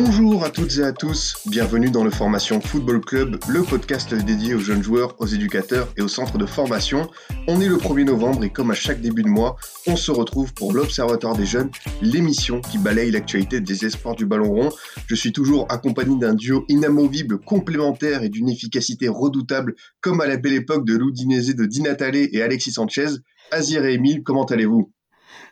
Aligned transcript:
Bonjour 0.00 0.44
à 0.44 0.50
toutes 0.50 0.78
et 0.78 0.84
à 0.84 0.92
tous, 0.92 1.34
bienvenue 1.46 1.90
dans 1.90 2.04
le 2.04 2.10
Formation 2.10 2.60
Football 2.60 3.00
Club, 3.00 3.36
le 3.48 3.64
podcast 3.64 4.14
dédié 4.14 4.54
aux 4.54 4.60
jeunes 4.60 4.80
joueurs, 4.80 5.16
aux 5.18 5.26
éducateurs 5.26 5.88
et 5.96 6.02
aux 6.02 6.08
centres 6.08 6.38
de 6.38 6.46
formation. 6.46 7.10
On 7.48 7.60
est 7.60 7.66
le 7.66 7.78
1er 7.78 8.04
novembre 8.04 8.44
et 8.44 8.50
comme 8.50 8.70
à 8.70 8.74
chaque 8.74 9.00
début 9.00 9.24
de 9.24 9.28
mois, 9.28 9.56
on 9.88 9.96
se 9.96 10.12
retrouve 10.12 10.54
pour 10.54 10.72
l'Observatoire 10.72 11.36
des 11.36 11.46
jeunes, 11.46 11.72
l'émission 12.00 12.60
qui 12.60 12.78
balaye 12.78 13.10
l'actualité 13.10 13.60
des 13.60 13.86
espoirs 13.86 14.14
du 14.14 14.24
ballon 14.24 14.52
rond. 14.52 14.68
Je 15.08 15.16
suis 15.16 15.32
toujours 15.32 15.66
accompagné 15.68 16.16
d'un 16.16 16.34
duo 16.34 16.64
inamovible, 16.68 17.40
complémentaire 17.40 18.22
et 18.22 18.28
d'une 18.28 18.48
efficacité 18.48 19.08
redoutable, 19.08 19.74
comme 20.00 20.20
à 20.20 20.28
la 20.28 20.36
belle 20.36 20.52
époque 20.52 20.86
de 20.86 20.96
l'Oudinese 20.96 21.56
de 21.56 21.66
Di 21.66 21.82
Natale 21.82 22.14
et 22.14 22.40
Alexis 22.40 22.70
Sanchez. 22.70 23.16
Azir 23.50 23.84
et 23.84 23.94
Emile, 23.94 24.22
comment 24.22 24.44
allez-vous? 24.44 24.92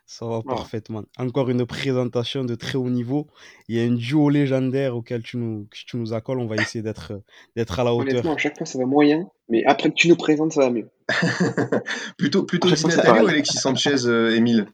Ça 0.09 0.24
va 0.24 0.41
parfaitement. 0.41 1.02
Encore 1.19 1.51
une 1.51 1.66
présentation 1.66 2.45
de 2.45 2.55
très 2.55 2.78
haut 2.78 2.88
niveau. 2.88 3.27
Il 3.66 3.77
y 3.77 3.80
a 3.80 3.83
un 3.83 3.95
duo 3.95 4.30
légendaire 4.30 4.96
auquel 4.96 5.20
tu 5.23 5.37
nous, 5.37 5.66
que 5.69 5.77
tu 5.84 5.96
nous 5.96 6.12
accoles. 6.12 6.38
On 6.38 6.46
va 6.46 6.55
essayer 6.55 6.80
d'être, 6.80 7.20
d'être 7.56 7.80
à 7.80 7.84
la 7.84 7.92
hauteur. 7.92 8.12
Honnêtement, 8.12 8.34
à 8.34 8.38
chaque 8.38 8.56
fois, 8.56 8.66
ça 8.66 8.79
va 8.79 8.87
moyen, 8.87 9.29
mais 9.48 9.65
après 9.65 9.91
que 9.91 9.95
tu 9.95 10.09
nous 10.09 10.15
présentes, 10.15 10.52
ça 10.52 10.60
va 10.60 10.70
mieux. 10.70 10.88
Plutôt, 12.18 12.45
plutôt 12.45 12.68
Ah, 12.68 12.74
Di 12.74 12.77
je 12.77 12.82
pense 12.82 12.95
que 12.95 13.01
c'est 13.01 13.09
Natale 13.09 13.24
ou. 13.24 13.29
Alexis 13.29 13.59
Sanchez, 13.59 14.07
euh, 14.07 14.37
Emile 14.37 14.68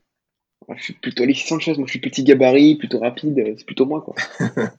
Je 0.77 0.83
suis 0.83 0.93
plutôt 0.95 1.23
Alexis 1.23 1.47
Sanchez, 1.47 1.75
moi 1.77 1.87
je 1.87 1.93
suis 1.93 2.01
petit 2.01 2.25
gabarit, 2.25 2.77
plutôt 2.77 2.99
rapide, 2.99 3.55
c'est 3.57 3.67
plutôt 3.67 3.87
moi 3.87 4.03
quoi. 4.03 4.15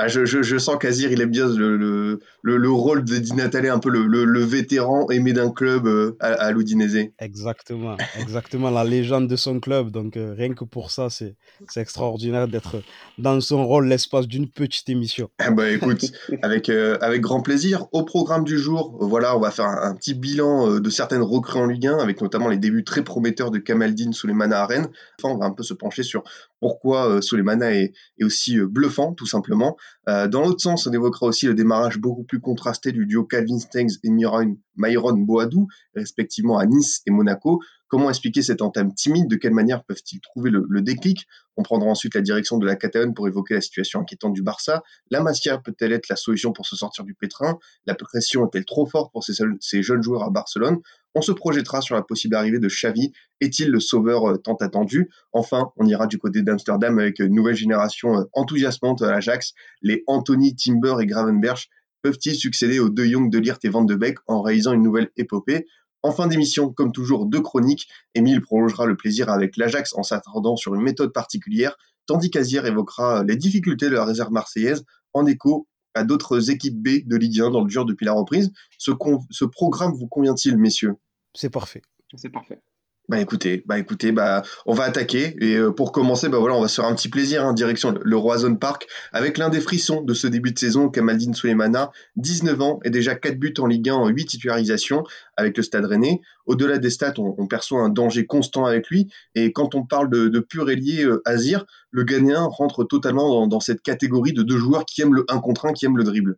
Ah, 0.00 0.06
je, 0.06 0.24
je, 0.24 0.42
je 0.42 0.58
sens 0.58 0.76
qu'Azir, 0.78 1.10
il 1.10 1.20
aime 1.20 1.30
bien 1.30 1.48
le, 1.48 1.76
le, 1.76 2.20
le, 2.42 2.56
le 2.56 2.70
rôle 2.70 3.04
de 3.04 3.16
Di 3.16 3.32
Natale, 3.32 3.66
un 3.66 3.80
peu 3.80 3.90
le, 3.90 4.06
le, 4.06 4.24
le 4.24 4.40
vétéran 4.44 5.10
aimé 5.10 5.32
d'un 5.32 5.50
club 5.50 5.88
euh, 5.88 6.16
à, 6.20 6.28
à 6.34 6.52
l'Udinese. 6.52 7.08
Exactement, 7.18 7.96
exactement. 8.16 8.70
La 8.70 8.84
légende 8.84 9.26
de 9.26 9.34
son 9.34 9.58
club. 9.58 9.90
Donc, 9.90 10.16
euh, 10.16 10.34
rien 10.38 10.54
que 10.54 10.62
pour 10.62 10.92
ça, 10.92 11.10
c'est, 11.10 11.34
extraordinaire 11.74 12.46
d'être 12.46 12.80
dans 13.18 13.40
son 13.40 13.66
rôle 13.66 13.88
l'espace 13.88 14.28
d'une 14.28 14.48
petite 14.48 14.88
émission. 14.88 15.30
Ah 15.40 15.50
bah 15.56 15.68
écoute, 15.68 16.12
avec, 16.42 16.68
euh, 16.68 16.96
avec 17.00 17.20
grand 17.20 17.40
plaisir. 17.40 17.86
Au 17.90 18.04
programme 18.04 18.44
du 18.44 18.56
jour, 18.56 18.96
voilà, 19.00 19.36
on 19.36 19.40
va 19.40 19.50
faire 19.50 19.64
un, 19.66 19.82
un 19.82 19.96
petit 19.96 20.14
bilan 20.14 20.70
euh, 20.70 20.80
de 20.80 20.90
certaines 20.90 21.22
recrues 21.22 21.58
en 21.58 21.66
Ligue 21.66 21.88
1, 21.88 21.98
avec 21.98 22.22
notamment 22.22 22.46
les 22.46 22.58
débuts 22.58 22.84
très 22.84 23.02
prometteurs 23.02 23.50
de 23.50 23.58
Kamaldine 23.58 24.12
Souleymana 24.12 24.62
à 24.62 24.66
Rennes. 24.66 24.90
Enfin, 25.20 25.34
on 25.34 25.38
va 25.38 25.46
un 25.46 25.52
peu 25.52 25.64
se 25.64 25.74
pencher 25.74 26.04
sur 26.04 26.22
pourquoi 26.60 27.08
euh, 27.08 27.20
Souleymana 27.20 27.72
est, 27.74 27.92
est 28.18 28.24
aussi 28.24 28.58
euh, 28.58 28.66
bluffant, 28.66 29.14
tout 29.14 29.26
simplement. 29.26 29.76
Euh, 30.08 30.28
dans 30.28 30.42
l'autre 30.42 30.60
sens, 30.60 30.86
on 30.86 30.92
évoquera 30.92 31.26
aussi 31.26 31.46
le 31.46 31.54
démarrage 31.54 31.98
beaucoup 31.98 32.24
plus 32.24 32.40
contrasté 32.40 32.92
du 32.92 33.06
duo 33.06 33.24
Calvin 33.24 33.58
Stengs 33.58 33.98
et 34.04 34.10
Myron, 34.10 34.56
Myron 34.76 35.18
Boadou, 35.18 35.68
respectivement 35.94 36.58
à 36.58 36.66
Nice 36.66 37.02
et 37.06 37.10
Monaco. 37.10 37.60
Comment 37.88 38.10
expliquer 38.10 38.42
cette 38.42 38.60
entame 38.60 38.94
timide? 38.94 39.28
De 39.28 39.36
quelle 39.36 39.54
manière 39.54 39.82
peuvent-ils 39.82 40.20
trouver 40.20 40.50
le, 40.50 40.82
déclic? 40.82 41.26
On 41.56 41.62
prendra 41.62 41.88
ensuite 41.88 42.14
la 42.14 42.20
direction 42.20 42.58
de 42.58 42.66
la 42.66 42.76
Catalogne 42.76 43.14
pour 43.14 43.26
évoquer 43.26 43.54
la 43.54 43.62
situation 43.62 44.00
inquiétante 44.00 44.34
du 44.34 44.42
Barça. 44.42 44.82
La 45.10 45.22
Masia 45.22 45.58
peut-elle 45.58 45.92
être 45.92 46.08
la 46.10 46.16
solution 46.16 46.52
pour 46.52 46.66
se 46.66 46.76
sortir 46.76 47.04
du 47.04 47.14
pétrin? 47.14 47.58
La 47.86 47.94
pression 47.94 48.44
est-elle 48.46 48.66
trop 48.66 48.86
forte 48.86 49.10
pour 49.10 49.24
ces, 49.24 49.82
jeunes 49.82 50.02
joueurs 50.02 50.22
à 50.22 50.30
Barcelone? 50.30 50.78
On 51.14 51.22
se 51.22 51.32
projettera 51.32 51.80
sur 51.80 51.94
la 51.94 52.02
possible 52.02 52.36
arrivée 52.36 52.58
de 52.58 52.68
Xavi. 52.68 53.12
Est-il 53.40 53.70
le 53.70 53.80
sauveur 53.80 54.28
euh, 54.28 54.36
tant 54.36 54.56
attendu? 54.56 55.10
Enfin, 55.32 55.72
on 55.76 55.86
ira 55.86 56.06
du 56.06 56.18
côté 56.18 56.42
d'Amsterdam 56.42 56.98
avec 56.98 57.18
une 57.18 57.34
nouvelle 57.34 57.56
génération 57.56 58.18
euh, 58.18 58.24
enthousiasmante 58.34 59.00
à 59.00 59.10
l'Ajax. 59.10 59.54
Les 59.80 60.04
Anthony, 60.06 60.54
Timber 60.54 60.96
et 61.00 61.06
Gravenberch 61.06 61.70
peuvent-ils 62.02 62.36
succéder 62.36 62.78
aux 62.78 62.90
De 62.90 63.04
Jong, 63.04 63.30
De 63.30 63.38
Ligt 63.38 63.64
et 63.64 63.68
Van 63.70 63.82
de 63.82 63.94
Beek 63.94 64.18
en 64.26 64.42
réalisant 64.42 64.74
une 64.74 64.82
nouvelle 64.82 65.10
épopée? 65.16 65.66
En 66.08 66.12
fin 66.12 66.26
d'émission, 66.26 66.72
comme 66.72 66.90
toujours, 66.90 67.26
deux 67.26 67.42
chroniques. 67.42 67.86
Émile 68.14 68.40
prolongera 68.40 68.86
le 68.86 68.96
plaisir 68.96 69.28
avec 69.28 69.56
l'Ajax 69.58 69.94
en 69.94 70.02
s'attardant 70.02 70.56
sur 70.56 70.74
une 70.74 70.80
méthode 70.80 71.12
particulière, 71.12 71.76
tandis 72.06 72.30
qu'Azir 72.30 72.64
évoquera 72.64 73.22
les 73.24 73.36
difficultés 73.36 73.90
de 73.90 73.94
la 73.94 74.06
réserve 74.06 74.32
marseillaise 74.32 74.84
en 75.12 75.26
écho 75.26 75.68
à 75.94 76.04
d'autres 76.04 76.50
équipes 76.50 76.80
B 76.80 77.06
de 77.06 77.16
Ligue 77.16 77.40
1 77.40 77.50
dans 77.50 77.60
le 77.60 77.68
dur 77.68 77.84
depuis 77.84 78.06
la 78.06 78.12
reprise. 78.12 78.50
Ce 78.78 79.44
programme 79.44 79.92
vous 79.92 80.08
convient-il, 80.08 80.56
messieurs? 80.56 80.94
C'est 81.34 81.50
parfait. 81.50 81.82
C'est 82.16 82.30
parfait. 82.30 82.62
Bah 83.08 83.18
écoutez, 83.18 83.62
bah 83.64 83.78
écoutez, 83.78 84.12
bah 84.12 84.42
on 84.66 84.74
va 84.74 84.84
attaquer 84.84 85.34
et 85.40 85.56
euh, 85.56 85.72
pour 85.72 85.92
commencer, 85.92 86.28
bah 86.28 86.38
voilà, 86.38 86.54
on 86.54 86.60
va 86.60 86.68
se 86.68 86.74
faire 86.74 86.84
un 86.84 86.94
petit 86.94 87.08
plaisir, 87.08 87.42
hein, 87.42 87.54
direction 87.54 87.90
le, 87.92 88.00
le 88.04 88.16
Roison 88.18 88.54
Park 88.54 88.86
avec 89.12 89.38
l'un 89.38 89.48
des 89.48 89.60
frissons 89.60 90.02
de 90.02 90.12
ce 90.12 90.26
début 90.26 90.52
de 90.52 90.58
saison, 90.58 90.90
Kamaldine 90.90 91.32
Souleymana, 91.32 91.90
19 92.16 92.60
ans 92.60 92.80
et 92.84 92.90
déjà 92.90 93.14
4 93.14 93.38
buts 93.38 93.54
en 93.58 93.66
Ligue 93.66 93.88
1 93.88 93.94
en 93.94 94.08
8 94.08 94.26
titularisations 94.26 95.04
avec 95.38 95.56
le 95.56 95.62
Stade 95.62 95.86
Rennais. 95.86 96.20
Au-delà 96.44 96.76
des 96.76 96.90
stats, 96.90 97.14
on, 97.18 97.46
perçoit 97.46 97.80
un 97.80 97.88
danger 97.88 98.26
constant 98.26 98.66
avec 98.66 98.88
lui 98.88 99.10
et 99.34 99.52
quand 99.52 99.74
on 99.74 99.86
parle 99.86 100.10
de, 100.10 100.40
pur 100.40 100.68
ailier 100.68 101.04
euh, 101.04 101.22
Azir, 101.24 101.64
le 101.90 102.04
Ghanéen 102.04 102.44
rentre 102.44 102.84
totalement 102.84 103.46
dans, 103.46 103.60
cette 103.60 103.80
catégorie 103.80 104.34
de 104.34 104.42
deux 104.42 104.58
joueurs 104.58 104.84
qui 104.84 105.00
aiment 105.00 105.14
le 105.14 105.24
1 105.28 105.38
contre 105.40 105.64
1, 105.64 105.72
qui 105.72 105.86
aiment 105.86 105.96
le 105.96 106.04
dribble. 106.04 106.36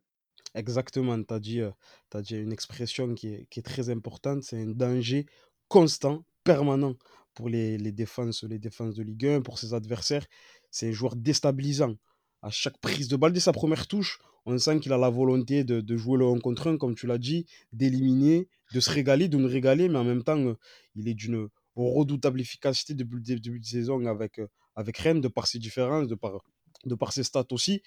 Exactement. 0.55 1.21
Tu 1.21 1.35
as 1.35 1.65
euh, 1.65 1.71
t'as 2.11 2.23
dit 2.23 2.37
une 2.37 2.53
expression 2.53 3.13
qui 3.15 3.47
est 3.57 3.67
très 3.67 3.91
importante. 3.91 4.45
C'est 4.45 4.63
un 4.63 4.67
danger 4.67 5.27
constant, 5.69 6.25
permanent 6.45 6.95
pour 7.35 7.49
les, 7.49 7.79
défenses, 7.93 8.43
les 8.45 8.59
défenses 8.59 8.95
de 8.95 9.03
Ligue 9.03 9.27
1, 9.27 9.41
pour 9.43 9.59
ses 9.59 9.75
adversaires. 9.75 10.27
C'est 10.71 10.89
un 10.89 10.93
joueur 10.93 11.17
déstabilisant. 11.17 11.95
À 12.43 12.51
chaque 12.51 12.79
prise 12.79 13.09
de 13.09 13.17
balle, 13.17 13.33
dès 13.33 13.41
sa 13.41 13.53
première 13.53 13.87
touche, 13.87 14.19
on 14.47 14.57
sent 14.59 14.81
qu'il 14.81 14.93
a 14.93 14.99
la 14.99 15.11
volonté 15.11 15.65
de, 15.65 15.97
jouer 15.97 16.19
le 16.19 16.27
1 16.27 16.39
contre 16.41 16.69
1, 16.69 16.79
comme 16.79 16.95
tu 16.95 17.07
l'as 17.07 17.19
dit, 17.19 17.47
d'éliminer, 17.73 18.49
de 18.73 18.81
se 18.81 18.91
régaler, 18.91 19.29
de 19.29 19.37
nous 19.37 19.49
régaler, 19.49 19.89
mais 19.89 19.99
en 19.99 20.05
même 20.05 20.23
temps, 20.23 20.39
euh, 20.39 20.55
il 20.95 21.09
est 21.09 21.15
d'une 21.15 21.49
redoutable 21.77 22.41
efficacité 22.41 22.95
depuis 22.95 23.17
le 23.17 23.23
dé- 23.23 23.39
début 23.39 23.61
de 23.61 23.67
saison 23.67 24.05
avec, 24.07 24.39
euh, 24.39 24.49
avec 24.77 24.97
Rennes, 24.99 25.21
de 25.21 25.29
par 25.29 25.47
ses 25.47 25.59
différences, 25.59 26.09
de 26.09 26.15
par, 26.15 26.43
de 26.87 26.95
par 26.95 27.13
ses 27.13 27.23
stats 27.23 27.47
aussi. 27.53 27.83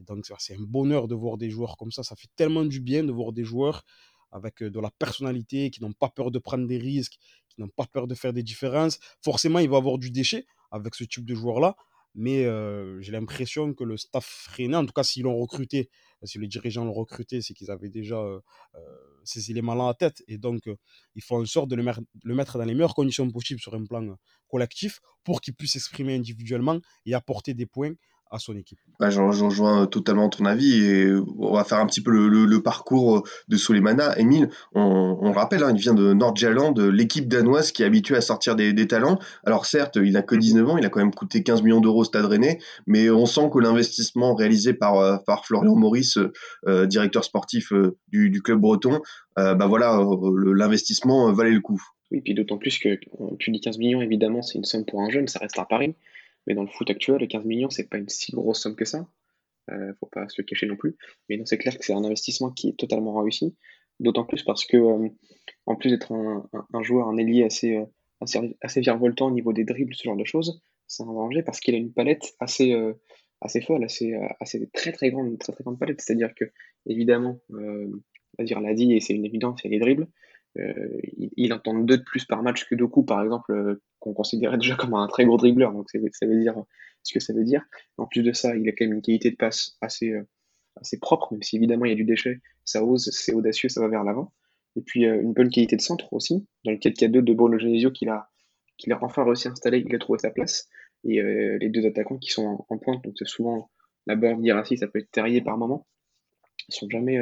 Et 0.00 0.04
donc, 0.04 0.26
c'est 0.38 0.54
un 0.54 0.62
bonheur 0.62 1.08
de 1.08 1.14
voir 1.14 1.36
des 1.36 1.50
joueurs 1.50 1.76
comme 1.76 1.90
ça. 1.90 2.02
Ça 2.02 2.16
fait 2.16 2.28
tellement 2.36 2.64
du 2.64 2.80
bien 2.80 3.04
de 3.04 3.12
voir 3.12 3.32
des 3.32 3.44
joueurs 3.44 3.84
avec 4.30 4.62
euh, 4.62 4.70
de 4.70 4.80
la 4.80 4.90
personnalité, 4.90 5.70
qui 5.70 5.82
n'ont 5.82 5.92
pas 5.92 6.08
peur 6.08 6.30
de 6.30 6.38
prendre 6.38 6.66
des 6.66 6.78
risques, 6.78 7.18
n'ont 7.58 7.68
pas 7.68 7.86
peur 7.86 8.06
de 8.06 8.14
faire 8.14 8.32
des 8.32 8.42
différences. 8.42 8.98
Forcément, 9.22 9.58
il 9.58 9.68
va 9.68 9.76
avoir 9.78 9.98
du 9.98 10.10
déchet 10.10 10.46
avec 10.70 10.94
ce 10.94 11.04
type 11.04 11.24
de 11.24 11.34
joueur-là. 11.34 11.76
Mais 12.14 12.46
euh, 12.46 13.00
j'ai 13.00 13.12
l'impression 13.12 13.74
que 13.74 13.84
le 13.84 13.96
staff 13.96 14.48
rennais, 14.56 14.76
en 14.76 14.84
tout 14.84 14.92
cas 14.92 15.04
s'ils 15.04 15.22
l'ont 15.22 15.36
recruté, 15.36 15.88
si 16.24 16.38
les 16.38 16.48
dirigeants 16.48 16.84
l'ont 16.84 16.92
recruté, 16.92 17.42
c'est 17.42 17.54
qu'ils 17.54 17.70
avaient 17.70 17.90
déjà 17.90 18.16
euh, 18.16 18.40
euh, 18.74 18.80
ces 19.24 19.50
éléments-là 19.52 19.84
en 19.84 19.94
tête. 19.94 20.24
Et 20.26 20.36
donc, 20.38 20.66
euh, 20.66 20.76
ils 21.14 21.22
font 21.22 21.40
en 21.40 21.44
sorte 21.44 21.68
de 21.68 21.76
le, 21.76 21.84
le 22.24 22.34
mettre 22.34 22.58
dans 22.58 22.64
les 22.64 22.74
meilleures 22.74 22.94
conditions 22.94 23.30
possibles 23.30 23.60
sur 23.60 23.74
un 23.74 23.84
plan 23.84 24.02
euh, 24.04 24.14
collectif 24.48 25.00
pour 25.22 25.40
qu'il 25.40 25.54
puisse 25.54 25.74
s'exprimer 25.74 26.16
individuellement 26.16 26.80
et 27.04 27.14
apporter 27.14 27.54
des 27.54 27.66
points 27.66 27.92
à 28.30 28.38
son 28.38 28.56
équipe. 28.56 28.78
Bah, 29.00 29.10
j'en 29.10 29.28
rejoins 29.28 29.86
totalement 29.86 30.28
ton 30.28 30.44
avis 30.44 30.84
et 30.84 31.12
on 31.38 31.52
va 31.54 31.64
faire 31.64 31.78
un 31.78 31.86
petit 31.86 32.00
peu 32.02 32.10
le, 32.10 32.28
le- 32.28 32.44
le 32.46 32.62
parcours 32.62 33.26
de 33.48 33.56
Souleymana. 33.56 34.18
Émile, 34.18 34.50
on, 34.74 35.18
on 35.20 35.30
le 35.30 35.36
rappelle, 35.38 35.62
hein, 35.62 35.72
il 35.74 35.80
vient 35.80 35.94
de 35.94 36.12
Nordjylland, 36.12 36.72
de 36.72 36.84
l'équipe 36.84 37.28
danoise 37.28 37.72
qui 37.72 37.82
est 37.82 37.86
habituée 37.86 38.16
à 38.16 38.20
sortir 38.20 38.56
des, 38.56 38.72
des 38.72 38.86
talents. 38.86 39.18
Alors 39.44 39.66
certes, 39.66 39.96
il 40.02 40.12
n'a 40.12 40.22
que 40.22 40.34
19 40.34 40.68
ans, 40.68 40.76
il 40.76 40.84
a 40.84 40.88
quand 40.90 41.00
même 41.00 41.14
coûté 41.14 41.42
15 41.42 41.62
millions 41.62 41.80
d'euros 41.80 42.00
au 42.00 42.04
Stade 42.04 42.26
Rennais, 42.26 42.58
mais 42.86 43.08
on 43.10 43.24
sent 43.26 43.48
que 43.52 43.58
l'investissement 43.58 44.34
réalisé 44.34 44.74
par, 44.74 44.96
euh, 44.98 45.16
par 45.26 45.46
Florian 45.46 45.74
Maurice, 45.76 46.18
euh, 46.66 46.86
directeur 46.86 47.24
sportif 47.24 47.72
euh, 47.72 47.96
du, 48.08 48.30
du 48.30 48.42
club 48.42 48.60
breton, 48.60 49.00
euh, 49.38 49.54
bah 49.54 49.66
voilà, 49.66 49.98
euh, 49.98 50.54
l'investissement 50.54 51.32
valait 51.32 51.52
le 51.52 51.60
coup. 51.60 51.80
Oui, 52.10 52.20
puis 52.22 52.34
d'autant 52.34 52.56
plus 52.58 52.78
que 52.78 52.88
euh, 52.88 52.96
tu 53.38 53.50
dis 53.50 53.60
15 53.60 53.78
millions, 53.78 54.00
évidemment, 54.00 54.42
c'est 54.42 54.58
une 54.58 54.64
somme 54.64 54.84
pour 54.84 55.02
un 55.02 55.10
jeune, 55.10 55.28
ça 55.28 55.38
reste 55.38 55.58
à 55.58 55.64
Paris. 55.64 55.94
Mais 56.48 56.54
dans 56.54 56.62
le 56.62 56.68
foot 56.68 56.90
actuel, 56.90 57.18
les 57.18 57.28
15 57.28 57.44
millions, 57.44 57.70
c'est 57.70 57.88
pas 57.88 57.98
une 57.98 58.08
si 58.08 58.32
grosse 58.32 58.62
somme 58.62 58.74
que 58.74 58.84
ça. 58.84 59.06
Euh, 59.70 59.92
faut 60.00 60.06
pas 60.06 60.28
se 60.28 60.40
le 60.40 60.44
cacher 60.44 60.66
non 60.66 60.76
plus. 60.76 60.96
Mais 61.28 61.36
non, 61.36 61.44
c'est 61.46 61.58
clair 61.58 61.78
que 61.78 61.84
c'est 61.84 61.92
un 61.92 62.02
investissement 62.02 62.50
qui 62.50 62.70
est 62.70 62.78
totalement 62.78 63.20
réussi. 63.20 63.54
D'autant 64.00 64.24
plus 64.24 64.42
parce 64.42 64.64
que, 64.64 64.76
euh, 64.76 65.08
en 65.66 65.76
plus 65.76 65.90
d'être 65.90 66.12
un, 66.12 66.82
joueur, 66.82 67.08
un 67.08 67.18
ailier 67.18 67.44
assez, 67.44 67.76
euh, 67.76 67.84
assez, 68.20 68.56
assez 68.62 68.80
virevoltant 68.80 69.28
au 69.28 69.30
niveau 69.30 69.52
des 69.52 69.64
dribbles, 69.64 69.94
ce 69.94 70.04
genre 70.04 70.16
de 70.16 70.24
choses, 70.24 70.60
c'est 70.88 71.02
un 71.02 71.06
danger 71.06 71.42
parce 71.42 71.60
qu'il 71.60 71.74
a 71.74 71.78
une 71.78 71.92
palette 71.92 72.34
assez, 72.40 72.72
euh, 72.72 72.94
assez 73.40 73.60
folle, 73.60 73.84
assez, 73.84 74.14
euh, 74.14 74.26
assez 74.40 74.68
très 74.70 74.92
très 74.92 75.10
grande, 75.10 75.38
très 75.38 75.52
très 75.52 75.62
grande 75.62 75.78
palette. 75.78 76.00
C'est-à-dire 76.00 76.34
que, 76.34 76.46
évidemment, 76.86 77.40
euh, 77.52 77.88
Azir 78.38 78.60
l'a 78.60 78.74
dit 78.74 78.92
et 78.94 79.00
c'est 79.00 79.14
une 79.14 79.24
évidence, 79.24 79.60
il 79.62 79.70
y 79.70 79.74
a 79.74 79.78
les 79.78 79.80
dribbles. 79.80 80.08
Euh, 80.58 81.00
il, 81.16 81.30
il 81.36 81.52
en 81.52 81.58
tente 81.58 81.86
deux 81.86 81.98
de 81.98 82.02
plus 82.02 82.24
par 82.24 82.42
match 82.42 82.64
que 82.68 82.74
Doku, 82.74 83.04
par 83.04 83.22
exemple, 83.22 83.52
euh, 83.52 83.82
qu'on 84.00 84.12
considérait 84.12 84.58
déjà 84.58 84.74
comme 84.74 84.94
un 84.94 85.06
très 85.06 85.24
gros 85.24 85.36
dribbleur. 85.36 85.72
Donc 85.72 85.90
ça 85.90 85.98
veut 86.26 86.40
dire 86.40 86.54
ce 87.02 87.12
que 87.12 87.20
ça 87.20 87.32
veut 87.32 87.44
dire. 87.44 87.64
En 87.96 88.06
plus 88.06 88.22
de 88.22 88.32
ça, 88.32 88.56
il 88.56 88.68
a 88.68 88.72
quand 88.72 88.84
même 88.84 88.94
une 88.94 89.02
qualité 89.02 89.30
de 89.30 89.36
passe 89.36 89.76
assez, 89.80 90.10
euh, 90.10 90.26
assez 90.80 90.98
propre, 90.98 91.32
même 91.32 91.42
si 91.42 91.56
évidemment 91.56 91.84
il 91.84 91.90
y 91.90 91.92
a 91.92 91.96
du 91.96 92.04
déchet. 92.04 92.40
Ça 92.64 92.84
ose, 92.84 93.10
c'est 93.12 93.34
audacieux, 93.34 93.68
ça 93.68 93.80
va 93.80 93.88
vers 93.88 94.04
l'avant. 94.04 94.32
Et 94.76 94.82
puis 94.82 95.04
une 95.04 95.32
bonne 95.32 95.50
qualité 95.50 95.76
de 95.76 95.80
centre 95.80 96.12
aussi. 96.12 96.46
Dans 96.64 96.70
le 96.70 96.76
4-4-2 96.76 97.22
de 97.22 97.32
Bruno 97.32 97.58
Genesio 97.58 97.90
qu'il 97.90 98.08
a, 98.10 98.28
a 98.90 99.04
enfin 99.04 99.24
réussi 99.24 99.48
à 99.48 99.52
installer, 99.52 99.82
il 99.84 99.94
a 99.94 99.98
trouvé 99.98 100.18
sa 100.18 100.30
place. 100.30 100.68
Et 101.04 101.20
les 101.22 101.68
deux 101.68 101.84
attaquants 101.86 102.18
qui 102.18 102.30
sont 102.30 102.64
en, 102.68 102.78
pointe, 102.78 103.02
donc 103.02 103.14
c'est 103.18 103.26
souvent 103.26 103.70
la 104.06 104.14
Borg 104.14 104.40
d'Irassi, 104.40 104.76
ça 104.76 104.86
peut 104.86 105.00
être 105.00 105.10
Terrier 105.10 105.40
par 105.40 105.56
moment. 105.58 105.86
Ils 106.68 106.74
sont 106.74 106.88
jamais, 106.88 107.18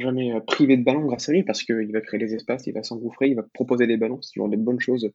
jamais 0.00 0.32
privés 0.46 0.76
de 0.76 0.84
ballon 0.84 1.04
grâce 1.06 1.28
à 1.28 1.32
lui 1.32 1.42
parce 1.42 1.62
qu'il 1.62 1.92
va 1.92 2.00
créer 2.00 2.18
des 2.18 2.34
espaces, 2.34 2.66
il 2.66 2.72
va 2.72 2.82
s'engouffrer, 2.82 3.28
il 3.28 3.34
va 3.34 3.42
proposer 3.42 3.86
des 3.86 3.96
ballons. 3.96 4.20
C'est 4.22 4.32
toujours 4.32 4.48
des 4.48 4.56
bonnes 4.56 4.80
choses 4.80 5.10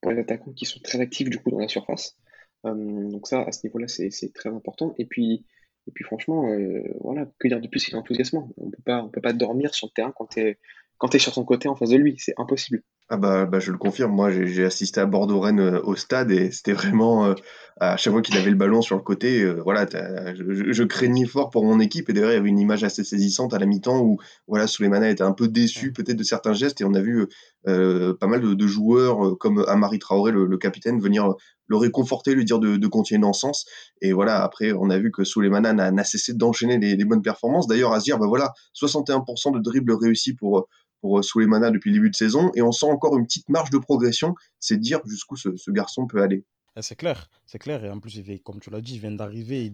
pour 0.00 0.12
les 0.12 0.18
attaquants 0.18 0.52
qui 0.52 0.64
sont 0.64 0.80
très 0.80 1.00
actifs 1.00 1.30
du 1.30 1.38
coup 1.38 1.50
dans 1.50 1.58
la 1.58 1.68
surface. 1.68 2.16
donc 2.64 3.26
ça, 3.26 3.42
à 3.42 3.52
ce 3.52 3.66
niveau-là, 3.66 3.88
c'est 3.88 4.32
très 4.34 4.50
important. 4.50 4.94
Et 4.98 5.06
puis, 5.06 5.44
et 5.86 5.90
puis 5.90 6.04
franchement, 6.04 6.50
euh, 6.50 6.82
voilà, 7.00 7.26
que 7.38 7.48
dire 7.48 7.60
de 7.60 7.68
plus, 7.68 7.88
il 7.88 7.94
est 7.94 7.96
enthousiasmant. 7.96 8.50
On 8.58 8.70
peut 8.70 8.82
pas, 8.84 9.02
on 9.02 9.08
peut 9.08 9.22
pas 9.22 9.32
dormir 9.32 9.74
sur 9.74 9.86
le 9.88 9.92
terrain 9.92 10.12
quand 10.14 10.26
tu 10.26 10.40
es, 10.40 10.58
quand 10.98 11.14
es 11.14 11.18
sur 11.18 11.32
son 11.32 11.44
côté 11.44 11.68
en 11.68 11.76
face 11.76 11.90
de 11.90 11.96
lui, 11.96 12.16
c'est 12.18 12.34
impossible. 12.36 12.82
Ah 13.10 13.16
bah, 13.16 13.46
bah, 13.46 13.58
je 13.58 13.72
le 13.72 13.78
confirme, 13.78 14.12
moi 14.12 14.30
j'ai 14.30 14.66
assisté 14.66 15.00
à 15.00 15.06
Bordeaux-Rennes 15.06 15.60
euh, 15.60 15.80
au 15.82 15.96
stade 15.96 16.30
et 16.30 16.50
c'était 16.50 16.74
vraiment 16.74 17.24
euh, 17.24 17.34
à 17.80 17.96
chaque 17.96 18.12
fois 18.12 18.20
qu'il 18.20 18.36
avait 18.36 18.50
le 18.50 18.56
ballon 18.56 18.82
sur 18.82 18.96
le 18.96 19.02
côté, 19.02 19.40
euh, 19.40 19.62
voilà, 19.64 19.86
je, 20.34 20.72
je, 20.72 20.82
craignais 20.82 21.24
fort 21.24 21.48
pour 21.48 21.64
mon 21.64 21.80
équipe 21.80 22.10
et 22.10 22.12
d'ailleurs 22.12 22.32
il 22.32 22.34
y 22.34 22.38
avait 22.38 22.50
une 22.50 22.58
image 22.58 22.84
assez 22.84 23.04
saisissante 23.04 23.54
à 23.54 23.58
la 23.58 23.64
mi-temps 23.64 24.00
où 24.00 24.18
voilà 24.46 24.66
Souleymana 24.66 25.08
était 25.08 25.22
un 25.22 25.32
peu 25.32 25.48
déçu 25.48 25.94
peut-être 25.94 26.18
de 26.18 26.22
certains 26.22 26.52
gestes 26.52 26.82
et 26.82 26.84
on 26.84 26.92
a 26.92 27.00
vu 27.00 27.26
pas 27.64 28.26
mal 28.26 28.40
de, 28.42 28.66
joueurs 28.66 29.38
comme 29.38 29.64
Amari 29.68 29.98
Traoré 29.98 30.32
le, 30.32 30.58
capitaine 30.58 31.00
venir 31.00 31.34
le 31.66 31.76
réconforter, 31.76 32.34
lui 32.34 32.44
dire 32.44 32.58
de, 32.58 32.86
continuer 32.88 33.20
dans 33.20 33.32
ce 33.32 33.40
sens 33.40 33.66
et 34.02 34.12
voilà 34.12 34.42
après 34.42 34.72
on 34.72 34.90
a 34.90 34.98
vu 34.98 35.10
que 35.12 35.24
Souleymana 35.24 35.72
n'a 35.72 36.04
cessé 36.04 36.34
d'enchaîner 36.34 36.78
les, 36.78 37.04
bonnes 37.04 37.22
performances. 37.22 37.66
D'ailleurs 37.66 37.92
à 37.92 38.00
se 38.00 38.04
dire 38.04 38.18
bah 38.18 38.26
voilà 38.26 38.52
61% 38.74 39.54
de 39.54 39.60
dribbles 39.60 39.94
réussis 39.94 40.34
pour 40.34 40.68
pour 41.00 41.18
euh, 41.18 41.22
Souleymana 41.22 41.70
depuis 41.70 41.90
le 41.90 41.96
début 41.96 42.10
de 42.10 42.16
saison, 42.16 42.50
et 42.54 42.62
on 42.62 42.72
sent 42.72 42.86
encore 42.86 43.16
une 43.18 43.24
petite 43.24 43.48
marge 43.48 43.70
de 43.70 43.78
progression, 43.78 44.34
c'est 44.60 44.78
dire 44.78 45.00
jusqu'où 45.06 45.36
ce, 45.36 45.70
garçon 45.70 46.06
peut 46.06 46.22
aller. 46.22 46.44
Ah, 46.78 46.82
c'est 46.82 46.94
clair, 46.94 47.28
c'est 47.44 47.58
clair. 47.58 47.84
Et 47.84 47.90
en 47.90 47.98
plus, 47.98 48.22
comme 48.44 48.60
tu 48.60 48.70
l'as 48.70 48.80
dit, 48.80 48.94
il 48.94 49.00
vient 49.00 49.10
d'arriver. 49.10 49.72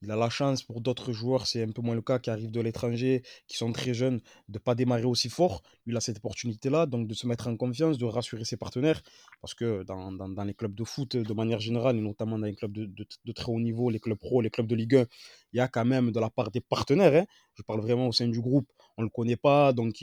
Il, 0.00 0.10
a 0.10 0.16
la 0.16 0.30
chance 0.30 0.62
pour 0.62 0.80
d'autres 0.80 1.12
joueurs, 1.12 1.46
c'est 1.46 1.62
un 1.62 1.72
peu 1.72 1.82
moins 1.82 1.94
le 1.94 2.00
cas, 2.00 2.18
qui 2.18 2.30
arrivent 2.30 2.50
de 2.50 2.62
l'étranger, 2.62 3.22
qui 3.46 3.58
sont 3.58 3.70
très 3.70 3.92
jeunes, 3.92 4.20
de 4.48 4.54
ne 4.54 4.58
pas 4.58 4.74
démarrer 4.74 5.04
aussi 5.04 5.28
fort. 5.28 5.60
Il 5.86 5.94
a 5.94 6.00
cette 6.00 6.16
opportunité-là, 6.16 6.86
donc 6.86 7.06
de 7.06 7.12
se 7.12 7.26
mettre 7.26 7.48
en 7.48 7.56
confiance, 7.58 7.98
de 7.98 8.06
rassurer 8.06 8.46
ses 8.46 8.56
partenaires. 8.56 9.02
Parce 9.42 9.52
que 9.52 9.82
dans, 9.82 10.10
dans, 10.10 10.44
les 10.44 10.54
clubs 10.54 10.74
de 10.74 10.84
foot, 10.84 11.18
de 11.18 11.34
manière 11.34 11.60
générale, 11.60 11.96
et 11.96 12.00
notamment 12.00 12.38
dans 12.38 12.46
les 12.46 12.54
clubs 12.54 12.72
de, 12.72 12.86
de, 12.86 13.32
très 13.32 13.52
haut 13.52 13.60
niveau, 13.60 13.90
les 13.90 14.00
clubs 14.00 14.16
pro, 14.16 14.40
les 14.40 14.48
clubs 14.48 14.66
de 14.66 14.74
Ligue 14.74 14.96
1, 14.96 15.06
il 15.52 15.58
y 15.58 15.60
a 15.60 15.68
quand 15.68 15.84
même 15.84 16.12
de 16.12 16.18
la 16.18 16.30
part 16.30 16.50
des 16.50 16.62
partenaires, 16.62 17.14
hein, 17.14 17.26
je 17.56 17.62
parle 17.62 17.80
vraiment 17.82 18.08
au 18.08 18.12
sein 18.12 18.28
du 18.28 18.40
groupe, 18.40 18.70
on 18.96 19.02
ne 19.02 19.06
le 19.08 19.10
connaît 19.10 19.36
pas, 19.36 19.74
donc 19.74 20.02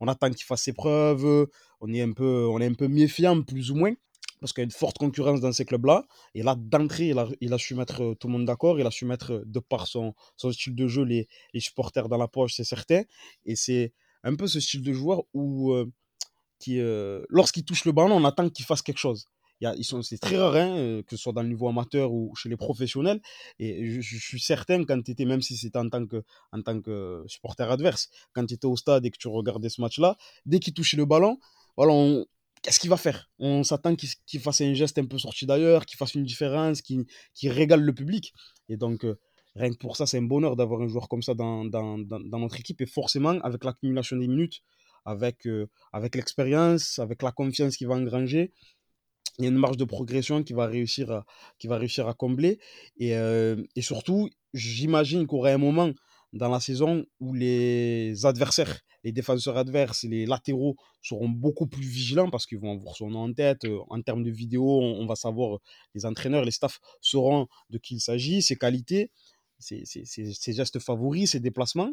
on 0.00 0.08
attend 0.08 0.30
qu'il 0.30 0.44
fasse 0.44 0.62
ses 0.62 0.72
preuves, 0.72 1.46
on 1.80 1.92
est 1.92 2.02
un 2.02 2.12
peu, 2.12 2.48
on 2.50 2.60
est 2.60 2.66
un 2.66 2.74
peu 2.74 2.88
méfiant, 2.88 3.40
plus 3.42 3.70
ou 3.70 3.76
moins 3.76 3.94
parce 4.40 4.52
qu'il 4.52 4.62
y 4.62 4.64
a 4.64 4.66
une 4.66 4.70
forte 4.70 4.98
concurrence 4.98 5.40
dans 5.40 5.52
ces 5.52 5.64
clubs-là. 5.64 6.06
Et 6.34 6.42
là, 6.42 6.54
d'entrée, 6.58 7.12
il 7.40 7.52
a, 7.52 7.58
su 7.58 7.74
mettre 7.74 8.02
euh, 8.02 8.14
tout 8.14 8.26
le 8.28 8.32
monde 8.32 8.44
d'accord. 8.44 8.78
Il 8.78 8.86
a 8.86 8.90
su 8.90 9.04
mettre, 9.04 9.32
euh, 9.32 9.42
de 9.46 9.58
par 9.60 9.86
son, 9.86 10.14
style 10.36 10.74
de 10.74 10.86
jeu, 10.86 11.04
les, 11.04 11.28
supporters 11.58 12.08
dans 12.08 12.18
la 12.18 12.28
poche, 12.28 12.54
c'est 12.54 12.64
certain. 12.64 13.02
Et 13.44 13.56
c'est 13.56 13.92
un 14.22 14.34
peu 14.34 14.46
ce 14.46 14.60
style 14.60 14.82
de 14.82 14.92
joueur 14.92 15.22
où, 15.32 15.72
euh, 15.72 15.90
qui, 16.58 16.78
lorsqu'il 17.28 17.64
touche 17.64 17.84
le 17.84 17.92
ballon, 17.92 18.16
on 18.16 18.24
attend 18.24 18.48
qu'il 18.48 18.64
fasse 18.64 18.82
quelque 18.82 18.98
chose. 18.98 19.26
Il 19.60 19.64
y 19.64 19.66
a, 19.66 19.74
ils 19.76 19.84
sont, 19.84 20.02
c'est 20.02 20.18
très 20.18 20.36
rare, 20.36 20.56
hein, 20.56 21.02
que 21.06 21.16
ce 21.16 21.22
soit 21.22 21.32
dans 21.32 21.42
le 21.42 21.48
niveau 21.48 21.68
amateur 21.68 22.12
ou 22.12 22.34
chez 22.34 22.48
les 22.48 22.56
professionnels. 22.56 23.20
Et 23.58 24.00
je, 24.00 24.16
suis 24.18 24.40
certain, 24.40 24.84
quand 24.84 25.00
même 25.20 25.42
si 25.42 25.56
c'était 25.56 25.78
en 25.78 25.88
tant 25.88 26.06
que, 26.06 26.22
en 26.52 26.62
tant 26.62 26.80
que 26.80 27.22
supporter 27.26 27.70
adverse, 27.70 28.08
quand 28.32 28.46
tu 28.46 28.54
étais 28.54 28.66
au 28.66 28.76
stade 28.76 29.04
et 29.06 29.10
que 29.10 29.18
tu 29.18 29.28
regardais 29.28 29.68
ce 29.68 29.80
match-là, 29.80 30.16
dès 30.46 30.58
qu'il 30.58 30.74
touchait 30.74 30.96
le 30.96 31.04
ballon, 31.04 31.38
voilà, 31.76 31.92
on, 31.92 32.24
qu'est-ce 32.64 32.80
qu'il 32.80 32.90
va 32.90 32.96
faire? 32.96 33.30
On 33.38 33.62
s'attend 33.62 33.94
qu'il 33.94 34.40
fasse 34.40 34.62
un 34.62 34.72
geste 34.72 34.98
un 34.98 35.04
peu 35.04 35.18
sorti 35.18 35.44
d'ailleurs, 35.46 35.84
qu'il 35.84 35.98
fasse 35.98 36.14
une 36.14 36.24
différence, 36.24 36.80
qu'il 36.82 37.06
régale 37.44 37.82
le 37.82 37.92
public. 37.92 38.32
Et 38.70 38.76
donc, 38.76 39.04
euh, 39.04 39.20
rien 39.54 39.70
que 39.70 39.76
pour 39.76 39.96
ça, 39.96 40.06
c'est 40.06 40.18
un 40.18 40.22
bonheur 40.22 40.56
d'avoir 40.56 40.80
un 40.80 40.88
joueur 40.88 41.08
comme 41.08 41.22
ça 41.22 41.34
dans, 41.34 41.64
notre 41.64 42.58
équipe. 42.58 42.80
Et 42.80 42.86
forcément, 42.86 43.38
avec 43.42 43.62
l'accumulation 43.64 44.16
des 44.16 44.26
minutes, 44.26 44.62
avec, 45.04 45.46
euh, 45.46 45.68
l'expérience, 46.14 46.98
avec 46.98 47.22
la 47.22 47.32
confiance 47.32 47.76
qu'il 47.76 47.86
va 47.86 47.94
engranger, 47.96 48.52
il 49.38 49.44
y 49.44 49.46
a 49.46 49.50
une 49.50 49.58
marge 49.58 49.76
de 49.76 49.84
progression 49.84 50.42
qui 50.42 50.54
va 50.54 50.66
réussir 50.66 51.10
à, 51.10 52.14
combler. 52.14 52.58
Et, 52.96 53.14
euh, 53.14 53.62
et 53.76 53.82
surtout, 53.82 54.30
j'imagine 54.54 55.26
qu'il 55.26 55.36
y 55.36 55.38
aurait 55.38 55.52
un 55.52 55.58
moment 55.58 55.90
dans 56.34 56.50
la 56.50 56.60
saison 56.60 57.04
où 57.20 57.32
les 57.32 58.26
adversaires 58.26 58.80
les 59.04 59.12
défenseurs 59.12 59.58
adverses, 59.58 60.04
les 60.04 60.24
latéraux 60.24 60.76
seront 61.02 61.28
beaucoup 61.28 61.66
plus 61.66 61.86
vigilants 61.86 62.30
parce 62.30 62.46
qu'ils 62.46 62.58
vont 62.58 62.72
avoir 62.72 62.96
son 62.96 63.10
nom 63.10 63.24
en 63.24 63.32
tête. 63.32 63.64
Euh, 63.66 63.80
en 63.90 64.00
termes 64.00 64.24
de 64.24 64.30
vidéo, 64.30 64.64
on, 64.64 65.06
va 65.06 65.14
savoir, 65.14 65.56
euh, 65.56 65.58
les 65.94 66.06
entraîneurs, 66.06 66.44
les 66.44 66.50
staffs 66.50 66.80
sauront 67.02 67.46
de 67.68 67.78
qui 67.78 67.96
il 67.96 68.00
s'agit, 68.00 68.40
ses 68.40 68.56
qualités, 68.56 69.10
ses, 69.58 69.84
gestes 70.48 70.78
favoris, 70.78 71.32
ses 71.32 71.40
déplacements. 71.40 71.92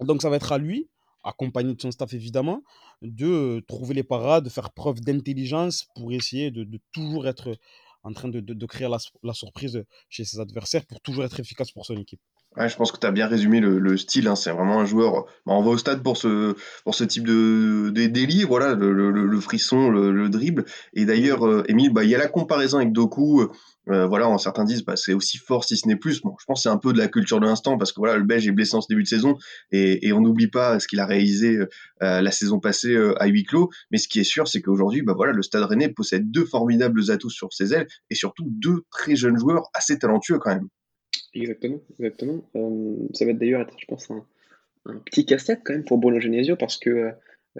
Donc 0.00 0.20
ça 0.20 0.28
va 0.28 0.36
être 0.36 0.52
à 0.52 0.58
lui, 0.58 0.90
accompagné 1.24 1.74
de 1.74 1.80
son 1.80 1.90
staff 1.90 2.12
évidemment, 2.12 2.62
de 3.00 3.64
trouver 3.66 3.94
les 3.94 4.04
parades, 4.04 4.44
de 4.44 4.50
faire 4.50 4.72
preuve 4.72 5.00
d'intelligence 5.00 5.88
pour 5.94 6.12
essayer 6.12 6.50
de, 6.50 6.68
toujours 6.92 7.26
être 7.26 7.56
en 8.02 8.12
train 8.12 8.28
de, 8.28 8.66
créer 8.66 8.88
la, 8.88 9.32
surprise 9.32 9.82
chez 10.10 10.24
ses 10.24 10.38
adversaires 10.38 10.84
pour 10.84 11.00
toujours 11.00 11.24
être 11.24 11.40
efficace 11.40 11.72
pour 11.72 11.86
son 11.86 11.96
équipe 11.96 12.20
je 12.58 12.76
pense 12.76 12.90
que 12.90 12.98
tu 12.98 13.06
as 13.06 13.10
bien 13.10 13.26
résumé 13.26 13.60
le, 13.60 13.96
style. 13.96 14.28
Hein. 14.28 14.36
C'est 14.36 14.50
vraiment 14.50 14.80
un 14.80 14.86
joueur. 14.86 15.26
Bah, 15.44 15.52
on 15.52 15.62
va 15.62 15.70
au 15.70 15.78
stade 15.78 16.02
pour 16.02 16.16
ce, 16.16 16.54
pour 16.84 16.94
ce 16.94 17.04
type 17.04 17.26
de, 17.26 17.90
de 17.90 18.46
voilà, 18.46 18.74
le, 18.74 19.40
frisson, 19.40 19.90
le, 19.90 20.28
dribble. 20.28 20.64
Et 20.94 21.04
d'ailleurs, 21.04 21.46
euh, 21.46 21.64
Émile, 21.68 21.92
bah, 21.92 22.04
il 22.04 22.10
y 22.10 22.14
a 22.14 22.18
la 22.18 22.28
comparaison 22.28 22.78
avec 22.78 22.92
Doku. 22.92 23.42
Euh, 23.88 24.06
voilà, 24.06 24.36
certains 24.38 24.64
disent 24.64 24.84
bah, 24.84 24.96
c'est 24.96 25.12
aussi 25.12 25.38
fort 25.38 25.64
si 25.64 25.76
ce 25.76 25.86
n'est 25.86 25.96
plus. 25.96 26.20
Bon, 26.22 26.34
je 26.40 26.44
pense 26.46 26.64
c'est 26.64 26.68
un 26.68 26.78
peu 26.78 26.92
de 26.92 26.98
la 26.98 27.06
culture 27.06 27.38
de 27.38 27.46
l'instant 27.46 27.78
parce 27.78 27.92
que 27.92 28.00
voilà, 28.00 28.16
le 28.16 28.24
Belge 28.24 28.48
est 28.48 28.52
blessé 28.52 28.74
en 28.74 28.80
ce 28.80 28.88
début 28.88 29.04
de 29.04 29.08
saison 29.08 29.36
et, 29.70 30.12
on 30.12 30.20
n'oublie 30.20 30.48
pas 30.48 30.80
ce 30.80 30.88
qu'il 30.88 30.98
a 30.98 31.06
réalisé 31.06 31.58
euh, 32.02 32.20
la 32.20 32.30
saison 32.32 32.58
passée 32.58 32.96
à 33.18 33.26
huis 33.26 33.44
clos. 33.44 33.70
Mais 33.90 33.98
ce 33.98 34.08
qui 34.08 34.18
est 34.18 34.24
sûr, 34.24 34.48
c'est 34.48 34.60
qu'aujourd'hui, 34.60 35.02
bah, 35.02 35.12
voilà, 35.14 35.32
le 35.32 35.42
Stade 35.42 35.62
Rennais 35.64 35.90
possède 35.90 36.30
deux 36.30 36.46
formidables 36.46 37.10
atouts 37.10 37.30
sur 37.30 37.52
ses 37.52 37.74
ailes 37.74 37.86
et 38.10 38.14
surtout 38.14 38.44
deux 38.48 38.82
très 38.90 39.14
jeunes 39.14 39.38
joueurs 39.38 39.68
assez 39.74 39.98
talentueux 39.98 40.38
quand 40.38 40.50
même. 40.54 40.68
Exactement, 41.34 41.80
exactement. 41.98 42.44
Euh, 42.56 42.96
ça 43.12 43.24
va 43.24 43.32
d'ailleurs 43.32 43.62
être, 43.62 43.74
je 43.78 43.86
pense, 43.86 44.10
un, 44.10 44.24
petit 45.04 45.26
casse-tête 45.26 45.60
quand 45.64 45.72
même 45.72 45.84
pour 45.84 45.98
Bruno 45.98 46.20
Genesio 46.20 46.56
parce 46.56 46.78
que 46.78 46.90
euh, 46.90 47.10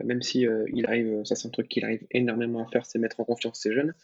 même 0.04 0.22
si 0.22 0.46
euh, 0.46 0.64
il 0.72 0.86
arrive, 0.86 1.24
ça 1.24 1.34
c'est 1.34 1.48
un 1.48 1.50
truc 1.50 1.68
qu'il 1.68 1.84
arrive 1.84 2.06
énormément 2.10 2.64
à 2.64 2.70
faire, 2.70 2.86
c'est 2.86 2.98
mettre 2.98 3.20
en 3.20 3.24
confiance 3.24 3.60
ses 3.60 3.72
jeunes. 3.72 3.94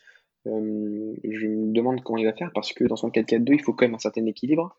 je 0.44 1.46
me 1.46 1.72
demande 1.72 2.02
comment 2.02 2.18
il 2.18 2.25
va 2.25 2.32
faire 2.32 2.50
parce 2.52 2.72
que 2.72 2.84
dans 2.84 2.96
son 2.96 3.10
4-4-2, 3.10 3.54
il 3.54 3.62
faut 3.62 3.72
quand 3.72 3.87
même 3.87 3.94
un 3.94 3.98
certain 3.98 4.26
équilibre. 4.26 4.76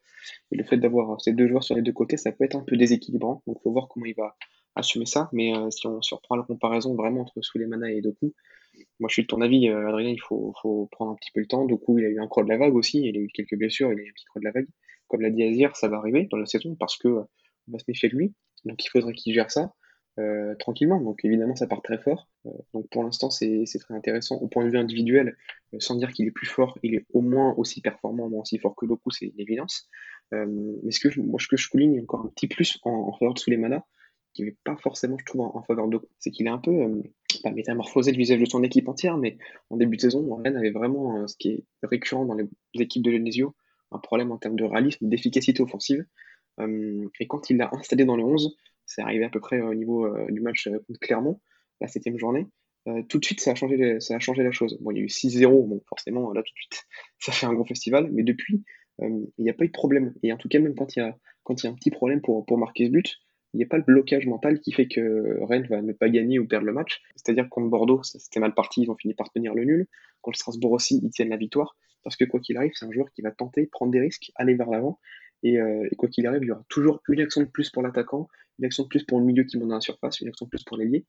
Et 0.52 0.58
le 0.58 0.64
fait 0.64 0.78
d'avoir 0.78 1.20
ces 1.22 1.34
deux 1.34 1.48
joueurs 1.48 1.64
sur 1.64 1.76
les 1.76 1.82
deux 1.82 1.94
côtés, 1.94 2.18
ça 2.18 2.32
peut 2.32 2.44
être 2.44 2.56
un 2.56 2.64
peu 2.64 2.76
déséquilibrant. 2.76 3.42
Donc 3.48 3.58
il 3.60 3.64
faut 3.64 3.72
voir 3.72 3.88
comment 3.88 4.06
il 4.06 4.16
va 4.16 4.36
assumer 4.76 5.06
ça. 5.06 5.30
Mais 5.32 5.54
si 5.72 5.88
on, 5.88 6.02
si, 6.02 6.14
reprend 6.14 6.36
la 6.36 6.44
comparaison 6.44 6.96
vraiment 6.96 7.22
entre 7.22 7.42
Souleymana 7.42 7.92
et 7.92 8.02
Doku, 8.02 8.34
moi, 9.00 9.10
je 9.10 9.14
suis 9.14 9.24
de 9.24 9.28
ton 9.28 9.42
avis, 9.42 9.70
euh, 9.70 9.88
Adrien, 9.88 10.10
il 10.10 10.22
faut, 10.22 10.54
faut, 10.62 10.88
prendre 10.92 11.12
un 11.12 11.16
petit 11.16 11.32
peu 11.32 11.40
le 11.40 11.46
temps. 11.46 11.66
Du 11.66 11.78
coup, 11.78 11.98
il 12.00 12.06
a 12.06 12.10
eu 12.10 12.20
un 12.20 12.28
creux 12.28 12.44
de 12.44 12.50
la 12.50 12.58
vague 12.58 12.76
aussi, 12.76 13.02
il 13.02 13.18
a 13.18 13.20
eu 13.20 13.28
quelques 13.28 13.58
blessures, 13.58 13.92
il 13.92 14.00
a 14.00 14.04
eu 14.04 14.10
un 14.10 14.14
petit 14.14 14.26
creux 14.26 14.40
de 14.40 14.46
la 14.46 14.52
vague. 14.52 14.68
Comme 15.08 15.22
l'a 15.22 15.30
dit 15.30 15.44
Azir, 15.44 15.76
ça 15.76 15.88
va 15.88 15.98
arriver 15.98 16.28
dans 16.32 16.38
la 16.38 16.46
saison 16.46 16.76
parce 16.76 16.98
que 16.98 17.08
euh, 17.08 17.24
on 17.68 17.74
va 17.74 17.80
se 17.80 17.86
méfier 17.88 18.10
de 18.10 18.16
lui. 18.16 18.34
Donc, 18.66 18.84
il 18.84 18.90
faudrait 18.90 19.14
qu'il 19.14 19.34
gère 19.34 19.52
ça 19.52 19.74
euh, 20.20 20.56
tranquillement. 20.56 21.02
Donc, 21.02 21.24
évidemment, 21.24 21.56
ça 21.56 21.68
part 21.68 21.82
très 21.82 21.98
fort. 21.98 22.30
donc, 22.74 22.88
pour 22.90 23.04
l'instant, 23.04 23.30
c'est 23.30 23.66
très 23.66 23.94
intéressant. 23.94 24.38
Au 24.38 24.48
point 24.48 24.66
de 24.66 24.70
vue 24.70 24.78
individuel, 24.78 25.36
sans 25.80 25.96
dire 25.96 26.12
qu'il 26.12 26.28
est 26.28 26.32
plus 26.32 26.48
fort, 26.48 26.78
il 26.84 26.96
est 26.96 27.06
au 27.14 27.22
moins 27.22 27.54
aussi 27.58 27.82
performant, 27.82 28.26
au 28.26 28.30
moins 28.30 28.42
aussi 28.42 28.58
fort 28.58 28.76
que 28.76 28.86
Doku, 28.86 29.12
c'est 29.12 29.26
une 29.26 29.40
évidence. 29.40 29.90
mais 30.32 30.92
ce 30.92 31.00
que, 31.00 31.20
moi, 31.20 31.40
ce 31.40 31.48
que 31.48 31.58
je 31.58 31.68
souligne 31.68 32.02
encore 32.02 32.22
un 32.22 32.30
petit 32.30 32.48
plus 32.48 32.80
en, 32.84 32.92
en 32.92 33.14
faveur 33.14 33.34
de 33.34 33.40
Souleymana, 33.40 33.86
qui 34.34 34.44
n'est 34.44 34.58
pas 34.64 34.76
forcément, 34.78 35.18
je 35.18 35.26
trouve, 35.26 35.42
en, 35.42 35.62
faveur 35.64 35.88
de 35.88 36.00
c'est 36.20 36.32
qu'il 36.32 36.48
est 36.48 36.52
un 36.52 36.58
peu 36.58 36.72
euh, 36.72 37.04
pas 37.44 37.52
métamorphosé 37.52 38.12
le 38.12 38.18
visage 38.18 38.40
de 38.40 38.46
son 38.46 38.64
équipe 38.64 38.88
entière, 38.88 39.18
mais 39.18 39.38
en 39.70 39.78
début 39.78 39.98
de 39.98 40.02
saison, 40.02 40.36
Rennes 40.36 40.58
avait 40.58 40.72
vraiment 40.72 41.18
euh, 41.18 41.28
ce 41.28 41.36
qui 41.38 41.50
est 41.50 41.64
récurrent 41.84 42.26
dans 42.26 42.36
les 42.36 42.48
équipes 42.76 43.04
de 43.04 43.12
Genesio, 43.12 43.56
un 43.92 44.00
problème 44.00 44.32
en 44.32 44.38
termes 44.38 44.56
de 44.56 44.64
réalisme, 44.64 45.08
d'efficacité 45.08 45.62
offensive. 45.62 46.06
Euh, 46.60 47.08
et 47.20 47.28
quand 47.28 47.50
il 47.50 47.58
l'a 47.58 47.70
installé 47.74 48.06
dans 48.06 48.18
le 48.18 48.24
11, 48.24 48.56
c'est 48.86 49.02
arrivé 49.02 49.26
à 49.26 49.30
peu 49.30 49.40
près 49.40 49.62
au 49.62 49.74
niveau 49.74 50.10
du 50.30 50.42
match 50.42 50.68
contre 50.68 51.00
Clermont, 51.00 51.40
la 51.80 51.88
septième 51.88 52.18
journée, 52.18 52.48
tout 53.08 53.18
de 53.18 53.24
suite, 53.24 53.40
ça 53.40 53.52
a 53.52 53.56
changé, 53.56 54.02
ça 54.02 54.16
a 54.16 54.20
changé 54.20 54.44
la 54.44 54.52
chose. 54.52 54.78
Bon, 54.82 54.92
il 54.92 54.98
y 54.98 55.00
a 55.00 55.04
eu 55.04 55.08
6-0, 55.08 55.68
bon, 55.68 55.82
forcément, 55.88 56.34
là, 56.34 56.44
tout 56.44 56.52
de 56.54 56.58
suite, 56.58 56.84
ça 57.20 57.32
fait 57.32 57.46
un 57.46 57.54
gros 57.54 57.64
festival, 57.64 58.10
mais 58.12 58.24
depuis, 58.24 58.62
il 59.00 59.32
n'y 59.40 59.50
a 59.50 59.54
pas 59.54 59.64
eu 59.64 59.68
de 59.68 59.74
problème. 59.74 60.14
Et 60.22 60.34
en 60.34 60.38
tout 60.38 60.50
cas, 60.50 60.60
même 60.60 60.76
quand 60.76 60.98
il 60.98 61.00
y 61.00 61.02
a, 61.02 61.18
quand 61.44 61.64
il 61.64 61.68
y 61.68 61.70
a 61.70 61.72
un 61.72 61.76
petit 61.76 61.92
problème 61.92 62.22
pour, 62.22 62.46
pour 62.46 62.58
marquer 62.58 62.88
ce 62.88 62.92
but, 62.92 63.23
il 63.54 63.58
n'y 63.58 63.64
a 63.64 63.68
pas 63.68 63.78
le 63.78 63.84
blocage 63.84 64.26
mental 64.26 64.60
qui 64.60 64.72
fait 64.72 64.88
que 64.88 65.38
Rennes 65.44 65.68
va 65.70 65.82
ne 65.82 65.94
pas 65.94 66.10
gagner 66.10 66.40
ou 66.40 66.48
perdre 66.48 66.66
le 66.66 66.74
match. 66.74 67.02
C'est-à-dire 67.16 67.48
contre 67.50 67.70
Bordeaux, 67.70 68.02
c'était 68.04 68.40
mal 68.40 68.54
parti, 68.54 68.82
ils 68.82 68.90
ont 68.90 68.98
fini 68.98 69.14
par 69.14 69.32
tenir 69.32 69.54
le 69.54 69.64
nul. 69.64 69.88
Contre 70.22 70.40
Strasbourg 70.40 70.72
aussi, 70.72 71.00
ils 71.04 71.12
tiennent 71.12 71.30
la 71.30 71.38
victoire. 71.38 71.78
Parce 72.04 72.16
que 72.16 72.26
quoi 72.26 72.40
qu'il 72.40 72.58
arrive, 72.58 72.72
c'est 72.74 72.86
un 72.86 72.92
joueur 72.92 73.12
qui 73.12 73.22
va 73.22 73.32
tenter, 73.32 73.68
prendre 73.68 73.92
des 73.92 74.00
risques, 74.00 74.32
aller 74.36 74.56
vers 74.56 74.70
l'avant. 74.70 75.00
Et, 75.44 75.58
quoi 75.98 76.10
qu'il 76.10 76.26
arrive, 76.26 76.42
il 76.44 76.48
y 76.48 76.52
aura 76.52 76.64
toujours 76.70 77.02
une 77.10 77.20
action 77.20 77.42
de 77.42 77.48
plus 77.48 77.70
pour 77.70 77.84
l'attaquant, 77.84 78.28
une 78.60 78.66
action 78.66 78.84
de 78.84 78.88
plus 78.88 79.04
pour 79.04 79.20
le 79.20 79.26
milieu 79.26 79.44
qui 79.44 79.58
monte 79.58 79.70
dans 79.70 79.76
la 79.76 79.82
surface, 79.82 80.22
une 80.22 80.30
action 80.30 80.46
de 80.46 80.50
plus 80.50 80.64
pour 80.64 80.78
l'ailier, 80.78 81.06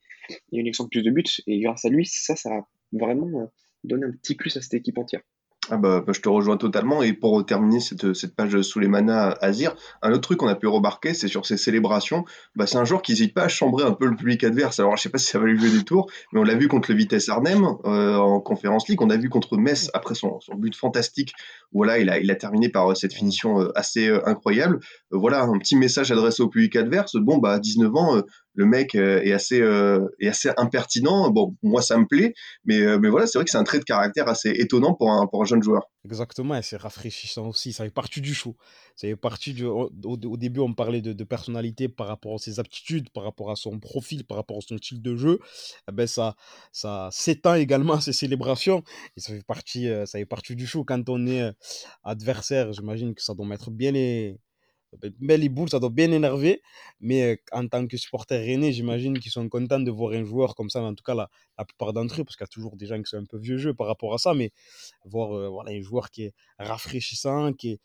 et 0.52 0.58
une 0.58 0.66
action 0.66 0.84
de 0.84 0.88
plus 0.88 1.02
de 1.02 1.10
buts. 1.10 1.24
Et 1.46 1.60
grâce 1.60 1.84
à 1.84 1.88
lui, 1.88 2.04
ça, 2.04 2.34
ça 2.34 2.50
a 2.50 2.68
vraiment 2.92 3.50
donné 3.84 4.06
un 4.06 4.12
petit 4.12 4.34
plus 4.34 4.56
à 4.56 4.60
cette 4.60 4.74
équipe 4.74 4.98
entière. 4.98 5.22
Ah 5.70 5.78
bah, 5.78 6.02
bah, 6.06 6.12
je 6.14 6.20
te 6.20 6.28
rejoins 6.28 6.56
totalement. 6.56 7.02
Et 7.02 7.12
pour 7.14 7.44
terminer 7.46 7.80
cette, 7.80 8.12
cette 8.12 8.36
page 8.36 8.60
sous 8.62 8.80
les 8.80 8.88
manas 8.88 9.34
Azir, 9.40 9.74
un 10.02 10.10
autre 10.12 10.20
truc 10.20 10.38
qu'on 10.38 10.48
a 10.48 10.54
pu 10.54 10.66
remarquer, 10.66 11.14
c'est 11.14 11.28
sur 11.28 11.46
ces 11.46 11.56
célébrations, 11.56 12.24
bah, 12.54 12.66
c'est 12.66 12.76
un 12.76 12.84
joueur 12.84 13.00
qui 13.00 13.12
n'hésite 13.12 13.32
pas 13.32 13.44
à 13.44 13.48
chambrer 13.48 13.84
un 13.84 13.92
peu 13.92 14.06
le 14.06 14.16
public 14.16 14.44
adverse. 14.44 14.78
Alors 14.78 14.96
je 14.96 15.02
sais 15.02 15.08
pas 15.08 15.18
si 15.18 15.30
ça 15.30 15.38
va 15.38 15.46
lui 15.46 15.58
jouer 15.58 15.70
des 15.70 15.84
tours, 15.84 16.10
mais 16.32 16.40
on 16.40 16.44
l'a 16.44 16.54
vu 16.54 16.68
contre 16.68 16.90
le 16.90 16.96
Vitesse 16.96 17.28
Arnhem 17.30 17.64
euh, 17.84 18.16
en 18.16 18.40
Conférence 18.40 18.88
League, 18.88 19.00
on 19.00 19.10
a 19.10 19.16
vu 19.16 19.30
contre 19.30 19.56
Metz 19.56 19.90
après 19.94 20.14
son, 20.14 20.38
son 20.40 20.54
but 20.54 20.76
fantastique. 20.76 21.32
Voilà, 21.72 21.98
il 21.98 22.10
a, 22.10 22.18
il 22.18 22.30
a 22.30 22.34
terminé 22.34 22.68
par 22.68 22.90
euh, 22.90 22.94
cette 22.94 23.14
finition 23.14 23.60
euh, 23.60 23.72
assez 23.74 24.08
incroyable. 24.26 24.80
voilà, 25.10 25.42
un 25.44 25.58
petit 25.58 25.76
message 25.76 26.12
adressé 26.12 26.42
au 26.42 26.48
public 26.48 26.76
adverse. 26.76 27.16
Bon, 27.16 27.38
bah 27.38 27.52
à 27.52 27.58
19 27.58 27.94
ans, 27.96 28.22
le 28.54 28.66
mec 28.66 28.94
euh, 28.94 29.20
est 29.22 29.32
assez 29.32 29.60
euh, 29.60 30.06
est 30.20 30.28
assez 30.28 30.50
impertinent. 30.56 31.30
Bon, 31.30 31.56
moi 31.62 31.82
ça 31.82 31.98
me 31.98 32.06
plaît, 32.06 32.34
mais 32.64 32.80
euh, 32.80 32.98
mais 32.98 33.08
voilà, 33.08 33.26
c'est 33.26 33.38
vrai 33.38 33.44
que 33.44 33.50
c'est 33.50 33.58
un 33.58 33.64
trait 33.64 33.80
de 33.80 33.84
caractère 33.84 34.28
assez 34.28 34.50
étonnant 34.50 34.94
pour 34.94 35.10
un 35.10 35.26
pour 35.26 35.42
un 35.42 35.44
jeune 35.44 35.62
joueur. 35.62 35.90
Exactement, 36.04 36.54
et 36.54 36.62
c'est 36.62 36.76
rafraîchissant 36.76 37.48
aussi. 37.48 37.72
Ça 37.72 37.84
fait 37.84 37.90
partie 37.90 38.20
du 38.20 38.34
show. 38.34 38.56
Ça 38.94 39.08
fait 39.08 39.16
partie 39.16 39.52
du. 39.54 39.64
Au, 39.64 39.90
au 40.04 40.36
début, 40.36 40.60
on 40.60 40.72
parlait 40.72 41.00
de, 41.00 41.24
personnalité 41.24 41.88
par 41.88 42.06
rapport 42.06 42.34
à 42.34 42.38
ses 42.38 42.60
aptitudes, 42.60 43.10
par 43.10 43.24
rapport 43.24 43.50
à 43.50 43.56
son 43.56 43.80
profil, 43.80 44.24
par 44.24 44.36
rapport 44.36 44.58
à 44.58 44.60
son 44.60 44.76
style 44.76 45.02
de 45.02 45.16
jeu. 45.16 45.40
Eh 45.88 45.92
ben 45.92 46.06
ça 46.06 46.36
ça 46.72 47.08
s'étend 47.10 47.54
également 47.54 47.94
à 47.94 48.00
ses 48.00 48.12
célébrations 48.12 48.82
ça 49.16 49.32
fait 49.32 49.44
partie 49.44 49.88
ça 50.06 50.18
fait 50.18 50.26
partie 50.26 50.54
du 50.54 50.66
show. 50.66 50.84
Quand 50.84 51.08
on 51.08 51.26
est 51.26 51.50
adversaire, 52.04 52.72
j'imagine 52.72 53.14
que 53.14 53.22
ça 53.22 53.34
doit 53.34 53.46
mettre 53.46 53.70
bien 53.70 53.92
les 53.92 54.38
mais 55.20 55.36
les 55.36 55.48
boules, 55.48 55.68
ça 55.70 55.80
doit 55.80 55.90
bien 55.90 56.10
énerver. 56.12 56.62
Mais 57.00 57.40
en 57.52 57.66
tant 57.68 57.86
que 57.86 57.96
supporter 57.96 58.38
rennais, 58.38 58.72
j'imagine 58.72 59.18
qu'ils 59.18 59.32
sont 59.32 59.48
contents 59.48 59.80
de 59.80 59.90
voir 59.90 60.12
un 60.12 60.24
joueur 60.24 60.54
comme 60.54 60.70
ça. 60.70 60.82
En 60.82 60.94
tout 60.94 61.04
cas, 61.04 61.14
la, 61.14 61.30
la 61.58 61.64
plupart 61.64 61.92
d'entre 61.92 62.20
eux, 62.20 62.24
parce 62.24 62.36
qu'il 62.36 62.44
y 62.44 62.48
a 62.48 62.48
toujours 62.48 62.76
des 62.76 62.86
gens 62.86 62.98
qui 62.98 63.08
sont 63.08 63.18
un 63.18 63.24
peu 63.24 63.38
vieux 63.38 63.58
jeu 63.58 63.74
par 63.74 63.86
rapport 63.86 64.14
à 64.14 64.18
ça. 64.18 64.34
Mais 64.34 64.52
voir 65.04 65.50
voilà, 65.50 65.70
un 65.72 65.80
joueur 65.80 66.10
qui 66.10 66.24
est 66.24 66.34
rafraîchissant, 66.58 67.52
qui 67.52 67.72
est, 67.72 67.80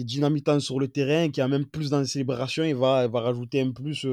dynamitant 0.00 0.58
sur 0.58 0.80
le 0.80 0.88
terrain, 0.88 1.30
qui 1.30 1.40
a 1.40 1.46
même 1.46 1.66
plus 1.66 1.90
dans 1.90 2.00
les 2.00 2.06
célébrations, 2.06 2.64
il 2.64 2.74
va, 2.74 3.06
va 3.06 3.20
rajouter 3.20 3.60
un 3.60 3.70
plus 3.70 4.06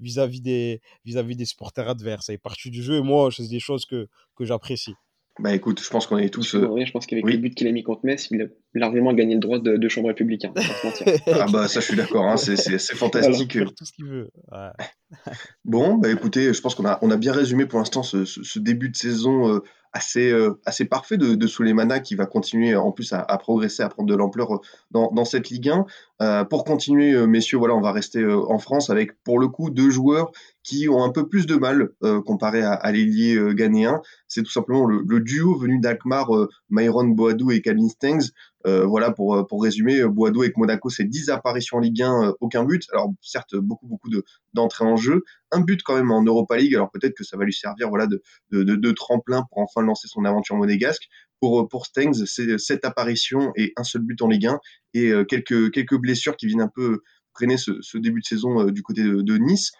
vis-à-vis 0.00 0.40
des, 0.40 0.80
vis-à-vis 1.04 1.36
des 1.36 1.44
supporters 1.44 1.88
adverses. 1.88 2.26
Ça 2.26 2.32
est 2.32 2.38
parti 2.38 2.70
du 2.70 2.82
jeu. 2.82 3.02
Moi, 3.02 3.30
c'est 3.30 3.46
des 3.46 3.60
choses 3.60 3.86
que, 3.86 4.08
que 4.34 4.44
j'apprécie. 4.44 4.94
Bah 5.38 5.54
écoute, 5.54 5.80
je 5.82 5.88
pense 5.88 6.06
qu'on 6.06 6.18
est 6.18 6.30
tous. 6.30 6.54
Euh... 6.54 6.84
je 6.84 6.90
pense 6.90 7.06
qu'avec 7.06 7.24
oui. 7.24 7.32
les 7.32 7.38
buts 7.38 7.50
qu'il 7.50 7.68
a 7.68 7.72
mis 7.72 7.84
contre 7.84 8.04
Metz, 8.04 8.28
il 8.30 8.42
a 8.42 8.46
largement 8.74 9.12
gagné 9.12 9.34
le 9.34 9.40
droit 9.40 9.58
de, 9.58 9.76
de 9.76 9.88
chambre 9.88 10.08
républicain. 10.08 10.52
ah 11.26 11.46
bah 11.52 11.68
ça, 11.68 11.80
je 11.80 11.86
suis 11.86 11.96
d'accord, 11.96 12.24
hein, 12.24 12.36
c'est 12.36 12.56
fantastique. 12.94 13.56
Alors, 13.56 13.74
tout 13.74 13.84
ce 13.84 13.92
qu'il 13.92 14.06
veut. 14.06 14.30
Ouais. 14.50 15.26
bon, 15.64 15.94
bah 15.94 16.10
écoutez, 16.10 16.52
je 16.52 16.60
pense 16.60 16.74
qu'on 16.74 16.86
a, 16.86 16.98
on 17.02 17.10
a 17.10 17.16
bien 17.16 17.32
résumé 17.32 17.66
pour 17.66 17.78
l'instant 17.78 18.02
ce, 18.02 18.24
ce, 18.24 18.42
ce, 18.42 18.58
début 18.58 18.88
de 18.88 18.96
saison 18.96 19.48
euh, 19.48 19.60
assez, 19.98 20.30
euh, 20.30 20.60
assez 20.64 20.84
parfait 20.84 21.16
de, 21.16 21.34
de 21.34 21.98
qui 21.98 22.14
va 22.14 22.26
continuer 22.26 22.76
en 22.76 22.92
plus 22.92 23.12
à, 23.12 23.24
progresser, 23.38 23.82
à 23.82 23.88
prendre 23.88 24.08
de 24.08 24.14
l'ampleur 24.14 24.54
euh, 24.54 24.58
dans, 24.92 25.24
cette 25.24 25.50
Ligue 25.50 25.68
1. 25.68 25.86
Euh, 26.22 26.44
pour 26.44 26.64
continuer, 26.64 27.26
messieurs, 27.26 27.58
voilà, 27.58 27.74
on 27.74 27.80
va 27.80 27.92
rester 27.92 28.24
en 28.24 28.58
France 28.58 28.90
avec 28.90 29.20
pour 29.24 29.38
le 29.38 29.48
coup 29.48 29.70
deux 29.70 29.90
joueurs 29.90 30.30
qui 30.62 30.88
ont 30.88 31.02
un 31.02 31.10
peu 31.10 31.28
plus 31.28 31.46
de 31.46 31.56
mal 31.56 31.90
comparé 32.26 32.62
à, 32.62 32.92
l'ailier 32.92 33.38
ghanéen. 33.54 34.00
C'est 34.28 34.42
tout 34.42 34.50
simplement 34.50 34.84
le, 34.86 35.02
le 35.06 35.20
duo 35.20 35.56
venu 35.56 35.80
d'Alkmaar, 35.80 36.28
Myron 36.70 37.08
Boadou 37.08 37.50
et 37.50 37.60
Calvin 37.60 37.88
Stengs. 37.88 38.32
Voilà 38.64 39.12
pour, 39.12 39.46
pour 39.46 39.62
résumer, 39.62 40.04
Boadou 40.04 40.42
avec 40.42 40.56
Monaco, 40.56 40.90
c'est 40.90 41.04
10 41.04 41.30
apparitions 41.30 41.78
en 41.78 41.80
Ligue 41.80 42.02
1, 42.02 42.34
aucun 42.40 42.64
but. 42.64 42.82
Alors 42.92 43.12
certes, 43.22 43.56
beaucoup 43.56 43.86
beaucoup 43.86 44.10
d'entrées 44.52 44.84
en 44.84 44.96
jeu, 44.96 45.22
un 45.52 45.60
but 45.60 45.82
quand 45.82 45.96
même 45.96 46.10
en 46.10 46.22
Europa 46.22 46.56
League. 46.56 46.74
Alors 46.74 46.90
peut-être 46.90 47.14
que 47.14 47.24
ça 47.24 47.36
va 47.36 47.44
lui 47.44 47.52
servir 47.52 47.88
voilà 47.88 48.06
de, 48.06 48.22
de, 48.50 48.62
de, 48.62 48.90
tremplin 48.92 49.44
pour 49.50 49.62
enfin 49.62 49.82
lancer 49.82 50.08
son 50.08 50.24
aventure 50.24 50.56
monégasque. 50.56 51.08
Pour, 51.40 51.68
pour 51.68 51.86
Stengs, 51.86 52.26
c'est 52.26 52.58
sept 52.58 52.84
apparitions 52.84 53.52
et 53.56 53.72
un 53.76 53.84
seul 53.84 54.02
but 54.02 54.20
en 54.22 54.28
Ligue 54.28 54.46
1 54.46 54.58
et 54.94 55.10
euh, 55.12 55.24
quelques, 55.24 55.70
quelques 55.70 55.96
blessures 55.96 56.36
qui 56.36 56.46
viennent 56.46 56.60
un 56.60 56.70
peu 56.74 57.02
freiner 57.32 57.56
ce, 57.56 57.80
ce 57.80 57.96
début 57.96 58.20
de 58.20 58.26
saison 58.26 58.60
euh, 58.60 58.72
du 58.72 58.82
côté 58.82 59.02
de 59.02 59.36
Nice. 59.38 59.72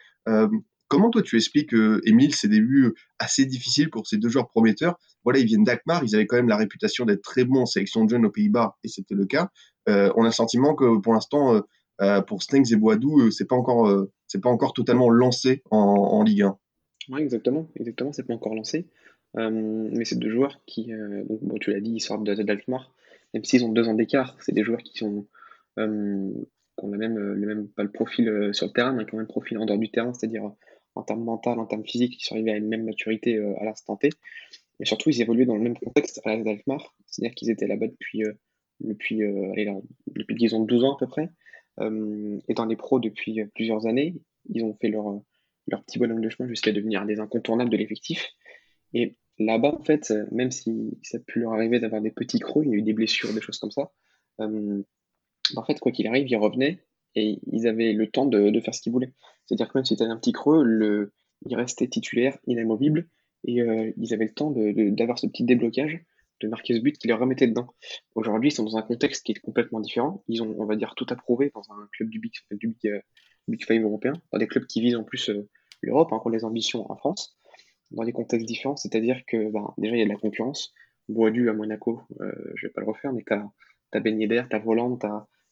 Euh, 0.89 0.97
comment 0.97 1.11
toi 1.11 1.23
tu 1.23 1.37
expliques, 1.37 1.75
euh, 1.75 2.01
Émile, 2.05 2.35
ces 2.35 2.49
débuts 2.49 2.95
assez 3.19 3.47
difficiles 3.47 3.91
pour 3.91 4.07
ces 4.07 4.17
deux 4.17 4.29
joueurs 4.29 4.49
prometteurs? 4.49 4.99
Voilà, 5.25 5.39
ils 5.39 5.47
viennent 5.47 5.65
d'Akmar, 5.65 6.03
ils 6.05 6.15
avaient 6.15 6.27
quand 6.27 6.37
même 6.37 6.49
la 6.49 6.57
réputation 6.57 7.05
d'être 7.05 7.23
très 7.23 7.45
bons 7.45 7.63
en 7.63 7.67
sélection 7.67 8.05
de 8.05 8.11
jeunes 8.11 8.27
aux 8.27 8.31
Pays-Bas, 8.31 8.77
et 8.85 8.89
c'était 8.89 9.15
le 9.15 9.27
cas. 9.27 9.51
Euh, 9.89 10.13
on 10.17 10.23
a 10.23 10.27
le 10.27 10.33
sentiment 10.33 10.75
que 10.75 10.99
pour 10.99 11.13
l'instant, 11.13 11.63
euh, 12.01 12.21
pour 12.23 12.43
Stengs 12.43 12.73
et 12.73 12.77
Boadou, 12.77 13.31
c'est 13.31 13.47
pas 13.47 13.57
encore, 13.57 14.07
c'est 14.27 14.41
pas 14.41 14.51
encore 14.51 14.73
totalement 14.73 15.11
lancé 15.11 15.63
en, 15.71 16.23
Ligue 16.23 16.43
1. 16.43 16.59
Ouais, 17.11 17.23
exactement, 17.23 17.69
exactement, 17.75 18.13
c'est 18.13 18.27
pas 18.27 18.35
encore 18.35 18.55
lancé. 18.55 18.87
mais 19.35 20.05
c'est 20.05 20.19
deux 20.19 20.31
joueurs 20.31 20.61
qui, 20.67 20.93
bon, 21.29 21.59
tu 21.59 21.73
l'as 21.73 21.81
dit, 21.81 21.93
ils 21.95 22.01
sortent 22.01 22.25
d'Alkmaar 22.25 22.93
même 23.35 23.45
s'ils 23.45 23.65
ont 23.65 23.73
deux 23.73 23.89
ans 23.89 23.95
d'écart, 23.95 24.37
c'est 24.41 24.53
des 24.53 24.65
joueurs 24.65 24.83
qui 24.83 25.05
euh, 25.05 26.31
qui 26.79 26.85
ont 26.85 26.91
le 26.91 26.99
même, 26.99 27.19
le 27.19 27.47
même, 27.47 27.69
pas 27.69 27.83
le 27.83 27.91
profil 27.91 28.29
euh, 28.29 28.53
sur 28.53 28.67
le 28.67 28.73
terrain, 28.73 28.93
mais 28.93 29.05
qui 29.05 29.15
ont 29.15 29.19
le 29.19 29.25
même 29.25 29.29
profil 29.29 29.59
en 29.59 29.67
dehors 29.67 29.79
du 29.79 29.91
terrain, 29.91 30.13
c'est-à-dire 30.15 30.53
en 30.95 31.03
termes 31.03 31.25
mental, 31.25 31.59
en 31.59 31.67
termes 31.67 31.85
physiques, 31.85 32.19
qui 32.19 32.25
sont 32.25 32.35
arrivés 32.35 32.53
à 32.53 32.57
une 32.57 32.69
même 32.69 32.85
maturité 32.85 33.37
euh, 33.37 33.55
à 33.61 33.65
l'instant 33.65 33.97
T. 33.97 34.11
Mais 34.81 34.87
surtout, 34.87 35.11
ils 35.11 35.21
évoluaient 35.21 35.47
dans 35.47 35.57
le 35.57 35.63
même 35.63 35.77
contexte 35.77 36.21
à 36.25 36.37
d'Alkmaar, 36.37 36.95
c'est-à-dire 37.07 37.35
qu'ils 37.35 37.51
étaient 37.51 37.67
là-bas 37.67 37.89
depuis, 37.89 38.25
euh, 38.25 38.33
depuis, 38.81 39.23
euh, 39.23 39.53
allez, 39.53 39.73
depuis 40.07 40.55
ont 40.55 40.65
12 40.65 40.85
ans 40.85 40.95
à 40.95 40.99
peu 40.99 41.07
près, 41.07 41.31
et 41.81 42.55
dans 42.55 42.65
les 42.65 42.75
pros 42.75 42.99
depuis 42.99 43.45
plusieurs 43.55 43.87
années. 43.87 44.17
Ils 44.53 44.65
ont 44.65 44.75
fait 44.81 44.89
leur, 44.89 45.21
leur 45.69 45.85
petit 45.85 45.99
bonhomme 46.01 46.21
de 46.21 46.29
chemin 46.29 46.49
jusqu'à 46.49 46.73
devenir 46.73 47.07
des 47.07 47.21
incontournables 47.21 47.71
de 47.71 47.77
l'effectif. 47.77 48.31
Et 48.95 49.15
là-bas, 49.39 49.77
en 49.79 49.85
fait, 49.85 50.13
même 50.33 50.51
si 50.51 50.99
ça 51.03 51.19
a 51.19 51.21
pu 51.21 51.39
leur 51.39 51.53
arriver 51.53 51.79
d'avoir 51.79 52.03
des 52.03 52.11
petits 52.11 52.41
creux, 52.41 52.65
il 52.65 52.71
y 52.71 52.75
a 52.75 52.79
eu 52.79 52.83
des 52.83 52.95
blessures, 52.95 53.33
des 53.33 53.41
choses 53.41 53.59
comme 53.59 53.71
ça, 53.71 53.93
en 54.39 55.65
fait, 55.65 55.79
quoi 55.79 55.93
qu'il 55.93 56.09
arrive, 56.09 56.27
ils 56.29 56.37
revenaient 56.37 56.81
et 57.15 57.39
ils 57.51 57.67
avaient 57.67 57.93
le 57.93 58.07
temps 58.09 58.27
de, 58.27 58.61
faire 58.61 58.75
ce 58.75 58.81
qu'ils 58.81 58.93
voulaient. 58.93 59.13
C'est-à-dire 59.47 59.69
que 59.69 59.79
même 59.79 59.85
si 59.85 59.95
c'était 59.97 60.09
un 60.09 60.17
petit 60.17 60.33
creux, 60.33 60.63
le, 60.65 61.13
ils 61.47 61.57
restaient 61.57 61.89
titulaires, 61.89 62.39
inamovibles, 62.47 63.09
et 63.45 63.63
euh, 63.63 63.93
ils 63.97 64.15
avaient 64.15 64.27
le 64.27 64.35
temps 64.35 64.51
d'avoir 64.51 65.19
ce 65.19 65.27
petit 65.27 65.45
déblocage, 65.45 66.01
de 66.41 66.49
marquer 66.49 66.75
ce 66.75 66.81
but 66.81 66.99
qui 66.99 67.09
les 67.09 67.15
remettait 67.15 67.47
dedans. 67.47 67.69
Aujourd'hui, 68.15 68.51
ils 68.51 68.53
sont 68.53 68.65
dans 68.65 68.77
un 68.77 68.83
contexte 68.83 69.25
qui 69.25 69.33
est 69.33 69.41
complètement 69.41 69.81
différent. 69.81 70.23
Ils 70.29 70.43
ont, 70.43 70.55
on 70.59 70.65
va 70.67 70.77
dire, 70.77 70.95
tout 70.95 71.07
approuvé 71.11 71.51
dans 71.55 71.63
un 71.73 71.89
club 71.93 72.11
du 72.11 72.21
Big, 72.21 72.33
du 72.53 72.69
Big, 72.69 72.93
euh, 72.93 73.81
européen, 73.81 74.13
dans 74.33 74.39
des 74.39 74.47
clubs 74.47 74.67
qui 74.67 74.81
visent 74.81 74.97
en 74.97 75.05
plus 75.05 75.31
euh, 75.31 75.49
l'Europe, 75.83 76.13
hein, 76.13 76.21
les 76.31 76.45
ambitions 76.45 76.91
en 76.91 76.97
France 76.97 77.39
dans 77.91 78.05
des 78.05 78.13
contextes 78.13 78.47
différents, 78.47 78.77
c'est-à-dire 78.77 79.23
que 79.27 79.51
ben, 79.51 79.73
déjà 79.79 79.95
il 79.95 79.99
y 79.99 80.03
a 80.03 80.05
de 80.05 80.11
la 80.11 80.17
concurrence. 80.17 80.75
Boadu 81.09 81.49
à 81.49 81.55
Monaco, 81.55 82.03
euh, 82.21 82.33
je 82.55 82.67
vais 82.67 82.73
pas 82.73 82.83
le 82.83 82.87
refaire, 82.87 83.13
mais 83.13 83.23
t'as 83.27 83.45
as 83.93 84.01
Ben 84.01 84.21
Yedder, 84.21 84.45
t'as 84.51 84.59
Voland, 84.59 84.99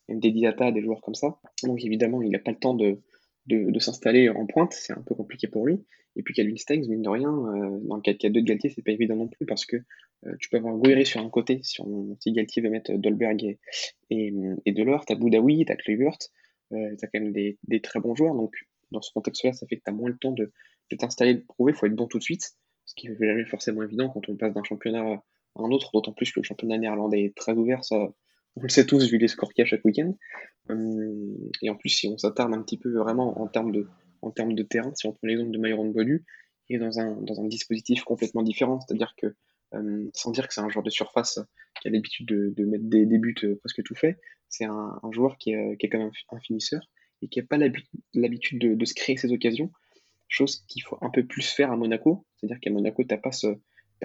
t'as 0.08 0.14
MD 0.14 0.32
Diata, 0.32 0.72
des 0.72 0.82
joueurs 0.82 1.00
comme 1.00 1.14
ça. 1.14 1.38
Donc 1.62 1.84
évidemment, 1.84 2.22
il 2.22 2.30
n'a 2.30 2.38
pas 2.38 2.52
le 2.52 2.58
temps 2.58 2.74
de, 2.74 3.00
de, 3.46 3.78
s'installer 3.78 4.28
en 4.28 4.46
pointe, 4.46 4.72
c'est 4.72 4.92
un 4.92 5.02
peu 5.02 5.14
compliqué 5.14 5.48
pour 5.48 5.66
lui. 5.66 5.84
Et 6.16 6.22
puis 6.22 6.32
Calvin 6.32 6.56
Stengs, 6.56 6.88
mine 6.88 7.02
de 7.02 7.08
rien, 7.08 7.28
euh, 7.28 7.78
dans 7.82 7.96
le 7.96 8.02
4-4-2 8.02 8.32
de 8.32 8.40
Galtier, 8.40 8.70
c'est 8.70 8.82
pas 8.82 8.92
évident 8.92 9.16
non 9.16 9.28
plus 9.28 9.44
parce 9.44 9.66
que 9.66 9.76
euh, 9.76 10.34
tu 10.40 10.48
peux 10.48 10.56
avoir 10.56 10.78
Guéry 10.78 11.04
sur 11.04 11.20
un 11.20 11.28
côté, 11.28 11.60
si, 11.62 11.80
on, 11.82 12.16
si 12.20 12.32
Galtier 12.32 12.62
veut 12.62 12.70
mettre 12.70 12.92
Dolberg 12.92 13.44
et, 13.44 13.58
et, 14.10 14.32
et 14.64 14.72
Delors, 14.72 15.04
t'as 15.04 15.14
Boudaoui, 15.14 15.64
t'as 15.66 15.76
Kluivert, 15.76 16.16
euh, 16.72 16.96
t'as 16.98 17.06
quand 17.08 17.20
même 17.20 17.32
des, 17.32 17.58
des 17.68 17.80
très 17.80 18.00
bons 18.00 18.14
joueurs, 18.14 18.34
donc 18.34 18.54
dans 18.92 19.02
ce 19.02 19.12
contexte-là, 19.12 19.52
ça 19.52 19.66
fait 19.66 19.76
que 19.76 19.82
t'as 19.84 19.92
moins 19.92 20.08
le 20.08 20.16
temps 20.16 20.32
de, 20.32 20.52
de 20.90 20.96
t'installer, 20.96 21.34
de 21.34 21.40
prouver, 21.40 21.72
il 21.72 21.76
faut 21.76 21.86
être 21.86 21.94
bon 21.94 22.06
tout 22.06 22.18
de 22.18 22.22
suite, 22.22 22.54
ce 22.86 22.94
qui 22.94 23.10
n'est 23.10 23.16
jamais 23.18 23.44
forcément 23.44 23.82
évident 23.82 24.08
quand 24.08 24.26
on 24.30 24.36
passe 24.36 24.54
d'un 24.54 24.64
championnat 24.64 25.02
à 25.02 25.22
un 25.56 25.70
autre, 25.70 25.90
d'autant 25.92 26.12
plus 26.12 26.32
que 26.32 26.40
le 26.40 26.44
championnat 26.44 26.78
néerlandais 26.78 27.24
est 27.24 27.36
très 27.36 27.52
ouvert, 27.52 27.84
ça, 27.84 28.10
on 28.56 28.62
le 28.62 28.68
sait 28.68 28.86
tous 28.86 29.10
vu 29.10 29.18
les 29.18 29.28
scores 29.28 29.52
qu'il 29.52 29.62
y 29.62 29.66
a 29.66 29.68
chaque 29.68 29.84
week-end. 29.84 30.14
Hum, 30.68 31.36
et 31.62 31.70
en 31.70 31.76
plus, 31.76 31.90
si 31.90 32.08
on 32.08 32.18
s'attarde 32.18 32.54
un 32.54 32.62
petit 32.62 32.78
peu 32.78 32.90
vraiment 32.92 33.40
en 33.40 33.46
termes 33.46 33.70
de, 33.70 33.86
en 34.22 34.30
termes 34.30 34.54
de 34.54 34.62
terrain, 34.62 34.92
si 34.94 35.06
on 35.06 35.12
prend 35.12 35.26
l'exemple 35.26 35.50
de 35.50 35.58
Myron 35.58 35.90
Bodu, 35.90 36.24
il 36.68 36.76
est 36.76 36.78
dans 36.78 36.98
un, 36.98 37.20
dans 37.20 37.40
un 37.40 37.46
dispositif 37.46 38.02
complètement 38.02 38.42
différent, 38.42 38.80
c'est-à-dire 38.80 39.14
que, 39.16 39.36
hum, 39.72 40.10
sans 40.14 40.30
dire 40.30 40.48
que 40.48 40.54
c'est 40.54 40.62
un 40.62 40.68
joueur 40.68 40.84
de 40.84 40.90
surface 40.90 41.38
qui 41.80 41.88
a 41.88 41.90
l'habitude 41.90 42.26
de, 42.26 42.64
mettre 42.64 42.84
des, 42.84 43.18
buts 43.18 43.34
euh, 43.44 43.56
presque 43.56 43.82
tout 43.82 43.94
fait, 43.94 44.18
c'est 44.48 44.64
un, 44.64 45.00
joueur 45.12 45.36
qui 45.38 45.52
est, 45.52 45.76
qui 45.78 45.86
est 45.86 45.88
quand 45.88 45.98
même 45.98 46.12
un 46.30 46.40
finisseur 46.40 46.80
et 47.22 47.28
qui 47.28 47.40
n'a 47.40 47.46
pas 47.46 47.58
l'habitude 48.14 48.76
de, 48.76 48.84
se 48.84 48.94
créer 48.94 49.16
ces 49.16 49.32
occasions, 49.32 49.70
chose 50.28 50.64
qu'il 50.68 50.82
faut 50.82 50.98
un 51.00 51.10
peu 51.10 51.24
plus 51.24 51.46
faire 51.46 51.70
à 51.72 51.76
Monaco. 51.76 52.26
C'est-à-dire 52.36 52.60
qu'à 52.60 52.70
Monaco, 52.70 53.04
tu 53.04 53.14
n'as 53.14 53.20
pas, 53.20 53.30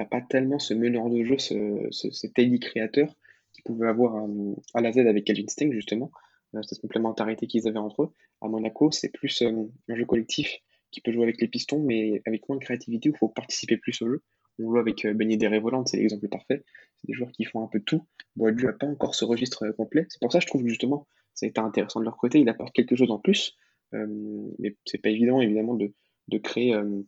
pas 0.05 0.21
tellement 0.21 0.59
ce 0.59 0.73
meneur 0.73 1.09
de 1.09 1.23
jeu, 1.23 1.37
ce, 1.37 1.87
ce, 1.91 2.09
cet 2.11 2.33
créateur 2.61 3.15
qu'ils 3.53 3.63
pouvaient 3.63 3.87
avoir 3.87 4.15
à, 4.15 4.27
à, 4.73 4.81
la 4.81 4.91
Z 4.91 4.99
avec 4.99 5.25
Calvin 5.25 5.47
Sting, 5.47 5.71
justement, 5.71 6.11
euh, 6.55 6.61
cette 6.63 6.81
complémentarité 6.81 7.47
qu'ils 7.47 7.67
avaient 7.67 7.77
entre 7.77 8.03
eux. 8.03 8.13
À 8.41 8.47
Monaco, 8.47 8.91
c'est 8.91 9.09
plus 9.09 9.41
euh, 9.41 9.67
un 9.89 9.95
jeu 9.95 10.05
collectif 10.05 10.59
qui 10.91 11.01
peut 11.01 11.11
jouer 11.11 11.23
avec 11.23 11.39
les 11.41 11.47
pistons, 11.47 11.81
mais 11.83 12.21
avec 12.25 12.47
moins 12.49 12.57
de 12.57 12.63
créativité, 12.63 13.09
où 13.09 13.13
il 13.13 13.17
faut 13.17 13.29
participer 13.29 13.77
plus 13.77 14.01
au 14.01 14.09
jeu. 14.09 14.23
On 14.59 14.71
joue 14.71 14.77
avec 14.77 15.05
euh, 15.05 15.13
Ben 15.13 15.29
Yedder 15.29 15.49
et 15.53 15.59
Volant, 15.59 15.85
c'est 15.85 15.97
l'exemple 15.97 16.27
parfait. 16.27 16.63
C'est 16.97 17.07
des 17.07 17.13
joueurs 17.13 17.31
qui 17.31 17.45
font 17.45 17.63
un 17.63 17.67
peu 17.67 17.79
tout. 17.79 18.05
Boadu 18.35 18.65
n'a 18.65 18.73
pas 18.73 18.87
encore 18.87 19.15
ce 19.15 19.25
registre 19.25 19.69
complet. 19.71 20.05
C'est 20.09 20.19
pour 20.19 20.31
ça, 20.31 20.39
je 20.39 20.47
trouve 20.47 20.67
justement, 20.67 21.07
ça 21.33 21.45
a 21.45 21.49
été 21.49 21.59
intéressant 21.59 21.99
de 21.99 22.05
leur 22.05 22.17
côté. 22.17 22.39
Il 22.39 22.49
apporte 22.49 22.73
quelque 22.73 22.95
chose 22.95 23.11
en 23.11 23.19
plus, 23.19 23.55
euh, 23.93 24.07
mais 24.59 24.75
c'est 24.85 24.97
pas 24.97 25.09
évident 25.09 25.41
évidemment 25.41 25.75
de, 25.75 25.93
de 26.27 26.37
créer 26.37 26.73
euh, 26.75 27.01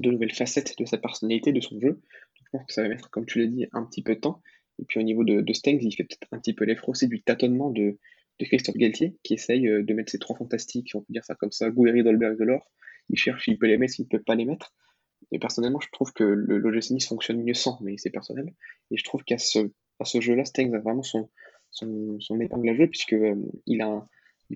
de 0.00 0.10
nouvelles 0.10 0.34
facettes 0.34 0.78
de 0.78 0.84
sa 0.84 0.98
personnalité, 0.98 1.52
de 1.52 1.60
son 1.60 1.78
jeu. 1.80 2.00
je 2.34 2.42
pense 2.52 2.66
que 2.66 2.72
ça 2.72 2.82
va 2.82 2.88
mettre, 2.88 3.10
comme 3.10 3.26
tu 3.26 3.38
l'as 3.40 3.46
dit, 3.46 3.66
un 3.72 3.84
petit 3.84 4.02
peu 4.02 4.14
de 4.14 4.20
temps. 4.20 4.40
Et 4.80 4.84
puis 4.86 4.98
au 4.98 5.02
niveau 5.02 5.24
de, 5.24 5.52
Stengs, 5.52 5.78
il 5.80 5.94
fait 5.94 6.04
peut-être 6.04 6.28
un 6.32 6.38
petit 6.38 6.54
peu 6.54 6.64
l'effort 6.64 6.90
aussi 6.90 7.08
du 7.08 7.22
tâtonnement 7.22 7.70
de, 7.70 7.98
de 8.38 8.44
Christophe 8.44 8.76
Galtier, 8.76 9.16
qui 9.22 9.34
essaye 9.34 9.68
euh, 9.68 9.82
de 9.82 9.94
mettre 9.94 10.10
ses 10.10 10.18
trois 10.18 10.36
fantastiques, 10.36 10.90
on 10.94 11.00
peut 11.00 11.12
dire 11.12 11.24
ça 11.24 11.34
comme 11.34 11.52
ça, 11.52 11.70
Gouiri, 11.70 12.02
Dolberg, 12.02 12.38
Delors. 12.38 12.70
Il 13.08 13.18
cherche 13.18 13.44
s'il 13.44 13.58
peut 13.58 13.66
les 13.66 13.76
mettre, 13.76 13.94
s'il 13.94 14.06
ne 14.06 14.08
peut 14.08 14.22
pas 14.22 14.34
les 14.34 14.44
mettre. 14.44 14.72
Et 15.32 15.38
personnellement, 15.38 15.80
je 15.80 15.88
trouve 15.92 16.12
que 16.12 16.24
le 16.24 16.58
l'OGC 16.58 17.02
fonctionne 17.02 17.42
mieux 17.42 17.54
sans, 17.54 17.78
mais 17.82 17.96
c'est 17.98 18.10
personnel. 18.10 18.52
Et 18.90 18.96
je 18.96 19.04
trouve 19.04 19.22
qu'à 19.24 19.38
ce, 19.38 19.58
à 19.98 20.04
ce 20.04 20.20
jeu-là, 20.20 20.44
Stengs 20.44 20.74
a 20.74 20.78
vraiment 20.78 21.02
son, 21.02 21.28
son, 21.70 22.18
son 22.20 22.40
épingle 22.40 22.70
à 22.70 22.74
jouer, 22.74 22.88
puisque 22.88 23.12
euh, 23.12 23.34
il, 23.66 23.78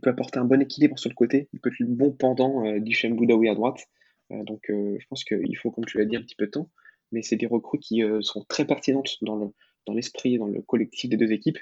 peut 0.02 0.10
apporter 0.10 0.38
un 0.38 0.44
bon 0.44 0.60
équilibre 0.60 0.98
sur 0.98 1.10
le 1.10 1.14
côté. 1.14 1.48
Il 1.52 1.60
peut 1.60 1.70
être 1.70 1.78
le 1.78 1.86
bon 1.86 2.12
pendant 2.12 2.66
euh, 2.66 2.80
d'Hichem 2.80 3.14
Boudaoui 3.14 3.48
à 3.48 3.54
droite. 3.54 3.86
Euh, 4.32 4.42
donc 4.44 4.62
je 4.68 5.06
pense 5.08 5.24
qu'il 5.24 5.56
faut, 5.56 5.70
comme 5.70 5.84
tu 5.84 5.98
l'as 5.98 6.06
dit, 6.06 6.16
un 6.16 6.22
petit 6.22 6.36
peu 6.36 6.46
de 6.46 6.50
temps. 6.50 6.70
Mais 7.12 7.22
c'est 7.22 7.36
des 7.36 7.46
recrues 7.46 7.78
qui 7.78 8.02
sont 8.22 8.44
très 8.48 8.64
pertinentes 8.64 9.18
dans 9.22 9.36
le 9.36 9.46
dans 9.86 9.94
l'esprit, 9.94 10.38
dans 10.38 10.46
le 10.46 10.62
collectif 10.62 11.10
des 11.10 11.16
deux 11.16 11.32
équipes. 11.32 11.58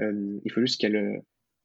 il 0.00 0.52
faut 0.52 0.60
juste 0.60 0.80
qu'elle 0.80 1.22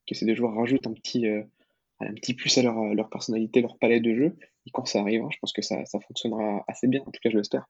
que 0.07 0.15
ces 0.15 0.25
deux 0.25 0.35
joueurs 0.35 0.55
rajoutent 0.55 0.87
un 0.87 0.93
petit, 0.93 1.27
un 1.27 2.13
petit 2.13 2.33
plus 2.33 2.57
à 2.57 2.63
leur, 2.63 2.93
leur 2.93 3.09
personnalité, 3.09 3.61
leur 3.61 3.77
palais 3.77 3.99
de 3.99 4.13
jeu. 4.13 4.35
Et 4.65 4.71
quand 4.71 4.85
ça 4.85 5.01
arrivera, 5.01 5.29
je 5.31 5.37
pense 5.39 5.53
que 5.53 5.61
ça, 5.61 5.85
ça 5.85 5.99
fonctionnera 5.99 6.63
assez 6.67 6.87
bien. 6.87 7.01
En 7.01 7.11
tout 7.11 7.19
cas, 7.21 7.29
je 7.29 7.37
l'espère. 7.37 7.65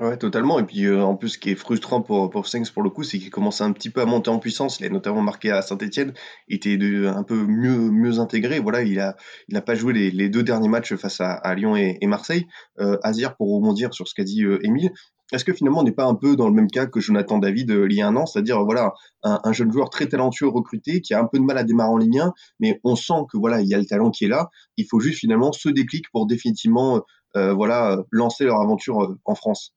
Ouais, 0.00 0.16
totalement. 0.16 0.58
Et 0.58 0.64
puis, 0.64 0.84
euh, 0.86 1.00
en 1.04 1.14
plus, 1.14 1.30
ce 1.30 1.38
qui 1.38 1.50
est 1.50 1.54
frustrant 1.54 2.02
pour, 2.02 2.28
pour 2.28 2.44
pour 2.74 2.82
le 2.82 2.90
coup, 2.90 3.04
c'est 3.04 3.18
qu'il 3.18 3.30
commence 3.30 3.60
un 3.60 3.72
petit 3.72 3.88
peu 3.88 4.00
à 4.00 4.04
monter 4.04 4.30
en 4.30 4.40
puissance. 4.40 4.80
Il 4.80 4.86
a 4.86 4.88
notamment 4.88 5.20
marqué 5.20 5.52
à 5.52 5.62
Saint-Etienne. 5.62 6.12
Était 6.48 6.76
de, 6.76 7.06
un 7.06 7.22
peu 7.22 7.36
mieux, 7.46 7.90
mieux 7.90 8.18
intégré. 8.18 8.58
Voilà, 8.58 8.82
il 8.82 8.98
a, 8.98 9.16
il 9.46 9.56
a 9.56 9.62
pas 9.62 9.76
joué 9.76 9.92
les, 9.92 10.10
les 10.10 10.28
deux 10.28 10.42
derniers 10.42 10.68
matchs 10.68 10.96
face 10.96 11.20
à, 11.20 11.54
Lyon 11.54 11.76
et, 11.76 12.04
Marseille. 12.06 12.48
Euh, 12.80 12.98
Azir, 13.04 13.36
pour 13.36 13.54
rebondir 13.54 13.94
sur 13.94 14.08
ce 14.08 14.14
qu'a 14.14 14.24
dit 14.24 14.42
euh, 14.42 14.58
Émile, 14.66 14.90
est-ce 15.32 15.44
que 15.44 15.52
finalement 15.52 15.80
on 15.80 15.82
n'est 15.82 15.92
pas 15.92 16.04
un 16.04 16.14
peu 16.14 16.36
dans 16.36 16.48
le 16.48 16.54
même 16.54 16.70
cas 16.70 16.86
que 16.86 17.00
Jonathan 17.00 17.38
David 17.38 17.70
euh, 17.70 17.86
il 17.90 17.96
y 17.96 18.02
a 18.02 18.06
un 18.06 18.16
an, 18.16 18.26
c'est-à-dire 18.26 18.62
voilà 18.64 18.92
un, 19.22 19.40
un, 19.42 19.52
jeune 19.52 19.72
joueur 19.72 19.90
très 19.90 20.06
talentueux 20.06 20.48
recruté 20.48 21.00
qui 21.00 21.14
a 21.14 21.20
un 21.20 21.26
peu 21.26 21.38
de 21.38 21.44
mal 21.44 21.58
à 21.58 21.64
démarrer 21.64 21.90
en 21.90 21.96
Ligue 21.96 22.18
1, 22.18 22.32
mais 22.60 22.80
on 22.84 22.96
sent 22.96 23.24
que 23.30 23.38
voilà 23.38 23.60
il 23.60 23.68
y 23.68 23.74
a 23.74 23.78
le 23.78 23.86
talent 23.86 24.10
qui 24.10 24.24
est 24.24 24.28
là. 24.28 24.50
Il 24.76 24.86
faut 24.88 25.00
juste 25.00 25.18
finalement 25.18 25.52
ce 25.52 25.68
déclic 25.68 26.04
pour 26.12 26.26
définitivement 26.26 27.02
euh, 27.36 27.52
voilà 27.52 27.98
lancer 28.10 28.44
leur 28.44 28.60
aventure 28.60 29.02
euh, 29.02 29.18
en 29.24 29.34
France. 29.34 29.74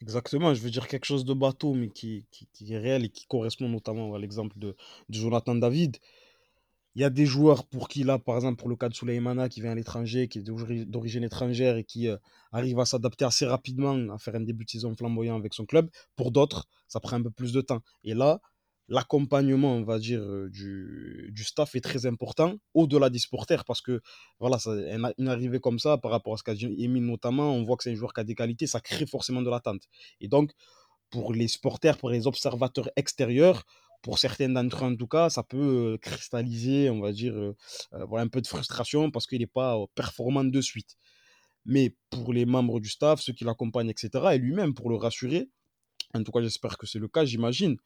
Exactement, 0.00 0.54
je 0.54 0.60
veux 0.60 0.70
dire 0.70 0.86
quelque 0.86 1.06
chose 1.06 1.24
de 1.24 1.34
bateau, 1.34 1.74
mais 1.74 1.88
qui, 1.88 2.24
qui, 2.30 2.72
est 2.72 2.78
réel 2.78 3.04
et 3.04 3.08
qui 3.08 3.26
correspond 3.26 3.68
notamment 3.68 4.14
à 4.14 4.18
l'exemple 4.18 4.56
de, 4.56 4.76
Jonathan 5.10 5.56
David. 5.56 5.96
Il 6.98 7.02
y 7.02 7.04
a 7.04 7.10
des 7.10 7.26
joueurs 7.26 7.64
pour 7.64 7.86
qui, 7.88 8.02
là, 8.02 8.18
par 8.18 8.34
exemple, 8.34 8.58
pour 8.58 8.68
le 8.68 8.74
cas 8.74 8.88
de 8.88 8.94
Souleymana, 8.94 9.48
qui 9.48 9.60
vient 9.60 9.70
à 9.70 9.74
l'étranger, 9.76 10.26
qui 10.26 10.40
est 10.40 10.42
d'origine 10.42 11.22
étrangère 11.22 11.76
et 11.76 11.84
qui 11.84 12.08
euh, 12.08 12.16
arrive 12.50 12.80
à 12.80 12.86
s'adapter 12.86 13.24
assez 13.24 13.46
rapidement, 13.46 13.94
à 14.12 14.18
faire 14.18 14.34
un 14.34 14.40
début 14.40 14.64
de 14.64 14.70
saison 14.70 14.92
flamboyant 14.96 15.36
avec 15.36 15.54
son 15.54 15.64
club. 15.64 15.88
Pour 16.16 16.32
d'autres, 16.32 16.66
ça 16.88 16.98
prend 16.98 17.14
un 17.14 17.22
peu 17.22 17.30
plus 17.30 17.52
de 17.52 17.60
temps. 17.60 17.82
Et 18.02 18.14
là, 18.14 18.40
l'accompagnement, 18.88 19.74
on 19.74 19.84
va 19.84 20.00
dire, 20.00 20.20
euh, 20.20 20.48
du, 20.50 21.30
du, 21.32 21.44
staff 21.44 21.76
est 21.76 21.80
très 21.80 22.04
important, 22.04 22.56
au-delà 22.74 23.10
des 23.10 23.20
supporters, 23.20 23.64
parce 23.64 23.80
que, 23.80 24.00
voilà, 24.40 24.58
ça, 24.58 24.72
une 25.18 25.28
arrivée 25.28 25.60
comme 25.60 25.78
ça, 25.78 25.98
par 25.98 26.10
rapport 26.10 26.34
à 26.34 26.36
ce 26.36 26.42
qu'a 26.42 26.56
dit 26.56 26.66
Emile 26.78 27.06
notamment, 27.06 27.54
on 27.54 27.62
voit 27.62 27.76
que 27.76 27.84
c'est 27.84 27.92
un 27.92 27.94
joueur 27.94 28.12
qui 28.12 28.22
a 28.22 28.24
des 28.24 28.34
qualités, 28.34 28.66
ça 28.66 28.80
crée 28.80 29.06
forcément 29.06 29.42
de 29.42 29.50
l'attente. 29.50 29.82
Et 30.20 30.26
donc, 30.26 30.50
pour 31.10 31.32
les 31.32 31.46
supporters, 31.46 31.96
pour 31.96 32.10
les 32.10 32.26
observateurs 32.26 32.90
extérieurs, 32.96 33.64
pour 34.02 34.18
certains 34.18 34.48
d'entre 34.48 34.84
eux 34.84 34.88
en 34.88 34.96
tout 34.96 35.06
cas, 35.06 35.30
ça 35.30 35.42
peut 35.42 35.98
cristalliser, 36.00 36.90
on 36.90 37.00
va 37.00 37.12
dire, 37.12 37.34
voilà, 37.92 38.24
un 38.24 38.28
peu 38.28 38.40
de 38.40 38.46
frustration 38.46 39.10
parce 39.10 39.26
qu'il 39.26 39.40
n'est 39.40 39.46
pas 39.46 39.76
performant 39.94 40.44
de 40.44 40.60
suite. 40.60 40.96
Mais 41.64 41.96
pour 42.10 42.32
les 42.32 42.46
membres 42.46 42.80
du 42.80 42.88
staff, 42.88 43.20
ceux 43.20 43.32
qui 43.32 43.44
l'accompagnent, 43.44 43.90
etc., 43.90 44.10
et 44.32 44.38
lui-même, 44.38 44.74
pour 44.74 44.88
le 44.88 44.96
rassurer, 44.96 45.50
en 46.14 46.22
tout 46.22 46.32
cas, 46.32 46.40
j'espère 46.40 46.78
que 46.78 46.86
c'est 46.86 46.98
le 46.98 47.08
cas, 47.08 47.24
j'imagine, 47.24 47.76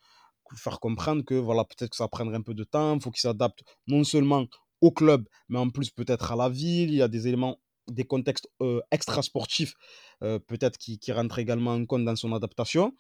faire 0.57 0.81
comprendre 0.81 1.25
que 1.25 1.35
voilà, 1.35 1.65
peut-être 1.65 1.91
que 1.91 1.97
ça 1.97 2.09
prendrait 2.09 2.37
un 2.37 2.43
peu 2.43 2.55
de 2.55 2.65
temps, 2.65 2.97
il 2.97 3.03
faut 3.03 3.11
qu'il 3.11 3.21
s'adapte 3.21 3.63
non 3.87 4.05
seulement 4.05 4.47
au 4.81 4.91
club, 4.91 5.29
mais 5.49 5.59
en 5.59 5.71
plus 5.71 5.91
peut-être 5.91 6.33
à 6.33 6.37
la 6.37 6.49
ville. 6.49 6.91
Il 6.91 6.97
y 6.97 7.03
a 7.03 7.09
des 7.09 7.27
éléments, 7.29 7.59
des 7.89 8.05
contextes 8.05 8.49
euh, 8.61 8.81
extra-sportifs, 8.91 9.75
peut-être 10.21 10.79
qui 10.79 11.13
rentrent 11.13 11.41
également 11.41 11.73
en 11.73 11.85
compte 11.85 12.05
dans 12.05 12.15
son 12.15 12.33
adaptation. 12.33 12.95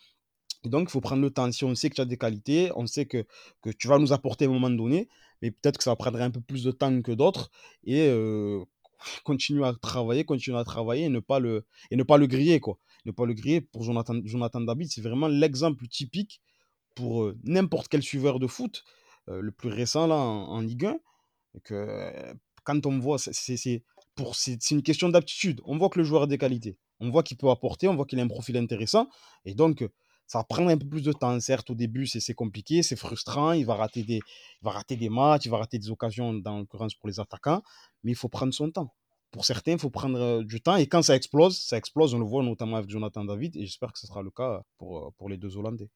Et 0.64 0.68
donc, 0.68 0.88
il 0.88 0.92
faut 0.92 1.00
prendre 1.00 1.22
le 1.22 1.30
temps. 1.30 1.50
Si 1.50 1.64
on 1.64 1.74
sait 1.74 1.90
que 1.90 1.96
tu 1.96 2.00
as 2.00 2.04
des 2.04 2.16
qualités, 2.16 2.70
on 2.76 2.86
sait 2.86 3.06
que, 3.06 3.24
que 3.62 3.70
tu 3.70 3.88
vas 3.88 3.98
nous 3.98 4.12
apporter 4.12 4.44
à 4.44 4.48
un 4.48 4.52
moment 4.52 4.70
donné, 4.70 5.08
mais 5.40 5.50
peut-être 5.50 5.78
que 5.78 5.84
ça 5.84 5.96
prendrait 5.96 6.22
un 6.22 6.30
peu 6.30 6.40
plus 6.40 6.62
de 6.62 6.70
temps 6.70 7.02
que 7.02 7.12
d'autres. 7.12 7.50
Et 7.84 8.06
euh, 8.08 8.64
continuer 9.24 9.66
à 9.66 9.72
travailler, 9.74 10.24
continuer 10.24 10.58
à 10.58 10.64
travailler 10.64 11.04
et 11.04 11.08
ne 11.08 11.20
pas 11.20 11.40
le, 11.40 11.66
et 11.90 11.96
ne 11.96 12.02
pas 12.02 12.16
le 12.16 12.26
griller. 12.26 12.60
Quoi. 12.60 12.78
Ne 13.04 13.12
pas 13.12 13.26
le 13.26 13.34
griller 13.34 13.60
pour 13.60 13.82
Jonathan, 13.82 14.20
Jonathan 14.24 14.60
David, 14.60 14.90
c'est 14.90 15.00
vraiment 15.00 15.28
l'exemple 15.28 15.86
typique 15.88 16.40
pour 16.94 17.24
euh, 17.24 17.36
n'importe 17.42 17.88
quel 17.88 18.02
suiveur 18.02 18.38
de 18.38 18.46
foot, 18.46 18.84
euh, 19.28 19.40
le 19.40 19.50
plus 19.50 19.70
récent 19.70 20.06
là 20.06 20.16
en, 20.16 20.60
Ligue 20.60 20.86
1, 20.86 20.98
et 21.54 21.60
que 21.60 22.12
quand 22.64 22.86
on 22.86 22.98
voit, 22.98 23.18
c'est 23.18 24.70
une 24.70 24.82
question 24.82 25.08
d'aptitude. 25.08 25.60
On 25.64 25.78
voit 25.78 25.88
que 25.88 25.98
le 25.98 26.04
joueur 26.04 26.22
a 26.22 26.26
des 26.26 26.38
qualités, 26.38 26.76
on 27.00 27.10
voit 27.10 27.22
qu'il 27.22 27.36
peut 27.36 27.50
apporter, 27.50 27.88
on 27.88 27.96
voit 27.96 28.04
qu'il 28.04 28.20
a 28.20 28.22
un 28.22 28.28
profil 28.28 28.56
intéressant, 28.56 29.08
et 29.44 29.54
donc 29.54 29.84
ça 30.32 30.38
va 30.38 30.44
prendre 30.44 30.70
un 30.70 30.78
peu 30.78 30.88
plus 30.88 31.02
de 31.02 31.12
temps. 31.12 31.38
Certes, 31.40 31.68
au 31.68 31.74
début, 31.74 32.06
c'est 32.06 32.32
compliqué, 32.32 32.82
c'est 32.82 32.96
frustrant, 32.96 33.52
il 33.52 33.66
va, 33.66 33.74
rater 33.74 34.02
des, 34.02 34.20
va 34.62 34.70
rater 34.70 34.96
des 34.96 35.10
matchs, 35.10 35.44
il 35.44 35.50
va 35.50 35.58
rater 35.58 35.78
des 35.78 35.90
occasions, 35.90 36.32
dans 36.32 36.60
l'occurrence 36.60 36.94
pour 36.94 37.06
les 37.10 37.20
attaquants, 37.20 37.62
mais 38.02 38.12
il 38.12 38.14
faut 38.14 38.30
prendre 38.30 38.54
son 38.54 38.70
temps. 38.70 38.94
Pour 39.30 39.44
certains, 39.44 39.72
il 39.72 39.78
faut 39.78 39.90
prendre 39.90 40.42
du 40.42 40.62
temps, 40.62 40.76
et 40.76 40.86
quand 40.86 41.02
ça 41.02 41.16
explose, 41.16 41.58
ça 41.58 41.76
explose, 41.76 42.14
on 42.14 42.18
le 42.18 42.24
voit 42.24 42.42
notamment 42.42 42.76
avec 42.76 42.88
Jonathan 42.88 43.26
David, 43.26 43.58
et 43.58 43.66
j'espère 43.66 43.92
que 43.92 43.98
ce 43.98 44.06
sera 44.06 44.22
le 44.22 44.30
cas 44.30 44.62
pour, 44.78 45.12
pour 45.18 45.28
les 45.28 45.36
deux 45.36 45.54
Hollandais. 45.58 45.90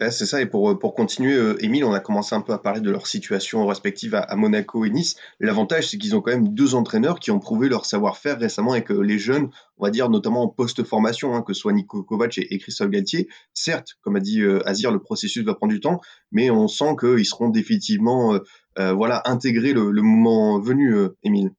C'est 0.00 0.26
ça, 0.26 0.40
et 0.40 0.46
pour, 0.46 0.78
pour 0.78 0.94
continuer, 0.94 1.34
euh, 1.34 1.56
Émile, 1.60 1.84
on 1.84 1.92
a 1.92 1.98
commencé 1.98 2.32
un 2.32 2.40
peu 2.40 2.52
à 2.52 2.58
parler 2.58 2.80
de 2.80 2.90
leur 2.90 3.08
situation 3.08 3.66
respective 3.66 4.14
à, 4.14 4.36
Monaco 4.36 4.84
et 4.84 4.90
Nice. 4.90 5.16
L'avantage, 5.40 5.88
c'est 5.88 5.98
qu'ils 5.98 6.14
ont 6.14 6.20
quand 6.20 6.30
même 6.30 6.54
deux 6.54 6.76
entraîneurs 6.76 7.18
qui 7.18 7.32
ont 7.32 7.40
prouvé 7.40 7.68
leur 7.68 7.84
savoir-faire 7.84 8.38
récemment 8.38 8.72
avec 8.72 8.92
euh, 8.92 9.00
les 9.00 9.18
jeunes, 9.18 9.50
on 9.76 9.84
va 9.84 9.90
dire 9.90 10.08
notamment 10.08 10.44
en 10.44 10.48
post-formation, 10.48 11.34
hein, 11.34 11.42
que 11.42 11.52
ce 11.52 11.62
soit 11.62 11.72
Nico 11.72 12.04
Kovac 12.04 12.38
et, 12.38 12.58
Christophe 12.58 12.90
Galtier. 12.90 13.28
Certes, 13.54 13.96
comme 14.00 14.14
a 14.14 14.20
dit 14.20 14.40
euh, 14.40 14.60
Azir, 14.68 14.92
le 14.92 15.00
processus 15.00 15.44
va 15.44 15.54
prendre 15.54 15.72
du 15.72 15.80
temps, 15.80 16.00
mais 16.30 16.48
on 16.48 16.68
sent 16.68 16.94
qu'ils 17.00 17.26
seront 17.26 17.48
définitivement 17.48 18.34
euh, 18.34 18.38
euh, 18.78 18.92
voilà, 18.92 19.22
intégrés 19.24 19.72
le, 19.72 19.90
le 19.90 20.02
moment 20.02 20.60
venu, 20.60 20.94
euh, 20.94 21.16
Émile. 21.24 21.50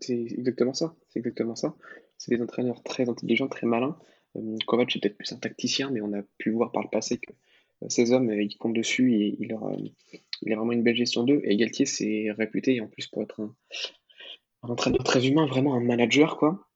c'est 0.00 0.20
exactement 0.20 0.74
ça, 0.74 0.94
c'est 1.08 1.20
exactement 1.20 1.56
ça. 1.56 1.74
C'est 2.18 2.36
des 2.36 2.42
entraîneurs 2.42 2.82
très 2.82 3.08
intelligents, 3.08 3.48
très 3.48 3.66
malins. 3.66 3.96
Kovac 4.66 4.94
est 4.94 5.00
peut-être 5.00 5.16
plus 5.16 5.32
un 5.32 5.36
tacticien, 5.36 5.90
mais 5.90 6.00
on 6.02 6.12
a 6.12 6.22
pu 6.38 6.50
voir 6.50 6.72
par 6.72 6.82
le 6.82 6.88
passé 6.90 7.18
que 7.18 7.32
ces 7.88 8.12
hommes, 8.12 8.30
euh, 8.30 8.42
ils 8.42 8.56
comptent 8.56 8.76
dessus 8.76 9.14
et 9.14 9.36
il, 9.38 9.48
leur, 9.48 9.70
il 10.42 10.52
a 10.52 10.56
vraiment 10.56 10.72
une 10.72 10.82
belle 10.82 10.96
gestion 10.96 11.24
d'eux. 11.24 11.40
Et 11.44 11.56
Galtier, 11.56 11.86
c'est 11.86 12.30
réputé, 12.32 12.80
en 12.80 12.88
plus, 12.88 13.06
pour 13.06 13.22
être 13.22 13.40
un, 13.40 13.54
entraîneur 14.62 15.04
très 15.04 15.26
humain, 15.26 15.46
vraiment 15.46 15.74
un 15.74 15.80
manager, 15.80 16.36
quoi. 16.38 16.68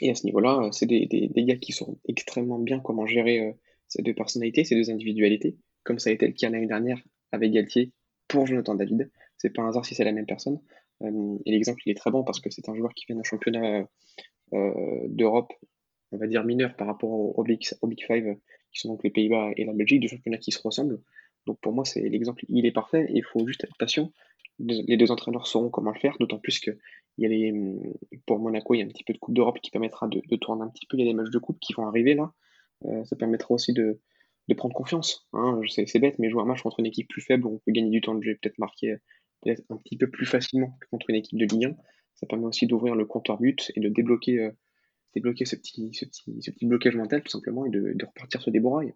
Et 0.00 0.10
à 0.10 0.14
ce 0.14 0.24
niveau-là, 0.24 0.70
c'est 0.72 0.86
des, 0.86 1.06
des, 1.06 1.28
des, 1.28 1.44
gars 1.44 1.56
qui 1.56 1.72
sont 1.72 1.98
extrêmement 2.08 2.58
bien 2.58 2.80
comment 2.80 3.06
gérer 3.06 3.40
euh, 3.40 3.52
ces 3.88 4.02
deux 4.02 4.14
personnalités, 4.14 4.64
ces 4.64 4.74
deux 4.74 4.90
individualités, 4.90 5.58
comme 5.84 5.98
ça 5.98 6.10
a 6.10 6.12
été 6.12 6.26
le 6.26 6.32
cas 6.32 6.48
l'année 6.48 6.66
dernière 6.66 7.02
avec 7.32 7.52
Galtier 7.52 7.92
pour 8.28 8.46
Jonathan 8.46 8.74
David. 8.74 9.10
C'est 9.36 9.50
pas 9.50 9.62
un 9.62 9.68
hasard 9.68 9.84
si 9.84 9.94
c'est 9.94 10.04
la 10.04 10.12
même 10.12 10.26
personne. 10.26 10.60
Euh, 11.02 11.38
et 11.44 11.50
l'exemple, 11.50 11.82
il 11.84 11.90
est 11.90 11.96
très 11.96 12.10
bon 12.10 12.24
parce 12.24 12.40
que 12.40 12.50
c'est 12.50 12.68
un 12.68 12.74
joueur 12.74 12.94
qui 12.94 13.04
vient 13.06 13.16
d'un 13.16 13.22
championnat 13.22 13.86
euh, 14.54 15.06
d'Europe, 15.08 15.52
on 16.12 16.16
va 16.16 16.26
dire 16.26 16.44
mineur 16.44 16.74
par 16.76 16.86
rapport 16.86 17.10
au 17.10 17.42
Big 17.44 17.62
Five 18.06 18.36
qui 18.72 18.80
sont 18.80 18.88
donc 18.88 19.02
les 19.04 19.10
Pays-Bas 19.10 19.50
et 19.56 19.64
la 19.64 19.72
Belgique, 19.72 20.00
deux 20.00 20.08
championnats 20.08 20.38
qui 20.38 20.52
se 20.52 20.60
ressemblent. 20.62 21.00
Donc 21.46 21.58
pour 21.60 21.72
moi, 21.72 21.84
c'est 21.84 22.00
l'exemple, 22.00 22.44
il 22.48 22.66
est 22.66 22.72
parfait, 22.72 23.06
il 23.12 23.24
faut 23.24 23.46
juste 23.46 23.64
être 23.64 23.76
patient. 23.78 24.12
Les 24.58 24.98
deux 24.98 25.10
entraîneurs 25.10 25.46
sauront 25.46 25.70
comment 25.70 25.90
le 25.90 25.98
faire, 25.98 26.16
d'autant 26.20 26.38
plus 26.38 26.60
que 26.60 26.70
il 27.16 27.22
y 27.22 27.26
a 27.26 27.28
les, 27.28 27.52
pour 28.26 28.38
Monaco, 28.38 28.74
il 28.74 28.78
y 28.78 28.82
a 28.82 28.84
un 28.84 28.88
petit 28.88 29.04
peu 29.04 29.12
de 29.12 29.18
Coupe 29.18 29.34
d'Europe 29.34 29.58
qui 29.60 29.70
permettra 29.70 30.06
de, 30.08 30.20
tourner 30.36 30.62
un 30.62 30.68
petit 30.68 30.86
peu. 30.86 30.96
Il 30.96 31.04
y 31.04 31.08
a 31.08 31.10
des 31.10 31.14
matchs 31.14 31.30
de 31.30 31.38
Coupe 31.38 31.58
qui 31.60 31.72
vont 31.72 31.86
arriver 31.86 32.14
là. 32.14 32.32
Euh, 32.84 33.04
ça 33.04 33.16
permettra 33.16 33.52
aussi 33.52 33.72
de, 33.72 34.00
prendre 34.56 34.74
confiance. 34.74 35.28
Hein. 35.32 35.60
C'est 35.68 35.98
bête, 36.00 36.18
mais 36.18 36.28
jouer 36.28 36.42
un 36.42 36.44
match 36.44 36.62
contre 36.62 36.80
une 36.80 36.86
équipe 36.86 37.08
plus 37.08 37.22
faible, 37.22 37.46
on 37.46 37.58
peut 37.58 37.72
gagner 37.72 37.90
du 37.90 38.00
temps 38.00 38.16
de 38.16 38.22
jeu, 38.22 38.36
peut-être 38.40 38.58
marquer 38.58 38.96
peut-être 39.42 39.62
un 39.70 39.76
petit 39.76 39.96
peu 39.96 40.08
plus 40.08 40.26
facilement 40.26 40.76
que 40.80 40.88
contre 40.88 41.08
une 41.10 41.16
équipe 41.16 41.38
de 41.38 41.44
Ligue 41.44 41.66
1. 41.66 41.76
Ça 42.14 42.26
permet 42.26 42.46
aussi 42.46 42.66
d'ouvrir 42.66 42.94
le 42.94 43.06
compteur 43.06 43.38
but 43.38 43.70
et 43.76 43.80
de 43.80 43.88
débloquer 43.88 44.38
euh, 44.38 44.50
débloquer 45.14 45.44
ce 45.44 45.56
petit, 45.56 45.90
ce, 45.92 46.04
petit, 46.04 46.42
ce 46.42 46.50
petit 46.50 46.66
blocage 46.66 46.96
mental 46.96 47.22
tout 47.22 47.30
simplement 47.30 47.66
et 47.66 47.70
de, 47.70 47.96
repartir 48.04 48.40
sur 48.40 48.52
des 48.52 48.60
bons 48.60 48.74
rails. 48.74 48.94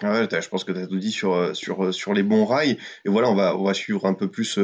Ah 0.00 0.12
ouais, 0.12 0.28
je 0.40 0.48
pense 0.48 0.64
que 0.64 0.72
tu 0.72 0.78
as 0.78 0.86
tout 0.86 0.98
dit 0.98 1.10
sur, 1.10 1.54
sur, 1.54 1.92
sur 1.92 2.14
les 2.14 2.22
bons 2.22 2.46
rails. 2.46 2.78
Et 3.04 3.10
voilà, 3.10 3.28
on 3.28 3.34
va, 3.34 3.56
on 3.58 3.64
va 3.64 3.74
suivre 3.74 4.06
un 4.06 4.14
peu 4.14 4.30
plus 4.30 4.58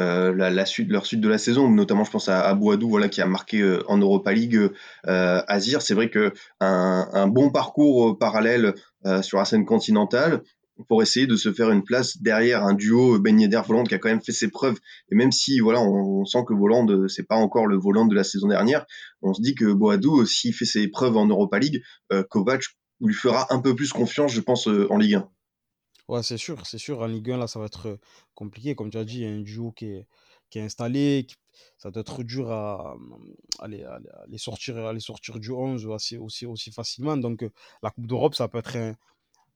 euh, 0.00 0.34
la, 0.34 0.66
suite, 0.66 0.90
leur 0.90 1.06
suite 1.06 1.20
de 1.20 1.28
la 1.28 1.38
saison. 1.38 1.68
Notamment, 1.68 2.02
je 2.02 2.10
pense 2.10 2.28
à, 2.28 2.40
à 2.40 2.54
Boadou, 2.54 2.88
voilà, 2.88 3.08
qui 3.08 3.20
a 3.20 3.26
marqué 3.26 3.60
euh, 3.60 3.84
en 3.86 3.98
Europa 3.98 4.32
League 4.32 4.56
euh, 5.06 5.42
Azir. 5.46 5.82
C'est 5.82 5.94
vrai 5.94 6.10
que 6.10 6.32
un 6.58 7.28
bon 7.28 7.50
parcours 7.50 8.18
parallèle 8.18 8.74
sur 9.22 9.38
la 9.38 9.44
scène 9.44 9.64
continentale, 9.64 10.42
pour 10.88 11.02
essayer 11.02 11.26
de 11.26 11.36
se 11.36 11.52
faire 11.52 11.70
une 11.70 11.84
place 11.84 12.20
derrière 12.20 12.64
un 12.64 12.74
duo 12.74 13.18
Ben 13.18 13.40
Yedder 13.40 13.62
Voland 13.66 13.84
qui 13.84 13.94
a 13.94 13.98
quand 13.98 14.08
même 14.08 14.22
fait 14.22 14.32
ses 14.32 14.48
preuves 14.48 14.78
et 15.10 15.14
même 15.14 15.32
si 15.32 15.60
voilà 15.60 15.80
on, 15.80 16.24
sent 16.24 16.44
que 16.46 16.54
Voland 16.54 17.08
c'est 17.08 17.26
pas 17.26 17.36
encore 17.36 17.66
le 17.66 17.76
Voland 17.76 18.06
de 18.06 18.14
la 18.14 18.24
saison 18.24 18.48
dernière 18.48 18.86
on 19.22 19.34
se 19.34 19.42
dit 19.42 19.54
que 19.54 19.72
Boadou 19.72 20.24
s'il 20.26 20.54
fait 20.54 20.64
ses 20.64 20.88
preuves 20.88 21.16
en 21.16 21.26
Europa 21.26 21.58
League 21.58 21.82
Kovac 22.30 22.62
lui 23.00 23.14
fera 23.14 23.52
un 23.52 23.60
peu 23.60 23.74
plus 23.74 23.92
confiance 23.92 24.32
je 24.32 24.40
pense 24.40 24.66
en 24.66 24.96
Ligue 24.98 25.14
1 25.14 25.28
Ouais, 26.08 26.22
c'est 26.22 26.36
sûr, 26.36 26.66
c'est 26.66 26.78
sûr. 26.78 27.00
En 27.00 27.06
Ligue 27.06 27.30
1, 27.30 27.38
là, 27.38 27.46
ça 27.46 27.58
va 27.58 27.66
être 27.66 27.98
compliqué. 28.34 28.74
Comme 28.74 28.90
tu 28.90 28.98
as 28.98 29.04
dit, 29.04 29.20
il 29.20 29.22
y 29.22 29.26
a 29.26 29.30
un 29.30 29.40
duo 29.40 29.72
qui 29.72 29.86
est, 29.86 30.06
qui 30.50 30.58
est 30.58 30.62
installé. 30.62 31.26
Ça 31.78 31.90
doit 31.90 32.02
être 32.02 32.22
dur 32.22 32.50
à, 32.50 32.96
aller 33.60 33.84
sortir, 34.36 34.76
à 34.78 34.98
sortir 35.00 35.38
du 35.38 35.50
11 35.50 35.86
aussi, 35.86 36.16
aussi, 36.16 36.46
aussi 36.46 36.72
facilement. 36.72 37.16
Donc, 37.16 37.44
la 37.82 37.90
Coupe 37.90 38.06
d'Europe, 38.06 38.34
ça 38.34 38.48
peut 38.48 38.58
être 38.58 38.76
un, 38.76 38.96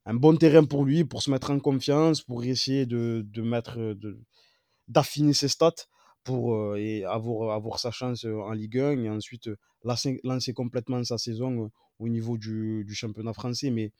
un, 0.07 0.15
bon 0.15 0.37
terrain 0.37 0.65
pour 0.65 0.85
lui, 0.85 1.05
pour 1.05 1.23
se 1.23 1.31
mettre 1.31 1.51
en 1.51 1.59
confiance, 1.59 2.23
pour 2.23 2.43
essayer 2.45 2.87
de, 2.87 3.25
de 3.27 3.43
mettre, 3.43 3.97
d'affiner 4.89 5.33
ses 5.33 5.49
stats 5.49 5.87
pour 6.25 6.77
et 6.77 7.05
avoir, 7.05 7.53
avoir 7.55 7.79
sa 7.79 7.91
chance 7.91 8.25
en 8.25 8.53
Ligue 8.53 8.79
1 8.79 9.05
et 9.05 9.11
ensuite 9.11 9.49
lancer, 9.85 10.21
lancer 10.25 10.53
complètement 10.53 11.03
sa 11.05 11.19
saison 11.19 11.71
au 11.99 12.09
niveau 12.09 12.39
du, 12.39 12.85
du 12.85 12.95
championnat 12.95 13.33
français. 13.33 13.71
Mais 13.71 13.93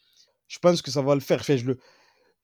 je 0.49 0.59
pense 0.59 0.83
que 0.83 0.91
ça 0.91 1.03
va 1.03 1.15
le 1.15 1.21
faire. 1.21 1.41
Enfin, 1.41 1.57
je 1.57 1.67
le, 1.67 1.79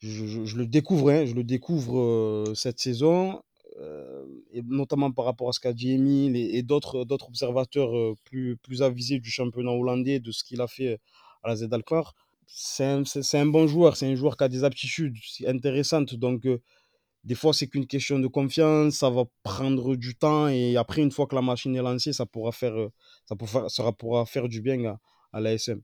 je, 0.01 0.57
le 0.57 0.67
découvre, 0.67 1.11
hein, 1.11 1.25
je 1.25 1.35
le 1.35 1.45
découvre 1.45 1.99
euh, 1.99 2.55
cette 2.55 2.81
saison, 2.81 3.41
euh, 3.81 4.25
et 4.53 4.63
notamment 4.63 5.13
par 5.13 5.25
rapport 5.25 5.49
à 5.49 5.53
ce 5.53 5.61
qu'a 5.61 5.73
dit 5.73 5.93
Emile 5.93 6.37
et, 6.37 6.63
d'autres, 6.63 7.05
d'autres 7.05 7.29
observateurs 7.29 7.97
euh, 7.97 8.15
plus, 8.25 8.57
plus 8.57 8.83
avisés 8.83 9.21
du 9.21 9.31
championnat 9.31 9.71
hollandais, 9.71 10.21
de 10.21 10.33
ce 10.33 10.45
qu'il 10.45 10.61
a 10.61 10.67
fait 10.67 10.99
à 11.43 11.49
la 11.49 11.57
Z 11.57 11.69
Alkmaar. 11.73 12.15
C'est 12.55 12.85
un, 12.85 13.03
un 13.35 13.47
bon 13.47 13.67
joueur, 13.67 13.97
c'est 13.97 14.07
un 14.07 14.15
joueur 14.15 14.37
qui 14.37 14.45
a 14.45 14.49
des 14.49 14.65
aptitudes 14.65 15.17
intéressantes, 15.47 16.15
donc 16.15 16.47
des 17.25 17.35
fois 17.35 17.53
c'est 17.55 17.67
qu'une 17.67 17.87
question 17.87 18.19
de 18.19 18.27
confiance, 18.27 18.95
ça 18.97 19.11
va 19.11 19.25
prendre 19.43 19.97
du 19.97 20.15
temps, 20.15 20.49
et 20.49 20.77
après 20.77 21.03
une 21.03 21.11
fois 21.11 21.27
que 21.27 21.35
la 21.35 21.43
machine 21.43 21.75
est 21.75 21.83
lancée, 21.83 22.13
ça 22.13 22.27
pourra 22.27 22.53
faire, 22.53 22.75
ça 23.27 23.37
pourra, 23.37 23.69
ça 23.69 23.91
pourra 23.93 24.27
faire 24.27 24.49
du 24.49 24.61
bien 24.61 24.85
à, 24.85 25.01
à 25.33 25.41
l'ASM. 25.41 25.81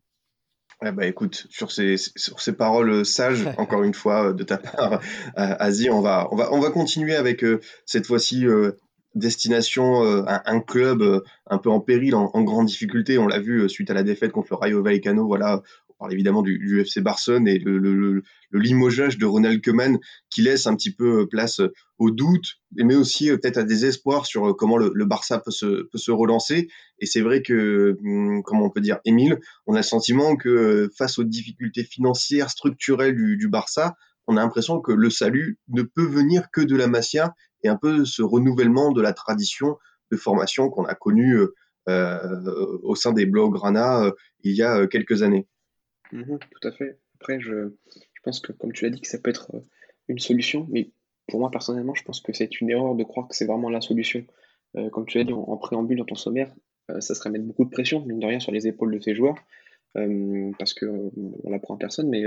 Ouais, 0.81 0.93
bah 0.93 1.07
écoute, 1.07 1.49
sur 1.51 1.73
ces, 1.73 1.97
sur 1.97 2.41
ces 2.41 2.53
paroles 2.53 3.05
sages, 3.05 3.45
encore 3.59 3.83
une 3.83 3.95
fois, 3.95 4.33
de 4.33 4.45
ta 4.45 4.59
part, 4.59 5.01
Asie, 5.35 5.91
on 5.91 6.01
va, 6.01 6.29
on 6.31 6.37
va, 6.37 6.53
on 6.53 6.61
va 6.61 6.71
continuer 6.71 7.17
avec 7.17 7.43
euh, 7.43 7.61
cette 7.85 8.07
fois-ci 8.07 8.47
euh, 8.47 8.73
destination, 9.17 10.05
euh, 10.05 10.23
un, 10.27 10.61
club 10.61 11.23
un 11.47 11.59
peu 11.59 11.71
en 11.71 11.81
péril, 11.81 12.15
en, 12.15 12.31
en 12.33 12.43
grande 12.43 12.67
difficulté. 12.67 13.19
On 13.19 13.27
l'a 13.27 13.41
vu 13.41 13.69
suite 13.69 13.91
à 13.91 13.95
la 13.95 14.05
défaite 14.05 14.31
contre 14.31 14.49
le 14.51 14.57
Rayo 14.57 14.83
Vallecano. 14.83 15.27
Voilà, 15.27 15.63
parle 15.99 16.13
évidemment 16.13 16.43
du, 16.43 16.59
du 16.59 16.81
FC 16.81 17.01
Barcelone 17.01 17.49
et 17.49 17.59
le, 17.59 17.79
le, 17.79 18.23
limogeage 18.53 19.19
de 19.19 19.27
Ronald 19.27 19.63
Koeman 19.63 19.99
qui 20.31 20.43
laisse 20.43 20.67
un 20.67 20.75
petit 20.75 20.95
peu 20.95 21.27
place 21.29 21.61
au 21.99 22.11
doute, 22.11 22.57
mais 22.77 22.95
aussi 22.95 23.31
euh, 23.31 23.37
peut-être 23.37 23.59
à 23.59 23.65
des 23.65 23.85
espoirs 23.85 24.27
sur 24.27 24.49
euh, 24.49 24.55
comment 24.55 24.77
le, 24.77 25.05
Barça 25.05 25.39
peut 25.39 25.51
se, 25.51 25.83
peut 25.91 25.99
se 25.99 26.11
relancer. 26.11 26.69
Et 27.01 27.07
c'est 27.07 27.21
vrai 27.21 27.43
que, 27.43 27.97
hum, 28.05 28.43
comment 28.43 28.67
on 28.67 28.71
peut 28.71 28.81
dire, 28.81 28.99
Émile, 29.05 29.39
on 29.67 29.75
a 29.75 29.79
le 29.79 29.83
sentiment 29.83 30.37
que 30.37 30.49
euh, 30.49 30.89
face 30.97 31.19
aux 31.19 31.25
difficultés 31.25 31.85
financières, 31.85 32.51
structurelles 32.51 33.15
du, 33.15 33.49
Barça, 33.49 33.95
on 34.27 34.37
a 34.37 34.41
l'impression 34.41 34.81
que 34.81 34.93
le 34.93 35.11
salut 35.11 35.59
ne 35.69 35.83
peut 35.83 36.07
venir 36.07 36.51
que 36.53 36.61
de 36.61 36.77
la 36.77 36.87
Masia 36.87 37.35
et 37.63 37.69
un 37.69 37.77
peu 37.77 38.05
ce 38.05 38.23
renouvellement 38.23 38.93
de 38.93 39.01
la 39.01 39.13
tradition 39.13 39.77
de 40.11 40.17
formation 40.17 40.69
qu'on 40.71 40.85
a 40.85 40.95
connue 40.95 41.39
euh, 41.89 42.19
au 42.83 42.95
sein 42.95 43.13
des 43.13 43.25
Blaugrana 43.25 44.05
euh, 44.05 44.13
il 44.45 44.55
y 44.55 44.63
a 44.63 44.87
quelques 44.87 45.23
années. 45.23 45.49
Mmh 46.13 46.39
tout 46.39 46.69
à 46.69 46.73
fait. 46.73 46.99
Après, 47.17 47.41
je, 47.41 47.73
pense 48.23 48.41
que, 48.41 48.53
comme 48.53 48.73
tu 48.73 48.85
l'as 48.85 48.91
dit, 48.91 49.01
que 49.01 49.09
ça 49.09 49.19
peut 49.19 49.31
être 49.31 49.51
une 50.09 50.19
solution, 50.19 50.67
mais 50.71 50.91
pour 51.27 51.41
moi, 51.41 51.51
personnellement, 51.51 51.95
je 51.95 52.03
pense 52.03 52.21
que 52.21 52.33
c'est 52.33 52.61
une 52.61 52.71
erreur 52.71 52.95
de 52.95 53.05
croire 53.05 53.29
que 53.29 53.37
c'est 53.37 53.47
vraiment 53.47 53.71
la 53.71 53.81
solution. 53.81 54.25
Euh, 54.77 54.91
comme 54.91 55.07
tu 55.07 55.19
l'as 55.19 55.25
dit 55.25 55.33
en, 55.33 55.57
préambule 55.57 55.99
dans 55.99 56.05
ton 56.05 56.15
sommaire, 56.15 56.55
euh, 56.91 57.01
ça 57.01 57.15
serait 57.15 57.31
mettre 57.31 57.45
beaucoup 57.45 57.65
de 57.65 57.71
pression, 57.71 58.05
mine 58.05 58.19
de 58.19 58.27
rien, 58.27 58.41
sur 58.41 58.53
les 58.53 58.67
épaules 58.67 58.95
de 58.95 59.01
ces 59.01 59.15
joueurs, 59.15 59.37
euh, 59.97 60.51
parce 60.59 60.75
qu'on 60.75 61.13
on 61.45 61.51
l'apprend 61.51 61.75
à 61.75 61.79
personne, 61.79 62.09
mais 62.09 62.25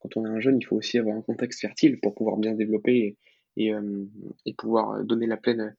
quand 0.00 0.16
on 0.16 0.24
est 0.24 0.28
un 0.28 0.40
jeune, 0.40 0.58
il 0.58 0.64
faut 0.64 0.76
aussi 0.76 0.98
avoir 0.98 1.16
un 1.16 1.22
contexte 1.22 1.60
fertile 1.60 2.00
pour 2.00 2.14
pouvoir 2.14 2.36
bien 2.36 2.54
développer 2.54 3.16
et, 3.56 3.72
pouvoir 4.56 5.04
donner 5.04 5.26
la 5.26 5.36
pleine 5.36 5.76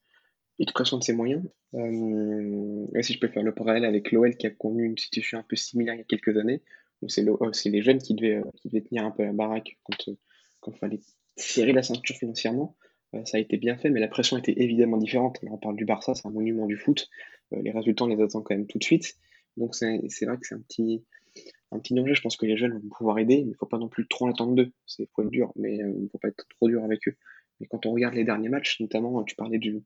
expression 0.59 0.97
de 0.97 1.03
ses 1.03 1.13
moyens. 1.13 1.43
si 1.73 3.13
je 3.13 3.19
peux 3.19 3.27
faire 3.27 3.43
le 3.43 3.53
parallèle 3.53 3.85
avec 3.85 4.11
l'OL 4.11 4.35
qui 4.35 4.47
a 4.47 4.51
connu 4.51 4.85
une 4.85 4.97
situation 4.97 5.39
un 5.39 5.43
peu 5.43 5.55
similaire 5.55 5.95
il 5.95 5.99
y 5.99 6.01
a 6.01 6.05
quelques 6.05 6.37
années, 6.37 6.61
c'est 7.07 7.69
les 7.69 7.81
jeunes 7.81 7.99
qui 7.99 8.13
devaient, 8.13 8.41
qui 8.55 8.69
devaient 8.69 8.83
tenir 8.83 9.05
un 9.05 9.11
peu 9.11 9.23
la 9.23 9.33
baraque 9.33 9.77
quand, 9.83 10.07
il 10.67 10.77
fallait 10.77 10.99
serrer 11.35 11.73
la 11.73 11.83
ceinture 11.83 12.15
financièrement. 12.15 12.75
Euh, 13.15 13.25
ça 13.25 13.37
a 13.37 13.39
été 13.39 13.57
bien 13.57 13.77
fait, 13.77 13.89
mais 13.89 13.99
la 13.99 14.07
pression 14.07 14.37
était 14.37 14.53
évidemment 14.57 14.97
différente. 14.97 15.39
on 15.43 15.57
parle 15.57 15.75
du 15.75 15.85
Barça, 15.85 16.13
c'est 16.13 16.27
un 16.27 16.31
monument 16.31 16.65
du 16.65 16.77
foot. 16.77 17.09
Euh, 17.53 17.61
les 17.61 17.71
résultats, 17.71 18.05
on 18.05 18.07
les 18.07 18.21
attend 18.21 18.41
quand 18.41 18.55
même 18.55 18.67
tout 18.67 18.77
de 18.77 18.83
suite. 18.83 19.15
Donc 19.57 19.75
c'est 19.75 19.97
vrai 20.25 20.37
que 20.37 20.47
c'est 20.47 20.55
un 20.55 20.59
petit, 20.59 21.03
danger. 21.91 22.13
Je 22.13 22.21
pense 22.21 22.37
que 22.37 22.45
les 22.45 22.55
jeunes 22.55 22.73
vont 22.73 22.89
pouvoir 22.89 23.19
aider, 23.19 23.35
il 23.35 23.49
ne 23.49 23.53
faut 23.53 23.65
pas 23.65 23.77
non 23.77 23.89
plus 23.89 24.07
trop 24.07 24.27
l'attendre 24.27 24.55
d'eux. 24.55 24.71
C'est 24.85 25.09
faut 25.13 25.23
être 25.23 25.29
dur, 25.29 25.51
mais 25.55 25.75
il 25.75 26.03
ne 26.03 26.07
faut 26.09 26.19
pas 26.19 26.29
être 26.29 26.45
trop 26.57 26.69
dur 26.69 26.83
avec 26.83 27.07
eux. 27.07 27.15
Mais 27.59 27.67
quand 27.67 27.85
on 27.85 27.91
regarde 27.91 28.15
les 28.15 28.23
derniers 28.23 28.49
matchs, 28.49 28.79
notamment, 28.79 29.23
tu 29.23 29.35
parlais 29.35 29.59
du, 29.59 29.83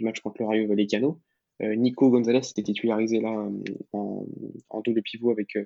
match 0.00 0.20
contre 0.20 0.40
le 0.40 0.46
Rayo 0.46 0.68
Vallecano, 0.68 1.20
euh, 1.62 1.74
Nico 1.74 2.10
Gonzalez 2.10 2.38
était 2.38 2.62
titularisé 2.62 3.20
là 3.20 3.50
en, 3.92 4.26
en 4.70 4.80
double 4.80 5.02
pivot 5.02 5.30
avec, 5.30 5.56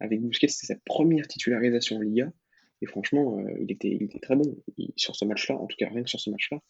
avec 0.00 0.20
Busquets. 0.22 0.48
C'était 0.48 0.74
sa 0.74 0.80
première 0.84 1.26
titularisation 1.28 1.96
en 1.96 2.00
Liga. 2.00 2.32
Et 2.82 2.86
franchement, 2.86 3.38
euh, 3.38 3.50
il, 3.60 3.70
était, 3.70 3.98
très 4.20 4.36
bon 4.36 4.56
sur 4.96 5.16
ce 5.16 5.24
match-là, 5.24 5.56
en 5.56 5.66
tout 5.66 5.76
cas 5.76 5.88
rien 5.88 6.02
que 6.02 6.10
sur 6.10 6.20
ce 6.20 6.30
match-là. 6.30 6.60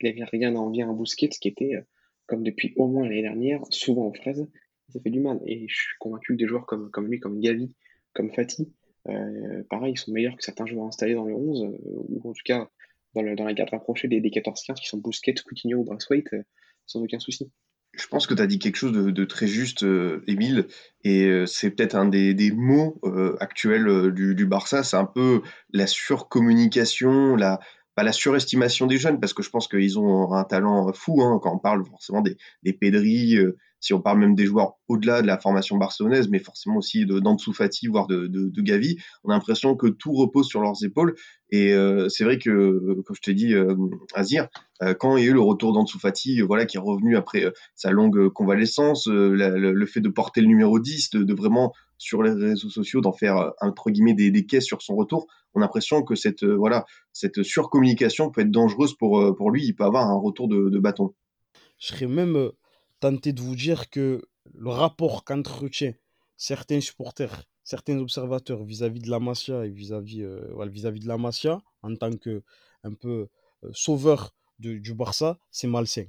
Il 0.00 0.08
avait 0.08 0.24
rien 0.24 0.54
à 0.54 0.58
envier 0.58 0.82
un 0.82 0.92
Busquets 0.92 1.28
qui 1.28 1.48
était, 1.48 1.74
euh, 1.76 1.82
comme 2.26 2.42
depuis 2.42 2.72
au 2.76 2.86
moins 2.86 3.04
l'année 3.04 3.22
dernière, 3.22 3.62
souvent 3.70 4.06
aux 4.06 4.14
fraises. 4.14 4.46
Ça 4.90 5.00
fait 5.00 5.10
du 5.10 5.20
mal. 5.20 5.40
Et 5.46 5.66
je 5.68 5.74
suis 5.74 5.96
convaincu 5.98 6.34
que 6.34 6.38
des 6.38 6.46
joueurs 6.46 6.66
comme, 6.66 6.90
lui, 7.08 7.18
comme 7.18 7.40
Gavi, 7.40 7.72
comme 8.12 8.32
Fati, 8.32 8.72
euh, 9.08 9.64
pareil, 9.68 9.94
ils 9.94 9.98
sont 9.98 10.12
meilleurs 10.12 10.36
que 10.36 10.44
certains 10.44 10.66
joueurs 10.66 10.86
installés 10.86 11.14
dans 11.14 11.24
le 11.24 11.34
11, 11.34 11.76
ou 11.82 12.20
en 12.28 12.32
tout 12.32 12.42
cas 12.44 12.70
dans, 13.14 13.22
la 13.22 13.54
garde 13.54 13.70
rapprochée 13.70 14.08
des, 14.08 14.20
des 14.20 14.30
14-15 14.30 14.74
qui 14.74 14.86
sont 14.86 14.98
Busquets, 14.98 15.34
Coutinho 15.44 15.78
ou 15.78 15.84
Braithwaite, 15.84 16.34
sans 16.86 17.02
aucun 17.02 17.18
souci. 17.18 17.50
Je 17.96 18.06
pense 18.08 18.26
que 18.26 18.34
tu 18.34 18.42
as 18.42 18.46
dit 18.46 18.58
quelque 18.58 18.76
chose 18.76 18.92
de, 18.92 19.24
très 19.24 19.46
juste, 19.46 19.82
euh, 19.82 20.22
Émile, 20.26 20.66
et 21.04 21.24
euh, 21.24 21.46
c'est 21.46 21.70
peut-être 21.70 21.94
un 21.94 22.06
des, 22.06 22.52
mots 22.54 23.00
euh, 23.04 23.36
actuels 23.40 24.12
du, 24.12 24.46
Barça, 24.46 24.82
c'est 24.82 24.96
un 24.96 25.06
peu 25.06 25.42
la 25.72 25.86
surcommunication, 25.86 27.36
la, 27.36 27.58
la 27.96 28.12
surestimation 28.12 28.86
des 28.86 28.98
jeunes, 28.98 29.18
parce 29.18 29.32
que 29.32 29.42
je 29.42 29.50
pense 29.50 29.68
qu'ils 29.68 29.98
ont 29.98 30.32
un 30.32 30.44
talent 30.44 30.92
fou, 30.92 31.22
hein, 31.22 31.40
quand 31.42 31.54
on 31.54 31.58
parle 31.58 31.84
forcément 31.86 32.20
des, 32.20 32.36
des 32.62 32.72
si 33.86 33.94
on 33.94 34.00
parle 34.00 34.18
même 34.18 34.34
des 34.34 34.46
joueurs 34.46 34.74
au-delà 34.88 35.22
de 35.22 35.28
la 35.28 35.38
formation 35.38 35.76
barcelonaise, 35.76 36.28
mais 36.28 36.40
forcément 36.40 36.78
aussi 36.78 37.06
d'Ansu 37.06 37.54
Fati, 37.54 37.86
voire 37.86 38.08
de, 38.08 38.50
Gavi, 38.60 38.96
on 39.22 39.30
a 39.30 39.34
l'impression 39.34 39.76
que 39.76 39.86
tout 39.86 40.12
repose 40.12 40.48
sur 40.48 40.60
leurs 40.60 40.84
épaules. 40.84 41.14
Et 41.50 41.72
euh, 41.72 42.08
c'est 42.08 42.24
vrai 42.24 42.38
que, 42.38 43.00
comme 43.06 43.14
je 43.14 43.20
te 43.20 43.30
dis, 43.30 43.54
euh, 43.54 43.76
Azir, 44.14 44.48
euh, 44.82 44.94
quand 44.94 45.16
il 45.16 45.24
y 45.24 45.28
a 45.28 45.30
eu 45.30 45.34
le 45.34 45.40
retour 45.40 45.72
d'Ansu 45.72 45.98
voilà, 46.44 46.66
qui 46.66 46.78
est 46.78 46.80
revenu 46.80 47.16
après 47.16 47.44
sa 47.76 47.92
longue 47.92 48.28
convalescence, 48.30 49.06
le, 49.06 49.86
fait 49.86 50.00
de 50.00 50.08
porter 50.08 50.40
le 50.40 50.48
numéro 50.48 50.80
10, 50.80 51.10
de, 51.10 51.34
vraiment 51.34 51.72
sur 51.96 52.24
les 52.24 52.32
réseaux 52.32 52.68
sociaux 52.68 53.00
d'en 53.00 53.12
faire 53.12 53.52
entre 53.60 53.90
guillemets 53.90 54.14
des, 54.14 54.32
des, 54.32 54.46
caisses 54.46 54.66
sur 54.66 54.82
son 54.82 54.96
retour, 54.96 55.28
on 55.54 55.60
a 55.60 55.62
l'impression 55.62 56.02
que 56.02 56.16
cette 56.16 56.44
voilà 56.44 56.84
cette 57.12 57.42
surcommunication 57.42 58.30
peut 58.30 58.42
être 58.42 58.50
dangereuse 58.50 58.94
pour 58.94 59.34
pour 59.36 59.50
lui. 59.50 59.64
Il 59.64 59.74
peut 59.74 59.84
avoir 59.84 60.10
un 60.10 60.18
retour 60.18 60.48
de 60.48 60.78
bâton. 60.78 61.14
Je 61.78 61.88
serais 61.88 62.06
même 62.06 62.50
tenter 63.00 63.32
de 63.32 63.40
vous 63.40 63.56
dire 63.56 63.90
que 63.90 64.22
le 64.54 64.70
rapport 64.70 65.24
qu'entretient 65.24 65.94
certains 66.36 66.80
supporters, 66.80 67.44
certains 67.64 67.98
observateurs 67.98 68.64
vis-à-vis 68.64 69.00
de 69.00 69.10
la 69.10 69.18
Masia 69.18 69.64
et 69.64 69.70
vis-à-vis 69.70 70.22
euh, 70.22 70.66
vis-à-vis 70.66 71.00
de 71.00 71.08
la 71.08 71.18
Masia 71.18 71.60
en 71.82 71.94
tant 71.96 72.12
que 72.12 72.42
un 72.84 72.94
peu 72.94 73.28
euh, 73.64 73.70
sauveur 73.72 74.34
de, 74.58 74.78
du 74.78 74.94
Barça, 74.94 75.38
c'est 75.50 75.66
malsain. 75.66 76.06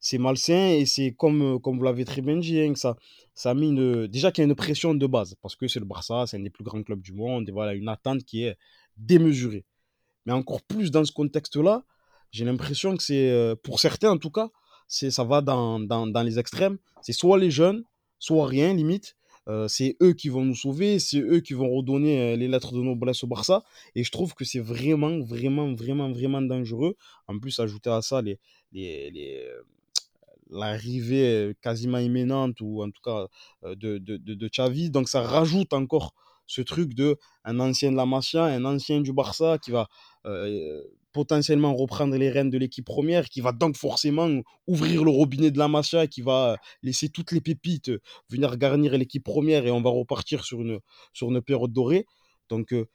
C'est 0.00 0.18
malsain 0.18 0.68
et 0.68 0.86
c'est 0.86 1.12
comme, 1.12 1.42
euh, 1.42 1.58
comme 1.58 1.78
vous 1.78 1.82
l'avez 1.82 2.04
très 2.04 2.20
bien 2.20 2.36
dit, 2.36 2.60
hein, 2.60 2.74
ça, 2.76 2.96
ça 3.34 3.50
a 3.50 3.54
une, 3.54 4.06
déjà 4.06 4.30
qu'il 4.30 4.42
y 4.42 4.46
a 4.46 4.48
une 4.48 4.54
pression 4.54 4.94
de 4.94 5.06
base 5.06 5.34
parce 5.42 5.56
que 5.56 5.66
c'est 5.66 5.80
le 5.80 5.86
Barça, 5.86 6.26
c'est 6.26 6.36
un 6.36 6.40
des 6.40 6.50
plus 6.50 6.64
grands 6.64 6.82
clubs 6.82 7.00
du 7.00 7.12
monde 7.12 7.50
voilà 7.50 7.74
une 7.74 7.88
attente 7.88 8.24
qui 8.24 8.44
est 8.44 8.56
démesurée. 8.96 9.64
Mais 10.26 10.32
encore 10.32 10.62
plus 10.62 10.90
dans 10.90 11.04
ce 11.04 11.12
contexte-là, 11.12 11.84
j'ai 12.30 12.44
l'impression 12.44 12.96
que 12.96 13.02
c'est, 13.02 13.54
pour 13.62 13.80
certains 13.80 14.10
en 14.10 14.18
tout 14.18 14.30
cas, 14.30 14.50
ça 14.88 15.24
va 15.24 15.40
dans, 15.42 15.78
dans, 15.78 16.06
dans 16.06 16.22
les 16.22 16.38
extrêmes. 16.38 16.78
C'est 17.02 17.12
soit 17.12 17.38
les 17.38 17.50
jeunes, 17.50 17.84
soit 18.18 18.46
rien, 18.46 18.74
limite. 18.74 19.14
Euh, 19.48 19.66
c'est 19.66 19.96
eux 20.02 20.12
qui 20.12 20.28
vont 20.28 20.44
nous 20.44 20.54
sauver, 20.54 20.98
c'est 20.98 21.20
eux 21.20 21.40
qui 21.40 21.54
vont 21.54 21.70
redonner 21.70 22.20
euh, 22.20 22.36
les 22.36 22.48
lettres 22.48 22.74
de 22.74 22.82
noblesse 22.82 23.24
au 23.24 23.26
Barça. 23.26 23.64
Et 23.94 24.04
je 24.04 24.10
trouve 24.10 24.34
que 24.34 24.44
c'est 24.44 24.58
vraiment, 24.60 25.20
vraiment, 25.20 25.72
vraiment, 25.74 26.12
vraiment 26.12 26.42
dangereux. 26.42 26.96
En 27.28 27.38
plus, 27.38 27.58
ajouter 27.58 27.88
à 27.88 28.02
ça 28.02 28.20
les, 28.20 28.38
les, 28.72 29.10
les 29.10 29.38
euh, 29.46 29.62
l'arrivée 30.50 31.54
quasiment 31.62 31.98
imminente, 31.98 32.60
ou 32.60 32.82
en 32.82 32.90
tout 32.90 33.00
cas 33.02 33.26
de, 33.62 33.98
de, 33.98 34.16
de, 34.16 34.34
de 34.34 34.48
Xavi. 34.48 34.90
Donc 34.90 35.08
ça 35.08 35.22
rajoute 35.22 35.72
encore 35.72 36.14
ce 36.46 36.62
truc 36.62 36.94
de 36.94 37.16
un 37.44 37.60
ancien 37.60 37.90
de 37.90 37.96
la 37.96 38.06
Masia, 38.06 38.44
un 38.44 38.64
ancien 38.64 39.00
du 39.00 39.12
Barça 39.12 39.58
qui 39.58 39.70
va 39.70 39.88
potentiellement 41.18 41.74
reprendre 41.74 42.16
les 42.16 42.30
rênes 42.30 42.48
de 42.48 42.58
l'équipe 42.58 42.86
première, 42.86 43.28
qui 43.28 43.40
va 43.40 43.50
donc 43.50 43.76
forcément 43.76 44.30
ouvrir 44.68 45.02
le 45.02 45.10
robinet 45.10 45.50
de 45.50 45.58
la 45.58 45.66
Masia, 45.66 46.06
qui 46.06 46.22
va 46.22 46.56
laisser 46.84 47.08
toutes 47.08 47.32
les 47.32 47.40
pépites 47.40 47.90
venir 48.30 48.56
garnir 48.56 48.96
l'équipe 48.96 49.24
première 49.24 49.66
et 49.66 49.72
on 49.72 49.82
va 49.82 49.90
repartir 49.90 50.44
sur 50.44 50.60
une, 50.60 50.78
sur 51.12 51.28
une 51.28 51.42
période 51.42 51.72
dorée. 51.72 52.06
Donc, 52.50 52.72
euh, 52.72 52.86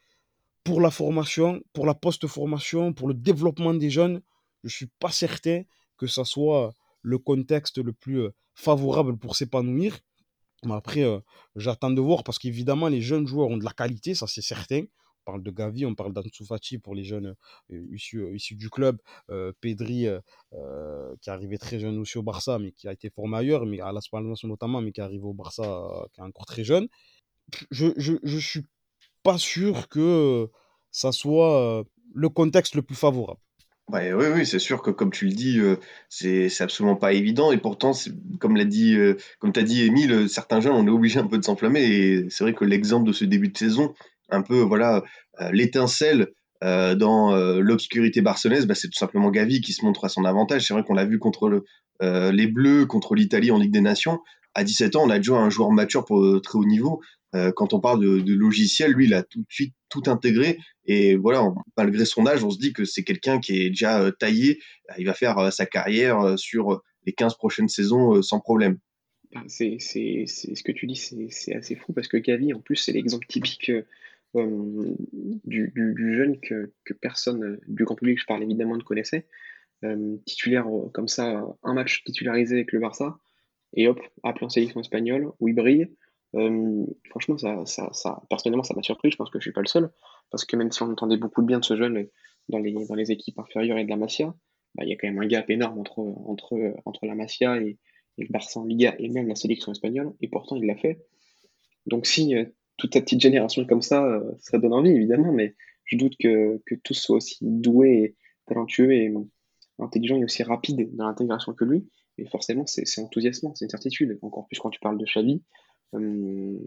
pour 0.63 0.79
la 0.79 0.89
formation, 0.89 1.61
pour 1.73 1.85
la 1.85 1.95
post-formation, 1.95 2.93
pour 2.93 3.09
le 3.09 3.13
développement 3.13 3.73
des 3.73 3.89
jeunes, 3.89 4.21
je 4.63 4.67
ne 4.67 4.77
suis 4.77 4.89
pas 5.03 5.11
certain 5.11 5.63
que 5.97 6.07
ça 6.07 6.23
soit 6.23 6.73
le 7.01 7.17
contexte 7.17 7.79
le 7.79 7.91
plus 7.91 8.21
euh, 8.21 8.29
favorable 8.55 9.17
pour 9.17 9.35
s'épanouir. 9.35 9.99
Mais 10.63 10.75
après, 10.75 11.03
euh, 11.03 11.19
j'attends 11.57 11.91
de 11.91 11.99
voir 11.99 12.23
parce 12.23 12.39
qu'évidemment, 12.39 12.87
les 12.87 13.01
jeunes 13.01 13.27
joueurs 13.27 13.49
ont 13.49 13.57
de 13.57 13.65
la 13.65 13.73
qualité, 13.73 14.15
ça 14.15 14.27
c'est 14.27 14.47
certain. 14.55 14.83
On 15.25 15.31
parle 15.31 15.43
de 15.43 15.51
Gavi, 15.51 15.85
on 15.85 15.95
parle 15.95 16.13
d'Ansu 16.13 16.45
Fati 16.45 16.79
pour 16.79 16.95
les 16.95 17.03
jeunes 17.03 17.35
euh, 17.71 17.85
issus, 17.93 18.35
issus, 18.35 18.55
du 18.55 18.69
club. 18.69 18.97
Pedri, 19.61 20.07
qui 21.21 21.29
est 21.29 21.31
arrivé 21.31 21.57
très 21.57 21.79
jeune 21.79 21.97
aussi 21.97 22.17
au 22.17 22.23
Barça, 22.23 22.59
mais 22.59 22.71
qui 22.71 22.87
a 22.87 22.93
été 22.93 23.09
formé 23.09 23.37
ailleurs, 23.37 23.65
mais 23.65 23.79
à 23.79 23.91
la 23.91 24.01
Palmas 24.11 24.39
notamment, 24.43 24.81
mais 24.81 24.91
qui 24.91 24.99
est 24.99 25.03
arrivé 25.03 25.23
au 25.23 25.33
Barça, 25.33 25.63
qui 26.13 26.19
est 26.19 26.23
encore 26.23 26.45
très 26.45 26.63
jeune. 26.63 26.87
Je 27.71 27.87
ne 28.23 28.39
suis 28.39 28.65
pas 29.23 29.37
sûr 29.37 29.87
que 29.87 30.49
ça 30.91 31.11
soit 31.11 31.85
le 32.13 32.29
contexte 32.29 32.75
le 32.75 32.81
plus 32.81 32.95
favorable. 32.95 33.39
Oui, 33.91 34.01
oui, 34.13 34.45
c'est 34.45 34.59
sûr 34.59 34.81
que 34.81 34.91
comme 34.91 35.11
tu 35.11 35.25
le 35.25 35.33
dis, 35.33 35.59
c'est 36.09 36.49
absolument 36.61 36.95
pas 36.95 37.13
évident 37.13 37.51
et 37.51 37.57
pourtant, 37.57 37.91
comme 38.39 38.55
l'a 38.55 38.65
dit, 38.65 38.95
comme 39.39 39.51
tu 39.51 39.59
as 39.59 39.63
dit 39.63 39.83
Émile, 39.83 40.29
certains 40.29 40.61
jeunes, 40.61 40.73
on 40.73 40.87
est 40.87 40.91
obligé 40.91 41.19
un 41.19 41.27
peu 41.27 41.37
de 41.37 41.43
s'enflammer 41.43 41.83
et 41.83 42.29
c'est 42.29 42.43
vrai 42.43 42.53
que 42.53 42.63
l'exemple 42.63 43.05
de 43.05 43.11
ce 43.11 43.25
début 43.25 43.49
de 43.49 43.57
saison, 43.57 43.93
un 44.33 44.41
peu, 44.41 44.59
voilà, 44.59 45.03
l'étincelle 45.51 46.27
dans 46.61 47.35
l'obscurité 47.59 48.21
barcelonaise, 48.21 48.65
bah, 48.65 48.75
c'est 48.75 48.87
tout 48.87 48.97
simplement 48.97 49.31
Gavi 49.31 49.61
qui 49.61 49.73
se 49.73 49.83
montre 49.83 50.05
à 50.05 50.09
son 50.09 50.25
avantage. 50.25 50.65
C'est 50.65 50.73
vrai 50.73 50.83
qu'on 50.83 50.93
l'a 50.93 51.05
vu 51.05 51.19
contre 51.19 51.49
le, 51.49 51.63
les 52.31 52.47
Bleus, 52.47 52.85
contre 52.85 53.15
l'Italie 53.15 53.51
en 53.51 53.57
Ligue 53.57 53.73
des 53.73 53.81
Nations. 53.81 54.19
À 54.55 54.63
17 54.63 54.95
ans, 54.95 55.03
on 55.05 55.09
a 55.09 55.17
déjà 55.17 55.33
un 55.33 55.49
joueur 55.49 55.71
mature 55.71 56.05
pour 56.05 56.41
très 56.41 56.57
haut 56.57 56.65
niveau 56.65 57.01
euh, 57.35 57.51
quand 57.51 57.73
on 57.73 57.79
parle 57.79 57.99
de, 58.01 58.33
logiciel, 58.33 58.91
lui, 58.91 59.05
il 59.05 59.13
a 59.13 59.23
tout 59.23 59.39
de 59.39 59.47
suite 59.49 59.73
tout 59.89 60.03
intégré. 60.05 60.57
Et 60.85 61.15
voilà, 61.15 61.43
malgré 61.77 62.05
son 62.05 62.27
âge, 62.27 62.43
on 62.43 62.49
se 62.49 62.59
dit 62.59 62.73
que 62.73 62.85
c'est 62.85 63.03
quelqu'un 63.03 63.39
qui 63.39 63.61
est 63.61 63.69
déjà 63.69 64.01
euh, 64.01 64.11
taillé. 64.11 64.59
Euh, 64.91 64.95
il 64.99 65.05
va 65.05 65.13
faire 65.13 65.51
sa 65.51 65.65
carrière 65.65 66.37
sur 66.37 66.81
les 67.05 67.13
15 67.13 67.35
prochaines 67.35 67.69
saisons 67.69 68.21
sans 68.21 68.39
problème. 68.39 68.77
Bah, 69.33 69.41
c'est 69.47 69.77
ce 69.79 70.63
que 70.63 70.71
tu 70.71 70.85
dis, 70.85 70.95
c'est 71.29 71.55
assez 71.55 71.75
fou 71.75 71.91
parce 71.93 72.07
que 72.07 72.17
Gavi, 72.17 72.53
en 72.53 72.59
plus, 72.59 72.75
c'est 72.75 72.91
l'exemple 72.91 73.25
typique 73.27 73.71
euh, 74.35 74.95
du, 75.45 76.15
jeune 76.15 76.39
que, 76.39 76.71
personne 77.01 77.59
du 77.67 77.83
grand 77.85 77.95
public, 77.95 78.19
je 78.19 78.25
parle 78.25 78.43
évidemment, 78.43 78.75
ne 78.75 78.83
connaissait. 78.83 79.27
Euh, 79.83 80.17
titulaire 80.25 80.65
comme 80.93 81.07
ça, 81.07 81.45
un 81.63 81.73
match 81.73 82.03
titularisé 82.03 82.55
avec 82.55 82.71
le 82.71 82.79
Barça, 82.79 83.17
et 83.75 83.87
hop, 83.87 83.99
appelé 84.23 84.45
en 84.45 84.49
sélection 84.49 84.79
espagnole, 84.79 85.31
où 85.39 85.47
il 85.47 85.55
brille. 85.55 85.87
Euh, 86.35 86.85
franchement, 87.09 87.37
ça, 87.37 88.21
personnellement, 88.29 88.63
ça 88.63 88.73
m'a 88.73 88.83
surpris. 88.83 89.11
Je 89.11 89.17
pense 89.17 89.29
que 89.29 89.39
je 89.39 89.43
suis 89.43 89.51
pas 89.51 89.61
le 89.61 89.67
seul. 89.67 89.91
Parce 90.31 90.45
que 90.45 90.55
même 90.55 90.71
si 90.71 90.81
on 90.83 90.91
entendait 90.91 91.17
beaucoup 91.17 91.41
de 91.41 91.47
bien 91.47 91.59
de 91.59 91.65
ce 91.65 91.75
jeune 91.75 92.07
dans 92.49 92.59
les, 92.59 92.73
dans 92.87 92.95
les 92.95 93.11
équipes 93.11 93.39
inférieures 93.39 93.77
et 93.77 93.83
de 93.83 93.89
la 93.89 93.97
Masia, 93.97 94.33
bah, 94.75 94.83
il 94.83 94.89
y 94.89 94.93
a 94.93 94.95
quand 94.95 95.07
même 95.07 95.19
un 95.19 95.27
gap 95.27 95.49
énorme 95.49 95.79
entre, 95.79 95.99
entre, 95.99 96.73
entre 96.85 97.05
la 97.05 97.15
Masia 97.15 97.57
et, 97.57 97.77
le 98.19 98.27
Barça 98.29 98.59
en 98.59 98.65
Liga 98.65 98.93
et 98.99 99.09
même 99.09 99.27
la 99.27 99.33
sélection 99.33 99.71
espagnole. 99.71 100.13
Et 100.21 100.27
pourtant, 100.27 100.55
il 100.55 100.67
l'a 100.67 100.75
fait. 100.75 101.03
Donc, 101.87 102.05
si 102.05 102.35
euh, 102.35 102.45
toute 102.83 102.93
cette 102.93 103.05
petite 103.05 103.21
génération 103.21 103.63
comme 103.65 103.81
ça, 103.81 104.03
euh, 104.03 104.19
ça 104.39 104.57
donne 104.57 104.73
envie, 104.73 104.89
évidemment. 104.89 105.31
Mais 105.31 105.55
je 105.85 105.95
doute 105.95 106.15
que, 106.19 106.61
que 106.65 106.75
tous 106.75 106.93
soient 106.93 107.15
aussi 107.15 107.37
doués 107.41 108.03
et 108.03 108.15
talentueux 108.45 108.91
et 108.91 109.13
intelligents 109.79 110.17
et 110.17 110.25
aussi 110.25 110.43
rapides 110.43 110.93
dans 110.93 111.05
l'intégration 111.05 111.53
que 111.53 111.63
lui. 111.63 111.87
Et 112.17 112.25
forcément, 112.25 112.65
c'est 112.65 113.01
enthousiasmant, 113.01 113.55
c'est 113.55 113.63
une 113.63 113.69
certitude. 113.69 114.19
Encore 114.21 114.47
plus 114.47 114.59
quand 114.59 114.69
tu 114.69 114.81
parles 114.81 114.97
de 114.97 115.05
Xavi. 115.05 115.41
Euh, 115.93 116.59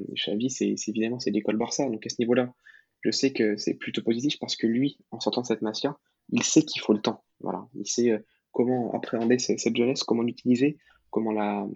c'est 0.46 0.74
évidemment 0.88 1.20
c'est 1.20 1.30
l'école 1.30 1.58
Barça. 1.58 1.86
Donc 1.86 2.06
à 2.06 2.08
ce 2.08 2.16
niveau-là, 2.18 2.54
je 3.02 3.10
sais 3.10 3.34
que 3.34 3.58
c'est 3.58 3.74
plutôt 3.74 4.02
positif 4.02 4.38
parce 4.40 4.56
que 4.56 4.66
lui, 4.66 4.96
en 5.10 5.20
sortant 5.20 5.42
de 5.42 5.46
cette 5.46 5.60
Masia, 5.60 5.98
il 6.30 6.42
sait 6.42 6.62
qu'il 6.62 6.80
faut 6.80 6.94
le 6.94 7.02
temps. 7.02 7.22
Voilà, 7.40 7.68
il 7.74 7.86
sait 7.86 8.10
euh, 8.10 8.18
comment 8.52 8.90
appréhender 8.94 9.38
cette 9.38 9.76
jeunesse, 9.76 10.02
comment 10.02 10.22
l'utiliser, 10.22 10.78
comment 11.10 11.32
la. 11.32 11.68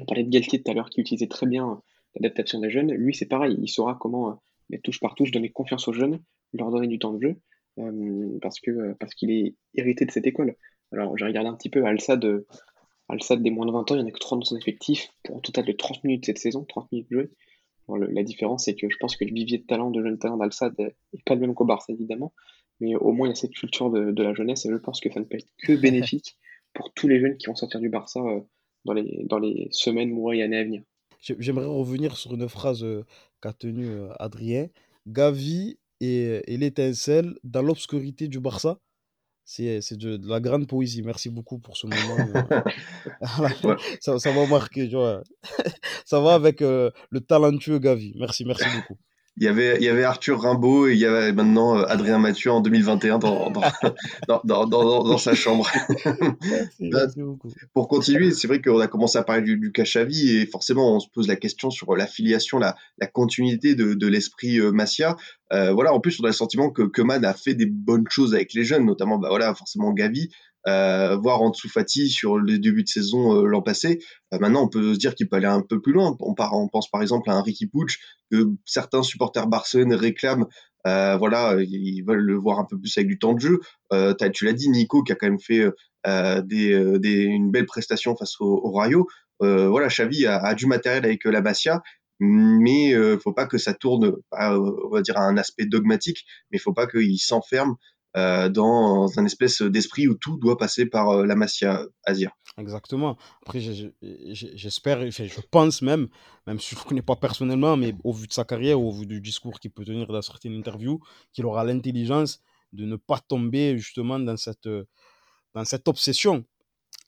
On 0.00 0.06
parlait 0.06 0.24
de 0.24 0.30
Galtier 0.30 0.62
tout 0.62 0.70
à 0.70 0.74
l'heure 0.74 0.88
qui 0.88 1.02
utilisait 1.02 1.26
très 1.26 1.46
bien 1.46 1.82
l'adaptation 2.20 2.60
des 2.60 2.70
jeunes. 2.70 2.92
Lui, 2.92 3.14
c'est 3.14 3.26
pareil, 3.26 3.56
il 3.60 3.68
saura 3.68 3.96
comment 4.00 4.30
euh, 4.30 4.34
mettre 4.70 4.82
touche 4.82 5.00
par 5.00 5.14
touche, 5.14 5.30
donner 5.30 5.50
confiance 5.50 5.88
aux 5.88 5.92
jeunes, 5.92 6.20
leur 6.52 6.70
donner 6.70 6.86
du 6.86 6.98
temps 6.98 7.12
de 7.12 7.20
jeu, 7.20 7.36
parce 8.42 8.60
que 8.60 8.92
parce 8.94 9.14
qu'il 9.14 9.30
est 9.30 9.54
hérité 9.74 10.04
de 10.04 10.10
cette 10.10 10.26
école. 10.26 10.56
Alors 10.92 11.16
j'ai 11.16 11.26
regardé 11.26 11.48
un 11.48 11.54
petit 11.54 11.70
peu 11.70 11.84
Al-Sad 11.84 12.44
Al-Sad 13.08 13.42
des 13.42 13.50
moins 13.50 13.66
de 13.66 13.72
20 13.72 13.90
ans, 13.90 13.94
il 13.94 13.98
n'y 13.98 14.04
en 14.04 14.08
a 14.08 14.10
que 14.10 14.18
3 14.18 14.38
dans 14.38 14.44
son 14.44 14.56
effectif, 14.56 15.08
pour 15.22 15.36
un 15.36 15.40
total 15.40 15.64
de 15.64 15.72
30 15.72 16.04
minutes 16.04 16.26
cette 16.26 16.38
saison, 16.38 16.64
30 16.64 16.92
minutes 16.92 17.08
jouées. 17.10 17.30
la 17.88 18.22
différence, 18.22 18.66
c'est 18.66 18.74
que 18.74 18.88
je 18.90 18.96
pense 18.98 19.16
que 19.16 19.24
le 19.24 19.32
vivier 19.32 19.58
de 19.58 19.64
talent, 19.64 19.90
de 19.90 20.02
jeunes 20.02 20.18
talents 20.18 20.36
d'Al-Sad 20.36 20.74
n'est 20.78 21.22
pas 21.24 21.34
le 21.34 21.40
même 21.40 21.54
qu'au 21.54 21.64
Barça, 21.64 21.92
évidemment, 21.92 22.32
mais 22.80 22.94
au 22.96 23.12
moins 23.12 23.26
il 23.26 23.30
y 23.30 23.32
a 23.32 23.36
cette 23.36 23.54
culture 23.54 23.90
de, 23.90 24.22
la 24.22 24.34
jeunesse, 24.34 24.66
et 24.66 24.70
je 24.70 24.76
pense 24.76 25.00
que 25.00 25.10
ça 25.10 25.20
ne 25.20 25.24
peut 25.24 25.38
être 25.38 25.48
que 25.62 25.72
bénéfique 25.74 26.36
pour 26.74 26.92
tous 26.92 27.08
les 27.08 27.18
jeunes 27.18 27.36
qui 27.38 27.46
vont 27.46 27.56
sortir 27.56 27.80
du 27.80 27.88
Barça 27.88 28.20
euh, 28.20 28.40
dans, 28.84 28.92
les, 28.92 29.24
dans 29.24 29.38
les 29.38 29.68
semaines, 29.70 30.10
mois 30.10 30.36
et 30.36 30.42
années 30.42 30.58
à 30.58 30.64
venir. 30.64 30.82
J'aimerais 31.20 31.66
revenir 31.66 32.16
sur 32.16 32.34
une 32.34 32.48
phrase 32.48 32.84
euh, 32.84 33.04
qu'a 33.40 33.52
tenue 33.52 33.88
euh, 33.88 34.12
Adrien. 34.18 34.68
Gavi 35.06 35.78
et, 36.00 36.42
et 36.52 36.56
l'étincelle 36.58 37.38
dans 37.44 37.62
l'obscurité 37.62 38.28
du 38.28 38.40
Barça 38.40 38.78
c'est 39.48 39.96
de, 39.96 40.18
de, 40.18 40.28
la 40.28 40.40
grande 40.40 40.66
poésie. 40.66 41.02
Merci 41.02 41.30
beaucoup 41.30 41.58
pour 41.58 41.76
ce 41.76 41.86
moment. 41.86 42.16
Euh, 42.34 43.76
ça, 44.00 44.18
ça 44.18 44.32
m'a 44.32 44.46
marqué, 44.46 44.88
tu 44.88 44.96
vois. 44.96 45.22
ça 46.04 46.20
va 46.20 46.34
avec 46.34 46.60
euh, 46.60 46.90
le 47.10 47.20
talentueux 47.20 47.78
Gavi. 47.78 48.12
Merci, 48.16 48.44
merci 48.44 48.66
beaucoup 48.76 48.98
il 49.40 49.44
y 49.44 49.48
avait, 49.48 49.76
il 49.76 49.84
y 49.84 49.88
avait 49.88 50.02
Arthur 50.02 50.40
Rimbaud 50.40 50.88
et 50.88 50.94
il 50.94 50.98
y 50.98 51.06
avait 51.06 51.32
maintenant 51.32 51.78
euh, 51.78 51.84
Adrien 51.88 52.18
Mathieu 52.18 52.50
en 52.50 52.60
2021 52.60 53.18
dans, 53.18 53.52
dans, 54.26 54.66
dans, 54.66 54.66
dans 54.66 55.18
sa 55.18 55.34
chambre. 55.34 55.70
Pour 57.74 57.88
continuer, 57.88 58.32
c'est 58.32 58.48
vrai 58.48 58.60
qu'on 58.60 58.80
a 58.80 58.88
commencé 58.88 59.16
à 59.16 59.22
parler 59.22 59.42
du, 59.42 59.56
du 59.56 59.70
Cachavi 59.70 60.36
et 60.36 60.46
forcément 60.46 60.96
on 60.96 61.00
se 61.00 61.08
pose 61.08 61.28
la 61.28 61.36
question 61.36 61.70
sur 61.70 61.94
l'affiliation, 61.94 62.58
la, 62.58 62.76
la 62.98 63.06
continuité 63.06 63.74
de, 63.74 63.94
de 63.94 64.06
l'esprit 64.08 64.58
euh, 64.58 64.72
Massia. 64.72 65.16
Euh, 65.52 65.72
voilà, 65.72 65.94
en 65.94 66.00
plus 66.00 66.18
on 66.20 66.24
a 66.24 66.28
le 66.28 66.32
sentiment 66.32 66.70
que 66.70 66.82
Keman 66.82 67.24
a 67.24 67.32
fait 67.32 67.54
des 67.54 67.66
bonnes 67.66 68.06
choses 68.10 68.34
avec 68.34 68.52
les 68.54 68.64
jeunes, 68.64 68.84
notamment 68.84 69.18
bah 69.18 69.28
voilà 69.30 69.54
forcément 69.54 69.92
Gavi, 69.92 70.30
euh, 70.66 71.16
voir 71.16 71.40
Ansu 71.42 71.68
Fati 71.68 72.08
sur 72.08 72.38
les 72.38 72.58
débuts 72.58 72.82
de 72.82 72.88
saison 72.88 73.36
euh, 73.36 73.46
l'an 73.46 73.62
passé. 73.62 74.00
Euh, 74.34 74.38
maintenant, 74.38 74.64
on 74.64 74.68
peut 74.68 74.94
se 74.94 74.98
dire 74.98 75.14
qu'il 75.14 75.28
peut 75.28 75.36
aller 75.36 75.46
un 75.46 75.62
peu 75.62 75.80
plus 75.80 75.92
loin. 75.92 76.16
On, 76.20 76.34
on 76.38 76.68
pense 76.68 76.90
par 76.90 77.02
exemple 77.02 77.30
à 77.30 77.34
un 77.34 77.42
Ricky 77.42 77.66
Puig 77.66 77.88
que 78.30 78.48
certains 78.64 79.02
supporters 79.02 79.46
barcelonais 79.46 79.94
réclament. 79.96 80.46
voilà, 80.84 81.56
ils 81.60 82.02
veulent 82.02 82.24
le 82.24 82.36
voir 82.36 82.58
un 82.58 82.64
peu 82.64 82.78
plus 82.78 82.96
avec 82.96 83.08
du 83.08 83.18
temps 83.18 83.34
de 83.34 83.40
jeu. 83.40 83.60
tu 84.32 84.44
l'as 84.44 84.52
dit, 84.52 84.68
Nico, 84.68 85.02
qui 85.02 85.12
a 85.12 85.14
quand 85.14 85.28
même 85.28 85.40
fait 85.40 85.66
des, 86.04 86.98
des, 86.98 87.22
une 87.22 87.50
belle 87.50 87.66
prestation 87.66 88.16
face 88.16 88.40
au, 88.40 88.60
au 88.62 88.72
Rayo. 88.72 89.06
voilà, 89.40 89.88
Xavi 89.88 90.26
a, 90.26 90.38
a, 90.38 90.54
du 90.54 90.66
matériel 90.66 91.04
avec 91.04 91.24
la 91.24 91.40
Basia, 91.40 91.82
mais 92.20 92.94
euh, 92.94 93.18
faut 93.18 93.32
pas 93.32 93.46
que 93.46 93.58
ça 93.58 93.74
tourne, 93.74 94.16
on 94.32 94.88
va 94.90 95.02
dire, 95.02 95.16
à 95.16 95.22
un 95.22 95.36
aspect 95.36 95.66
dogmatique, 95.66 96.24
mais 96.50 96.58
il 96.58 96.60
faut 96.60 96.72
pas 96.72 96.86
qu'il 96.86 97.18
s'enferme 97.18 97.76
euh, 98.16 98.48
dans 98.48 99.18
un 99.18 99.24
espèce 99.26 99.60
d'esprit 99.60 100.08
où 100.08 100.14
tout 100.14 100.38
doit 100.38 100.56
passer 100.56 100.86
par 100.86 101.10
euh, 101.10 101.26
la 101.26 101.36
Masia 101.36 101.84
Asia. 102.04 102.32
Exactement. 102.56 103.18
Après, 103.42 103.60
j'espère, 103.60 105.10
je 105.10 105.40
pense 105.50 105.82
même, 105.82 106.08
même 106.46 106.58
si 106.58 106.70
je 106.70 106.76
ne 106.76 106.84
le 106.84 106.88
connais 106.88 107.02
pas 107.02 107.16
personnellement, 107.16 107.76
mais 107.76 107.94
au 108.04 108.12
vu 108.12 108.26
de 108.26 108.32
sa 108.32 108.44
carrière, 108.44 108.80
au 108.80 108.90
vu 108.92 109.06
du 109.06 109.20
discours 109.20 109.60
qu'il 109.60 109.70
peut 109.70 109.84
tenir 109.84 110.06
dans 110.06 110.22
certaines 110.22 110.54
interviews, 110.54 111.00
qu'il 111.32 111.44
aura 111.44 111.64
l'intelligence 111.64 112.40
de 112.72 112.86
ne 112.86 112.96
pas 112.96 113.18
tomber 113.18 113.76
justement 113.76 114.18
dans 114.18 114.36
cette, 114.36 114.68
dans 115.54 115.64
cette 115.64 115.86
obsession 115.86 116.44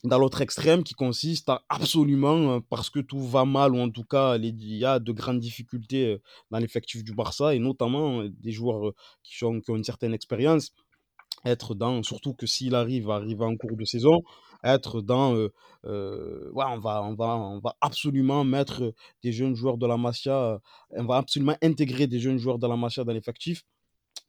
dans 0.04 0.18
l'autre 0.18 0.40
extrême 0.40 0.82
qui 0.82 0.94
consiste 0.94 1.48
à 1.48 1.62
absolument, 1.68 2.56
euh, 2.56 2.60
parce 2.70 2.90
que 2.90 3.00
tout 3.00 3.20
va 3.20 3.44
mal, 3.44 3.74
ou 3.74 3.80
en 3.80 3.90
tout 3.90 4.04
cas 4.04 4.36
il 4.38 4.76
y 4.76 4.84
a 4.84 4.98
de 4.98 5.12
grandes 5.12 5.40
difficultés 5.40 6.18
dans 6.50 6.58
l'effectif 6.58 7.04
du 7.04 7.14
Barça, 7.14 7.54
et 7.54 7.58
notamment 7.58 8.24
des 8.24 8.52
joueurs 8.52 8.92
qui, 9.22 9.44
ont 9.44 9.60
une 9.68 9.84
certaine 9.84 10.14
expérience, 10.14 10.72
être 11.44 11.74
dans, 11.74 12.03
surtout 12.03 12.35
que 12.35 12.46
s'il 12.46 12.74
arrive 12.74 13.11
arriver 13.11 13.44
en 13.44 13.57
cours 13.57 13.76
de 13.76 13.85
saison, 13.85 14.22
être 14.62 15.00
dans, 15.00 15.35
euh, 15.35 15.53
euh, 15.87 16.50
ouais, 16.53 16.64
on 16.68 16.79
va, 16.79 17.03
on 17.03 17.14
va, 17.14 17.37
on 17.37 17.61
va 17.61 17.76
absolument 17.81 18.44
mettre 18.44 18.92
des 19.22 19.33
jeunes 19.33 19.55
joueurs 19.55 19.79
de 19.79 19.87
la 19.87 19.96
Masia, 19.96 20.61
on 20.90 21.05
va 21.05 21.16
absolument 21.16 21.57
intégrer 21.62 22.07
des 22.07 22.18
jeunes 22.20 22.38
joueurs 22.38 22.59
de 22.59 22.66
la 22.66 22.76
Masia 22.76 23.05
dans 23.05 23.12
l'effectif. 23.12 23.64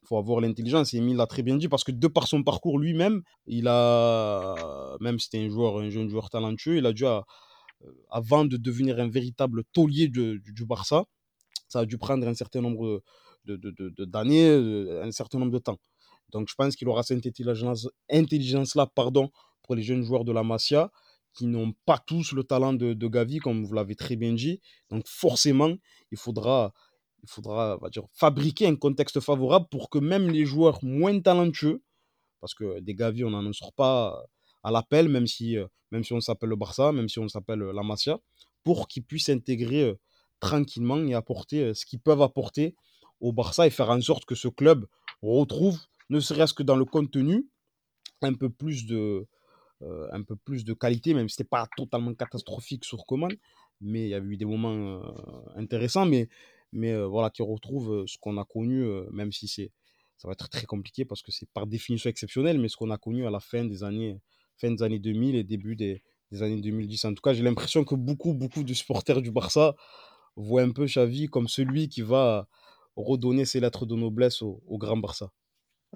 Il 0.03 0.07
faut 0.07 0.17
avoir 0.17 0.41
l'intelligence, 0.41 0.93
et 0.93 0.97
Emile 0.97 1.17
l'a 1.17 1.27
très 1.27 1.43
bien 1.43 1.57
dit, 1.57 1.67
parce 1.67 1.83
que 1.83 1.91
de 1.91 2.07
par 2.07 2.27
son 2.27 2.43
parcours 2.43 2.79
lui-même, 2.79 3.21
il 3.45 3.67
a, 3.67 4.55
même 4.99 5.19
si 5.19 5.25
c'était 5.25 5.45
un 5.45 5.49
joueur, 5.49 5.77
un 5.79 5.89
jeune 5.89 6.09
joueur 6.09 6.29
talentueux, 6.29 6.77
il 6.77 6.85
a 6.85 6.93
dû, 6.93 7.05
avant 8.09 8.45
de 8.45 8.57
devenir 8.57 8.99
un 8.99 9.09
véritable 9.09 9.63
taulier 9.73 10.07
du, 10.07 10.41
du 10.45 10.65
Barça, 10.65 11.05
ça 11.67 11.79
a 11.79 11.85
dû 11.85 11.97
prendre 11.97 12.27
un 12.27 12.33
certain 12.33 12.61
nombre 12.61 13.01
d'années, 13.45 14.49
de, 14.49 15.01
un 15.03 15.11
certain 15.11 15.39
nombre 15.39 15.51
de 15.51 15.59
temps. 15.59 15.77
Donc 16.31 16.49
je 16.49 16.55
pense 16.55 16.75
qu'il 16.75 16.87
aura 16.87 17.03
cette 17.03 17.25
intelligence-là 17.25 18.87
pardon, 18.87 19.31
pour 19.63 19.75
les 19.75 19.83
jeunes 19.83 20.03
joueurs 20.03 20.25
de 20.25 20.31
la 20.31 20.43
Masia 20.43 20.91
qui 21.33 21.45
n'ont 21.45 21.73
pas 21.85 21.97
tous 21.97 22.33
le 22.33 22.43
talent 22.43 22.73
de, 22.73 23.07
Gavi, 23.07 23.39
comme 23.39 23.63
vous 23.63 23.73
l'avez 23.73 23.95
très 23.95 24.15
bien 24.15 24.33
dit. 24.33 24.59
Donc 24.89 25.07
forcément, 25.07 25.73
il 26.11 26.17
faudra, 26.17 26.73
fabriquer 28.13 28.67
un 28.67 28.75
contexte 28.75 29.19
favorable 29.19 29.67
pour 29.69 29.89
que 29.89 29.99
même 29.99 30.29
les 30.29 30.45
joueurs 30.45 30.83
moins 30.83 31.19
talentueux, 31.19 31.81
parce 32.39 32.53
que 32.53 32.79
des 32.79 32.95
Gavi, 32.95 33.23
on 33.23 33.29
n'en 33.29 33.53
sort 33.53 33.73
pas 33.73 34.25
à 34.63 34.71
l'appel, 34.71 35.07
même 35.07 35.27
si, 35.27 35.57
euh, 35.57 35.67
on 35.91 36.21
s'appelle 36.21 36.49
le 36.49 36.55
Barça, 36.55 36.91
même 36.91 37.07
si 37.07 37.19
on 37.19 37.27
s'appelle 37.27 37.59
la 37.59 37.83
Masia, 37.83 38.19
pour 38.63 38.87
qu'ils 38.87 39.03
puissent 39.03 39.29
intégrer 39.29 39.83
euh, 39.83 39.99
tranquillement 40.39 41.03
et 41.05 41.13
apporter 41.13 41.61
euh, 41.63 41.73
ce 41.73 41.85
qu'ils 41.85 41.99
peuvent 41.99 42.21
apporter 42.21 42.75
au 43.19 43.31
Barça 43.31 43.67
et 43.67 43.69
faire 43.69 43.89
en 43.89 44.01
sorte 44.01 44.25
que 44.25 44.35
ce 44.35 44.47
club 44.47 44.85
retrouve, 45.21 45.79
ne 46.11 46.19
serait-ce 46.19 46.53
que 46.53 46.61
dans 46.61 46.75
le 46.75 46.83
contenu, 46.85 47.47
un 48.21 48.33
peu 48.33 48.49
plus 48.49 48.85
de, 48.85 49.25
euh, 49.81 50.75
qualité, 50.79 51.13
même 51.13 51.29
si 51.29 51.37
c'était 51.37 51.49
pas 51.49 51.67
totalement 51.77 52.13
catastrophique 52.13 52.83
sur 52.83 53.05
commande, 53.05 53.35
mais 53.79 54.03
il 54.03 54.09
y 54.09 54.13
a 54.13 54.19
eu 54.19 54.35
des 54.37 54.45
moments 54.45 54.75
euh, 54.75 55.01
intéressants, 55.55 56.05
mais, 56.05 56.27
euh, 56.75 57.07
voilà, 57.07 57.29
qui 57.29 57.41
retrouvent 57.41 58.05
ce 58.07 58.17
qu'on 58.19 58.37
a 58.37 58.43
connu, 58.43 58.85
même 59.11 59.31
si 59.31 59.47
ça 59.47 60.27
va 60.27 60.33
être 60.33 60.49
très 60.49 60.65
compliqué 60.65 61.05
parce 61.05 61.21
que 61.21 61.31
c'est 61.31 61.49
par 61.51 61.65
définition 61.65 62.09
exceptionnel, 62.09 62.59
mais 62.59 62.67
ce 62.67 62.75
qu'on 62.75 62.91
a 62.91 62.97
connu 62.97 63.25
à 63.25 63.31
la 63.31 63.39
fin 63.39 63.63
des 63.63 63.83
années, 63.83 64.19
fin 64.57 64.69
des 64.69 64.83
années 64.83 64.99
2000 64.99 65.35
et 65.35 65.43
début 65.45 65.75
des, 65.77 66.03
années 66.41 66.61
2010. 66.61 67.05
En 67.05 67.13
tout 67.13 67.21
cas, 67.21 67.33
j'ai 67.33 67.43
l'impression 67.43 67.83
que 67.85 67.95
beaucoup, 67.95 68.33
beaucoup 68.33 68.63
de 68.63 68.73
supporters 68.73 69.21
du 69.21 69.31
Barça 69.31 69.75
voient 70.35 70.61
un 70.61 70.71
peu 70.71 70.85
Xavi 70.85 71.27
comme 71.27 71.47
celui 71.47 71.89
qui 71.89 72.01
va 72.01 72.47
redonner 72.95 73.45
ses 73.45 73.59
lettres 73.61 73.85
de 73.85 73.95
noblesse 73.95 74.41
au 74.41 74.77
Grand 74.77 74.97
Barça. 74.97 75.31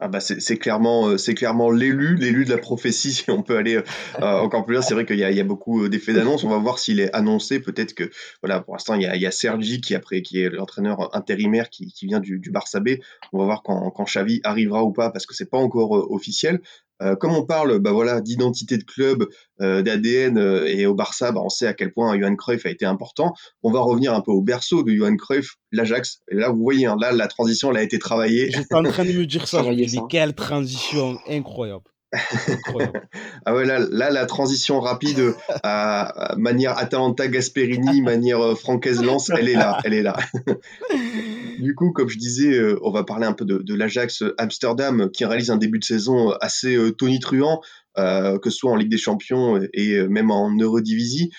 Ah 0.02 0.10
bah 0.10 0.20
c'est 0.20 0.58
clairement 0.58 1.08
euh, 1.08 1.18
c'est 1.18 1.36
clairement 1.36 1.72
l'élu 1.72 2.18
l'élu 2.18 2.44
de 2.44 2.50
la 2.50 2.58
prophétie 2.58 3.14
si 3.14 3.32
on 3.32 3.42
peut 3.44 3.56
aller 3.56 3.78
euh, 3.78 3.82
encore 4.20 4.66
plus 4.66 4.74
loin. 4.74 4.82
C'est 4.82 4.94
vrai 4.94 5.06
qu'il 5.06 5.16
y 5.16 5.20
y 5.22 5.40
a 5.40 5.44
beaucoup 5.46 5.84
euh, 5.84 5.90
d'effets 5.90 6.12
d'annonce. 6.12 6.44
On 6.44 6.50
va 6.50 6.58
voir 6.58 6.80
s'il 6.80 7.00
est 7.00 7.14
annoncé. 7.16 7.62
Peut-être 7.62 7.94
que 7.94 8.12
voilà 8.44 8.60
pour 8.60 8.74
l'instant 8.74 8.96
il 8.96 9.04
y 9.04 9.06
a, 9.06 9.16
il 9.16 9.22
y 9.22 9.26
a 9.26 9.32
Sergi 9.32 9.80
qui 9.80 9.96
après 9.96 10.22
qui 10.22 10.42
est 10.42 10.50
l'entraîneur 10.50 11.16
intérimaire 11.16 11.70
qui, 11.70 11.94
qui 11.94 12.08
vient 12.08 12.20
du, 12.20 12.40
du 12.40 12.52
Barça 12.52 12.82
B. 12.82 12.98
On 13.32 13.40
va 13.40 13.46
voir 13.46 13.64
quand 13.64 13.90
quand 13.92 14.04
Xavi 14.04 14.42
arrivera 14.44 14.84
ou 14.84 14.92
pas 14.92 15.12
parce 15.12 15.26
que 15.26 15.34
c'est 15.34 15.50
pas 15.50 15.60
encore 15.60 15.92
officiel 16.12 16.60
euh, 17.02 17.16
comme 17.16 17.34
on 17.34 17.46
parle 17.46 17.80
bah 17.80 17.92
voilà, 17.92 18.22
d'identité 18.22 18.78
de 18.78 18.84
club, 18.84 19.28
euh, 19.62 19.82
d'ADN 19.82 20.38
euh, 20.38 20.66
et 20.66 20.86
au 20.86 20.96
Barça, 20.96 21.32
bah, 21.32 21.42
on 21.44 21.50
sait 21.50 21.68
à 21.68 21.74
quel 21.74 21.92
point 21.92 22.18
Johan 22.20 22.36
Cruyff 22.36 22.66
a 22.66 22.70
été 22.70 22.86
important. 22.86 23.34
On 23.64 23.72
va 23.72 23.82
revenir 23.82 24.14
un 24.14 24.22
peu 24.22 24.32
au 24.32 24.42
berceau 24.42 24.84
de 24.84 24.94
Johan 24.94 25.16
Cruyff, 25.18 25.56
l'Ajax. 25.72 26.22
Et 26.30 26.36
là, 26.36 26.50
vous 26.50 26.62
voyez, 26.62 26.86
hein, 26.86 26.96
là, 27.00 27.12
la 27.12 27.28
transition, 27.28 27.72
elle 27.72 27.78
a 27.78 27.84
été 27.84 28.00
travaillée. 28.00 28.50
J'étais 28.52 28.76
en 28.76 28.84
train 28.84 29.06
de 29.06 29.12
me 29.12 29.26
dire 29.26 29.48
ça. 29.48 29.64
Je 29.64 29.70
me 29.70 29.76
dis, 29.76 30.00
quelle 30.10 30.34
transition 30.34 31.18
incroyable. 31.28 31.84
ah 33.46 33.56
ouais, 33.56 33.66
là, 33.66 33.80
là, 33.80 34.10
la 34.10 34.26
transition 34.26 34.80
rapide 34.80 35.34
à, 35.64 36.36
manière 36.38 36.78
Atalanta 36.78 37.28
Gasperini, 37.28 38.02
manière 38.04 38.58
Francaise 38.58 39.04
Lance, 39.04 39.30
elle 39.30 39.50
est 39.50 39.54
là, 39.54 39.80
elle 39.84 39.94
est 39.94 40.04
là. 40.04 40.18
du 41.60 41.76
coup, 41.76 41.92
comme 41.92 42.10
je 42.10 42.18
disais, 42.18 42.54
euh, 42.54 42.80
on 42.82 42.92
va 42.92 43.04
parler 43.04 43.26
un 43.26 43.34
peu 43.34 43.46
de, 43.46 43.74
l'Ajax 43.74 44.24
Amsterdam 44.38 45.10
qui 45.12 45.26
réalise 45.26 45.52
un 45.52 45.58
début 45.58 45.80
de 45.80 45.84
saison 45.84 46.32
assez 46.42 46.76
euh, 46.76 46.92
tonitruant, 46.92 47.62
euh, 47.98 48.40
que 48.40 48.50
ce 48.50 48.58
soit 48.58 48.72
en 48.72 48.76
Ligue 48.76 48.92
des 48.92 48.98
Champions 48.98 49.60
et 49.74 50.08
même 50.08 50.32
en 50.32 50.56
Eurodivisie. 50.56 51.32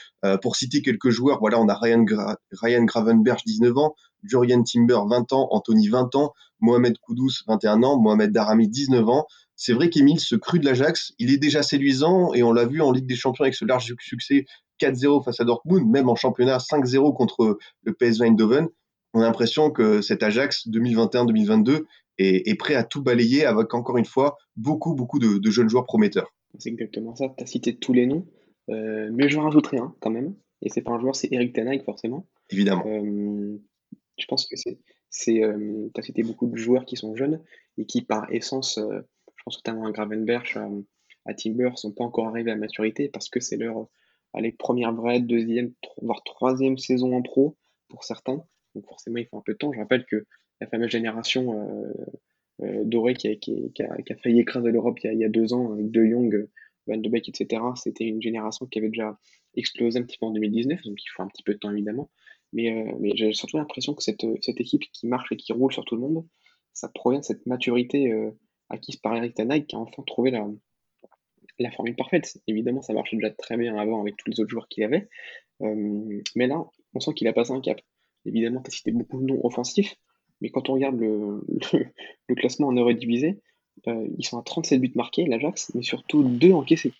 pour 0.42 0.56
citer 0.56 0.82
quelques 0.82 1.10
joueurs, 1.10 1.38
voilà, 1.40 1.60
on 1.60 1.68
a 1.68 1.74
Ryan, 1.74 2.04
Ryan 2.52 2.84
Gravenberch, 2.84 3.44
19 3.46 3.76
ans, 3.78 3.94
Jurien 4.24 4.62
Timber, 4.62 4.98
20 5.08 5.32
ans, 5.32 5.48
Anthony, 5.50 5.88
20 5.88 6.14
ans, 6.16 6.32
Mohamed 6.60 6.96
Koudous, 6.98 7.44
21 7.46 7.82
ans, 7.82 8.00
Mohamed 8.00 8.32
Darami, 8.32 8.68
19 8.68 9.08
ans. 9.08 9.26
C'est 9.56 9.72
vrai 9.72 9.90
qu'Emile, 9.90 10.20
ce 10.20 10.36
cru 10.36 10.58
de 10.58 10.64
l'Ajax, 10.64 11.12
il 11.18 11.32
est 11.32 11.38
déjà 11.38 11.62
séduisant 11.62 12.34
et 12.34 12.42
on 12.42 12.52
l'a 12.52 12.66
vu 12.66 12.82
en 12.82 12.92
Ligue 12.92 13.06
des 13.06 13.16
Champions 13.16 13.44
avec 13.44 13.54
ce 13.54 13.64
large 13.64 13.94
succès 13.98 14.44
4-0 14.80 15.24
face 15.24 15.40
à 15.40 15.44
Dortmund, 15.44 15.88
même 15.88 16.08
en 16.08 16.14
championnat 16.14 16.58
5-0 16.58 17.16
contre 17.16 17.58
le 17.82 17.92
PSV 17.94 18.26
Eindhoven 18.26 18.68
on 19.16 19.20
a 19.20 19.24
l'impression 19.24 19.70
que 19.70 20.02
cet 20.02 20.22
Ajax 20.22 20.68
2021-2022 20.68 21.84
est, 22.18 22.58
prêt 22.58 22.74
à 22.74 22.84
tout 22.84 23.02
balayer 23.02 23.46
avec 23.46 23.72
encore 23.72 23.96
une 23.96 24.04
fois 24.04 24.36
beaucoup, 24.56 24.94
beaucoup 24.94 25.18
de, 25.18 25.50
jeunes 25.50 25.70
joueurs 25.70 25.86
prometteurs. 25.86 26.34
C'est 26.58 26.68
exactement 26.68 27.14
ça. 27.14 27.32
Tu 27.36 27.42
as 27.42 27.46
cité 27.46 27.76
tous 27.76 27.94
les 27.94 28.04
noms, 28.04 28.26
euh, 28.68 29.08
mais 29.14 29.30
je 29.30 29.38
rajouterai 29.38 29.78
un 29.78 29.94
quand 30.00 30.10
même. 30.10 30.34
Et 30.60 30.68
c'est 30.68 30.82
pas 30.82 30.92
un 30.92 31.00
joueur, 31.00 31.16
c'est 31.16 31.28
Eric 31.32 31.54
Tenag 31.54 31.82
forcément. 31.82 32.26
Évidemment. 32.50 32.84
Euh, 32.86 33.58
je 34.18 34.26
pense 34.26 34.46
que 34.46 34.56
c'est. 34.56 34.78
c'est 35.08 35.42
euh, 35.42 35.88
tu 35.94 35.98
as 35.98 36.02
cité 36.02 36.22
beaucoup 36.22 36.46
de 36.46 36.56
joueurs 36.56 36.84
qui 36.84 36.96
sont 36.96 37.16
jeunes 37.16 37.40
et 37.78 37.86
qui, 37.86 38.02
par 38.02 38.30
essence, 38.30 38.78
pense 39.46 39.56
notamment 39.64 39.86
à 39.86 39.92
Gravenberch, 39.92 40.58
à, 41.24 41.34
Timber, 41.34 41.70
sont 41.76 41.92
pas 41.92 42.04
encore 42.04 42.28
arrivés 42.28 42.50
à 42.50 42.56
maturité 42.56 43.08
parce 43.08 43.30
que 43.30 43.40
c'est 43.40 43.56
leur 43.56 43.88
première 44.58 44.92
vraie, 44.92 45.20
deuxième, 45.20 45.72
voire 46.02 46.22
troisième 46.24 46.76
saison 46.76 47.16
en 47.16 47.22
pro 47.22 47.56
pour 47.88 48.04
certains 48.04 48.44
donc 48.76 48.86
forcément 48.86 49.16
il 49.16 49.26
faut 49.26 49.38
un 49.38 49.42
peu 49.44 49.52
de 49.52 49.58
temps. 49.58 49.72
Je 49.72 49.80
rappelle 49.80 50.04
que 50.04 50.26
la 50.60 50.66
fameuse 50.66 50.90
génération 50.90 51.58
euh, 51.58 51.92
euh, 52.62 52.84
dorée 52.84 53.14
qui 53.14 53.28
a, 53.28 54.14
failli 54.22 54.40
écraser 54.40 54.70
l'Europe 54.70 54.98
il, 55.02 55.18
y 55.18 55.24
a 55.24 55.28
deux 55.28 55.52
ans 55.52 55.72
avec 55.72 55.90
De 55.90 56.04
Jong, 56.04 56.48
Van 56.86 56.96
de 56.96 57.08
Beek, 57.08 57.28
etc., 57.28 57.62
c'était 57.74 58.04
une 58.04 58.22
génération 58.22 58.66
qui 58.66 58.78
avait 58.78 58.88
déjà 58.88 59.18
explosé 59.54 59.98
un 59.98 60.02
petit 60.02 60.18
peu 60.18 60.26
en 60.26 60.30
2019, 60.30 60.82
donc 60.82 61.02
il 61.02 61.08
faut 61.08 61.22
un 61.22 61.28
petit 61.28 61.42
peu 61.42 61.54
de 61.54 61.58
temps 61.58 61.72
évidemment. 61.72 62.10
Mais, 62.52 62.70
euh, 62.70 63.12
j'ai 63.14 63.32
surtout 63.32 63.56
l'impression 63.56 63.94
que 63.94 64.02
cette, 64.02 64.24
équipe 64.44 64.84
qui 64.92 65.06
marche 65.06 65.32
et 65.32 65.36
qui 65.36 65.52
roule 65.52 65.72
sur 65.72 65.84
tout 65.84 65.96
le 65.96 66.02
monde, 66.02 66.24
ça 66.72 66.88
provient 66.88 67.20
de 67.20 67.24
cette 67.24 67.46
maturité 67.46 68.12
acquise 68.70 68.96
par 68.96 69.16
Eric 69.16 69.34
Tanay 69.34 69.64
qui 69.64 69.76
a 69.76 69.78
enfin 69.78 70.02
trouvé 70.06 70.30
la, 70.30 71.70
formule 71.70 71.96
parfaite. 71.96 72.38
Évidemment, 72.46 72.82
ça 72.82 72.92
marchait 72.92 73.16
déjà 73.16 73.30
très 73.30 73.56
bien 73.56 73.76
avant 73.76 74.00
avec 74.00 74.16
tous 74.16 74.30
les 74.30 74.40
autres 74.40 74.50
joueurs 74.50 74.68
qu'il 74.68 74.84
avait. 74.84 75.08
mais 75.60 76.46
là, 76.46 76.64
on 76.94 77.00
sent 77.00 77.14
qu'il 77.14 77.28
a 77.28 77.32
passé 77.32 77.52
un 77.52 77.60
cap. 77.60 77.80
Évidemment, 78.24 78.60
tu 78.60 78.68
as 78.68 78.72
cité 78.72 78.90
beaucoup 78.90 79.20
de 79.20 79.26
noms 79.26 79.40
offensifs, 79.44 79.96
mais 80.40 80.50
quand 80.50 80.68
on 80.68 80.74
regarde 80.74 80.98
le, 80.98 81.40
classement 82.36 82.68
en 82.68 82.72
Eurodivisé, 82.72 83.40
euh, 83.88 84.08
ils 84.18 84.24
sont 84.24 84.38
à 84.38 84.42
37 84.42 84.80
buts 84.80 84.92
marqués, 84.94 85.26
l'Ajax, 85.26 85.72
mais 85.74 85.82
surtout 85.82 86.22
2 86.22 86.52
encaissés. 86.52 86.92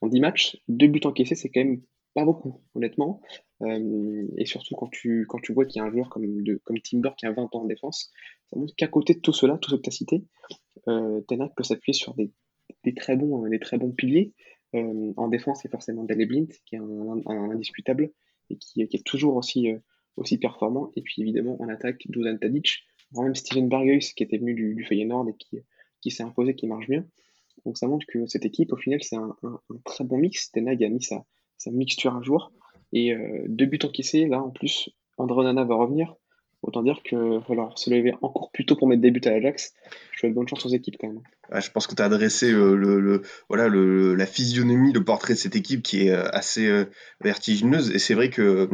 En 0.00 0.06
10 0.06 0.20
matchs, 0.20 0.56
2 0.68 0.86
buts 0.86 1.00
encaissés, 1.04 1.34
c'est 1.34 1.48
quand 1.48 1.64
même 1.64 1.82
pas 2.14 2.24
beaucoup, 2.24 2.62
honnêtement. 2.74 3.20
Euh, 3.62 4.26
et 4.36 4.46
surtout 4.46 4.74
quand 4.76 4.88
tu, 4.90 5.26
quand 5.28 5.40
tu 5.40 5.52
vois 5.52 5.64
qu'il 5.64 5.80
y 5.80 5.84
a 5.84 5.88
un 5.88 5.90
joueur 5.90 6.08
comme, 6.08 6.44
comme 6.64 6.80
Timber 6.80 7.10
qui 7.16 7.26
a 7.26 7.32
20 7.32 7.54
ans 7.54 7.62
en 7.62 7.64
défense, 7.64 8.12
ça 8.50 8.58
montre 8.58 8.74
qu'à 8.76 8.88
côté 8.88 9.14
de 9.14 9.20
tout 9.20 9.32
cela, 9.32 9.58
tout 9.58 9.70
ce 9.70 9.76
que 9.76 9.82
tu 9.82 9.88
as 9.88 9.92
cité, 9.92 10.24
euh, 10.88 11.20
peut 11.56 11.62
s'appuyer 11.62 11.94
sur 11.94 12.14
des, 12.14 12.30
très 12.94 13.16
bons, 13.16 13.48
des 13.48 13.58
très 13.58 13.78
bons 13.78 13.92
piliers. 13.92 14.32
Euh, 14.74 15.12
en 15.16 15.28
défense, 15.28 15.60
c'est 15.62 15.70
forcément 15.70 16.04
Dale 16.04 16.26
Blind, 16.26 16.52
qui 16.66 16.74
est 16.74 16.78
un, 16.78 17.50
indiscutable 17.50 18.12
et 18.50 18.56
qui, 18.56 18.82
est 18.82 19.06
toujours 19.06 19.36
aussi 19.36 20.38
performant. 20.38 20.90
Et 20.96 21.02
puis 21.02 21.22
évidemment, 21.22 21.60
en 21.60 21.68
attaque, 21.68 22.06
Dusan 22.08 22.38
Tadic, 22.38 22.84
même 23.22 23.34
Steven 23.34 23.68
Berghuis 23.68 24.12
qui 24.16 24.22
était 24.22 24.38
venu 24.38 24.54
du, 24.54 24.74
du 24.74 24.84
Feyenoord 24.84 25.28
et 25.28 25.34
qui, 26.00 26.10
s'est 26.10 26.22
imposé, 26.22 26.54
qui 26.54 26.66
marche 26.66 26.88
bien. 26.88 27.06
Donc 27.64 27.78
ça 27.78 27.86
montre 27.86 28.06
que 28.06 28.26
cette 28.26 28.44
équipe, 28.44 28.72
au 28.72 28.76
final, 28.76 29.02
c'est 29.02 29.16
un, 29.16 29.36
très 29.84 30.04
bon 30.04 30.18
mix. 30.18 30.50
Tenag 30.50 30.82
a 30.82 30.88
mis 30.88 31.02
sa, 31.02 31.24
mixture 31.70 32.14
un 32.14 32.22
jour. 32.22 32.52
Et 32.92 33.12
euh, 33.12 33.44
deux 33.48 33.66
buts 33.66 33.78
encaissés, 33.82 34.26
là 34.26 34.42
en 34.42 34.50
plus, 34.50 34.90
André 35.16 35.44
Nana 35.44 35.64
va 35.64 35.74
revenir. 35.74 36.14
Autant 36.66 36.82
dire 36.82 37.00
que 37.04 37.38
voilà, 37.46 37.70
se 37.76 37.90
lever 37.90 38.14
encore 38.22 38.50
plus 38.52 38.64
tôt 38.66 38.74
pour 38.76 38.88
mettre 38.88 39.02
des 39.02 39.10
buts 39.10 39.20
à 39.24 39.30
l'Ajax. 39.30 39.74
Je 40.12 40.20
souhaite 40.20 40.34
bonne 40.34 40.48
chance 40.48 40.64
aux 40.64 40.70
équipes 40.70 40.96
quand 40.98 41.08
même. 41.08 41.20
je 41.60 41.70
pense 41.70 41.86
que 41.86 41.94
tu 41.94 42.02
as 42.02 42.06
adressé 42.06 42.50
euh, 42.50 42.74
le, 42.74 43.22
voilà, 43.48 43.68
la 43.68 44.26
physionomie, 44.26 44.92
le 44.92 45.04
portrait 45.04 45.34
de 45.34 45.38
cette 45.38 45.56
équipe 45.56 45.82
qui 45.82 46.06
est 46.06 46.10
euh, 46.10 46.28
assez 46.32 46.86
vertigineuse. 47.20 47.90
Et 47.90 47.98
c'est 47.98 48.14
vrai 48.14 48.30
que 48.30 48.68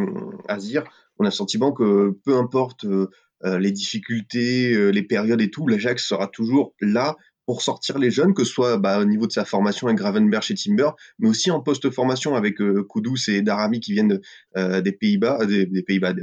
Azir, 0.48 0.85
on 1.20 1.24
a 1.24 1.29
le 1.29 1.33
sentiment 1.33 1.72
que 1.72 2.18
peu 2.24 2.35
importe 2.37 2.87
euh, 2.87 3.11
euh, 3.44 3.59
les 3.59 3.72
difficultés, 3.72 4.72
euh, 4.72 4.88
les 4.88 5.03
périodes 5.03 5.40
et 5.42 5.50
tout, 5.50 5.66
l'Ajax 5.66 6.03
sera 6.03 6.26
toujours 6.26 6.74
là 6.81 7.16
pour 7.44 7.62
sortir 7.62 7.98
les 7.98 8.11
jeunes, 8.11 8.33
que 8.33 8.44
ce 8.44 8.53
soit 8.53 8.79
bah, 8.79 9.01
au 9.01 9.05
niveau 9.05 9.26
de 9.26 9.32
sa 9.32 9.45
formation 9.45 9.86
avec 9.86 9.99
Gravenberch 9.99 10.51
et 10.51 10.55
Timber, 10.55 10.91
mais 11.18 11.28
aussi 11.28 11.51
en 11.51 11.61
post-formation 11.61 12.36
avec 12.36 12.57
Kudus 12.57 13.28
et 13.28 13.43
Darami 13.43 13.80
qui 13.80 13.93
viennent 13.93 14.20
des 14.55 14.93
Pays-Bas, 14.93 15.47
des, 15.47 15.82
Pays-Bas, 15.82 16.14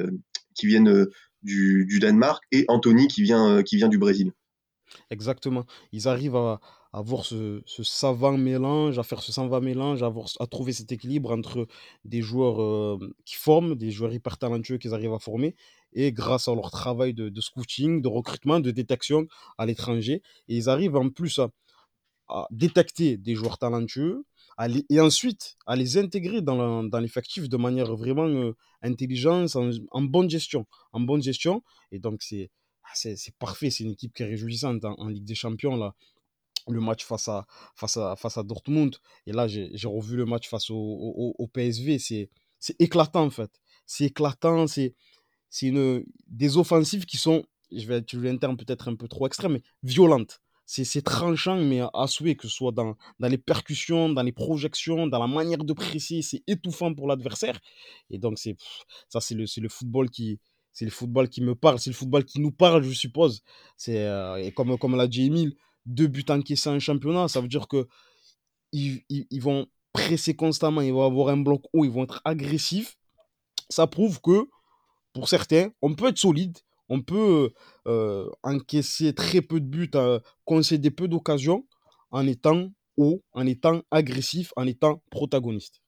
qui 0.55 0.67
viennent 0.67 1.05
du, 1.47 1.99
Danemark, 1.99 2.43
et 2.51 2.65
Anthony 2.67 3.07
qui 3.07 3.23
vient, 3.23 3.63
qui 3.63 3.77
vient 3.77 3.89
du 3.89 3.97
Brésil. 3.97 4.31
Exactement. 5.09 5.65
Ils 5.91 6.07
arrivent 6.07 6.35
à, 6.35 6.59
avoir 6.93 7.25
ce, 7.25 7.61
savant 7.83 8.37
mélange, 8.37 8.97
à 8.97 9.03
faire 9.03 9.21
ce 9.21 9.31
savant 9.31 9.61
mélange, 9.61 10.03
à, 10.03 10.11
à 10.39 10.47
trouver 10.47 10.73
cet 10.73 10.91
équilibre 10.91 11.31
entre 11.31 11.67
des 12.05 12.21
joueurs 12.21 12.99
qui 13.25 13.35
forment, 13.35 13.75
des 13.75 13.91
joueurs 13.91 14.13
hyper 14.13 14.37
talentueux 14.37 14.77
qu'ils 14.77 14.93
arrivent 14.93 15.13
à 15.13 15.19
former, 15.19 15.55
et 15.93 16.11
grâce 16.11 16.47
à 16.47 16.55
leur 16.55 16.71
travail 16.71 17.13
de, 17.13 17.41
scouting, 17.41 18.01
de 18.01 18.07
recrutement, 18.07 18.59
de 18.59 18.71
détection 18.71 19.27
à 19.57 19.65
l'étranger, 19.65 20.21
et 20.47 20.55
ils 20.55 20.69
arrivent 20.69 20.95
en 20.95 21.09
plus 21.09 21.39
à, 21.39 21.49
détecter 22.51 23.17
des 23.17 23.35
joueurs 23.35 23.57
talentueux, 23.57 24.25
et 24.89 24.99
ensuite 24.99 25.55
à 25.67 25.75
les 25.75 25.97
intégrer 25.97 26.41
dans, 26.41 26.89
l'effectif 26.99 27.47
de 27.47 27.57
manière 27.57 27.95
vraiment 27.95 28.27
euh, 28.27 28.55
intelligente, 28.81 29.55
en, 29.55 30.01
bonne 30.01 30.29
gestion. 30.29 30.65
En 30.93 30.99
bonne 30.99 31.21
gestion. 31.21 31.63
Et 31.91 31.99
donc, 31.99 32.23
c'est, 32.23 32.49
ah, 32.83 33.07
parfait. 33.37 33.69
C'est 33.69 33.83
une 33.83 33.91
équipe 33.91 34.13
qui 34.13 34.23
est 34.23 34.25
réjouissante 34.25 34.83
en, 34.83 35.07
Ligue 35.07 35.25
des 35.25 35.35
Champions. 35.35 35.75
Là. 35.75 35.93
Le 36.67 36.81
match 36.81 37.05
face 37.05 37.27
à, 37.27 37.45
face 37.75 37.97
à, 37.97 38.15
face 38.15 38.37
à 38.37 38.43
Dortmund. 38.43 38.97
Et 39.27 39.31
là, 39.31 39.47
j'ai, 39.47 39.69
revu 39.85 40.17
le 40.17 40.25
match 40.25 40.49
face 40.49 40.71
au, 40.71 40.75
au, 40.75 41.47
PSV. 41.47 41.99
C'est, 41.99 42.29
éclatant, 42.79 43.25
en 43.25 43.29
fait. 43.29 43.51
C'est 43.85 44.05
éclatant. 44.05 44.65
C'est, 44.65 44.95
des 46.27 46.57
offensives 46.57 47.05
qui 47.05 47.17
sont, 47.17 47.45
je 47.71 47.85
vais 47.85 47.99
utiliser 47.99 48.29
un 48.29 48.37
terme 48.37 48.57
peut-être 48.57 48.89
un 48.89 48.95
peu 48.95 49.07
trop 49.07 49.27
extrême, 49.27 49.53
mais 49.53 49.63
violentes 49.83 50.41
c'est 50.69 51.01
tranchant, 51.01 51.57
mais 51.57 51.79
à 51.93 52.07
souhait, 52.07 52.35
que 52.35 52.47
ce 52.47 52.53
soit 52.53 52.73
dans, 52.73 52.97
dans 53.19 53.29
les 53.29 53.37
percussions, 53.37 54.09
dans 54.09 54.21
les 54.21 54.33
projections, 54.33 55.07
dans 55.07 55.19
la 55.19 55.27
manière 55.27 55.63
de 55.63 55.73
presser, 55.73 56.21
c'est 56.21 56.43
étouffant 56.45 56.93
pour 56.93 57.07
l'adversaire. 57.07 57.57
Et 58.09 58.17
donc, 58.19 58.37
c'est 58.37 58.57
ça, 59.07 59.21
c'est 59.21 59.33
le, 59.33 59.45
le 59.61 59.69
football 59.69 60.09
qui, 60.09 60.39
c'est 60.73 60.85
le 60.85 60.91
football 60.91 61.29
qui 61.29 61.41
me 61.41 61.55
parle, 61.55 61.79
c'est 61.79 61.89
le 61.89 61.95
football 61.95 62.25
qui 62.25 62.41
nous 62.41 62.51
parle, 62.51 62.83
je 62.83 62.91
suppose. 62.91 63.41
C'est 63.77 64.05
euh, 64.05 64.35
et 64.35 64.51
comme 64.51 64.77
comme 64.77 64.95
l'a 64.97 65.07
dit 65.07 65.25
Emile, 65.25 65.55
deux 65.87 66.07
buts 66.07 66.25
encaissés 66.29 66.69
en 66.69 66.79
championnat, 66.79 67.29
ça 67.29 67.41
veut 67.41 67.47
dire 67.47 67.67
que 67.67 67.87
ils, 68.73 69.01
ils, 69.09 69.41
vont 69.41 69.67
presser 69.93 70.35
constamment, 70.35 70.81
ils 70.81 70.93
vont 70.93 71.05
avoir 71.05 71.29
un 71.29 71.37
bloc 71.37 71.63
haut, 71.73 71.85
ils 71.85 71.91
vont 71.91 72.03
être 72.03 72.21
agressifs. 72.25 72.97
Ça 73.69 73.87
prouve 73.87 74.21
que 74.21 74.49
pour 75.13 75.29
certains, 75.29 75.69
on 75.81 75.95
peut 75.95 76.09
être 76.09 76.17
solide, 76.17 76.57
on 76.89 77.01
peut 77.01 77.53
euh, 77.87 78.29
encaisser 78.43 79.13
très 79.13 79.41
peu 79.41 79.59
de 79.59 79.65
buts, 79.65 79.91
euh, 79.95 80.19
concéder 80.45 80.91
peu 80.91 81.07
d'occasions 81.07 81.65
en 82.11 82.27
étant 82.27 82.69
haut, 82.97 83.21
en 83.33 83.45
étant 83.45 83.81
agressif, 83.91 84.51
en 84.55 84.67
étant 84.67 85.01
protagoniste. 85.09 85.81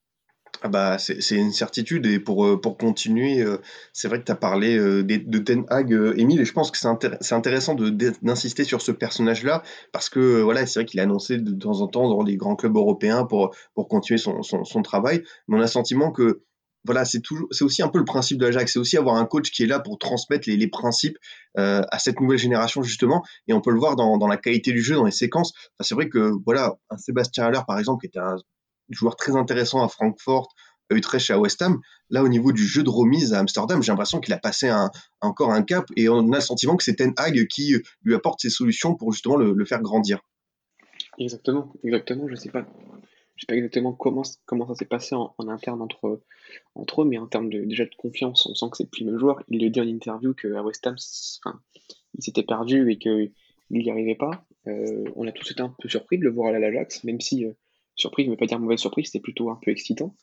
Ah 0.62 0.68
bah, 0.68 0.98
c'est 0.98 1.36
une 1.36 1.54
certitude 1.54 2.06
et 2.06 2.20
pour, 2.20 2.46
euh, 2.46 2.60
pour 2.60 2.78
continuer, 2.78 3.46
c'est 3.94 4.10
vrai 4.10 4.20
que 4.20 4.26
tu 4.26 4.32
as 4.32 4.36
parlé 4.36 4.78
de, 4.78 5.38
Ten 5.38 5.64
Hag, 5.70 5.92
Emile, 6.18 6.42
et 6.42 6.46
je 6.46 6.52
pense 6.52 6.70
que 6.70 6.78
c'est 6.78 7.34
intéressant 7.36 7.76
d'insister 7.76 8.66
sur 8.66 8.82
ce 8.82 8.92
personnage-là 8.92 9.64
parce 9.94 10.10
que 10.10 10.42
voilà, 10.42 10.66
c'est 10.66 10.80
vrai 10.80 10.86
qu'il 10.86 11.00
a 11.00 11.04
annoncé 11.04 11.38
de 11.38 11.54
temps 11.54 11.80
en 11.82 11.88
temps 11.88 12.10
dans 12.10 12.24
les 12.24 12.36
grands 12.36 12.56
clubs 12.56 12.76
européens 12.76 13.24
pour, 13.24 13.56
pour 13.74 13.88
continuer 13.88 14.18
son, 14.18 14.42
son 14.44 14.82
travail, 14.82 15.24
mais 15.48 15.56
on 15.58 15.60
a 15.60 15.64
le 15.64 15.68
sentiment 15.68 16.12
que 16.12 16.44
voilà, 16.86 17.06
c'est 17.06 17.22
c'est 17.52 17.64
aussi 17.64 17.84
un 17.84 17.90
peu 17.90 18.00
le 18.00 18.06
principe 18.06 18.38
de 18.38 18.46
l'Ajax, 18.46 18.74
c'est 18.74 18.80
aussi 18.80 18.98
avoir 18.98 19.16
un 19.16 19.26
coach 19.26 19.52
qui 19.52 19.64
est 19.64 19.68
là 19.68 19.80
pour 19.80 19.98
transmettre 19.98 20.50
les, 20.50 20.68
principes 20.68 21.18
euh, 21.58 21.82
à 21.92 22.00
cette 22.00 22.20
nouvelle 22.20 22.38
génération 22.38 22.84
justement, 22.84 23.24
et 23.48 23.54
on 23.54 23.62
peut 23.62 23.72
le 23.72 23.80
voir 23.80 23.96
dans, 23.96 24.28
la 24.28 24.38
qualité 24.38 24.72
du 24.72 24.82
jeu, 24.82 24.96
dans 24.96 25.06
les 25.06 25.12
séquences. 25.12 25.54
Enfin, 25.56 25.84
c'est 25.84 25.96
vrai 25.96 26.10
que 26.10 26.32
voilà, 26.46 26.76
un 26.90 26.98
Sébastien 26.98 27.46
Haller 27.46 27.62
par 27.68 27.80
exemple, 27.80 28.02
qui 28.02 28.08
était 28.08 28.20
un 28.20 28.38
joueur 28.90 29.16
très 29.16 29.36
intéressant 29.36 29.84
à 29.84 29.90
Francfort, 29.90 30.48
à 30.90 30.96
Utrecht 30.96 31.30
à 31.30 31.38
West 31.38 31.62
Ham, 31.62 31.80
là 32.10 32.24
au 32.24 32.30
niveau 32.30 32.52
du 32.52 32.66
jeu 32.66 32.82
de 32.82 32.90
remise 32.90 33.34
à 33.34 33.40
Amsterdam, 33.40 33.84
j'ai 33.84 33.92
l'impression 33.92 34.20
qu'il 34.20 34.34
a 34.34 34.40
passé 34.40 34.72
encore 35.22 35.52
un 35.52 35.64
cap, 35.64 35.86
et 35.98 36.08
on 36.10 36.32
a 36.32 36.36
le 36.36 36.42
sentiment 36.42 36.78
que 36.78 36.84
c'est 36.84 36.96
Ten 36.96 37.14
Hag 37.18 37.46
qui 37.48 37.76
lui 38.04 38.16
apporte 38.16 38.40
ses 38.42 38.50
solutions 38.50 38.96
pour 38.96 39.12
justement 39.12 39.36
le, 39.36 39.54
le 39.54 39.66
faire 39.66 39.82
grandir. 39.82 40.20
Exactement, 41.20 41.74
exactement. 41.84 42.28
Je 42.30 42.36
sais 42.36 42.50
pas 42.50 42.66
je 43.40 43.46
sais 43.46 43.48
pas 43.48 43.56
exactement 43.56 43.94
comment, 43.94 44.24
comment 44.46 44.68
ça 44.68 44.76
s'est 44.76 44.86
passé 44.86 45.16
en, 45.16 45.34
interne 45.48 45.82
entre, 45.82 46.22
entre 46.76 47.04
eux, 47.04 47.06
mais 47.06 47.18
en 47.18 47.26
termes 47.26 47.50
de, 47.50 47.64
déjà 47.64 47.86
de 47.86 47.96
confiance, 47.98 48.46
on 48.46 48.54
sent 48.54 48.66
que 48.70 48.78
c'est 48.78 48.92
plus 48.92 49.06
le 49.06 49.12
même 49.12 49.20
joueur. 49.20 49.42
Il 49.48 49.64
le 49.64 49.70
dit 49.70 49.80
en 49.80 49.88
interview 49.88 50.34
qu'à 50.34 50.62
West 50.62 50.86
Ham, 50.86 50.98
il 52.18 52.22
s'était 52.22 52.44
perdu 52.44 52.92
et 52.92 52.98
qu'il 52.98 53.32
n'y 53.70 53.90
arrivait 53.90 54.16
pas. 54.16 54.46
Euh, 54.68 55.06
on 55.16 55.26
a 55.26 55.32
tous 55.32 55.52
été 55.52 55.62
un 55.62 55.74
peu 55.82 55.88
surpris 55.88 56.18
de 56.18 56.26
le 56.26 56.32
voir 56.32 56.54
à 56.54 56.60
l'Ajax, 56.60 57.06
même 57.06 57.22
si, 57.22 57.46
euh, 57.46 57.54
surpris, 57.96 58.24
je 58.24 58.28
ne 58.28 58.34
veux 58.34 58.38
pas 58.38 58.46
dire 58.46 58.60
mauvaise 58.60 58.80
surprise, 58.80 59.06
c'était 59.06 59.22
plutôt 59.22 59.50
un 59.50 59.58
peu 59.64 59.72
excitant. 59.72 60.14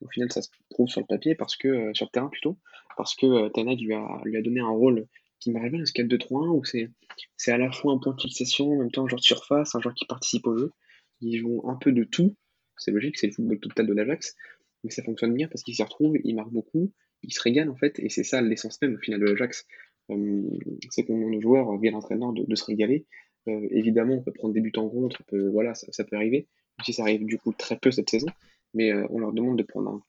Au 0.00 0.08
final, 0.08 0.30
ça 0.30 0.40
se 0.40 0.50
trouve 0.70 0.86
sur 0.86 1.00
le 1.00 1.06
papier, 1.06 1.34
parce 1.34 1.56
que, 1.56 1.66
euh, 1.66 1.90
sur 1.94 2.06
le 2.06 2.10
terrain 2.10 2.28
plutôt, 2.28 2.56
parce 2.96 3.16
que 3.16 3.48
Tanag 3.48 3.80
lui 3.80 3.94
a, 3.94 4.20
lui 4.24 4.36
a 4.36 4.42
donné 4.42 4.60
un 4.60 4.68
rôle 4.68 5.08
qui 5.40 5.50
m'arrive 5.50 5.72
bien, 5.72 5.84
ce 5.84 5.92
4-2-3-1, 5.92 6.50
où 6.50 6.64
c'est 6.64 7.52
à 7.52 7.58
la 7.58 7.72
fois 7.72 7.94
un 7.94 7.98
point 7.98 8.14
de 8.14 8.20
fixation, 8.20 8.70
en 8.70 8.76
même 8.76 8.92
temps 8.92 9.06
un 9.06 9.08
joueur 9.08 9.18
de 9.18 9.24
surface, 9.24 9.74
un 9.74 9.80
joueur 9.80 9.94
qui 9.96 10.06
participe 10.06 10.46
au 10.46 10.56
jeu. 10.56 10.72
Ils 11.20 11.38
jouent 11.38 11.62
un 11.68 11.74
peu 11.74 11.90
de 11.90 12.04
tout, 12.04 12.36
c'est 12.80 12.90
logique, 12.90 13.18
c'est 13.18 13.28
le 13.28 13.32
football 13.32 13.60
total 13.60 13.86
de 13.86 13.92
l'Ajax, 13.92 14.36
mais 14.84 14.90
ça 14.90 15.02
fonctionne 15.02 15.34
bien 15.34 15.48
parce 15.48 15.62
qu'il 15.62 15.74
s'y 15.74 15.82
retrouve, 15.82 16.16
il 16.24 16.34
marque 16.34 16.50
beaucoup, 16.50 16.92
il 17.22 17.32
se 17.32 17.40
régale 17.40 17.68
en 17.70 17.76
fait, 17.76 17.98
et 17.98 18.08
c'est 18.08 18.24
ça 18.24 18.40
l'essence 18.40 18.80
même 18.82 18.94
au 18.94 18.98
final 18.98 19.20
de 19.20 19.26
l'Ajax. 19.26 19.66
Euh, 20.10 20.42
c'est 20.90 21.04
qu'on 21.04 21.16
nos 21.16 21.40
joueurs, 21.40 21.76
via 21.78 21.90
l'entraîneur, 21.90 22.32
de, 22.32 22.54
se 22.54 22.64
régaler. 22.64 23.06
Euh, 23.48 23.68
évidemment, 23.70 24.14
on 24.14 24.22
peut 24.22 24.32
prendre 24.32 24.54
des 24.54 24.60
buts 24.60 24.72
en 24.76 24.88
contre, 24.88 25.22
voilà, 25.52 25.74
ça, 25.74 26.04
peut 26.04 26.16
arriver, 26.16 26.48
même 26.78 26.84
si 26.84 26.92
ça 26.92 27.02
arrive 27.02 27.24
du 27.24 27.38
coup 27.38 27.52
très 27.52 27.78
peu 27.78 27.90
cette 27.90 28.10
saison, 28.10 28.28
mais 28.74 28.92
euh, 28.92 29.06
on 29.10 29.18
leur 29.18 29.32
demande 29.32 29.58
de 29.58 29.62
prendre 29.62 30.04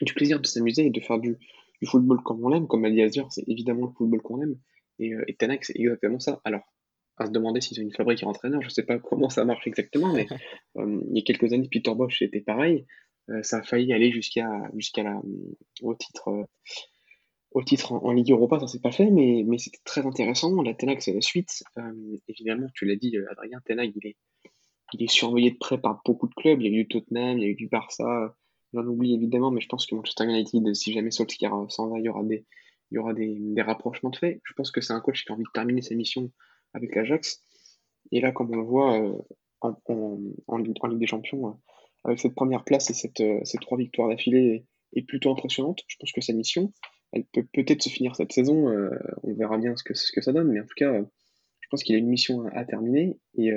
du 0.00 0.12
plaisir 0.14 0.40
de 0.40 0.46
s'amuser 0.46 0.86
et 0.86 0.90
de 0.90 1.00
faire 1.00 1.18
du, 1.18 1.38
football 1.84 2.22
comme 2.22 2.44
on 2.44 2.48
l'aime, 2.48 2.68
comme 2.68 2.84
a 2.84 2.90
dit 2.90 3.02
Azure, 3.02 3.26
c'est 3.32 3.42
évidemment 3.48 3.86
le 3.86 3.92
football 3.92 4.22
qu'on 4.22 4.42
aime, 4.42 4.56
et, 4.98 5.12
et 5.26 5.34
Tanak, 5.34 5.64
c'est 5.64 5.76
exactement 5.76 6.20
ça. 6.20 6.40
Alors, 6.44 6.62
à 7.18 7.26
se 7.26 7.30
demander 7.30 7.60
s'ils 7.60 7.78
ont 7.80 7.82
une 7.82 7.92
fabrique 7.92 8.22
entraîneur. 8.24 8.62
Je 8.62 8.68
sais 8.68 8.84
pas 8.84 8.98
comment 8.98 9.28
ça 9.28 9.44
marche 9.44 9.66
exactement, 9.66 10.12
mais 10.12 10.26
euh, 10.76 11.00
il 11.10 11.16
y 11.16 11.20
a 11.20 11.22
quelques 11.22 11.52
années, 11.52 11.68
Peter 11.70 11.94
Bosch 11.94 12.22
était 12.22 12.40
pareil. 12.40 12.86
Euh, 13.30 13.42
ça 13.42 13.58
a 13.58 13.62
failli 13.62 13.92
aller 13.92 14.10
jusqu'à 14.10 14.48
jusqu'à 14.74 15.02
la 15.02 15.16
euh, 15.16 15.56
au 15.82 15.94
titre 15.94 16.48
au 17.52 17.62
titre 17.62 17.92
en, 17.92 18.12
Ligue 18.12 18.30
Europa, 18.30 18.58
ça 18.60 18.66
s'est 18.66 18.80
pas 18.80 18.92
fait, 18.92 19.10
mais, 19.10 19.44
mais 19.46 19.58
c'était 19.58 19.80
très 19.84 20.06
intéressant. 20.06 20.62
La 20.62 20.72
Tenag, 20.72 21.00
c'est 21.00 21.12
la 21.12 21.20
suite. 21.20 21.62
évidemment, 22.26 22.66
tu 22.72 22.86
l'as 22.86 22.96
dit, 22.96 23.14
Adrien, 23.30 23.60
Tenag, 23.66 23.92
il 23.94 24.08
est, 24.08 24.16
il 24.94 25.02
est 25.02 25.10
surveillé 25.10 25.50
de 25.50 25.58
près 25.58 25.78
par 25.78 26.00
beaucoup 26.02 26.28
de 26.28 26.34
clubs. 26.34 26.62
Il 26.62 26.64
y 26.64 26.74
a 26.74 26.78
eu 26.78 26.84
du 26.84 26.88
Tottenham, 26.88 27.36
il 27.38 27.44
y 27.44 27.46
a 27.46 27.50
eu 27.50 27.54
du 27.54 27.68
Barça. 27.68 28.34
J'en 28.72 28.86
oublie 28.86 29.14
évidemment, 29.14 29.50
mais 29.50 29.60
je 29.60 29.68
pense 29.68 29.84
que 29.84 29.94
Manchester 29.94 30.24
United, 30.24 30.74
si 30.74 30.94
jamais 30.94 31.10
Solskjaer 31.10 31.50
s'en 31.68 31.90
va, 31.90 31.98
il 31.98 32.06
y 32.06 32.08
aura 32.08 32.22
des, 32.22 32.46
il 32.90 32.94
y 32.94 32.98
aura 32.98 33.12
des, 33.12 33.36
des 33.38 33.62
rapprochements 33.62 34.08
de 34.08 34.16
fait. 34.16 34.40
Je 34.44 34.54
pense 34.54 34.70
que 34.70 34.80
c'est 34.80 34.94
un 34.94 35.00
coach 35.00 35.26
qui 35.26 35.30
a 35.30 35.34
envie 35.34 35.44
de 35.44 35.50
terminer 35.52 35.82
sa 35.82 35.94
mission 35.94 36.30
avec 36.74 36.94
l'Ajax. 36.94 37.42
Et 38.10 38.20
là, 38.20 38.32
comme 38.32 38.50
on 38.52 38.56
le 38.56 38.64
voit 38.64 38.98
euh, 38.98 39.12
en, 39.62 40.58
Ligue 40.58 40.98
des 40.98 41.06
Champions, 41.06 41.48
euh, 41.48 41.52
avec 42.04 42.18
cette 42.18 42.34
première 42.34 42.64
place 42.64 42.90
et 42.90 42.94
cette, 42.94 43.20
euh, 43.20 43.40
ces 43.44 43.58
trois 43.58 43.78
victoires 43.78 44.08
d'affilée 44.08 44.66
est, 44.94 45.02
plutôt 45.02 45.30
impressionnante. 45.30 45.80
Je 45.86 45.96
pense 45.98 46.12
que 46.12 46.20
sa 46.20 46.32
mission, 46.32 46.72
elle 47.12 47.24
peut 47.24 47.46
peut-être 47.52 47.82
se 47.82 47.88
finir 47.88 48.16
cette 48.16 48.32
saison. 48.32 48.68
on 49.22 49.34
verra 49.34 49.58
bien 49.58 49.76
ce 49.76 49.84
que, 49.84 49.94
ce 49.94 50.12
que 50.12 50.20
ça 50.20 50.32
donne, 50.32 50.48
mais 50.48 50.60
en 50.60 50.64
tout 50.64 50.74
cas, 50.76 50.92
je 51.60 51.68
pense 51.70 51.82
qu'il 51.82 51.94
a 51.94 51.98
une 51.98 52.08
mission 52.08 52.46
à, 52.52 52.64
terminer 52.64 53.18
et, 53.36 53.48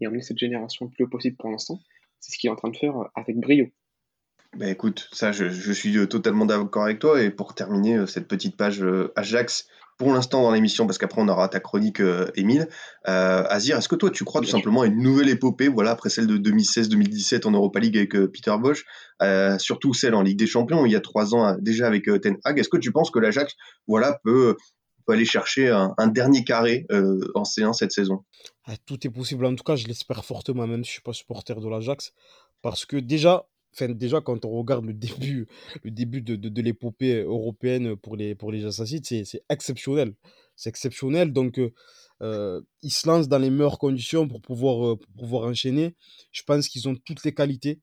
et 0.00 0.06
emmener 0.06 0.22
cette 0.22 0.38
génération 0.38 0.86
le 0.86 0.90
plus 0.92 1.04
haut 1.04 1.08
possible 1.08 1.36
pour 1.36 1.50
l'instant. 1.50 1.80
C'est 2.20 2.32
ce 2.32 2.38
qu'il 2.38 2.48
est 2.48 2.52
en 2.52 2.56
train 2.56 2.70
de 2.70 2.76
faire 2.76 2.94
avec 3.14 3.36
brio. 3.38 3.66
Ben 4.56 4.68
écoute, 4.68 5.08
ça, 5.12 5.32
je 5.32 5.72
suis 5.72 6.08
totalement 6.08 6.46
d'accord 6.46 6.84
avec 6.84 6.98
toi. 6.98 7.20
Et 7.20 7.30
pour 7.30 7.54
terminer 7.54 8.06
cette 8.06 8.28
petite 8.28 8.56
page 8.56 8.84
Ajax, 9.16 9.68
pour 9.98 10.12
l'instant 10.12 10.42
dans 10.42 10.50
l'émission, 10.50 10.86
parce 10.86 10.98
qu'après 10.98 11.20
on 11.20 11.28
aura 11.28 11.48
ta 11.48 11.60
chronique, 11.60 12.00
euh, 12.00 12.30
Émile. 12.34 12.68
Euh, 13.08 13.44
Azir, 13.48 13.78
est-ce 13.78 13.88
que 13.88 13.94
toi 13.94 14.10
tu 14.10 14.24
crois 14.24 14.40
tout 14.40 14.48
simplement 14.48 14.82
à 14.82 14.86
une 14.86 15.02
nouvelle 15.02 15.28
épopée, 15.28 15.68
voilà, 15.68 15.92
après 15.92 16.10
celle 16.10 16.26
de 16.26 16.36
2016-2017 16.38 17.46
en 17.46 17.52
Europa 17.52 17.80
League 17.80 17.96
avec 17.96 18.14
euh, 18.14 18.30
Peter 18.30 18.54
Bosch, 18.60 18.84
euh, 19.22 19.58
surtout 19.58 19.94
celle 19.94 20.14
en 20.14 20.22
Ligue 20.22 20.38
des 20.38 20.46
Champions 20.46 20.84
il 20.84 20.92
y 20.92 20.96
a 20.96 21.00
trois 21.00 21.34
ans 21.34 21.56
déjà 21.60 21.86
avec 21.86 22.04
Ten 22.20 22.36
Hag. 22.44 22.58
Est-ce 22.58 22.68
que 22.68 22.76
tu 22.76 22.92
penses 22.92 23.10
que 23.10 23.18
l'Ajax, 23.18 23.54
voilà, 23.86 24.20
peut, 24.24 24.56
peut 25.06 25.12
aller 25.14 25.24
chercher 25.24 25.68
un, 25.70 26.06
dernier 26.08 26.44
carré 26.44 26.86
en 27.34 27.42
C1 27.42 27.72
cette 27.72 27.92
saison? 27.92 28.24
Ah, 28.66 28.74
Tout 28.84 29.06
est 29.06 29.10
possible. 29.10 29.46
En 29.46 29.54
tout 29.54 29.64
cas, 29.64 29.76
je 29.76 29.86
l'espère 29.86 30.24
fortement, 30.24 30.66
même 30.66 30.84
si 30.84 30.88
je 30.88 30.92
suis 30.94 31.02
pas 31.02 31.12
supporter 31.12 31.60
de 31.60 31.68
l'Ajax, 31.68 32.12
parce 32.62 32.84
que 32.84 32.96
déjà 32.96 33.46
déjà, 33.80 34.20
quand 34.20 34.44
on 34.44 34.50
regarde 34.50 34.84
le 34.84 34.94
début, 34.94 35.46
le 35.82 35.90
début 35.90 36.22
de, 36.22 36.36
de, 36.36 36.62
l'épopée 36.62 37.22
européenne 37.22 37.96
pour 37.96 38.16
les, 38.16 38.34
pour 38.34 38.52
les 38.52 38.64
Assassins, 38.64 38.98
c'est 39.02 39.42
exceptionnel. 39.48 40.14
C'est 40.56 40.70
exceptionnel. 40.70 41.32
Donc, 41.32 41.58
euh, 41.58 41.72
euh, 42.22 42.62
ils 42.82 42.90
se 42.90 43.06
lancent 43.06 43.28
dans 43.28 43.38
les 43.38 43.50
meilleures 43.50 43.78
conditions 43.78 44.26
pour 44.26 44.40
pouvoir, 44.40 44.86
euh, 44.86 44.96
pour 44.96 45.12
pouvoir 45.12 45.48
enchaîner. 45.48 45.94
Je 46.32 46.42
pense 46.42 46.68
qu'ils 46.68 46.88
ont 46.88 46.96
toutes 46.96 47.24
les 47.24 47.32
qualités. 47.32 47.80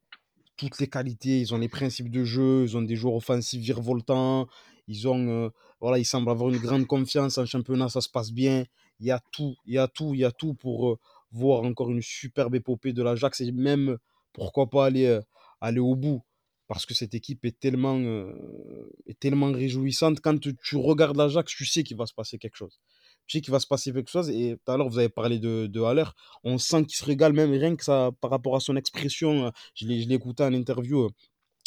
Toutes 0.58 0.80
les 0.80 0.88
qualités. 0.88 1.40
Ils 1.40 1.54
ont 1.54 1.58
les 1.60 1.70
principes 1.70 2.10
de 2.10 2.24
jeu. 2.24 2.64
Ils 2.64 2.76
ont 2.76 2.82
des 2.82 2.96
joueurs 2.96 3.16
offensifs 3.16 3.62
virevoltants. 3.62 4.48
Ils, 4.88 5.08
ont, 5.08 5.52
voilà, 5.80 6.00
ils 6.00 6.06
semblent 6.06 6.30
avoir 6.30 6.50
une 6.50 6.58
grande 6.58 6.88
confiance 6.88 7.38
en 7.38 7.46
championnat. 7.46 7.90
Ça 7.90 8.02
se 8.02 8.10
passe 8.10 8.32
bien. 8.32 8.66
Il 9.00 9.08
y 9.08 9.12
a 9.12 9.22
tout. 9.32 9.56
Il 9.66 9.76
y 9.76 9.78
a 9.78 9.88
tout. 9.88 10.14
Il 10.14 10.22
y 10.22 10.26
a 10.26 10.32
tout 10.32 10.56
pour 10.56 11.00
voir 11.32 11.64
encore 11.64 11.90
une 11.90 12.02
superbe 12.02 12.56
épopée 12.56 12.94
de 12.94 13.02
l'Ajax. 13.02 13.42
Et 13.42 13.52
même, 13.52 13.98
pourquoi 14.34 14.70
pas 14.70 14.86
aller 14.86 15.20
aller 15.64 15.80
au 15.80 15.96
bout 15.96 16.22
parce 16.68 16.86
que 16.86 16.94
cette 16.94 17.14
équipe 17.14 17.46
est 17.46 17.60
tellement, 17.60 18.00
euh, 18.00 18.34
est 19.08 19.20
tellement 19.20 19.52
réjouissante. 19.52 20.22
Quand 20.22 20.40
tu, 20.40 20.76
regardes 20.76 21.18
l'Ajax, 21.18 21.54
tu 21.54 21.66
sais 21.66 21.84
qu'il 21.84 21.98
va 21.98 22.06
se 22.06 22.14
passer 22.14 22.38
quelque 22.38 22.56
chose. 22.56 22.80
Tu 23.28 23.38
sais 23.38 23.42
qu'il 23.42 23.52
va 23.52 23.60
se 23.60 23.68
passer 23.68 23.92
quelque 23.94 24.10
chose. 24.10 24.30
Et 24.30 24.58
tout 24.66 24.72
à 24.72 24.78
l'heure, 24.78 24.90
vous 24.90 25.00
avez 25.00 25.10
parlé 25.10 25.40
de, 25.40 25.68
de 25.68 25.82
Haller. 25.82 26.06
On 26.44 26.58
sent 26.58 26.86
qu'il 26.86 26.96
se 26.96 27.06
régale 27.06 27.34
même 27.34 27.52
rien 27.52 27.76
que 27.76 27.84
ça 27.84 28.12
par 28.22 28.32
rapport 28.32 28.56
à 28.56 28.60
son 28.60 28.76
expression. 28.76 29.52
Je 29.76 29.86
l'ai 29.88 30.14
écouté 30.14 30.44
en 30.44 30.54
interview. 30.54 31.04
Euh, 31.04 31.10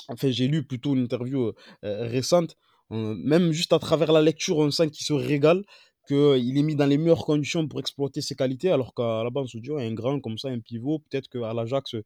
enfin, 0.09 0.31
j'ai 0.31 0.49
lu 0.49 0.65
plutôt 0.65 0.95
une 0.95 1.05
interview 1.05 1.53
euh, 1.85 2.09
récente. 2.09 2.57
même 2.91 3.53
juste 3.53 3.73
à 3.73 3.79
travers 3.79 4.13
la 4.13 4.23
lecture, 4.23 4.59
on 4.59 4.71
sent 4.71 4.91
qu'il 4.91 5.07
se 5.07 5.13
régale 5.13 5.63
qu'il 6.09 6.57
est 6.57 6.63
mis 6.63 6.77
dans 6.77 6.87
les 6.87 6.99
meilleures 6.99 7.25
conditions 7.25 7.67
pour 7.67 7.81
exploiter 7.81 8.21
ses 8.21 8.37
qualités, 8.37 8.71
alors 8.71 8.95
qu'à 8.95 9.25
la 9.25 9.31
base, 9.31 9.45
on 9.45 9.49
se 9.49 9.59
dit, 9.59 9.73
un 9.73 9.93
grand 9.93 10.21
comme 10.21 10.39
ça, 10.39 10.49
un 10.49 10.61
pivot, 10.61 11.01
peut-être 11.01 11.29
qu'à 11.29 11.53
l'Ajax, 11.53 11.97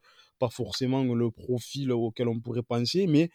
pas 0.41 0.49
forcément 0.49 1.05
le 1.05 1.31
profil 1.31 1.93
auquel 1.93 2.27
on 2.27 2.41
pourrait 2.41 2.63
penser, 2.63 3.07
mais 3.07 3.31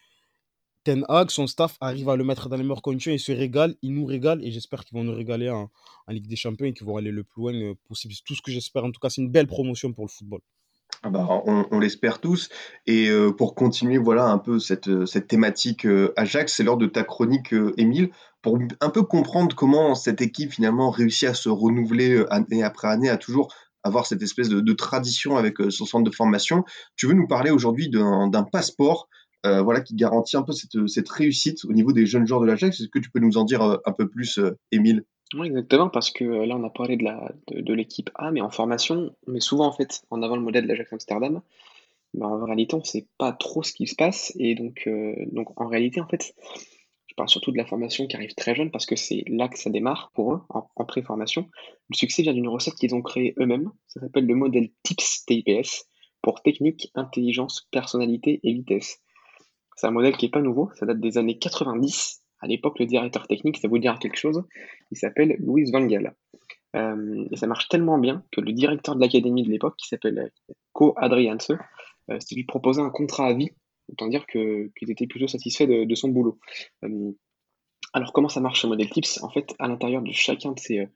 Ten 0.86 1.03
Hag, 1.10 1.32
son 1.32 1.47
staff 1.47 1.78
arrive 1.82 2.10
à 2.10 2.16
le 2.16 2.24
mettre 2.24 2.47
dans 2.47 2.58
les 2.58 2.62
meilleures 2.62 2.84
conditions 2.84 3.12
et 3.12 3.18
se 3.18 3.32
régale, 3.32 3.76
il 3.82 3.95
nous 3.95 4.06
régale 4.06 4.45
et 4.45 4.51
j'espère 4.51 4.86
qu'ils 4.86 4.95
vont 4.95 5.03
nous 5.03 5.16
régaler 5.16 5.49
en, 5.49 5.72
Ligue 6.08 6.28
des 6.28 6.36
Champions 6.36 6.68
et 6.68 6.74
qu'ils 6.74 6.86
vont 6.86 6.97
aller 6.97 7.10
le 7.10 7.24
plus 7.24 7.41
loin 7.41 7.53
euh, 7.56 7.74
possible. 7.88 8.14
C'est 8.14 8.24
tout 8.24 8.36
ce 8.36 8.43
que 8.43 8.51
j'espère. 8.51 8.86
En 8.86 8.91
tout 8.91 8.99
cas, 8.99 9.10
c'est 9.10 9.22
une 9.22 9.32
belle 9.32 9.47
promotion 9.47 9.91
pour 9.93 10.06
le 10.06 10.10
football. 10.10 10.41
Ah 11.01 11.10
bah, 11.10 11.28
on, 11.28 11.80
l'espère 11.80 12.22
tous. 12.22 12.49
Et 12.86 13.10
euh, 13.10 13.32
pour 13.32 13.56
continuer, 13.56 13.97
voilà 13.97 14.26
un 14.26 14.38
peu 14.38 14.60
cette, 14.60 14.88
euh, 14.88 15.08
cette 15.08 15.28
thématique 15.28 15.88
Ajax, 16.16 16.53
c'est 16.53 16.64
l'heure 16.64 16.78
de 16.78 16.86
ta 16.86 17.03
chronique, 17.03 17.56
Émile, 17.78 18.12
pour 18.43 18.60
un 18.80 18.89
peu 18.91 19.01
comprendre 19.01 19.56
comment 19.56 19.95
cette 19.95 20.22
équipe 20.22 20.51
finalement 20.53 20.91
réussit 20.91 21.30
à 21.30 21.34
se 21.34 21.49
renouveler 21.49 22.24
année 22.30 22.62
après 22.62 22.89
année, 22.89 23.10
à 23.10 23.18
toujours 23.18 23.51
avoir 23.86 24.05
cette 24.05 24.21
espèce 24.21 24.49
de, 24.49 24.73
tradition 24.73 25.38
avec 25.38 25.57
son 25.69 25.86
centre 25.86 26.03
de 26.03 26.13
formation. 26.13 26.65
Tu 26.97 27.07
veux 27.07 27.13
nous 27.13 27.27
parler 27.27 27.51
aujourd'hui 27.51 27.89
d'un 27.89 28.43
passeport 28.51 29.07
euh, 29.45 29.61
voilà, 29.61 29.81
qui 29.81 29.95
garantit 29.95 30.38
un 30.38 30.41
peu 30.41 30.53
cette, 30.53 31.09
réussite 31.09 31.65
au 31.65 31.73
niveau 31.73 31.91
des 31.91 32.05
jeunes 32.05 32.25
joueurs 32.25 32.41
de 32.41 32.47
l'Ajax? 32.47 32.79
Est-ce 32.79 32.89
que 32.89 32.99
tu 32.99 33.11
peux 33.11 33.19
nous 33.19 33.38
en 33.38 33.43
dire 33.43 33.61
euh, 33.61 33.77
un 33.86 33.91
peu 33.91 34.07
plus, 34.07 34.39
euh, 34.39 34.57
Émile? 34.71 35.03
Oui, 35.36 35.47
exactement, 35.47 35.89
parce 35.89 36.09
que 36.09 36.23
là, 36.23 36.55
on 36.57 36.63
a 36.63 36.69
parlé 36.69 36.97
de, 36.97 37.73
l'équipe 37.73 38.09
A, 38.15 38.31
mais 38.31 38.41
en 38.41 38.49
formation, 38.49 39.13
on 39.27 39.31
met 39.31 39.39
souvent 39.39 39.67
en 39.67 39.71
fait 39.71 40.01
en 40.09 40.23
avant 40.23 40.36
le 40.36 40.41
modèle 40.41 40.63
de 40.63 40.69
l'Ajax 40.69 40.93
Amsterdam. 40.93 41.41
Mais 42.15 42.25
en 42.25 42.43
réalité, 42.43 42.75
on 42.75 42.79
ne 42.79 42.86
sait 42.86 43.07
pas 43.17 43.33
trop 43.33 43.61
ce 43.61 43.73
qui 43.73 43.88
se 43.88 43.95
passe. 43.95 44.33
Et 44.39 44.55
donc, 44.55 44.89
donc, 45.31 45.59
en 45.59 45.67
réalité, 45.67 45.99
en 45.99 46.07
fait, 46.07 46.33
je 47.16 47.18
parle 47.18 47.30
surtout 47.30 47.53
de 47.53 47.57
la 47.57 47.66
formation 47.66 48.07
qui 48.07 48.18
arrive 48.18 48.34
très 48.36 48.55
jeune 48.55 48.72
parce 48.72 48.86
que 48.86 48.97
c'est 48.97 49.24
là 49.28 49.47
que 49.47 49.57
ça 49.57 49.70
démarre 49.70 50.11
pour 50.16 50.34
eux, 50.34 50.41
en, 50.49 50.84
pré-formation. 50.84 51.49
Le 51.89 51.95
succès 51.95 52.24
vient 52.24 52.34
d'une 52.34 52.49
recette 52.49 52.74
qu'ils 52.74 52.93
ont 52.93 53.01
créée 53.01 53.34
eux-mêmes. 53.39 53.72
Ça 53.88 54.01
s'appelle 54.01 54.26
le 54.26 54.36
modèle 54.36 54.68
TIPS 54.84 55.24
TIPS 55.26 55.86
pour 56.22 56.41
technique, 56.41 56.91
intelligence, 56.93 57.70
personnalité 57.72 58.41
et 58.43 58.51
vitesse. 58.51 58.99
C'est 59.78 59.88
un 59.88 59.91
modèle 59.91 60.18
qui 60.18 60.26
n'est 60.26 60.32
pas 60.32 60.41
nouveau, 60.41 60.70
ça 60.76 60.86
date 60.86 60.99
des 60.99 61.18
années 61.18 61.38
90. 61.38 62.22
À 62.41 62.47
l'époque, 62.47 62.80
le 62.80 62.86
directeur 62.86 63.28
technique, 63.28 63.59
ça 63.59 63.70
vous 63.70 63.78
dire 63.78 63.97
quelque 63.97 64.18
chose, 64.18 64.43
il 64.91 64.97
s'appelle 64.97 65.38
Louis 65.39 65.72
Van. 65.72 65.88
Euh, 66.76 67.26
et 67.32 67.38
ça 67.38 67.47
marche 67.47 67.70
tellement 67.70 67.97
bien 67.97 68.26
que 68.34 68.41
le 68.41 68.51
directeur 68.51 68.93
de 68.93 68.99
l'académie 68.99 69.43
de 69.43 69.51
l'époque, 69.51 69.78
qui 69.78 69.88
s'appelle 69.88 70.34
Co 70.74 70.93
Adrianse, 70.97 71.51
euh, 72.11 72.20
lui 72.34 72.43
proposait 72.43 72.82
un 72.82 72.89
contrat 72.89 73.28
à 73.28 73.34
vie, 73.34 73.51
autant 73.91 74.07
dire 74.07 74.25
qu'il 74.27 74.89
était 74.89 75.07
plutôt 75.07 75.27
satisfait 75.27 75.67
de, 75.67 75.95
son 75.95 76.09
boulot. 76.09 76.39
Euh, 76.83 77.11
alors 77.93 78.13
comment 78.13 78.29
ça 78.29 78.41
marche 78.41 78.61
ce 78.61 78.67
modèle 78.67 78.89
TIPS? 78.89 79.23
En 79.23 79.29
fait, 79.29 79.55
à 79.59 79.67
l'intérieur 79.67 80.01
de 80.01 80.11
chacun 80.11 80.51
de 80.51 80.59
ces, 80.59 80.88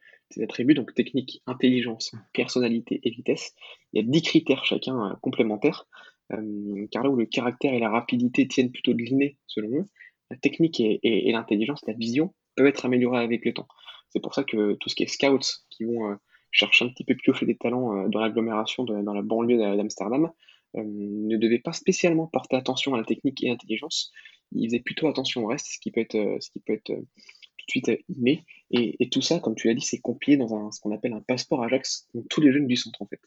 attributs, 0.42 0.74
donc 0.74 0.94
technique, 0.94 1.42
intelligence, 1.48 2.14
personnalité 2.34 3.00
et 3.04 3.10
vitesse, 3.10 3.54
il 3.94 4.02
y 4.02 4.06
a 4.06 4.08
10 4.08 4.22
critères 4.22 4.66
chacun 4.66 5.18
complémentaires 5.22 5.88
euh, 6.34 6.88
car 6.92 7.04
là 7.04 7.10
où 7.10 7.16
le 7.16 7.26
caractère 7.26 7.74
et 7.74 7.80
la 7.80 7.90
rapidité 7.90 8.48
tiennent 8.48 8.72
plutôt 8.72 8.94
de 8.94 9.02
l'inné, 9.02 9.38
selon 9.48 9.80
eux, 9.80 9.86
la 10.30 10.38
technique 10.38 10.80
et, 10.80 11.32
l'intelligence, 11.32 11.82
la 11.88 11.94
vision, 11.94 12.34
peuvent 12.56 12.68
être 12.68 12.86
améliorées 12.86 13.24
avec 13.24 13.46
le 13.46 13.54
temps. 13.54 13.68
C'est 14.10 14.22
pour 14.22 14.34
ça 14.34 14.44
que 14.44 14.74
tout 14.74 14.90
ce 14.90 14.96
qui 14.96 15.04
est 15.04 15.08
scouts, 15.08 15.40
qui 15.70 15.86
vont 15.86 16.12
euh, 16.12 16.16
chercher 16.52 16.86
un 16.86 16.90
petit 16.90 17.04
peu 17.04 17.16
piocher 17.16 17.46
des 17.46 17.58
talents 17.58 17.96
euh, 17.96 18.08
dans 18.10 18.20
l'agglomération, 18.20 18.84
dans 18.84 19.14
la 19.14 19.22
banlieue 19.22 19.58
d'Amsterdam, 19.58 20.32
ne 20.76 21.38
devaient 21.38 21.60
pas 21.60 21.74
spécialement 21.74 22.28
porter 22.28 22.56
attention 22.56 22.94
à 22.94 22.98
la 22.98 23.04
technique 23.04 23.44
et 23.44 23.50
l'intelligence. 23.50 24.12
Ils 24.52 24.68
faisaient 24.68 24.80
plutôt 24.80 25.08
attention 25.08 25.44
au 25.44 25.48
reste, 25.48 25.68
ce 25.68 25.80
qui 25.80 25.92
peut 25.92 26.02
être, 26.02 26.18
peut 26.66 26.74
être 26.74 26.86
tout 26.86 27.66
de 27.66 27.70
suite 27.70 27.92
inné. 28.10 28.46
Et, 28.72 29.10
tout 29.10 29.22
ça, 29.22 29.40
comme 29.40 29.56
tu 29.56 29.68
l'as 29.68 29.74
dit, 29.74 29.86
c'est 29.86 30.00
compilé 30.00 30.38
dans 30.38 30.56
un, 30.56 30.72
ce 30.72 30.80
qu'on 30.80 30.92
appelle 30.92 31.14
un 31.14 31.22
passeport 31.22 31.64
Ajax, 31.64 32.08
donc 32.14 32.28
tous 32.30 32.42
les 32.42 32.52
jeunes 32.52 32.68
du 32.68 32.76
centre 32.76 33.02
en 33.02 33.06
fait. 33.06 33.22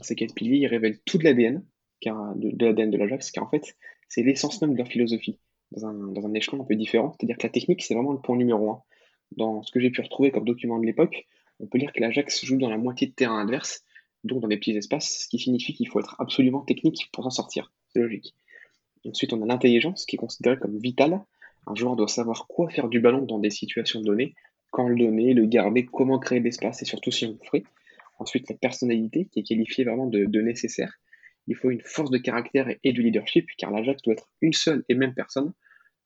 ces 0.00 0.14
quatre 0.14 0.34
piliers, 0.34 0.66
révèlent 0.66 1.00
tout 1.04 1.18
de 1.18 1.24
l'ADN, 1.24 1.64
de, 2.04 2.56
de 2.56 2.66
l'ADN 2.66 2.90
de 2.90 2.98
l'Ajax, 2.98 3.30
car 3.30 3.44
en 3.44 3.50
fait, 3.50 3.76
c'est 4.08 4.22
l'essence 4.22 4.60
même 4.62 4.72
de 4.72 4.78
leur 4.78 4.88
philosophie, 4.88 5.38
dans 5.72 5.86
un, 5.86 5.94
dans 5.94 6.26
un 6.26 6.34
échelon 6.34 6.62
un 6.62 6.66
peu 6.66 6.76
différent. 6.76 7.14
C'est-à-dire 7.18 7.36
que 7.36 7.46
la 7.46 7.50
technique, 7.50 7.82
c'est 7.82 7.94
vraiment 7.94 8.12
le 8.12 8.20
point 8.20 8.36
numéro 8.36 8.70
un. 8.70 8.82
Dans 9.36 9.62
ce 9.62 9.70
que 9.72 9.80
j'ai 9.80 9.90
pu 9.90 10.00
retrouver 10.00 10.30
comme 10.30 10.44
document 10.44 10.78
de 10.78 10.86
l'époque, 10.86 11.26
on 11.60 11.66
peut 11.66 11.78
lire 11.78 11.92
que 11.92 12.00
l'Ajax 12.00 12.44
joue 12.44 12.56
dans 12.56 12.70
la 12.70 12.78
moitié 12.78 13.08
de 13.08 13.12
terrain 13.12 13.40
adverse, 13.40 13.84
donc 14.24 14.40
dans 14.40 14.48
des 14.48 14.56
petits 14.56 14.76
espaces, 14.76 15.22
ce 15.22 15.28
qui 15.28 15.38
signifie 15.38 15.74
qu'il 15.74 15.88
faut 15.88 16.00
être 16.00 16.16
absolument 16.20 16.60
technique 16.60 17.08
pour 17.12 17.24
s'en 17.24 17.30
sortir. 17.30 17.72
C'est 17.88 18.00
logique. 18.00 18.34
Ensuite, 19.06 19.32
on 19.32 19.42
a 19.42 19.46
l'intelligence, 19.46 20.06
qui 20.06 20.16
est 20.16 20.18
considérée 20.18 20.58
comme 20.58 20.78
vitale. 20.78 21.20
Un 21.66 21.74
joueur 21.74 21.96
doit 21.96 22.08
savoir 22.08 22.46
quoi 22.46 22.68
faire 22.68 22.88
du 22.88 23.00
ballon 23.00 23.22
dans 23.22 23.38
des 23.38 23.50
situations 23.50 24.00
données, 24.00 24.34
quand 24.70 24.88
le 24.88 24.96
donner, 24.96 25.34
le 25.34 25.46
garder, 25.46 25.86
comment 25.86 26.18
créer 26.18 26.40
l'espace 26.40 26.82
et 26.82 26.84
surtout 26.84 27.10
si 27.10 27.26
on 27.26 27.32
le 27.32 27.50
fait. 27.50 27.64
Ensuite, 28.18 28.48
la 28.50 28.56
personnalité, 28.56 29.28
qui 29.30 29.40
est 29.40 29.44
qualifiée 29.44 29.84
vraiment 29.84 30.06
de, 30.06 30.24
de 30.24 30.40
nécessaire 30.40 30.98
il 31.48 31.56
faut 31.56 31.70
une 31.70 31.80
force 31.80 32.10
de 32.10 32.18
caractère 32.18 32.68
et, 32.84 32.92
du 32.92 33.02
leadership, 33.02 33.48
car 33.56 33.70
l'Ajax 33.70 34.02
doit 34.02 34.12
être 34.12 34.28
une 34.42 34.52
seule 34.52 34.84
et 34.88 34.94
même 34.94 35.14
personne. 35.14 35.52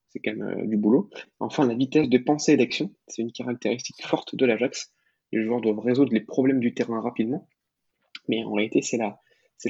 C'est 0.09 0.21
quand 0.21 0.35
même 0.37 0.61
euh, 0.61 0.67
du 0.67 0.77
boulot. 0.77 1.11
Enfin, 1.41 1.67
la 1.67 1.75
vitesse 1.75 2.09
de 2.09 2.19
pensée 2.19 2.53
et 2.53 2.57
d'action, 2.57 2.95
c'est 3.09 3.23
une 3.23 3.33
caractéristique 3.33 4.07
forte 4.07 4.37
de 4.37 4.47
l'Ajax. 4.47 4.93
Les 5.33 5.43
joueurs 5.43 5.61
doivent 5.61 5.81
résoudre 5.81 6.13
les 6.13 6.21
problèmes 6.21 6.61
du 6.61 6.75
terrain 6.75 7.01
rapidement. 7.01 7.49
Mais 8.29 8.45
en 8.45 8.53
réalité, 8.53 8.83
c'est 8.83 8.97
la, 8.97 9.20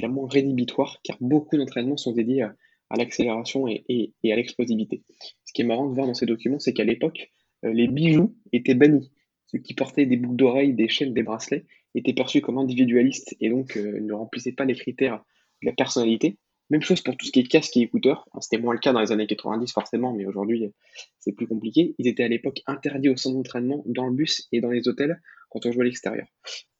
la 0.01 0.07
moins 0.07 0.27
rédhibitoire, 0.27 0.99
car 1.03 1.17
beaucoup 1.21 1.57
d'entraînements 1.57 1.97
sont 1.97 2.13
dédiés 2.13 2.43
à, 2.43 2.55
l'accélération 2.95 3.67
et, 3.67 4.13
à 4.23 4.35
l'explosivité. 4.35 5.01
Ce 5.45 5.53
qui 5.53 5.61
est 5.61 5.65
marrant 5.65 5.89
de 5.89 5.95
voir 5.95 6.05
dans 6.05 6.13
ces 6.13 6.27
documents, 6.27 6.59
c'est 6.59 6.73
qu'à 6.73 6.83
l'époque, 6.83 7.31
euh, 7.65 7.73
les 7.73 7.87
bijoux 7.87 8.35
étaient 8.51 8.75
bannis. 8.75 9.11
Ceux 9.47 9.59
qui 9.59 9.73
portaient 9.73 10.05
des 10.05 10.17
boucles 10.17 10.35
d'oreilles, 10.35 10.73
des 10.73 10.89
chaînes, 10.89 11.13
des 11.13 11.23
bracelets 11.23 11.65
étaient 11.95 12.13
perçus 12.13 12.41
comme 12.41 12.57
individualistes 12.57 13.35
et 13.39 13.49
donc 13.49 13.77
euh, 13.77 13.99
ne 13.99 14.13
remplissaient 14.13 14.51
pas 14.51 14.65
les 14.65 14.75
critères 14.75 15.23
la 15.63 15.73
personnalité. 15.73 16.37
Même 16.69 16.81
chose 16.81 17.01
pour 17.01 17.15
tout 17.17 17.25
ce 17.25 17.31
qui 17.31 17.39
est 17.41 17.47
casque 17.47 17.75
et 17.77 17.81
écouteurs. 17.81 18.27
C'était 18.39 18.61
moins 18.61 18.73
le 18.73 18.79
cas 18.79 18.93
dans 18.93 19.01
les 19.01 19.11
années 19.11 19.27
90 19.27 19.71
forcément, 19.71 20.13
mais 20.13 20.25
aujourd'hui 20.25 20.71
c'est 21.19 21.33
plus 21.33 21.47
compliqué. 21.47 21.93
Ils 21.97 22.07
étaient 22.07 22.23
à 22.23 22.27
l'époque 22.27 22.61
interdits 22.67 23.09
au 23.09 23.17
centre 23.17 23.35
d'entraînement, 23.35 23.83
dans 23.85 24.07
le 24.07 24.13
bus 24.13 24.47
et 24.51 24.61
dans 24.61 24.69
les 24.69 24.87
hôtels 24.87 25.21
quand 25.49 25.65
on 25.65 25.71
jouait 25.71 25.83
à 25.83 25.85
l'extérieur. 25.85 26.27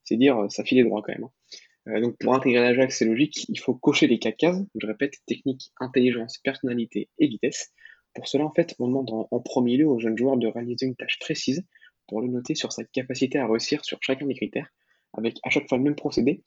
C'est 0.04 0.18
dire, 0.18 0.46
ça 0.50 0.64
filait 0.64 0.84
droit 0.84 1.02
quand 1.06 1.14
même. 1.14 1.26
Hein. 1.26 1.32
Euh, 1.88 2.02
donc 2.02 2.18
pour 2.18 2.34
intégrer 2.34 2.62
l'Ajax, 2.62 2.98
c'est 2.98 3.06
logique, 3.06 3.46
il 3.50 3.60
faut 3.60 3.74
cocher 3.74 4.08
les 4.08 4.20
quatre 4.20 4.38
cases. 4.38 4.62
Je 4.76 4.88
répète, 4.88 5.16
technique, 5.26 5.72
intelligence, 5.80 6.38
personnalité 6.44 7.10
et 7.20 7.28
vitesse. 7.28 7.72
Pour 8.14 8.28
cela, 8.28 8.46
en 8.46 8.54
fait, 8.54 8.76
on 8.80 8.88
demande 8.88 9.10
en, 9.12 9.28
en 9.30 9.40
premier 9.40 9.78
lieu 9.78 9.88
au 9.88 10.00
jeune 10.00 10.18
joueur 10.18 10.38
de 10.38 10.48
réaliser 10.48 10.86
une 10.86 10.96
tâche 10.96 11.18
précise 11.20 11.66
pour 12.08 12.22
le 12.22 12.28
noter 12.28 12.56
sur 12.56 12.72
sa 12.72 12.84
capacité 12.84 13.40
à 13.40 13.48
réussir 13.48 13.84
sur 13.84 13.98
chacun 14.02 14.26
des 14.26 14.36
critères, 14.36 14.70
avec 15.14 15.38
à 15.44 15.50
chaque 15.50 15.68
fois 15.68 15.78
le 15.78 15.84
même 15.84 15.96
procédé, 15.96 16.44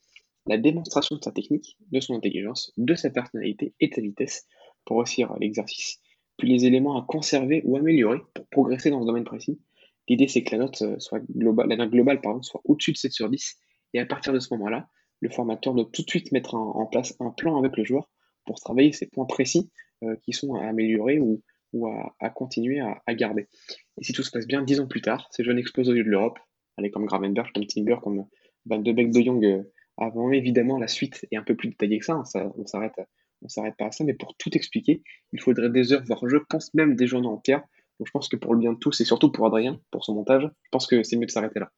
la 0.46 0.58
démonstration 0.58 1.16
de 1.16 1.22
sa 1.22 1.32
technique, 1.32 1.76
de 1.90 2.00
son 2.00 2.14
intelligence, 2.14 2.72
de 2.76 2.94
sa 2.94 3.10
personnalité 3.10 3.74
et 3.80 3.88
de 3.88 3.94
sa 3.94 4.00
vitesse 4.00 4.46
pour 4.84 4.98
réussir 4.98 5.34
l'exercice, 5.40 5.98
puis 6.36 6.48
les 6.48 6.66
éléments 6.66 7.00
à 7.00 7.04
conserver 7.06 7.62
ou 7.64 7.76
améliorer 7.76 8.20
pour 8.34 8.46
progresser 8.48 8.90
dans 8.90 9.00
ce 9.00 9.06
domaine 9.06 9.24
précis. 9.24 9.60
L'idée, 10.08 10.28
c'est 10.28 10.44
que 10.44 10.54
la 10.54 10.58
note, 10.58 10.82
euh, 10.82 10.98
soit 11.00 11.20
globale, 11.34 11.68
la 11.68 11.76
note 11.76 11.90
globale 11.90 12.20
pardon, 12.20 12.42
soit 12.42 12.60
au-dessus 12.64 12.92
de 12.92 12.96
7 12.96 13.12
sur 13.12 13.28
10, 13.28 13.56
et 13.94 13.98
à 13.98 14.06
partir 14.06 14.32
de 14.32 14.38
ce 14.38 14.54
moment-là, 14.54 14.88
le 15.20 15.30
formateur 15.30 15.74
doit 15.74 15.88
tout 15.92 16.02
de 16.02 16.10
suite 16.10 16.32
mettre 16.32 16.54
en, 16.54 16.86
place 16.86 17.16
un 17.20 17.30
plan 17.30 17.58
avec 17.58 17.76
le 17.76 17.84
joueur 17.84 18.08
pour 18.44 18.60
travailler 18.60 18.92
ces 18.92 19.06
points 19.06 19.26
précis 19.26 19.70
euh, 20.04 20.16
qui 20.22 20.32
sont 20.32 20.54
à 20.54 20.66
améliorer 20.66 21.18
ou, 21.18 21.42
à, 22.20 22.30
continuer 22.30 22.80
à, 22.80 23.14
garder. 23.14 23.48
Et 24.00 24.04
si 24.04 24.14
tout 24.14 24.22
se 24.22 24.30
passe 24.30 24.46
bien, 24.46 24.62
dix 24.62 24.80
ans 24.80 24.86
plus 24.86 25.02
tard, 25.02 25.28
ces 25.30 25.44
jeunes 25.44 25.58
explosent 25.58 25.90
au 25.90 25.92
lieu 25.92 26.04
de 26.04 26.08
l'Europe, 26.08 26.38
allez 26.78 26.90
comme 26.90 27.04
Gravenberg, 27.04 27.52
comme 27.52 27.66
Timber, 27.66 27.96
comme 28.02 28.26
Van 28.64 28.78
de 28.78 28.92
Beek 28.92 29.10
de 29.10 29.22
Jong 29.22 29.44
euh, 29.44 29.62
avant 29.98 30.30
évidemment 30.30 30.78
la 30.78 30.88
suite 30.88 31.26
est 31.30 31.36
un 31.36 31.42
peu 31.42 31.54
plus 31.54 31.68
détaillée 31.68 31.98
que 31.98 32.04
ça, 32.06 32.14
hein, 32.14 32.24
ça 32.24 32.50
on 32.56 32.66
s'arrête 32.66 32.94
on 33.42 33.48
s'arrête 33.48 33.76
pas 33.76 33.86
à 33.86 33.92
ça, 33.92 34.04
mais 34.04 34.14
pour 34.14 34.34
tout 34.36 34.56
expliquer, 34.56 35.02
il 35.32 35.40
faudrait 35.40 35.70
des 35.70 35.92
heures, 35.92 36.02
voire 36.04 36.26
je 36.26 36.38
pense 36.48 36.72
même 36.74 36.96
des 36.96 37.06
journées 37.06 37.28
entières. 37.28 37.62
Donc 37.98 38.06
je 38.06 38.10
pense 38.10 38.28
que 38.28 38.36
pour 38.36 38.54
le 38.54 38.60
bien 38.60 38.72
de 38.72 38.78
tous, 38.78 39.00
et 39.00 39.04
surtout 39.04 39.30
pour 39.30 39.46
Adrien, 39.46 39.80
pour 39.90 40.04
son 40.04 40.14
montage, 40.14 40.42
je 40.62 40.68
pense 40.70 40.86
que 40.86 41.02
c'est 41.02 41.16
mieux 41.16 41.26
de 41.26 41.30
s'arrêter 41.30 41.60
là. 41.60 41.70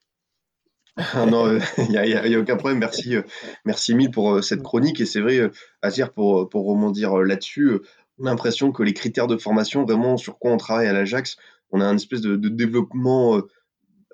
Ah 0.99 1.26
non, 1.26 1.59
il 1.78 1.90
n'y 1.90 1.96
a, 1.96 2.40
aucun 2.40 2.57
problème. 2.57 2.78
Merci, 2.78 3.16
euh, 3.16 3.22
merci 3.64 3.94
mille 3.94 4.11
pour 4.11 4.34
euh, 4.34 4.42
cette 4.42 4.62
chronique. 4.62 5.01
Et 5.01 5.07
c'est 5.07 5.20
vrai, 5.20 5.38
euh, 5.38 5.51
Azir, 5.82 6.12
pour, 6.12 6.49
pour 6.49 6.66
rebondir 6.66 7.16
là-dessus, 7.18 7.78
on 8.18 8.26
a 8.26 8.30
l'impression 8.30 8.72
que 8.72 8.82
les 8.82 8.94
critères 8.94 9.28
de 9.28 9.36
formation, 9.36 9.84
vraiment 9.84 10.16
sur 10.16 10.38
quoi 10.38 10.51
on 10.51 10.57
travaille 10.57 10.88
à 10.88 10.92
l'Ajax, 10.92 11.36
on 11.70 11.80
a 11.80 11.84
un 11.84 11.96
espèce 11.96 12.20
de, 12.20 12.36
de 12.36 12.49
développement 12.49 13.40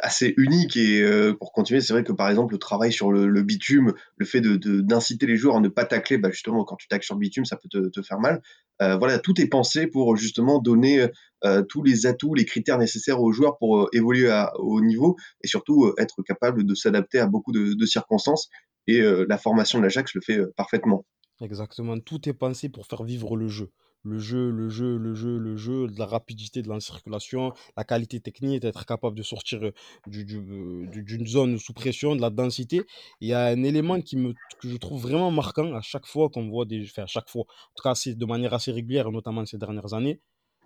assez 0.01 0.34
unique 0.36 0.76
et 0.76 1.03
euh, 1.03 1.34
pour 1.34 1.53
continuer 1.53 1.80
c'est 1.80 1.92
vrai 1.92 2.03
que 2.03 2.12
par 2.12 2.28
exemple 2.28 2.53
le 2.55 2.59
travail 2.59 2.92
sur 2.92 3.12
le, 3.12 3.42
bitume 3.42 3.95
le 4.16 4.26
fait 4.26 4.40
de 4.40 4.57
d'inciter 4.80 5.26
les 5.26 5.36
joueurs 5.36 5.57
à 5.57 5.61
ne 5.61 5.68
pas 5.68 5.84
tacler 5.84 6.18
bah 6.18 6.30
justement 6.30 6.64
quand 6.64 6.76
tu 6.76 6.88
tacles 6.88 7.05
sur 7.05 7.16
bitume 7.16 7.45
ça 7.45 7.57
peut 7.57 7.68
te, 7.68 7.88
te 7.88 8.03
faire 8.03 8.18
mal. 8.18 8.42
Euh, 8.82 8.97
voilà 8.97 9.18
tout 9.18 9.40
est 9.40 9.47
pensé 9.47 9.86
pour 9.86 10.16
justement 10.16 10.59
donner 10.59 11.07
euh, 11.45 11.62
tous 11.62 11.82
les 11.82 12.07
atouts 12.07 12.34
les 12.34 12.45
critères 12.45 12.78
nécessaires 12.78 13.20
aux 13.20 13.32
joueurs 13.32 13.57
pour 13.59 13.88
évoluer 13.92 14.30
à 14.30 14.53
haut 14.59 14.80
niveau 14.80 15.16
et 15.42 15.47
surtout 15.47 15.92
être 15.99 16.22
capable 16.22 16.64
de 16.64 16.74
s'adapter 16.74 17.20
à 17.20 17.26
beaucoup 17.26 17.53
de, 17.53 17.74
de, 17.74 17.86
circonstances 17.86 18.49
et 18.86 19.01
la 19.01 19.38
formation 19.38 19.78
de 19.78 19.84
l'Ajax 19.84 20.12
le 20.14 20.20
fait 20.20 20.40
parfaitement. 20.57 21.07
Exactement. 21.40 21.99
Tout 22.01 22.28
est 22.28 22.34
pensé 22.34 22.68
pour 22.68 22.86
faire 22.86 23.03
vivre 23.03 23.36
le 23.36 23.49
jeu 23.49 23.70
le 24.05 24.18
jeu, 24.18 24.50
le 24.50 24.68
jeu, 24.68 24.96
le 24.98 25.14
jeu, 25.14 25.38
le 25.38 25.57
jeu, 25.57 25.86
la 25.96 26.07
rapidité 26.07 26.62
de 26.62 26.68
la 26.68 26.78
circulation, 26.80 27.52
la 27.76 27.84
qualité 27.84 28.20
technique, 28.20 28.61
d'être 28.62 28.84
capable 28.86 29.16
de 29.16 29.22
sortir 29.22 29.62
euh, 29.64 29.72
du- 30.07 30.24
du- 30.24 30.38
euh, 30.38 30.86
du- 30.88 31.02
d'une 31.02 31.26
zone 31.26 31.59
sous 31.59 31.72
pression, 31.72 32.14
de 32.14 32.20
la 32.20 32.30
densité. 32.30 32.82
Il 33.20 33.28
y 33.28 33.32
a 33.32 33.46
un 33.46 33.62
élément 33.62 34.00
qui 34.00 34.16
me, 34.16 34.34
que 34.61 34.68
je 34.68 34.76
trouve 34.76 35.02
vraiment 35.02 35.30
marquant 35.30 35.74
à 35.74 35.80
chaque 35.80 36.07
fois 36.07 36.28
qu'on 36.30 36.48
voit 36.48 36.64
des... 36.66 36.84
Enfin, 36.84 37.05
à 37.05 37.07
chaque 37.07 37.28
fois, 37.28 37.42
en 37.42 37.74
tout 37.74 37.82
cas 37.82 37.94
de 38.07 38.26
manière 38.26 38.52
assez 38.55 38.72
régulière, 38.72 39.11
notamment 39.11 39.44
ces 39.46 39.59
dernières 39.59 39.94
années, 39.94 40.20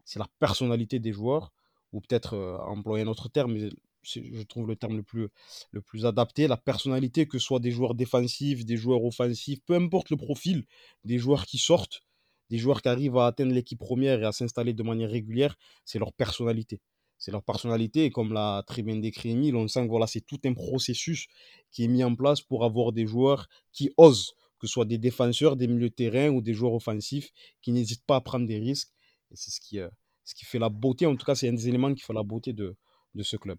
c'est 0.05 0.18
la 0.18 0.28
personnalité 0.39 0.99
des 0.99 1.12
joueurs, 1.12 1.53
ou 1.93 2.01
peut-être 2.01 2.34
euh, 2.34 2.59
employer 2.59 3.05
un 3.05 3.09
autre 3.09 3.28
terme, 3.28 3.53
mais 3.53 3.68
je 4.03 4.43
trouve 4.43 4.66
le 4.66 4.76
terme 4.76 4.97
le 4.97 5.03
plus, 5.03 5.28
le 5.70 5.80
plus 5.82 6.07
adapté, 6.07 6.47
la 6.49 6.57
personnalité, 6.57 7.26
que 7.26 7.39
ce 7.39 7.45
soit 7.47 7.61
des 7.61 7.70
joueurs 7.70 7.95
défensifs, 7.95 8.64
des 8.64 8.76
joueurs 8.76 9.05
offensifs, 9.05 9.61
peu 9.66 9.74
importe 9.74 10.11
le 10.11 10.16
profil, 10.16 10.64
des 11.05 11.18
joueurs 11.18 11.47
qui 11.47 11.59
sortent, 11.59 12.03
des 12.51 12.59
joueurs 12.59 12.82
qui 12.82 12.88
arrivent 12.88 13.16
à 13.18 13.26
atteindre 13.26 13.53
l'équipe 13.53 13.78
première 13.78 14.20
et 14.20 14.24
à 14.24 14.32
s'installer 14.32 14.72
de 14.72 14.82
manière 14.82 15.11
régulière, 15.11 15.57
c'est 15.84 15.99
leur 15.99 16.12
personnalité. 16.12 16.80
C'est 17.18 17.32
leur 17.32 17.42
personnalité, 17.42 18.05
et 18.05 18.11
comme 18.11 18.32
l'a 18.32 18.62
très 18.66 18.82
bien 18.82 18.96
décrit 18.96 19.30
Emile, 19.30 19.57
on 19.57 19.66
sent 19.66 19.84
que 19.84 19.90
voilà, 19.90 20.07
c'est 20.07 20.20
tout 20.20 20.38
un 20.44 20.55
processus 20.55 21.26
qui 21.72 21.84
est 21.84 21.88
mis 21.88 22.05
en 22.05 22.14
place 22.14 22.40
pour 22.40 22.64
avoir 22.64 22.92
des 22.92 23.07
joueurs 23.07 23.49
qui 23.72 23.90
osent, 23.96 24.34
que 24.61 24.68
ce 24.68 24.72
soit 24.72 24.84
des 24.84 24.99
défenseurs, 24.99 25.57
des 25.57 25.66
milieux 25.66 25.90
de 25.90 25.94
terrain 25.94 26.28
ou 26.28 26.40
des 26.40 26.55
joueurs 26.55 26.74
offensifs, 26.74 27.30
qui 27.61 27.72
n'hésitent 27.72 28.07
pas 28.07 28.16
à 28.16 28.20
prendre 28.20 28.46
des 28.46 28.59
risques. 28.59 28.92
C'est 29.32 29.51
ce 29.51 29.61
qui, 29.61 29.80
euh, 29.80 29.88
ce 30.24 30.34
qui 30.34 30.44
fait 30.44 30.61
la 30.61 30.68
beauté, 30.68 31.07
en 31.07 31.16
tout 31.16 31.26
cas, 31.26 31.34
c'est 31.34 31.49
un 31.49 31.53
des 31.53 31.68
éléments 31.68 31.92
qui 31.92 32.03
fait 32.03 32.12
la 32.12 32.22
beauté 32.22 32.53
de, 32.53 32.76
de 33.14 33.22
ce 33.24 33.36
club. 33.36 33.59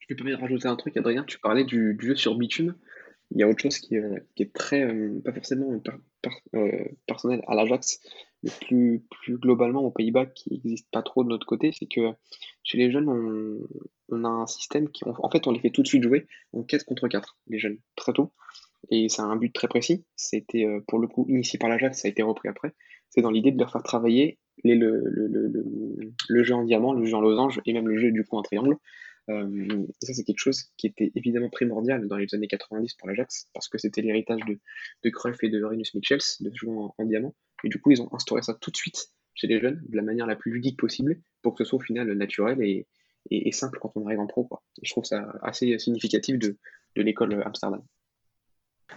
Je 0.00 0.12
me 0.12 0.16
permets 0.16 0.32
de 0.32 0.40
rajouter 0.40 0.68
un 0.68 0.76
truc, 0.76 0.96
Adrien. 0.96 1.24
Tu 1.24 1.38
parlais 1.38 1.64
du, 1.64 1.96
jeu 2.00 2.16
sur 2.16 2.36
bitume. 2.36 2.74
Il 3.30 3.38
y 3.38 3.42
a 3.42 3.48
autre 3.48 3.62
chose 3.62 3.78
qui, 3.78 3.96
euh, 3.96 4.18
est 4.36 4.52
très, 4.52 4.82
euh, 4.82 5.20
pas 5.24 5.32
forcément 5.32 5.80
euh, 6.54 6.84
personnel 7.06 7.42
à 7.46 7.54
l'Ajax, 7.54 8.00
mais 8.42 8.50
plus, 8.60 9.04
plus 9.10 9.38
globalement 9.38 9.82
aux 9.82 9.90
Pays-Bas, 9.90 10.26
qui 10.26 10.50
n'existe 10.50 10.88
pas 10.90 11.02
trop 11.02 11.24
de 11.24 11.28
notre 11.28 11.46
côté, 11.46 11.72
c'est 11.78 11.86
que 11.86 12.00
chez 12.62 12.78
les 12.78 12.90
jeunes, 12.90 13.08
on, 14.10 14.24
a 14.24 14.28
un 14.28 14.46
système 14.46 14.88
qui, 14.90 15.04
en 15.06 15.30
fait, 15.30 15.46
on 15.46 15.50
les 15.52 15.60
fait 15.60 15.70
tout 15.70 15.82
de 15.82 15.88
suite 15.88 16.02
jouer 16.02 16.26
en 16.52 16.62
4 16.62 16.84
contre 16.84 17.08
4, 17.08 17.36
les 17.48 17.58
jeunes, 17.58 17.78
très 17.96 18.12
tôt. 18.12 18.32
Et 18.90 19.08
c'est 19.08 19.22
un 19.22 19.36
but 19.36 19.52
très 19.52 19.68
précis. 19.68 20.04
C'était 20.14 20.66
euh, 20.66 20.80
pour 20.86 20.98
le 20.98 21.08
coup 21.08 21.26
initié 21.28 21.58
par 21.58 21.70
l'Ajax, 21.70 22.02
ça 22.02 22.08
a 22.08 22.10
été 22.10 22.22
repris 22.22 22.48
après. 22.48 22.74
C'est 23.08 23.22
dans 23.22 23.30
l'idée 23.30 23.50
de 23.50 23.58
leur 23.58 23.72
faire 23.72 23.82
travailler 23.82 24.38
le- 24.62 25.02
le 26.28 26.42
jeu 26.42 26.54
en 26.54 26.64
diamant, 26.64 26.92
le 26.92 27.04
jeu 27.06 27.14
en 27.14 27.20
losange 27.20 27.60
et 27.64 27.72
même 27.72 27.88
le 27.88 27.98
jeu 27.98 28.10
du 28.10 28.24
coup 28.24 28.36
en 28.36 28.42
triangle. 28.42 28.76
Euh, 29.30 29.86
et 30.02 30.06
ça, 30.06 30.12
c'est 30.12 30.24
quelque 30.24 30.38
chose 30.38 30.64
qui 30.76 30.86
était 30.86 31.10
évidemment 31.14 31.48
primordial 31.48 32.06
dans 32.08 32.16
les 32.16 32.26
années 32.34 32.46
90 32.46 32.94
pour 32.94 33.08
l'Ajax, 33.08 33.48
parce 33.54 33.68
que 33.68 33.78
c'était 33.78 34.02
l'héritage 34.02 34.40
de, 34.46 34.58
de 35.02 35.10
Cruyff 35.10 35.42
et 35.42 35.48
de 35.48 35.62
Rinus 35.62 35.94
Michels, 35.94 36.20
de 36.40 36.50
jouer 36.54 36.74
en, 36.98 37.04
diamant. 37.04 37.34
Et 37.64 37.68
du 37.68 37.80
coup, 37.80 37.90
ils 37.90 38.02
ont 38.02 38.12
instauré 38.12 38.42
ça 38.42 38.54
tout 38.54 38.70
de 38.70 38.76
suite 38.76 39.08
chez 39.34 39.46
les 39.46 39.60
jeunes, 39.60 39.82
de 39.88 39.96
la 39.96 40.02
manière 40.02 40.26
la 40.26 40.36
plus 40.36 40.52
ludique 40.52 40.78
possible, 40.78 41.20
pour 41.42 41.54
que 41.54 41.64
ce 41.64 41.70
soit 41.70 41.78
au 41.78 41.82
final 41.82 42.12
naturel 42.12 42.62
et, 42.62 42.86
et, 43.30 43.52
simple 43.52 43.78
quand 43.80 43.92
on 43.96 44.06
arrive 44.06 44.20
en 44.20 44.26
pro. 44.26 44.48
Et 44.80 44.86
je 44.86 44.92
trouve 44.92 45.04
ça 45.04 45.32
assez 45.42 45.78
significatif 45.78 46.38
de, 46.38 46.56
de 46.94 47.02
l'école 47.02 47.42
Amsterdam. 47.44 47.82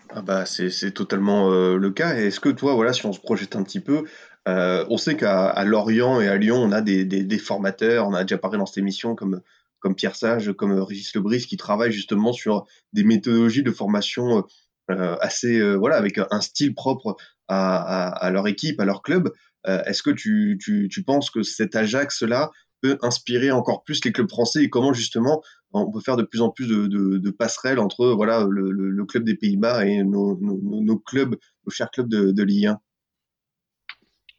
Ah 0.10 0.22
bah 0.22 0.46
c'est 0.46 0.92
totalement 0.92 1.50
euh, 1.52 1.78
le 1.78 1.92
cas. 1.92 2.16
Est-ce 2.16 2.42
que 2.42 2.50
toi, 2.50 2.76
voilà, 2.76 2.94
si 2.94 3.06
on 3.06 3.14
se 3.14 3.22
projette 3.22 3.56
un 3.56 3.64
petit 3.64 3.80
peu, 3.80 4.04
euh, 4.48 4.86
on 4.90 4.98
sait 4.98 5.16
qu'à 5.16 5.64
Lorient 5.64 6.22
et 6.22 6.28
à 6.28 6.38
Lyon, 6.38 6.58
on 6.58 6.72
a 6.72 6.82
des, 6.82 7.06
des 7.06 7.38
formateurs, 7.38 8.08
on 8.08 8.14
a 8.14 8.24
déjà 8.24 8.38
parlé 8.38 8.58
dans 8.58 8.66
cette 8.66 8.78
émission 8.78 9.16
comme, 9.16 9.42
comme 9.80 9.96
Pierre 9.96 10.16
Sage, 10.16 10.54
comme 10.54 10.72
euh, 10.72 10.84
Régis 10.84 11.14
Lebris, 11.16 11.46
qui 11.46 11.58
travaillent 11.58 11.92
justement 11.92 12.34
sur 12.34 12.66
des 12.94 13.04
méthodologies 13.04 13.64
de 13.64 13.72
formation 13.72 14.46
euh, 14.90 15.18
assez, 15.22 15.60
euh, 15.60 15.76
voilà, 15.76 15.98
avec 15.98 16.18
un 16.18 16.42
style 16.42 16.74
propre 16.74 17.16
à, 17.48 18.30
leur 18.32 18.48
équipe, 18.48 18.80
à 18.80 18.86
leur 18.86 19.02
club. 19.02 19.32
Est-ce 19.66 20.02
que 20.02 20.12
tu, 20.12 20.58
tu, 20.62 20.88
tu 20.90 21.04
penses 21.04 21.30
que 21.30 21.44
cet 21.44 21.76
Ajax-là 21.76 22.52
peut 22.82 22.98
inspirer 23.02 23.52
encore 23.52 23.84
plus 23.84 24.04
les 24.06 24.14
clubs 24.14 24.30
français 24.30 24.64
et 24.64 24.70
comment 24.70 24.94
justement 24.94 25.42
on 25.72 25.92
peut 25.92 26.00
faire 26.00 26.16
de 26.16 26.24
plus 26.24 26.42
en 26.42 26.50
plus 26.50 26.68
de, 26.68 27.30
passerelles 27.32 27.80
entre 27.80 28.08
voilà 28.12 28.46
le, 28.50 29.06
club 29.06 29.26
des 29.26 29.36
Pays-Bas 29.36 29.86
et 29.86 30.04
nos, 30.04 30.38
clubs, 31.06 31.36
nos 31.66 31.70
chers 31.70 31.92
clubs 31.92 32.08
de, 32.08 32.32
de 32.32 32.44
Ligue 32.44 32.68
1 32.68 32.80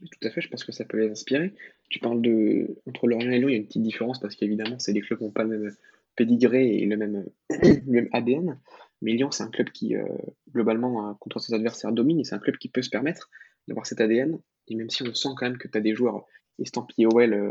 Tout 0.00 0.28
à 0.28 0.30
fait, 0.30 0.40
je 0.40 0.48
pense 0.48 0.64
que 0.64 0.72
ça 0.72 0.84
peut 0.84 0.98
les 0.98 1.10
inspirer. 1.10 1.54
Tu 1.88 2.00
parles 2.00 2.20
de 2.20 2.76
entre 2.86 3.06
Lorient 3.06 3.30
et 3.30 3.38
Lyon, 3.38 3.48
il 3.48 3.52
y 3.52 3.54
a 3.54 3.58
une 3.58 3.66
petite 3.66 3.82
différence 3.82 4.20
parce 4.20 4.36
qu'évidemment, 4.36 4.78
c'est 4.78 4.92
des 4.92 5.00
clubs 5.00 5.18
qui 5.18 5.24
n'ont 5.24 5.30
pas 5.30 5.44
le 5.44 5.58
même 5.58 5.76
pédigré 6.16 6.76
et 6.76 6.86
le 6.86 6.96
même, 6.96 7.26
le 7.50 7.90
même 7.90 8.08
ADN. 8.12 8.58
Mais 9.00 9.12
Lyon, 9.12 9.30
c'est 9.30 9.44
un 9.44 9.50
club 9.50 9.70
qui, 9.70 9.96
euh, 9.96 10.04
globalement, 10.52 11.14
contre 11.14 11.38
ses 11.38 11.54
adversaires, 11.54 11.92
domine 11.92 12.20
et 12.20 12.24
c'est 12.24 12.34
un 12.34 12.40
club 12.40 12.56
qui 12.56 12.68
peut 12.68 12.82
se 12.82 12.90
permettre 12.90 13.30
d'avoir 13.68 13.86
cet 13.86 14.00
ADN. 14.00 14.38
Et 14.66 14.74
même 14.74 14.90
si 14.90 15.02
on 15.02 15.14
sent 15.14 15.28
quand 15.36 15.46
même 15.46 15.58
que 15.58 15.68
tu 15.68 15.78
as 15.78 15.80
des 15.80 15.94
joueurs 15.94 16.26
estampillés 16.58 17.06
OL 17.06 17.32
euh, 17.32 17.50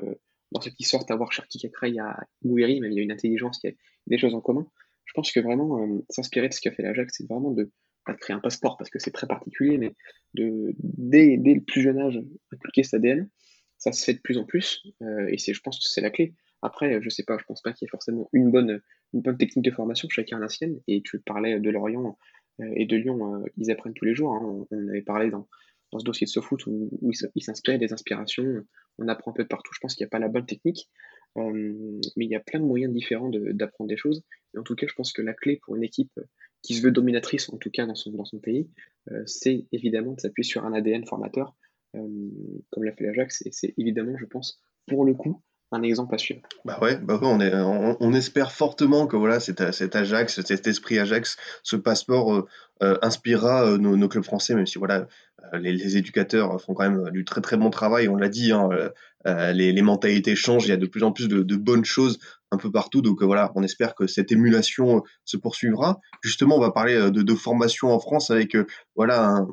dans 0.52 0.62
ceux 0.62 0.72
qui 0.72 0.84
sortent, 0.84 1.12
à 1.12 1.16
voir 1.16 1.32
Cherki 1.32 1.60
Kakra, 1.60 1.88
il 1.88 1.96
y 1.96 2.00
a 2.00 2.18
Gouiri, 2.44 2.80
mais 2.82 2.90
il 2.90 2.94
y 2.94 3.00
a 3.00 3.04
une 3.04 3.12
intelligence, 3.12 3.60
il 3.64 3.70
y 3.70 3.74
a 3.74 3.76
des 4.08 4.18
choses 4.18 4.34
en 4.34 4.42
commun. 4.42 4.68
Je 5.06 5.14
pense 5.14 5.32
que 5.32 5.40
vraiment, 5.40 5.82
euh, 5.82 6.06
s'inspirer 6.10 6.50
de 6.50 6.54
ce 6.54 6.62
qu'a 6.62 6.72
fait 6.72 6.84
l'Ajax, 6.84 7.16
c'est 7.18 7.28
vraiment 7.28 7.52
de, 7.52 7.72
pas 8.06 8.14
de 8.14 8.18
créer 8.18 8.36
un 8.36 8.40
passeport 8.40 8.78
parce 8.78 8.90
que 8.90 9.00
c'est 9.00 9.12
très 9.12 9.28
particulier, 9.28 9.78
mais 9.78 9.94
de, 10.34 10.74
dès, 10.80 11.38
dès, 11.38 11.56
le 11.56 11.62
plus 11.62 11.82
jeune 11.82 11.98
âge, 11.98 12.22
inculquer 12.54 12.84
cet 12.84 12.96
ADN. 12.96 13.30
Ça 13.78 13.92
se 13.92 14.04
fait 14.04 14.14
de 14.14 14.20
plus 14.20 14.38
en 14.38 14.44
plus, 14.44 14.84
euh, 15.02 15.28
et 15.30 15.38
c'est, 15.38 15.54
je 15.54 15.62
pense 15.62 15.78
que 15.80 15.86
c'est 15.88 16.02
la 16.02 16.10
clé. 16.10 16.34
Après, 16.62 17.00
je 17.02 17.10
sais 17.10 17.24
pas, 17.24 17.38
je 17.38 17.44
pense 17.44 17.62
pas 17.62 17.74
qu'il 17.74 17.86
y 17.86 17.88
ait 17.88 17.92
forcément 17.92 18.28
une 18.34 18.50
bonne, 18.50 18.82
une 19.14 19.22
bonne 19.22 19.38
technique 19.38 19.64
de 19.64 19.72
formation, 19.72 20.10
chacun 20.10 20.38
a 20.38 20.40
la 20.40 20.50
sienne, 20.50 20.80
et 20.88 21.02
tu 21.04 21.20
parlais 21.20 21.60
de 21.60 21.70
Lorient 21.70 22.18
euh, 22.62 22.72
et 22.76 22.86
de 22.86 22.96
Lyon, 22.96 23.36
euh, 23.36 23.46
ils 23.58 23.70
apprennent 23.70 23.94
tous 23.94 24.06
les 24.06 24.16
jours, 24.16 24.34
hein. 24.34 24.66
on, 24.72 24.88
avait 24.88 25.04
parlé 25.04 25.30
dans, 25.30 25.48
dans 25.92 26.00
ce 26.00 26.04
dossier 26.04 26.26
de 26.26 26.32
SoFoot 26.32 26.66
où, 26.66 26.90
où 27.02 27.12
ils 27.36 27.44
s'inspiraient 27.44 27.78
des 27.78 27.94
inspirations, 27.94 28.64
on 28.98 29.08
apprend 29.08 29.32
un 29.32 29.34
peu 29.36 29.44
de 29.44 29.48
partout, 29.48 29.72
je 29.76 29.80
pense 29.80 29.94
qu'il 29.94 30.04
n'y 30.04 30.08
a 30.08 30.10
pas 30.10 30.20
la 30.20 30.30
bonne 30.30 30.46
technique, 30.46 30.90
mais 31.36 32.26
il 32.26 32.32
y 32.32 32.36
a 32.36 32.40
plein 32.40 32.60
de 32.60 32.66
moyens 32.66 32.92
différents 32.92 33.30
d'apprendre 33.30 33.90
des 33.90 33.98
choses, 33.98 34.24
et 34.56 34.58
en 34.58 34.64
tout 34.64 34.74
cas, 34.74 34.88
je 34.90 34.96
pense 34.96 35.14
que 35.14 35.22
la 35.22 35.36
clé 35.36 35.60
pour 35.64 35.76
une 35.76 35.84
équipe 35.84 36.20
qui 36.64 36.74
se 36.74 36.82
veut 36.82 36.90
dominatrice, 36.90 37.48
en 37.54 37.58
tout 37.58 37.70
cas 37.70 37.86
dans 37.86 37.94
son, 37.94 38.10
dans 38.10 38.26
son 38.26 38.40
pays, 38.40 38.68
c'est 39.28 39.68
évidemment 39.72 40.14
de 40.14 40.20
s'appuyer 40.20 40.50
sur 40.50 40.66
un 40.66 40.74
ADN 40.74 41.06
formateur, 41.06 41.56
comme 41.94 42.84
l'a 42.84 42.92
fait 42.92 43.06
l'Ajax, 43.06 43.42
et 43.46 43.52
c'est 43.52 43.74
évidemment, 43.78 44.18
je 44.18 44.26
pense, 44.26 44.62
pour 44.88 45.06
le 45.06 45.14
coup, 45.14 45.42
un 45.72 45.84
exemple 45.84 46.16
à 46.16 46.18
suivre. 46.18 46.42
Bah 46.66 46.80
ouais, 46.82 46.98
bah 46.98 47.20
on, 47.22 47.42
est, 47.42 47.54
on, 47.54 48.14
espère 48.14 48.52
fortement 48.52 49.06
que 49.06 49.18
voilà, 49.18 49.40
cet, 49.40 49.72
cet 49.74 49.96
Ajax, 49.96 50.42
cet 50.42 50.68
esprit 50.68 50.98
Ajax, 51.00 51.38
ce 51.64 51.76
passeport 51.76 52.34
euh, 52.34 52.48
euh, 52.84 52.98
inspirera 53.02 53.66
euh, 53.66 53.78
nos, 53.78 53.98
nos, 53.98 54.08
clubs 54.08 54.24
français, 54.24 54.56
même 54.56 54.66
si 54.66 54.78
voilà, 54.78 55.08
les, 55.54 55.74
les, 55.74 55.98
éducateurs 55.98 56.62
font 56.62 56.74
quand 56.74 56.90
même 56.90 57.10
du 57.12 57.26
très 57.26 57.42
très 57.42 57.58
bon 57.58 57.70
travail, 57.70 58.08
on 58.08 58.16
l'a 58.16 58.30
dit, 58.30 58.52
hein, 58.52 58.70
les, 59.26 59.74
les, 59.74 59.82
mentalités 59.82 60.36
changent, 60.36 60.66
il 60.66 60.70
y 60.70 60.74
a 60.74 60.78
de 60.78 60.86
plus 60.86 61.04
en 61.04 61.12
plus 61.12 61.28
de, 61.28 61.44
de 61.44 61.56
bonnes 61.58 61.84
choses 61.84 62.18
un 62.52 62.58
peu 62.58 62.72
partout, 62.72 63.02
donc 63.02 63.22
voilà, 63.22 63.52
on 63.56 63.64
espère 63.64 63.94
que 63.94 64.08
cette 64.08 64.32
émulation 64.32 65.04
se 65.26 65.36
poursuivra. 65.36 66.00
Justement, 66.24 66.56
on 66.56 66.62
va 66.62 66.72
parler 66.72 66.96
de, 67.12 67.22
de 67.22 67.36
formation 67.36 67.90
en 67.90 68.00
France 68.00 68.32
avec 68.32 68.56
voilà 68.96 69.46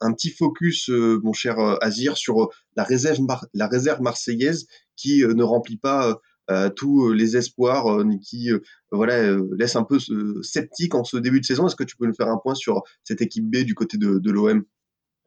un, 0.00 0.12
petit 0.12 0.30
focus, 0.30 0.90
mon 0.90 1.32
cher 1.32 1.58
Azir, 1.80 2.16
sur 2.16 2.50
la 2.76 2.84
réserve, 2.84 3.18
la 3.52 3.66
réserve 3.66 4.00
marseillaise 4.00 4.66
qui 4.96 5.22
euh, 5.22 5.34
ne 5.34 5.42
remplit 5.42 5.76
pas 5.76 6.18
euh, 6.50 6.70
tous 6.70 7.12
les 7.12 7.36
espoirs, 7.36 7.92
euh, 7.92 8.04
qui 8.22 8.50
voilà 8.90 9.36
laisse 9.58 9.76
un 9.76 9.84
peu 9.84 9.98
sceptique 10.42 10.94
en 10.94 11.04
ce 11.04 11.16
début 11.16 11.40
de 11.40 11.44
saison. 11.44 11.66
Est-ce 11.66 11.76
que 11.76 11.84
tu 11.84 11.96
peux 11.96 12.06
nous 12.06 12.14
faire 12.14 12.28
un 12.28 12.38
point 12.38 12.54
sur 12.54 12.82
cette 13.04 13.20
équipe 13.20 13.44
B 13.44 13.58
du 13.58 13.74
côté 13.74 13.98
de, 13.98 14.18
de 14.18 14.30
l'OM 14.30 14.64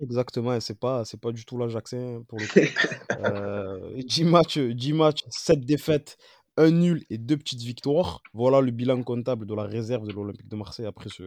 Exactement, 0.02 0.54
et 0.56 0.62
c'est 0.62 0.80
pas, 0.80 1.04
c'est 1.04 1.20
pas 1.20 1.32
du 1.34 1.44
tout 1.44 1.58
l'Ajaxien 1.58 2.24
pour 2.28 2.40
le 2.40 2.48
coup. 2.48 2.70
euh, 3.20 4.02
10 4.06 4.24
matchs, 4.24 4.58
10 4.58 4.94
matchs, 4.94 5.24
7 5.30 5.66
défaites, 5.66 6.18
un 6.56 6.72
nul 6.72 7.04
et 7.10 7.18
deux 7.18 7.36
petites 7.38 7.62
victoires. 7.62 8.22
Voilà 8.34 8.62
le 8.62 8.72
bilan 8.72 9.04
comptable 9.04 9.46
de 9.46 9.54
la 9.54 9.64
réserve 9.64 10.08
de 10.08 10.14
l'Olympique 10.14 10.48
de 10.48 10.56
Marseille 10.56 10.86
après 10.86 11.10
ce, 11.10 11.24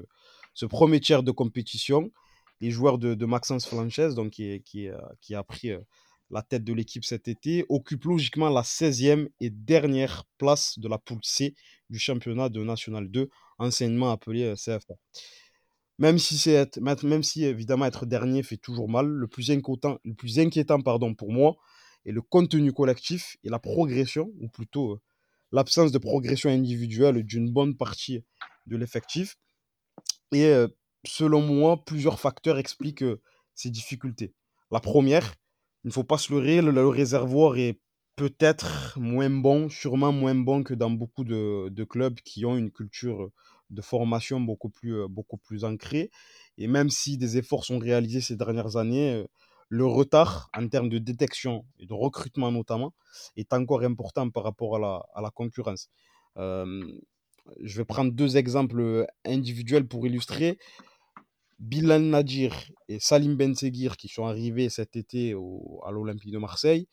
ce 0.54 0.64
premier 0.66 1.00
tiers 1.00 1.22
de 1.22 1.30
compétition. 1.32 2.10
Les 2.62 2.70
joueurs 2.70 2.96
de, 2.98 3.14
de 3.14 3.26
Maxence 3.26 3.66
Flanches, 3.66 4.14
donc 4.14 4.30
qui, 4.30 4.62
qui, 4.62 4.88
qui 5.20 5.34
a 5.34 5.42
pris 5.42 5.72
la 6.30 6.42
tête 6.42 6.64
de 6.64 6.72
l'équipe 6.72 7.04
cet 7.04 7.28
été, 7.28 7.66
occupent 7.68 8.04
logiquement 8.04 8.48
la 8.48 8.62
16e 8.62 9.28
et 9.40 9.50
dernière 9.50 10.24
place 10.38 10.78
de 10.78 10.88
la 10.88 10.96
poule 10.98 11.18
C 11.22 11.54
du 11.90 11.98
championnat 11.98 12.48
de 12.48 12.62
National 12.62 13.10
2, 13.10 13.28
anciennement 13.58 14.12
appelé 14.12 14.54
CFA. 14.56 14.94
Même 16.02 16.18
si, 16.18 16.36
c'est, 16.36 16.80
même 17.04 17.22
si 17.22 17.44
évidemment 17.44 17.84
être 17.84 18.06
dernier 18.06 18.42
fait 18.42 18.56
toujours 18.56 18.88
mal, 18.88 19.06
le 19.06 19.28
plus 19.28 19.52
inquiétant, 19.52 20.00
le 20.04 20.14
plus 20.14 20.40
inquiétant 20.40 20.80
pardon, 20.80 21.14
pour 21.14 21.30
moi 21.30 21.54
est 22.04 22.10
le 22.10 22.20
contenu 22.20 22.72
collectif 22.72 23.36
et 23.44 23.48
la 23.48 23.60
progression, 23.60 24.32
ou 24.40 24.48
plutôt 24.48 24.98
l'absence 25.52 25.92
de 25.92 25.98
progression 25.98 26.50
individuelle 26.50 27.22
d'une 27.22 27.52
bonne 27.52 27.76
partie 27.76 28.24
de 28.66 28.76
l'effectif. 28.76 29.36
Et 30.32 30.46
euh, 30.46 30.66
selon 31.06 31.40
moi, 31.40 31.84
plusieurs 31.84 32.18
facteurs 32.18 32.58
expliquent 32.58 33.04
euh, 33.04 33.22
ces 33.54 33.70
difficultés. 33.70 34.34
La 34.72 34.80
première, 34.80 35.36
il 35.84 35.88
ne 35.88 35.92
faut 35.92 36.02
pas 36.02 36.18
se 36.18 36.32
leurrer, 36.32 36.62
le, 36.62 36.72
le 36.72 36.88
réservoir 36.88 37.56
est 37.58 37.78
peut-être 38.16 38.98
moins 38.98 39.30
bon, 39.30 39.68
sûrement 39.68 40.12
moins 40.12 40.34
bon 40.34 40.62
que 40.62 40.74
dans 40.74 40.90
beaucoup 40.90 41.24
de, 41.24 41.84
clubs 41.84 42.18
qui 42.20 42.44
ont 42.44 42.56
une 42.56 42.70
culture 42.70 43.30
de 43.72 43.82
formation 43.82 44.40
beaucoup 44.40 44.70
plus, 44.70 45.08
beaucoup 45.08 45.38
plus 45.38 45.64
ancrée. 45.64 46.10
Et 46.58 46.66
même 46.66 46.90
si 46.90 47.18
des 47.18 47.38
efforts 47.38 47.64
sont 47.64 47.78
réalisés 47.78 48.20
ces 48.20 48.36
dernières 48.36 48.76
années, 48.76 49.24
le 49.68 49.86
retard 49.86 50.50
en 50.56 50.68
termes 50.68 50.90
de 50.90 50.98
détection 50.98 51.64
et 51.78 51.86
de 51.86 51.94
recrutement 51.94 52.52
notamment 52.52 52.92
est 53.36 53.52
encore 53.54 53.82
important 53.82 54.28
par 54.30 54.44
rapport 54.44 54.76
à 54.76 54.78
la, 54.78 55.02
à 55.14 55.22
la 55.22 55.30
concurrence. 55.30 55.88
Euh, 56.36 56.84
je 57.62 57.78
vais 57.78 57.84
prendre 57.84 58.12
deux 58.12 58.36
exemples 58.36 59.06
individuels 59.24 59.88
pour 59.88 60.06
illustrer. 60.06 60.58
Bilal 61.58 62.02
Nadir 62.02 62.54
et 62.88 62.98
Salim 62.98 63.36
Benseguir, 63.36 63.96
qui 63.96 64.08
sont 64.08 64.26
arrivés 64.26 64.68
cet 64.68 64.96
été 64.96 65.32
au, 65.34 65.80
à 65.86 65.90
l'Olympique 65.90 66.32
de 66.32 66.38
Marseille, 66.38 66.88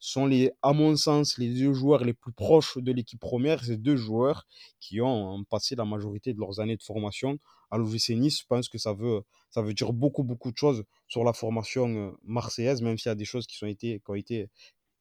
sont 0.00 0.26
les, 0.26 0.50
à 0.62 0.72
mon 0.72 0.96
sens 0.96 1.38
les 1.38 1.48
deux 1.48 1.74
joueurs 1.74 2.04
les 2.04 2.14
plus 2.14 2.32
proches 2.32 2.78
de 2.78 2.90
l'équipe 2.90 3.20
première. 3.20 3.62
Ces 3.62 3.76
deux 3.76 3.96
joueurs 3.96 4.46
qui 4.80 5.00
ont 5.00 5.44
passé 5.44 5.76
la 5.76 5.84
majorité 5.84 6.32
de 6.32 6.40
leurs 6.40 6.58
années 6.58 6.76
de 6.76 6.82
formation 6.82 7.38
à 7.70 7.76
l'OGC 7.76 8.10
Nice. 8.16 8.40
Je 8.40 8.46
pense 8.48 8.68
que 8.68 8.78
ça 8.78 8.94
veut, 8.94 9.22
ça 9.50 9.62
veut 9.62 9.74
dire 9.74 9.92
beaucoup, 9.92 10.24
beaucoup 10.24 10.50
de 10.50 10.56
choses 10.56 10.84
sur 11.06 11.22
la 11.22 11.32
formation 11.32 11.88
euh, 11.88 12.10
marseillaise, 12.24 12.82
même 12.82 12.98
s'il 12.98 13.10
y 13.10 13.12
a 13.12 13.14
des 13.14 13.24
choses 13.24 13.46
qui, 13.46 13.56
sont 13.56 13.66
été, 13.66 14.00
qui, 14.04 14.10
ont 14.10 14.14
été, 14.14 14.48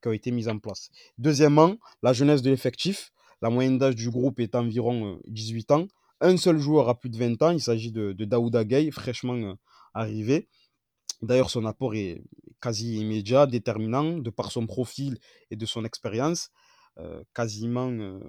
qui 0.02 0.10
ont 0.10 0.12
été 0.12 0.32
mises 0.32 0.50
en 0.50 0.60
place. 0.60 0.90
Deuxièmement, 1.18 1.78
la 2.04 2.14
jeunesse 2.14 2.42
de 2.42 2.50
l'effectif. 2.50 3.12
La 3.42 3.50
moyenne 3.50 3.78
d'âge 3.78 3.96
du 3.96 4.10
groupe 4.10 4.42
est 4.42 4.54
environ 4.54 5.18
18 5.28 5.72
euh, 5.72 5.76
ans. 5.76 5.88
Un 6.20 6.36
seul 6.36 6.58
joueur 6.60 6.90
a 6.90 7.00
plus 7.00 7.10
de 7.10 7.18
20 7.18 7.42
ans. 7.42 7.52
Il 7.52 7.62
s'agit 7.62 7.90
de, 7.90 8.12
de 8.12 8.26
Daouda 8.26 8.66
Gueye, 8.66 8.92
fraîchement 8.92 9.36
euh, 9.36 9.54
arrivé. 9.94 10.50
D'ailleurs, 11.22 11.50
son 11.50 11.66
apport 11.66 11.96
est 11.96 12.22
quasi 12.62 12.98
immédiat, 13.00 13.48
déterminant, 13.48 14.18
de 14.18 14.30
par 14.30 14.52
son 14.52 14.68
profil 14.68 15.18
et 15.52 15.56
de 15.56 15.66
son 15.66 15.86
expérience. 15.86 16.50
Euh, 16.98 17.24
quasiment, 17.34 17.90
euh, 17.92 18.20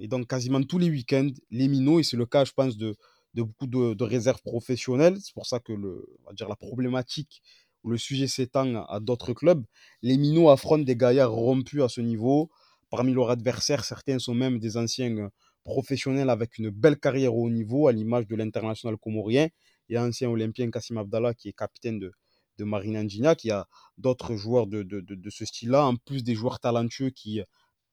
et 0.00 0.08
donc 0.08 0.26
quasiment 0.26 0.62
tous 0.62 0.78
les 0.78 0.88
week-ends, 0.88 1.28
les 1.50 1.68
minots, 1.68 2.00
et 2.00 2.02
c'est 2.02 2.16
le 2.16 2.24
cas, 2.24 2.46
je 2.46 2.52
pense, 2.52 2.78
de, 2.78 2.96
beaucoup 3.34 3.66
de, 3.66 4.02
réserves 4.04 4.40
professionnelles. 4.42 5.18
C'est 5.20 5.34
pour 5.34 5.46
ça 5.46 5.60
que 5.60 5.72
le, 5.72 6.06
on 6.22 6.28
va 6.28 6.32
dire, 6.32 6.48
la 6.48 6.56
problématique 6.56 7.42
ou 7.84 7.90
le 7.90 7.98
sujet 7.98 8.26
s'étend 8.26 8.84
à 8.86 9.00
d'autres 9.00 9.34
clubs. 9.34 9.62
Les 10.00 10.16
minots 10.16 10.48
affrontent 10.48 10.84
des 10.84 10.96
gaillards 10.96 11.32
rompus 11.32 11.82
à 11.82 11.88
ce 11.90 12.00
niveau. 12.00 12.50
Parmi 12.88 13.12
leurs 13.12 13.30
adversaires, 13.30 13.84
certains 13.84 14.18
sont 14.18 14.34
même 14.34 14.58
des 14.58 14.78
anciens 14.78 15.30
professionnels 15.64 16.30
avec 16.30 16.56
une 16.56 16.70
belle 16.70 16.98
carrière 16.98 17.34
au 17.34 17.44
haut 17.46 17.50
niveau, 17.50 17.88
à 17.88 17.92
l'image 17.92 18.26
de 18.26 18.36
l'international 18.36 18.96
comorien 18.96 19.48
et 19.90 19.98
ancien 19.98 20.30
olympien 20.30 20.70
Kassim 20.70 20.96
Abdallah, 20.96 21.34
qui 21.34 21.48
est 21.48 21.52
capitaine 21.52 21.98
de, 21.98 22.12
de 22.58 22.64
Marina 22.64 23.06
Gignac. 23.06 23.44
Il 23.44 23.48
y 23.48 23.50
a 23.52 23.68
d'autres 23.98 24.36
joueurs 24.36 24.66
de, 24.66 24.82
de, 24.82 25.00
de, 25.00 25.30
ce 25.30 25.44
style-là, 25.44 25.86
en 25.86 25.96
plus 25.96 26.24
des 26.24 26.34
joueurs 26.34 26.60
talentueux 26.60 27.10
qui, 27.10 27.40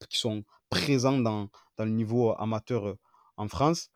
qui 0.09 0.17
sont 0.17 0.43
présents 0.69 1.19
dans, 1.19 1.49
dans 1.77 1.85
le 1.85 1.91
niveau 1.91 2.33
amateur 2.37 2.87
euh, 2.87 2.99
en 3.37 3.47
France. 3.47 3.89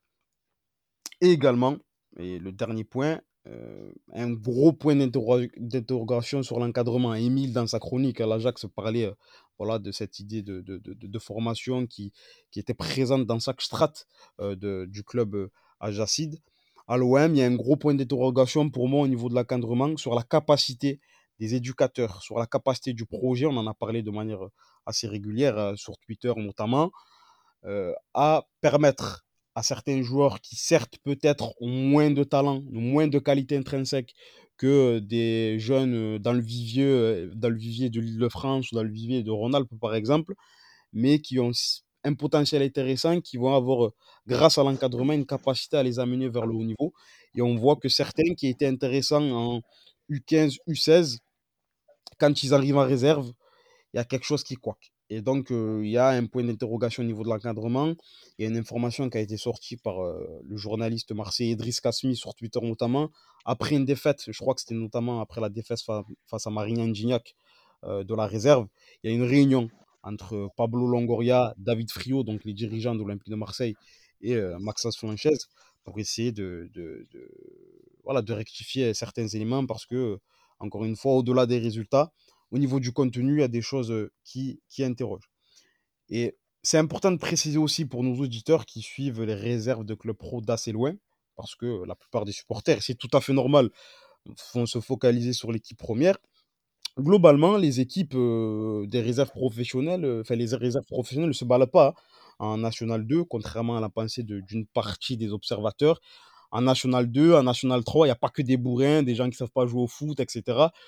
Et 1.21 1.31
également, 1.31 1.77
et 2.17 2.39
le 2.39 2.51
dernier 2.51 2.83
point, 2.83 3.21
euh, 3.47 3.91
un 4.13 4.31
gros 4.31 4.73
point 4.73 4.95
d'interrogation 4.95 6.43
sur 6.43 6.59
l'encadrement. 6.59 7.13
Émile, 7.13 7.53
dans 7.53 7.67
sa 7.67 7.79
chronique 7.79 8.19
à 8.21 8.27
l'Ajax, 8.27 8.65
parlait 8.75 9.05
euh, 9.05 9.13
voilà, 9.57 9.79
de 9.79 9.91
cette 9.91 10.19
idée 10.19 10.41
de, 10.41 10.61
de, 10.61 10.79
de, 10.83 11.19
formation 11.19 11.87
qui, 11.87 12.11
qui 12.51 12.59
était 12.59 12.73
présente 12.73 13.25
dans 13.25 13.39
chaque 13.39 13.61
strate 13.61 14.07
euh, 14.39 14.85
du 14.87 15.03
club 15.03 15.35
euh, 15.35 15.51
Ajacide. 15.79 16.39
À 16.87 16.95
l'OM, 16.95 17.35
il 17.35 17.39
y 17.39 17.41
a 17.41 17.45
un 17.45 17.55
gros 17.55 17.75
point 17.75 17.93
d'interrogation 17.93 18.69
pour 18.69 18.87
moi 18.87 19.01
au 19.01 19.07
niveau 19.07 19.27
de 19.27 19.35
l'encadrement 19.35 19.97
sur 19.97 20.15
la 20.15 20.23
capacité 20.23 21.01
des 21.37 21.53
éducateurs, 21.53 22.21
sur 22.21 22.39
la 22.39 22.47
capacité 22.47 22.93
du 22.93 23.05
projet, 23.05 23.45
on 23.45 23.57
en 23.57 23.67
a 23.67 23.73
parlé 23.73 24.01
de 24.01 24.09
manière 24.09 24.39
assez 24.85 25.07
régulière 25.07 25.57
euh, 25.57 25.75
sur 25.75 25.97
Twitter 25.99 26.33
notamment, 26.37 26.91
euh, 27.65 27.93
à 28.13 28.47
permettre 28.61 29.25
à 29.55 29.63
certains 29.63 30.01
joueurs 30.01 30.39
qui 30.39 30.55
certes 30.55 30.97
peut-être 31.03 31.53
ont 31.59 31.67
moins 31.67 32.09
de 32.09 32.23
talent, 32.23 32.63
moins 32.71 33.07
de 33.07 33.19
qualité 33.19 33.57
intrinsèque 33.57 34.13
que 34.55 34.99
des 34.99 35.59
jeunes 35.59 36.17
dans 36.19 36.33
le 36.33 36.41
vivier, 36.41 37.27
dans 37.35 37.49
le 37.49 37.57
vivier 37.57 37.89
de 37.89 37.99
l'Île-de-France 37.99 38.71
ou 38.71 38.75
dans 38.75 38.83
le 38.83 38.91
vivier 38.91 39.23
de 39.23 39.31
Rhône-Alpes 39.31 39.77
par 39.81 39.93
exemple, 39.93 40.33
mais 40.93 41.19
qui 41.19 41.39
ont 41.39 41.51
un 42.07 42.13
potentiel 42.13 42.61
intéressant, 42.61 43.21
qui 43.21 43.37
vont 43.37 43.53
avoir, 43.53 43.91
grâce 44.25 44.57
à 44.57 44.63
l'encadrement, 44.63 45.13
une 45.13 45.25
capacité 45.25 45.77
à 45.77 45.83
les 45.83 45.99
amener 45.99 46.29
vers 46.29 46.45
le 46.45 46.53
haut 46.53 46.63
niveau. 46.63 46.93
Et 47.35 47.41
on 47.41 47.55
voit 47.55 47.75
que 47.75 47.89
certains 47.89 48.33
qui 48.35 48.47
étaient 48.47 48.67
intéressants 48.67 49.29
en 49.31 49.61
U15, 50.09 50.57
U16, 50.67 51.19
quand 52.19 52.43
ils 52.43 52.53
arrivent 52.53 52.77
en 52.77 52.85
réserve, 52.85 53.31
il 53.93 53.97
y 53.97 53.99
a 53.99 54.05
quelque 54.05 54.25
chose 54.25 54.43
qui 54.43 54.55
coque. 54.55 54.91
Et 55.09 55.21
donc, 55.21 55.51
euh, 55.51 55.81
il 55.83 55.91
y 55.91 55.97
a 55.97 56.09
un 56.09 56.25
point 56.25 56.43
d'interrogation 56.43 57.01
au 57.01 57.05
niveau 57.05 57.23
de 57.23 57.29
l'encadrement. 57.29 57.93
Il 58.37 58.43
y 58.43 58.45
a 58.45 58.49
une 58.49 58.57
information 58.57 59.09
qui 59.09 59.17
a 59.17 59.21
été 59.21 59.37
sortie 59.37 59.77
par 59.77 60.03
euh, 60.03 60.41
le 60.43 60.57
journaliste 60.57 61.13
marseillais 61.13 61.51
Idriss 61.51 61.79
Kasmi 61.79 62.15
sur 62.15 62.35
Twitter 62.35 62.59
notamment, 62.61 63.09
après 63.45 63.75
une 63.75 63.85
défaite, 63.85 64.23
je 64.27 64.37
crois 64.37 64.53
que 64.53 64.61
c'était 64.61 64.75
notamment 64.75 65.21
après 65.21 65.39
la 65.39 65.47
défaite 65.47 65.81
fa 65.81 66.03
face 66.25 66.45
à 66.45 66.49
Marine 66.49 66.93
Gignac 66.93 67.35
euh, 67.85 68.03
de 68.03 68.13
la 68.13 68.27
réserve. 68.27 68.67
Il 69.01 69.09
y 69.09 69.13
a 69.13 69.15
une 69.15 69.23
réunion 69.23 69.69
entre 70.07 70.49
Pablo 70.55 70.87
Longoria, 70.87 71.53
David 71.57 71.91
Frio, 71.91 72.23
donc 72.23 72.43
les 72.45 72.53
dirigeants 72.53 72.95
de 72.95 72.99
l'Olympique 72.99 73.29
de 73.29 73.35
Marseille, 73.35 73.75
et 74.21 74.35
euh, 74.35 74.57
Maxence 74.59 74.97
pour 75.83 75.99
essayer 75.99 76.31
de, 76.31 76.69
voilà, 78.03 78.21
de 78.21 78.33
rectifier 78.33 78.93
certains 78.93 79.27
éléments 79.27 79.65
parce 79.65 79.85
que, 79.85 80.19
encore 80.59 80.85
une 80.85 80.95
fois, 80.95 81.13
au-delà 81.13 81.45
des 81.45 81.59
résultats, 81.59 82.11
au 82.51 82.57
niveau 82.57 82.79
du 82.79 82.91
contenu, 82.91 83.37
il 83.37 83.39
y 83.41 83.43
a 83.43 83.47
des 83.47 83.61
choses 83.61 83.93
qui, 84.23 84.61
qui 84.69 84.83
interrogent. 84.83 85.29
Et 86.09 86.37
c'est 86.63 86.77
important 86.77 87.11
de 87.11 87.17
préciser 87.17 87.57
aussi 87.57 87.85
pour 87.85 88.03
nos 88.03 88.15
auditeurs 88.15 88.65
qui 88.65 88.81
suivent 88.81 89.23
les 89.23 89.35
réserves 89.35 89.85
de 89.85 89.93
club 89.93 90.15
pro 90.15 90.41
d'assez 90.41 90.71
loin, 90.71 90.93
parce 91.35 91.55
que 91.55 91.85
la 91.85 91.95
plupart 91.95 92.25
des 92.25 92.31
supporters, 92.31 92.81
c'est 92.81 92.95
tout 92.95 93.09
à 93.13 93.21
fait 93.21 93.33
normal, 93.33 93.69
vont 94.53 94.65
se 94.65 94.79
focaliser 94.79 95.33
sur 95.33 95.51
l'équipe 95.51 95.77
première. 95.77 96.17
Globalement, 96.99 97.57
les 97.57 97.79
équipes 97.79 98.15
euh, 98.15 98.87
des 98.87 99.01
réserves 99.01 99.29
professionnelles, 99.29 100.21
enfin 100.21 100.35
les 100.35 100.55
réserves 100.55 100.85
professionnelles 100.85 101.29
ne 101.29 101.33
se 101.33 101.45
baladent 101.45 101.71
pas 101.71 101.93
en 102.39 102.57
National 102.57 103.05
2, 103.05 103.23
contrairement 103.23 103.77
à 103.77 103.81
la 103.81 103.89
pensée 103.89 104.23
d'une 104.23 104.65
partie 104.67 105.15
des 105.17 105.31
observateurs 105.31 105.99
en 106.51 106.61
National 106.61 107.11
2, 107.11 107.35
en 107.35 107.43
National 107.43 107.83
3, 107.83 108.07
il 108.07 108.09
n'y 108.09 108.11
a 108.11 108.15
pas 108.15 108.29
que 108.29 108.41
des 108.41 108.57
bourrins, 108.57 109.03
des 109.03 109.15
gens 109.15 109.25
qui 109.25 109.31
ne 109.31 109.35
savent 109.35 109.51
pas 109.51 109.65
jouer 109.67 109.81
au 109.81 109.87
foot, 109.87 110.19
etc. 110.19 110.43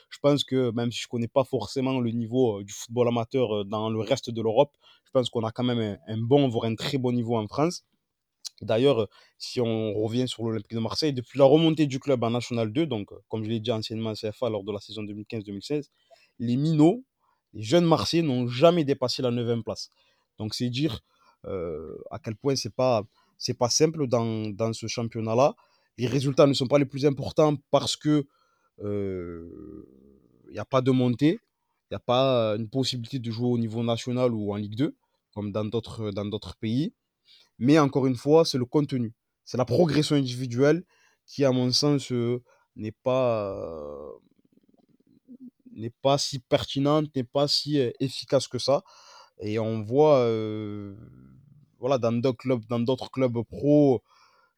Je 0.09 0.17
pense 0.21 0.43
que 0.43 0.71
même 0.71 0.91
si 0.91 0.99
je 1.01 1.05
ne 1.07 1.09
connais 1.09 1.27
pas 1.27 1.43
forcément 1.43 1.99
le 1.99 2.11
niveau 2.11 2.59
euh, 2.59 2.63
du 2.63 2.73
football 2.73 3.09
amateur 3.09 3.53
euh, 3.59 3.63
dans 3.65 3.89
le 3.89 3.99
reste 3.99 4.29
de 4.29 4.41
l'Europe, 4.41 4.71
je 5.05 5.11
pense 5.11 5.29
qu'on 5.29 5.43
a 5.43 5.51
quand 5.51 5.63
même 5.63 5.79
un, 5.79 5.97
un, 6.13 6.17
bon, 6.17 6.47
voire 6.47 6.65
un 6.65 6.75
très 6.75 6.97
bon 6.97 7.11
niveau 7.11 7.37
en 7.37 7.47
France. 7.47 7.83
D'ailleurs, 8.61 9.07
si 9.37 9.61
on 9.61 9.93
revient 9.93 10.27
sur 10.27 10.43
l'Olympique 10.43 10.73
de 10.73 10.79
Marseille, 10.79 11.13
depuis 11.13 11.39
la 11.39 11.45
remontée 11.45 11.85
du 11.87 11.99
club 11.99 12.23
en 12.23 12.31
National 12.31 12.71
2, 12.71 12.85
donc 12.85 13.09
comme 13.27 13.43
je 13.43 13.49
l'ai 13.49 13.59
dit 13.59 13.71
anciennement 13.71 14.11
en 14.11 14.13
CFA 14.13 14.49
lors 14.49 14.63
de 14.63 14.71
la 14.71 14.79
saison 14.79 15.03
2015-2016, 15.03 15.89
les 16.39 16.55
minots, 16.55 17.03
les 17.53 17.63
jeunes 17.63 17.85
Marseillais 17.85 18.23
n'ont 18.23 18.47
jamais 18.47 18.83
dépassé 18.83 19.21
la 19.21 19.31
9 19.31 19.63
place. 19.63 19.89
Donc 20.37 20.53
c'est 20.53 20.69
dire 20.69 21.01
euh, 21.45 21.97
à 22.11 22.19
quel 22.19 22.35
point 22.35 22.55
c'est 22.55 22.73
pas 22.73 23.03
pas 23.57 23.69
simple 23.69 24.07
dans, 24.07 24.73
ce 24.73 24.87
championnat-là. 24.87 25.55
Les 25.97 26.07
résultats 26.07 26.47
ne 26.47 26.53
sont 26.53 26.67
pas 26.67 26.77
les 26.77 26.85
plus 26.85 27.05
importants 27.05 27.55
parce 27.71 27.95
que 27.95 28.25
il 28.79 28.85
euh, 28.85 29.85
n'y 30.51 30.59
a 30.59 30.65
pas 30.65 30.81
de 30.81 30.91
montée, 30.91 31.39
il 31.89 31.93
n'y 31.93 31.95
a 31.95 31.99
pas 31.99 32.55
une 32.55 32.69
possibilité 32.69 33.19
de 33.19 33.31
jouer 33.31 33.47
au 33.47 33.57
niveau 33.57 33.83
national 33.83 34.33
ou 34.33 34.53
en 34.53 34.55
Ligue 34.55 34.75
2, 34.75 34.95
comme 35.33 35.51
dans 35.51 35.65
d'autres 35.65 36.55
pays. 36.59 36.93
Mais 37.59 37.77
encore 37.77 38.07
une 38.07 38.15
fois, 38.15 38.45
c'est 38.45 38.57
le 38.57 38.65
contenu, 38.65 39.13
c'est 39.43 39.57
la 39.57 39.65
progression 39.65 40.15
individuelle 40.15 40.83
qui, 41.25 41.45
à 41.45 41.51
mon 41.51 41.71
sens, 41.71 42.11
euh, 42.11 42.41
n'est 42.75 42.91
pas, 42.93 43.53
euh, 43.53 44.11
pas 46.01 46.17
si 46.17 46.39
pertinente, 46.39 47.13
n'est 47.15 47.23
pas 47.23 47.47
si 47.47 47.79
euh, 47.79 47.91
efficace 47.99 48.47
que 48.47 48.57
ça. 48.57 48.83
Et 49.41 49.59
on 49.59 49.83
voit 49.83 50.25
voilà, 51.79 51.97
dans 51.97 52.11
d'autres 52.11 52.37
clubs, 52.37 52.65
dans 52.67 52.79
d'autres 52.79 53.09
clubs 53.09 53.41
pro, 53.43 54.03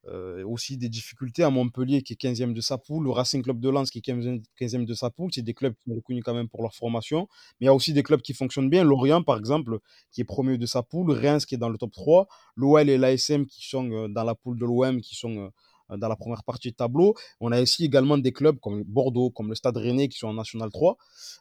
euh, 0.07 0.43
aussi 0.45 0.77
des 0.77 0.89
difficultés 0.89 1.43
à 1.43 1.51
Montpellier 1.51 2.01
qui 2.01 2.13
est 2.13 2.21
15e 2.21 2.53
de 2.53 2.61
sa 2.61 2.79
poule, 2.79 3.03
le 3.03 3.11
Racing 3.11 3.43
Club 3.43 3.59
de 3.59 3.69
Lens 3.69 3.91
qui 3.91 3.99
est 3.99 4.01
15e, 4.01 4.41
15e 4.59 4.85
de 4.85 4.93
sa 4.95 5.11
poule, 5.11 5.29
c'est 5.31 5.43
des 5.43 5.53
clubs 5.53 5.75
qui 5.75 5.89
sont 5.89 5.95
reconnus 5.95 6.23
quand 6.25 6.33
même 6.33 6.49
pour 6.49 6.63
leur 6.63 6.73
formation, 6.73 7.27
mais 7.59 7.65
il 7.65 7.67
y 7.67 7.69
a 7.69 7.73
aussi 7.73 7.93
des 7.93 8.01
clubs 8.01 8.21
qui 8.21 8.33
fonctionnent 8.33 8.69
bien, 8.69 8.83
Lorient 8.83 9.21
par 9.21 9.37
exemple 9.37 9.77
qui 10.11 10.21
est 10.21 10.25
premier 10.25 10.57
de 10.57 10.65
sa 10.65 10.81
poule, 10.81 11.11
Reims 11.11 11.45
qui 11.45 11.53
est 11.53 11.59
dans 11.59 11.69
le 11.69 11.77
top 11.77 11.91
3, 11.91 12.27
l'OL 12.55 12.89
et 12.89 12.97
l'ASM 12.97 13.45
qui 13.45 13.67
sont 13.67 14.09
dans 14.09 14.23
la 14.23 14.33
poule 14.33 14.57
de 14.57 14.65
l'OM 14.65 15.01
qui 15.01 15.15
sont 15.15 15.51
dans 15.89 16.07
la 16.07 16.15
première 16.15 16.43
partie 16.43 16.71
de 16.71 16.75
tableau. 16.75 17.13
On 17.39 17.51
a 17.51 17.61
aussi 17.61 17.85
également 17.85 18.17
des 18.17 18.31
clubs 18.31 18.59
comme 18.59 18.83
Bordeaux, 18.83 19.29
comme 19.29 19.49
le 19.49 19.55
Stade 19.55 19.77
Rennais 19.77 20.07
qui 20.07 20.17
sont 20.17 20.29
en 20.29 20.33
National 20.33 20.71
3. 20.71 20.97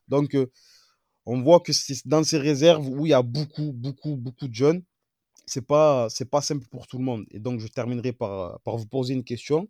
Donc 0.08 0.36
on 1.24 1.40
voit 1.40 1.60
que 1.60 1.72
c'est 1.72 2.06
dans 2.06 2.24
ces 2.24 2.38
réserves 2.38 2.86
où 2.88 3.06
il 3.06 3.10
y 3.10 3.14
a 3.14 3.22
beaucoup, 3.22 3.72
beaucoup, 3.72 4.16
beaucoup 4.16 4.48
de 4.48 4.54
jeunes 4.54 4.82
c'est 5.50 5.66
pas 5.66 6.08
c'est 6.10 6.30
pas 6.30 6.42
simple 6.42 6.66
pour 6.68 6.86
tout 6.86 6.98
le 6.98 7.04
monde. 7.04 7.24
Et 7.32 7.40
donc 7.40 7.60
je 7.60 7.66
terminerai 7.66 8.12
par, 8.12 8.60
vous 8.64 8.86
poser 8.86 9.14
une 9.14 9.24
question, 9.24 9.68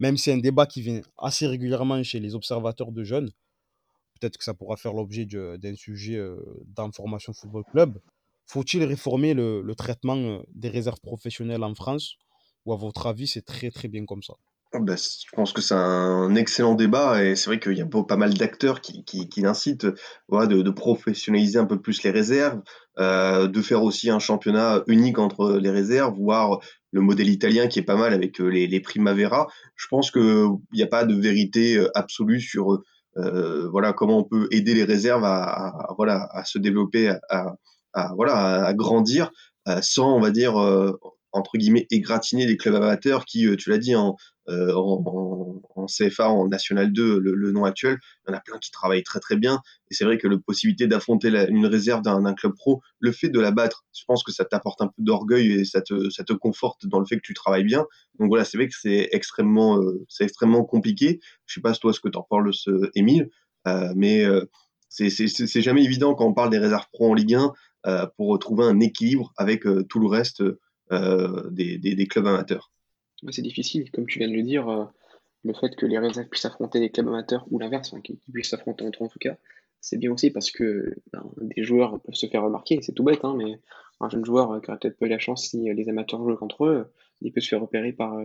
même 0.00 0.16
si 0.16 0.24
c'est 0.24 0.32
un 0.32 0.38
débat 0.38 0.66
qui 0.66 0.80
vient 0.82 1.02
assez 1.18 1.46
régulièrement 1.46 2.02
chez 2.02 2.20
les 2.20 2.34
observateurs 2.34 2.92
de 2.92 3.04
jeunes. 3.04 3.30
Peut-être 4.14 4.38
que 4.38 4.44
ça 4.44 4.54
pourra 4.54 4.76
faire 4.76 4.94
l'objet 4.94 5.26
d'un 5.26 5.76
sujet 5.76 6.16
euh, 6.16 6.36
d'information 6.66 7.32
football 7.32 7.64
club. 7.70 8.00
Faut-il 8.46 8.82
réformer 8.84 9.34
le, 9.34 9.60
le, 9.62 9.74
traitement 9.74 10.42
des 10.54 10.70
réserves 10.70 11.00
professionnelles 11.00 11.62
en 11.62 11.74
France? 11.74 12.16
Ou 12.64 12.72
à 12.72 12.76
votre 12.76 13.06
avis 13.06 13.28
c'est 13.28 13.44
très 13.44 13.70
très 13.70 13.88
bien 13.88 14.06
comme 14.06 14.22
ça? 14.22 14.34
Bah, 14.74 14.96
je 14.96 15.34
pense 15.34 15.54
que 15.54 15.62
c'est 15.62 15.74
un 15.74 16.34
excellent 16.34 16.74
débat 16.74 17.24
et 17.24 17.36
c'est 17.36 17.48
vrai 17.48 17.58
qu'il 17.58 17.72
y 17.72 17.80
a 17.80 17.86
pas 17.86 18.16
mal 18.18 18.34
d'acteurs 18.34 18.82
qui, 18.82 19.02
qui, 19.02 19.26
qui 19.30 19.46
incitent 19.46 19.86
voilà, 20.28 20.46
de, 20.46 20.60
de, 20.60 20.70
professionnaliser 20.70 21.58
un 21.58 21.64
peu 21.64 21.80
plus 21.80 22.02
les 22.02 22.10
réserves, 22.10 22.60
euh, 22.98 23.48
de 23.48 23.62
faire 23.62 23.82
aussi 23.82 24.10
un 24.10 24.18
championnat 24.18 24.82
unique 24.86 25.18
entre 25.18 25.52
les 25.52 25.70
réserves, 25.70 26.14
voire 26.18 26.60
le 26.92 27.00
modèle 27.00 27.30
italien 27.30 27.66
qui 27.66 27.78
est 27.78 27.82
pas 27.82 27.96
mal 27.96 28.12
avec 28.12 28.38
les, 28.40 28.66
les 28.66 28.80
Primavera. 28.80 29.48
Je 29.74 29.86
pense 29.88 30.10
qu'il 30.10 30.48
n'y 30.74 30.82
a 30.82 30.86
pas 30.86 31.06
de 31.06 31.14
vérité 31.14 31.82
absolue 31.94 32.40
sur 32.40 32.82
euh, 33.16 33.68
voilà 33.70 33.94
comment 33.94 34.18
on 34.18 34.24
peut 34.24 34.48
aider 34.50 34.74
les 34.74 34.84
réserves 34.84 35.24
à, 35.24 35.44
à 35.44 35.94
voilà 35.96 36.28
à 36.32 36.44
se 36.44 36.58
développer, 36.58 37.08
à, 37.30 37.54
à 37.94 38.12
voilà 38.14 38.66
à 38.66 38.74
grandir 38.74 39.30
euh, 39.66 39.80
sans 39.80 40.14
on 40.14 40.20
va 40.20 40.30
dire 40.30 40.60
euh, 40.60 40.92
entre 41.32 41.58
guillemets 41.58 41.86
égratigner 41.90 42.46
des 42.46 42.56
clubs 42.56 42.74
amateurs 42.74 43.24
qui, 43.24 43.46
euh, 43.46 43.56
tu 43.56 43.70
l'as 43.70 43.78
dit, 43.78 43.94
en, 43.94 44.16
euh, 44.48 44.72
en, 44.74 45.86
CFA, 45.86 46.28
en 46.28 46.48
National 46.48 46.92
2, 46.92 47.18
le, 47.18 47.52
nom 47.52 47.64
actuel, 47.64 47.98
il 48.26 48.30
y 48.30 48.34
en 48.34 48.36
a 48.36 48.40
plein 48.40 48.58
qui 48.58 48.70
travaillent 48.70 49.02
très 49.02 49.20
très 49.20 49.36
bien. 49.36 49.60
Et 49.90 49.94
c'est 49.94 50.04
vrai 50.04 50.18
que 50.18 50.28
la 50.28 50.36
possibilité 50.38 50.86
d'affronter 50.86 51.28
une 51.48 51.66
réserve 51.66 52.02
d'un 52.02 52.34
club 52.34 52.54
pro, 52.54 52.82
le 52.98 53.12
fait 53.12 53.28
de 53.28 53.40
la 53.40 53.50
battre, 53.50 53.84
je 53.96 54.04
pense 54.06 54.22
que 54.22 54.32
ça 54.32 54.44
t'apporte 54.44 54.82
un 54.82 54.88
peu 54.88 55.02
d'orgueil 55.02 55.52
et 55.52 55.64
ça 55.64 55.80
te, 55.80 56.10
ça 56.10 56.24
te 56.24 56.32
conforte 56.32 56.86
dans 56.86 57.00
le 57.00 57.06
fait 57.06 57.16
que 57.16 57.22
tu 57.22 57.34
travailles 57.34 57.64
bien. 57.64 57.86
Donc 58.18 58.28
voilà, 58.28 58.44
c'est 58.44 58.58
vrai 58.58 58.68
que 58.68 58.74
c'est 58.78 59.08
extrêmement, 59.12 59.78
euh, 59.78 60.04
c'est 60.08 60.24
extrêmement 60.24 60.64
compliqué. 60.64 61.20
Je 61.46 61.54
sais 61.54 61.60
pas 61.60 61.72
toi 61.72 61.92
ce 61.92 62.00
que 62.00 62.08
t'en 62.08 62.22
parles, 62.22 62.52
ce, 62.52 62.90
Émile, 62.94 63.30
euh, 63.66 63.92
mais 63.96 64.24
euh, 64.24 64.44
c'est 64.88 65.60
jamais 65.60 65.84
évident 65.84 66.14
quand 66.14 66.26
on 66.26 66.34
parle 66.34 66.50
des 66.50 66.58
réserves 66.58 66.86
pro 66.92 67.10
en 67.10 67.14
Ligue 67.14 67.34
1 67.34 67.52
euh, 67.86 68.06
pour 68.16 68.38
trouver 68.38 68.64
un 68.64 68.80
équilibre 68.80 69.32
avec 69.36 69.64
tout 69.88 70.00
le 70.00 70.06
reste 70.06 70.42
des, 70.90 71.78
des, 71.78 72.06
clubs 72.06 72.26
amateurs. 72.26 72.72
C'est 73.30 73.42
difficile, 73.42 73.90
comme 73.90 74.06
tu 74.06 74.18
viens 74.18 74.28
de 74.28 74.34
le 74.34 74.42
dire, 74.42 74.68
euh, 74.68 74.84
le 75.44 75.52
fait 75.52 75.74
que 75.76 75.86
les 75.86 75.98
réserves 75.98 76.28
puissent 76.28 76.44
affronter 76.44 76.80
les 76.80 76.90
clubs 76.90 77.08
amateurs 77.08 77.46
ou 77.50 77.58
l'inverse, 77.58 77.92
hein, 77.92 78.00
qu'ils 78.00 78.18
puissent 78.32 78.50
s'affronter 78.50 78.84
entre 78.84 79.02
eux 79.02 79.06
en 79.06 79.08
tout 79.08 79.18
cas, 79.18 79.36
c'est 79.80 79.96
bien 79.96 80.12
aussi 80.12 80.30
parce 80.30 80.50
que 80.50 80.96
ben, 81.12 81.30
des 81.40 81.62
joueurs 81.62 82.00
peuvent 82.00 82.14
se 82.14 82.26
faire 82.26 82.42
remarquer, 82.42 82.78
c'est 82.82 82.92
tout 82.92 83.04
bête, 83.04 83.24
hein, 83.24 83.34
mais 83.36 83.60
un 84.00 84.08
jeune 84.08 84.24
joueur 84.24 84.60
qui 84.60 84.70
aurait 84.70 84.78
peut-être 84.78 84.98
pas 84.98 85.06
eu 85.06 85.10
la 85.10 85.18
chance 85.18 85.48
si 85.48 85.72
les 85.72 85.88
amateurs 85.88 86.20
jouent 86.22 86.36
contre 86.36 86.64
eux, 86.64 86.92
il 87.20 87.32
peut 87.32 87.40
se 87.40 87.48
faire 87.48 87.60
repérer 87.60 87.92
par, 87.92 88.20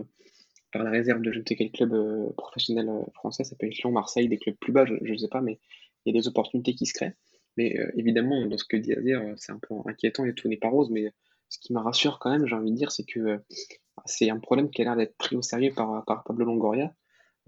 par 0.72 0.82
la 0.84 0.90
réserve 0.90 1.22
de 1.22 1.32
je 1.32 1.40
ne 1.40 1.44
sais 1.46 1.56
quel 1.56 1.70
club 1.70 1.92
professionnel 2.36 2.88
français, 3.14 3.44
ça 3.44 3.56
peut 3.56 3.66
être 3.66 3.76
Lyon, 3.76 3.90
Marseille, 3.90 4.28
des 4.28 4.38
clubs 4.38 4.56
plus 4.56 4.72
bas, 4.72 4.84
je 4.86 5.12
ne 5.12 5.16
sais 5.16 5.28
pas, 5.28 5.40
mais 5.40 5.58
il 6.04 6.14
y 6.14 6.18
a 6.18 6.20
des 6.20 6.28
opportunités 6.28 6.74
qui 6.74 6.86
se 6.86 6.94
créent. 6.94 7.14
Mais 7.56 7.78
euh, 7.78 7.90
évidemment, 7.96 8.44
dans 8.46 8.58
ce 8.58 8.64
que 8.64 8.76
dit 8.76 8.92
Azir, 8.92 9.22
c'est 9.36 9.52
un 9.52 9.58
peu 9.58 9.74
inquiétant 9.86 10.24
et 10.24 10.34
tout 10.34 10.48
n'est 10.48 10.56
pas 10.56 10.68
rose, 10.68 10.90
mais 10.90 11.12
ce 11.48 11.58
qui 11.58 11.72
me 11.72 11.80
rassure 11.80 12.18
quand 12.18 12.30
même, 12.30 12.46
j'ai 12.46 12.54
envie 12.54 12.70
de 12.70 12.76
dire, 12.76 12.90
c'est 12.90 13.04
que 13.04 13.20
euh, 13.20 13.38
c'est 14.06 14.30
un 14.30 14.38
problème 14.38 14.70
qui 14.70 14.82
a 14.82 14.84
l'air 14.84 14.96
d'être 14.96 15.16
pris 15.16 15.36
au 15.36 15.42
sérieux 15.42 15.72
par, 15.74 16.04
par 16.04 16.24
Pablo 16.24 16.44
Longoria, 16.44 16.92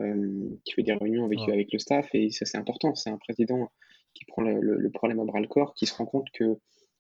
euh, 0.01 0.49
qui 0.65 0.75
fait 0.75 0.83
des 0.83 0.93
réunions 0.93 1.25
avec, 1.25 1.41
ouais. 1.41 1.53
avec 1.53 1.73
le 1.73 1.79
staff, 1.79 2.09
et 2.15 2.31
ça 2.31 2.45
c'est 2.45 2.59
important. 2.59 2.95
C'est 2.95 3.11
un 3.11 3.19
président 3.19 3.71
qui 4.15 4.25
prend 4.27 4.43
le, 4.43 4.61
le, 4.61 4.77
le, 4.77 4.91
problème 4.91 5.21
à 5.21 5.25
bras 5.25 5.41
le 5.41 5.49
corps, 5.49 5.75
qui 5.75 5.87
se 5.87 5.95
rend 5.95 6.07
compte 6.07 6.29
que 6.33 6.59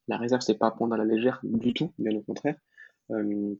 la 0.08 0.16
réserve, 0.18 0.40
c'est 0.40 0.58
pas 0.58 0.68
à 0.68 0.70
prendre 0.70 0.94
à 0.94 0.98
la 0.98 1.04
légère 1.04 1.40
du 1.42 1.74
tout, 1.74 1.92
bien 1.98 2.14
au 2.16 2.22
contraire. 2.22 2.56
Euh, 3.10 3.54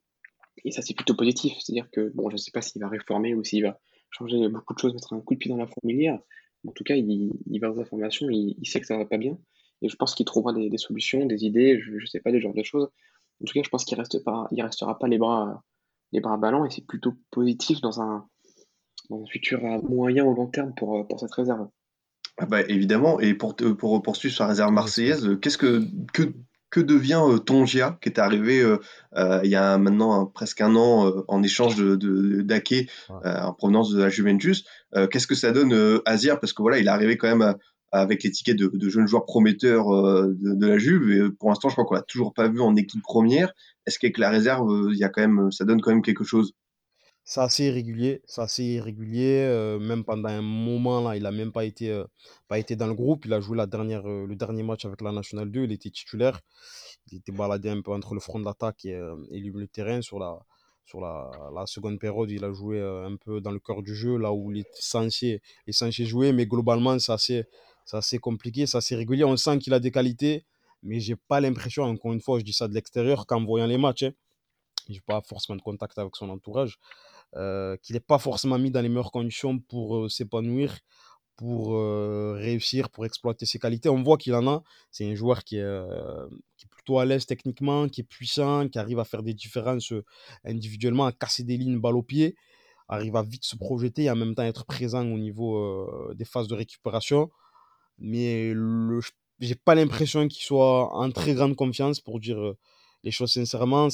et 0.65 0.71
ça, 0.71 0.83
c'est 0.83 0.95
plutôt 0.95 1.15
positif. 1.15 1.55
C'est-à-dire 1.61 1.91
que, 1.91 2.13
bon, 2.15 2.31
je 2.31 2.37
sais 2.37 2.51
pas 2.51 2.63
s'il 2.63 2.81
va 2.81 2.89
réformer 2.89 3.35
ou 3.35 3.45
s'il 3.45 3.65
va 3.65 3.79
changer 4.11 4.49
beaucoup 4.49 4.75
de 4.75 4.79
choses, 4.79 4.95
mettre 4.95 5.13
un 5.13 5.21
coup 5.21 5.35
de 5.35 5.39
pied 5.39 5.51
dans 5.51 5.57
la 5.57 5.67
fourmilière. 5.67 6.19
En 6.67 6.73
tout 6.73 6.85
cas, 6.85 6.95
il, 6.95 7.31
il 7.47 7.61
va 7.61 7.71
aux 7.71 7.81
informations, 7.81 8.29
il, 8.31 8.57
il, 8.59 8.67
sait 8.67 8.81
que 8.81 8.87
ça 8.87 8.97
va 8.97 9.07
pas 9.07 9.19
bien. 9.19 9.39
Et 9.83 9.89
je 9.89 9.97
pense 9.97 10.15
qu'il 10.15 10.25
trouvera 10.25 10.53
des, 10.53 10.71
des, 10.71 10.79
solutions, 10.79 11.27
des 11.27 11.45
idées, 11.45 11.79
je, 11.79 11.99
je 11.99 12.07
sais 12.07 12.21
pas, 12.21 12.33
des 12.33 12.41
genres 12.41 12.55
de 12.55 12.63
choses 12.63 12.89
en 13.43 13.45
tout 13.45 13.53
cas, 13.53 13.61
je 13.65 13.69
pense 13.69 13.85
qu'il 13.85 13.99
reste 13.99 14.25
pas, 14.25 14.49
il 14.51 14.63
restera 14.63 14.99
pas 14.99 15.09
les 15.09 15.19
bras, 15.19 15.63
les 16.13 16.21
bras 16.21 16.37
ballants 16.37 16.65
et 16.65 16.71
c'est 16.71 16.87
plutôt 16.87 17.15
positif 17.31 17.81
dans 17.81 18.01
un, 18.01 18.27
dans 19.11 19.23
un 19.23 19.27
futur 19.27 19.65
à 19.65 19.79
moyen 19.79 20.25
ou 20.25 20.35
long 20.35 20.47
terme 20.47 20.73
pour, 20.77 21.07
pour 21.07 21.21
cette 21.21 21.33
réserve. 21.33 21.69
Ah 22.39 22.47
bah, 22.47 22.63
évidemment, 22.63 23.19
et 23.21 23.35
pour, 23.35 23.57
pour 23.57 24.03
poursuivre 24.03 24.35
sur 24.35 24.45
la 24.45 24.51
réserve 24.51 24.73
marseillaise, 24.73 25.39
qu'est-ce 25.41 25.57
que, 25.57 25.83
que, 26.13 26.35
que 26.71 26.81
devient 26.81 27.23
euh, 27.27 27.39
Tongia, 27.39 27.99
qui 28.03 28.11
est 28.11 28.19
arrivé 28.19 28.61
euh, 28.61 28.79
euh, 29.17 29.41
il 29.43 29.51
y 29.51 29.57
a 29.57 29.79
maintenant 29.79 30.21
un, 30.21 30.27
presque 30.27 30.61
un 30.61 30.77
an 30.77 31.07
euh, 31.07 31.25
en 31.29 31.43
échange 31.43 31.77
de, 31.77 31.97
de 31.97 32.43
d'Ake 32.43 32.71
ouais. 32.71 32.91
en 33.25 33.55
provenance 33.55 33.91
de 33.91 34.03
la 34.03 34.11
Juventus 34.11 34.65
Qu'est-ce 35.11 35.27
que 35.27 35.35
ça 35.35 35.53
donne 35.53 36.01
Azir? 36.07 36.41
Parce 36.41 36.55
que 36.55 36.63
voilà, 36.63 36.79
il 36.79 36.87
est 36.87 36.91
arrivé 36.91 37.19
quand 37.19 37.29
même 37.29 37.43
à, 37.43 37.57
avec 37.93 38.23
l'étiquette 38.23 38.57
de, 38.57 38.71
de, 38.73 38.89
jeunes 38.89 39.07
joueurs 39.07 39.25
prometteurs 39.25 39.91
euh, 39.95 40.35
de, 40.39 40.55
de, 40.55 40.67
la 40.67 40.79
Juve. 40.79 41.11
Et 41.11 41.31
pour 41.31 41.49
l'instant, 41.49 41.69
je 41.69 41.75
crois 41.75 41.85
qu'on 41.85 41.95
l'a 41.95 42.03
toujours 42.03 42.35
pas 42.35 42.49
vu 42.49 42.61
en 42.61 42.75
équipe 42.77 43.03
première. 43.03 43.53
Est-ce 43.87 43.99
qu'avec 43.99 44.19
la 44.19 44.31
réserve, 44.31 44.89
il 44.93 44.99
y 44.99 45.05
a 45.05 45.09
quand 45.09 45.23
même, 45.23 45.51
ça 45.51 45.65
donne 45.65 45.81
quand 45.81 45.91
même 45.91 46.03
quelque 46.03 46.25
chose? 46.25 46.53
C'est 47.25 47.41
assez 47.41 47.65
irrégulier, 47.65 48.23
c'est 48.27 48.41
assez. 48.41 48.81
Euh, 48.81 49.79
même 49.81 50.05
pendant 50.05 50.29
un 50.29 50.43
moment 50.43 51.01
là, 51.01 51.17
il 51.17 51.27
a 51.27 51.33
même 51.33 51.51
pas 51.51 51.65
été, 51.65 51.91
euh, 51.91 52.05
pas 52.47 52.59
été 52.59 52.77
dans 52.77 52.87
le 52.87 52.95
groupe. 52.95 53.25
Il 53.25 53.33
a 53.33 53.41
joué 53.41 53.57
la 53.57 53.67
dernière, 53.67 54.05
le 54.05 54.35
dernier 54.37 54.63
match 54.63 54.85
avec 54.85 55.01
la 55.01 55.11
Nationale 55.11 55.51
2. 55.51 55.65
Il 55.65 55.73
était 55.73 55.91
titulaire. 55.91 56.41
Il 57.11 57.19
était 57.19 57.33
baladé 57.33 57.69
un 57.69 57.83
peu 57.83 57.93
entre 57.93 58.15
le 58.15 58.21
front 58.21 58.39
d'attaque 58.41 58.85
et, 58.85 59.01
et 59.31 59.41
le 59.41 59.67
terrain 59.69 60.03
sur 60.03 60.19
la, 60.19 60.39
sur 60.85 61.01
la, 61.01 61.65
seconde 61.67 61.99
période, 61.99 62.31
il 62.31 62.45
a 62.45 62.53
joué 62.53 62.81
un 62.81 63.17
peu 63.17 63.41
dans 63.41 63.51
le 63.51 63.59
cœur 63.59 63.83
du 63.83 63.95
jeu, 63.95 64.17
là 64.17 64.33
où 64.33 64.53
il 64.53 64.61
est 64.61 64.69
censé, 64.75 65.41
est 65.67 65.73
censé 65.73 66.05
jouer, 66.05 66.33
mais 66.33 66.47
globalement, 66.47 66.99
c'est 66.99 67.13
assez, 67.13 67.45
c'est 67.87 67.97
assez 67.97 68.19
compliqué, 68.19 68.67
c'est 68.67 68.97
régulier. 68.97 69.25
On 69.25 69.37
sent 69.37 69.59
qu'il 69.61 69.73
a 69.73 69.81
des 69.81 69.93
qualités, 69.93 70.45
mais 70.83 71.01
j'ai 71.01 71.17
pas 71.17 71.41
l'impression, 71.41 71.85
encore 71.85 72.13
une 72.13 72.21
fois, 72.21 72.39
je 72.39 72.45
dis 72.45 72.53
ça 72.53 72.69
de 72.69 72.75
l'extérieur, 72.75 73.27
qu'en 73.27 73.45
voyant 73.45 73.67
les 73.67 73.79
matchs, 73.79 74.03
hein, 74.03 74.13
j'ai 74.89 75.01
pas 75.01 75.23
forcément 75.23 75.57
de 75.57 75.63
contact 75.63 75.99
avec 75.99 76.15
son 76.17 76.29
entourage, 76.29 76.79
euh, 77.37 77.77
qu'il 77.83 77.95
n'est 77.95 78.01
pas 78.01 78.19
forcément 78.19 78.59
mis 78.59 78.71
dans 78.71 78.81
les 78.81 78.89
meilleures 78.89 79.13
conditions 79.13 79.59
pour 79.59 79.97
euh, 79.97 80.09
s'épanouir, 80.09 80.79
pour 81.37 81.77
euh, 81.77 82.35
réussir, 82.37 82.91
pour 82.91 83.07
exploiter 83.07 83.47
ses 83.47 83.61
qualités. 83.61 83.89
On 83.89 84.03
voit 84.03 84.17
qu'il 84.17 84.35
en 84.35 84.49
a. 84.49 84.63
C'est 84.91 85.09
un 85.09 85.15
joueur 85.15 85.45
qui 85.45 85.59
est, 85.59 85.81
plutôt 86.71 86.99
à 86.99 87.05
l'aise 87.05 87.27
techniquement, 87.27 87.89
qui 87.89 88.01
est 88.01 88.05
puissant, 88.05 88.69
qui 88.69 88.79
arrive 88.79 88.99
à 88.99 89.05
faire 89.05 89.23
des 89.23 89.35
différences 89.35 89.93
individuellement, 90.45 91.07
à 91.07 91.13
casser 91.13 91.45
des 91.45 91.57
lignes 91.57 91.79
balle 91.79 91.97
au 91.97 92.03
pied, 92.03 92.37
arrive 92.89 93.17
à 93.17 93.23
vite 93.23 93.45
se 93.45 93.57
projeter 93.57 94.05
et 94.05 94.11
en 94.11 94.17
même 94.17 94.35
temps 94.35 94.45
être 94.45 94.65
présent 94.65 95.05
au 95.05 95.19
niveau 95.19 96.15
des 96.15 96.25
phases 96.25 96.49
de 96.49 96.55
récupération 96.55 97.31
mais 97.99 98.53
le, 98.55 99.01
j'ai 99.41 99.55
pas 99.55 99.75
l'impression 99.75 100.29
qu'il 100.29 100.43
soit 100.43 100.95
en 100.95 101.11
très 101.11 101.35
grande 101.35 101.57
confiance 101.57 102.01
pour 102.01 102.21
dire 102.21 102.55
les 103.05 103.11
choses 103.11 103.33
sincèrement. 103.33 103.89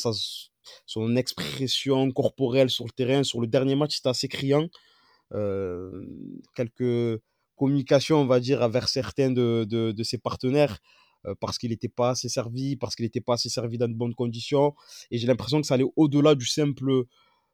Son 0.86 1.16
expression 1.16 2.10
corporelle 2.12 2.70
sur 2.70 2.84
le 2.84 2.92
terrain, 2.92 3.24
sur 3.24 3.40
le 3.40 3.46
dernier 3.46 3.74
match, 3.74 3.96
c'était 3.96 4.08
assez 4.10 4.28
criant. 4.28 4.68
Euh, 5.32 6.06
quelques 6.54 7.20
communications, 7.56 8.20
on 8.20 8.26
va 8.26 8.40
dire, 8.40 8.68
vers 8.68 8.88
certains 8.88 9.30
de, 9.30 9.66
de, 9.68 9.92
de 9.92 10.02
ses 10.02 10.18
partenaires 10.18 10.78
euh, 11.26 11.34
parce 11.40 11.58
qu'il 11.58 11.70
n'était 11.70 11.88
pas 11.88 12.10
assez 12.10 12.28
servi, 12.28 12.76
parce 12.76 12.94
qu'il 12.96 13.04
n'était 13.04 13.20
pas 13.20 13.34
assez 13.34 13.48
servi 13.48 13.78
dans 13.78 13.88
de 13.88 13.94
bonnes 13.94 14.14
conditions. 14.14 14.74
Et 15.10 15.18
j'ai 15.18 15.26
l'impression 15.26 15.60
que 15.60 15.66
ça 15.66 15.74
allait 15.74 15.90
au-delà 15.96 16.34
du 16.34 16.46
simple 16.46 17.04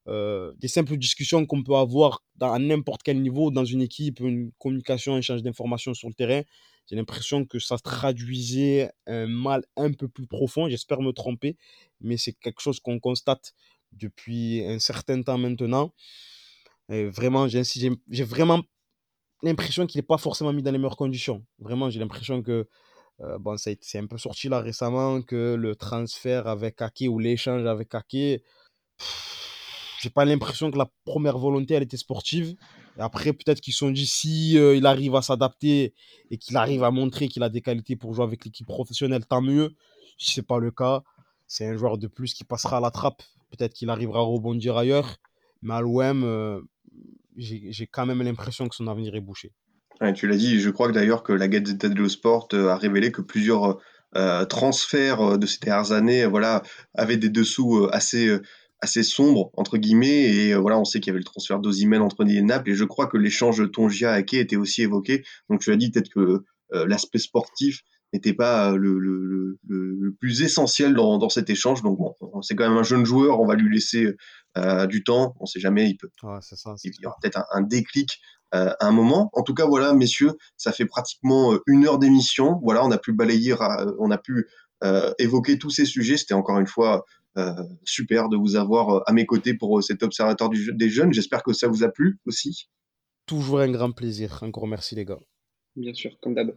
euh, 0.09 0.53
des 0.59 0.69
simples 0.69 0.97
discussions 0.97 1.45
qu'on 1.47 1.63
peut 1.63 1.75
avoir 1.75 2.23
à 2.41 2.59
n'importe 2.59 3.03
quel 3.03 3.21
niveau 3.21 3.51
dans 3.51 3.65
une 3.65 3.83
équipe, 3.83 4.21
une 4.21 4.53
communication, 4.59 5.15
un 5.15 5.19
échange 5.19 5.43
d'informations 5.43 5.95
sur 5.95 6.09
le 6.09 6.15
terrain. 6.15 6.43
J'ai 6.89 6.97
l'impression 6.97 7.45
que 7.45 7.59
ça 7.59 7.77
traduisait 7.79 8.91
un 9.07 9.27
mal 9.27 9.65
un 9.77 9.93
peu 9.93 10.09
plus 10.09 10.27
profond. 10.27 10.69
J'espère 10.69 11.03
me 11.03 11.13
tromper, 11.13 11.57
mais 12.01 12.17
c'est 12.17 12.33
quelque 12.33 12.61
chose 12.63 12.81
qu'on 12.81 12.99
constate 12.99 13.53
depuis 13.93 14.65
un 14.65 14.79
certain 14.79 15.23
temps 15.23 15.37
maintenant. 15.37 15.93
Et 16.91 17.05
vraiment, 17.05 17.47
j'ai, 17.47 17.63
j'ai 17.65 18.25
vraiment 18.25 18.63
l'impression 19.43 19.87
qu'il 19.87 19.99
n'est 19.99 20.07
pas 20.07 20.17
forcément 20.17 20.53
mis 20.55 20.63
dans 20.63 20.73
les 20.73 20.79
meilleures 20.79 20.97
conditions. 20.97 21.45
Vraiment, 21.59 21.91
j'ai 21.91 22.01
l'impression 22.01 22.43
que 22.43 22.67
euh, 23.21 23.39
bon, 23.39 23.57
c'est 23.57 23.99
un 23.99 24.07
peu 24.07 24.17
sorti 24.17 24.49
là 24.49 24.61
récemment 24.61 25.23
que 25.23 25.55
le 25.55 25.75
transfert 25.75 26.47
avec 26.47 26.81
Ake 26.81 27.05
ou 27.09 27.19
l'échange 27.19 27.67
avec 27.67 27.95
Ake, 27.95 28.43
j'ai 30.01 30.11
pas 30.11 30.25
l'impression 30.25 30.71
que 30.71 30.79
la 30.79 30.91
première 31.05 31.39
volonté 31.39 31.75
elle 31.75 31.83
était 31.83 31.97
sportive. 31.97 32.55
Et 32.99 33.01
après, 33.01 33.33
peut-être 33.33 33.61
qu'ils 33.61 33.73
se 33.73 33.81
sont 33.81 33.91
dit 33.91 34.07
si 34.07 34.59
euh, 34.59 34.77
il 34.77 34.87
arrive 34.87 35.15
à 35.15 35.23
s'adapter 35.23 35.95
et 36.31 36.39
qu'il 36.39 36.57
arrive 36.57 36.85
à 36.85 36.91
montrer 36.91 37.29
qu'il 37.29 37.43
a 37.43 37.49
des 37.49 37.61
qualités 37.61 37.97
pour 37.97 38.15
jouer 38.15 38.25
avec 38.25 38.45
l'équipe 38.45 38.67
professionnelle, 38.67 39.25
tant 39.27 39.41
mieux. 39.41 39.71
Si 40.19 40.33
c'est 40.33 40.47
pas 40.47 40.59
le 40.59 40.71
cas, 40.71 41.03
c'est 41.47 41.67
un 41.67 41.77
joueur 41.77 41.99
de 41.99 42.07
plus 42.07 42.35
qui 42.35 42.45
passera 42.45 42.79
à 42.79 42.81
la 42.81 42.91
trappe. 42.91 43.23
Peut-être 43.51 43.73
qu'il 43.73 43.91
arrivera 43.91 44.21
à 44.21 44.23
rebondir 44.23 44.77
ailleurs. 44.77 45.17
Mais 45.63 45.75
à 45.75 45.81
l'OM, 45.81 46.25
euh, 46.25 46.61
j'ai 47.37 47.87
quand 47.87 48.07
même 48.07 48.23
l'impression 48.23 48.69
que 48.69 48.75
son 48.75 48.87
avenir 48.89 49.15
est 49.15 49.21
bouché. 49.21 49.53
Tu 50.15 50.29
l'as 50.29 50.37
dit, 50.37 50.61
je 50.61 50.71
crois 50.71 50.89
que 50.89 50.93
d'ailleurs 50.93 51.25
que 51.25 51.33
la 51.33 51.49
Gazzetta 51.49 51.89
dello 51.89 52.09
Sport 52.09 52.49
euh, 52.53 52.69
a 52.69 52.77
révélé 52.77 53.11
que 53.11 53.23
plusieurs 53.23 53.79
transferts 54.49 55.39
de 55.39 55.47
ces 55.47 55.59
dernières 55.59 55.93
années 55.93 56.25
voilà, 56.25 56.63
avaient 56.95 57.19
des 57.19 57.29
dessous 57.29 57.87
assez 57.93 58.41
assez 58.81 59.03
sombre 59.03 59.51
entre 59.55 59.77
guillemets 59.77 60.23
et 60.35 60.55
euh, 60.55 60.59
voilà 60.59 60.79
on 60.79 60.85
sait 60.85 61.01
qu'il 61.01 61.09
y 61.09 61.11
avait 61.11 61.19
le 61.19 61.25
transfert 61.25 61.59
d'Ozimel 61.59 62.03
entre 62.03 62.25
Nice 62.25 62.39
et 62.39 62.43
Naples 62.43 62.71
et 62.71 62.75
je 62.75 62.85
crois 62.85 63.07
que 63.07 63.17
l'échange 63.17 63.71
Tongia 63.73 64.13
Ake 64.13 64.35
était 64.35 64.57
aussi 64.57 64.83
évoqué 64.83 65.25
donc 65.51 65.61
tu 65.61 65.73
as 65.73 65.77
dit 65.77 65.91
peut-être 65.91 66.11
que 66.11 66.45
euh, 66.75 66.87
l'aspect 66.87 67.19
sportif 67.19 67.83
n'était 68.13 68.33
pas 68.33 68.75
le, 68.75 68.99
le, 68.99 69.19
le, 69.23 69.59
le, 69.69 70.15
plus 70.19 70.43
essentiel 70.43 70.95
dans, 70.95 71.19
dans 71.19 71.29
cet 71.29 71.51
échange 71.51 71.83
donc 71.83 71.99
bon 71.99 72.15
c'est 72.43 72.55
quand 72.55 72.69
même 72.69 72.79
un 72.79 72.83
jeune 72.83 73.05
joueur 73.05 73.41
on 73.41 73.47
va 73.47 73.55
lui 73.55 73.75
laisser 73.75 74.15
du 74.89 75.05
temps. 75.05 75.35
On 75.41 75.47
sait 75.47 75.61
jamais, 75.61 75.89
il 75.89 75.97
peut, 75.97 76.09
ça, 76.41 76.75
il 76.85 76.93
y 77.01 77.07
aura 77.07 77.17
peut-être 77.23 77.45
un, 77.53 77.61
déclic 77.61 78.21
à 78.53 78.75
un 78.81 78.91
moment. 78.91 79.31
En 79.33 79.43
tout 79.43 79.55
cas, 79.55 79.67
voilà, 79.67 79.93
messieurs, 79.93 80.33
ça 80.57 80.73
fait 80.73 80.87
pratiquement 80.87 81.57
une 81.67 81.87
heure 81.87 81.99
d'émission. 81.99 82.59
Voilà, 82.63 82.85
on 82.85 82.91
a 82.91 82.99
pu 82.99 83.13
balayer, 83.13 83.55
on 83.99 84.11
a 84.11 84.19
pu 84.19 84.49
évoquer 85.19 85.59
tous 85.59 85.71
ces 85.71 85.85
sujets. 85.85 86.17
C'était 86.17 86.35
encore 86.35 86.59
une 86.59 86.67
fois 86.67 87.05
super 87.85 88.29
de 88.29 88.37
vous 88.37 88.57
avoir 88.57 89.03
à 89.07 89.13
mes 89.13 89.27
côtés 89.27 89.55
pour 89.55 89.83
cet 89.83 90.03
observateur 90.03 90.51
des 90.51 90.89
jeunes. 90.89 91.13
J'espère 91.13 91.43
que 91.43 91.53
ça 91.53 91.69
vous 91.69 91.85
a 91.85 91.89
plu 91.89 92.19
aussi. 92.27 92.69
Toujours 93.27 93.61
un 93.61 93.71
grand 93.71 93.93
plaisir. 93.93 94.43
Encore 94.43 94.67
merci 94.67 94.95
les 94.95 95.05
gars. 95.05 95.21
Bien 95.77 95.95
sûr, 95.95 96.19
comme 96.21 96.35
d'hab. 96.35 96.57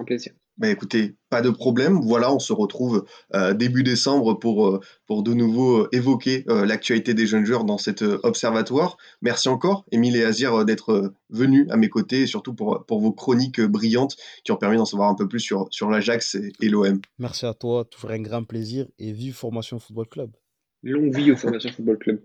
Un 0.00 0.04
plaisir. 0.04 0.32
Bah 0.58 0.68
écoutez, 0.68 1.14
pas 1.30 1.40
de 1.40 1.50
problème. 1.50 2.00
Voilà, 2.02 2.34
on 2.34 2.40
se 2.40 2.52
retrouve 2.52 3.06
euh, 3.32 3.54
début 3.54 3.84
décembre 3.84 4.34
pour, 4.34 4.66
euh, 4.66 4.80
pour 5.06 5.22
de 5.22 5.32
nouveau 5.32 5.82
euh, 5.82 5.88
évoquer 5.92 6.44
l'actualité 6.48 7.14
des 7.14 7.26
jeunes 7.26 7.44
joueurs 7.44 7.64
dans 7.64 7.78
cet 7.78 8.02
observatoire. 8.02 8.96
Merci 9.22 9.48
encore, 9.48 9.84
Émile 9.92 10.16
et 10.16 10.24
Azir, 10.24 10.64
d'être 10.64 11.12
venus 11.30 11.68
à 11.70 11.76
mes 11.76 11.88
côtés 11.88 12.22
et 12.22 12.26
surtout 12.26 12.54
pour, 12.54 12.84
pour 12.86 13.00
vos 13.00 13.12
chroniques 13.12 13.60
brillantes 13.60 14.16
qui 14.42 14.50
ont 14.50 14.56
permis 14.56 14.78
d'en 14.78 14.84
savoir 14.84 15.08
un 15.08 15.14
peu 15.14 15.28
plus 15.28 15.40
sur, 15.40 15.68
sur 15.70 15.90
l'Ajax 15.90 16.34
et, 16.34 16.52
et 16.60 16.68
l'OM. 16.68 17.00
Merci 17.20 17.46
à 17.46 17.54
toi, 17.54 17.84
toujours 17.84 18.10
un 18.10 18.20
grand 18.20 18.42
plaisir 18.42 18.86
et 18.98 19.12
vive 19.12 19.34
Formation 19.34 19.78
Football 19.78 20.08
Club. 20.08 20.30
Longue 20.82 21.14
vie 21.14 21.30
au 21.30 21.36
Formation 21.36 21.70
Football 21.70 21.98
Club. 21.98 22.20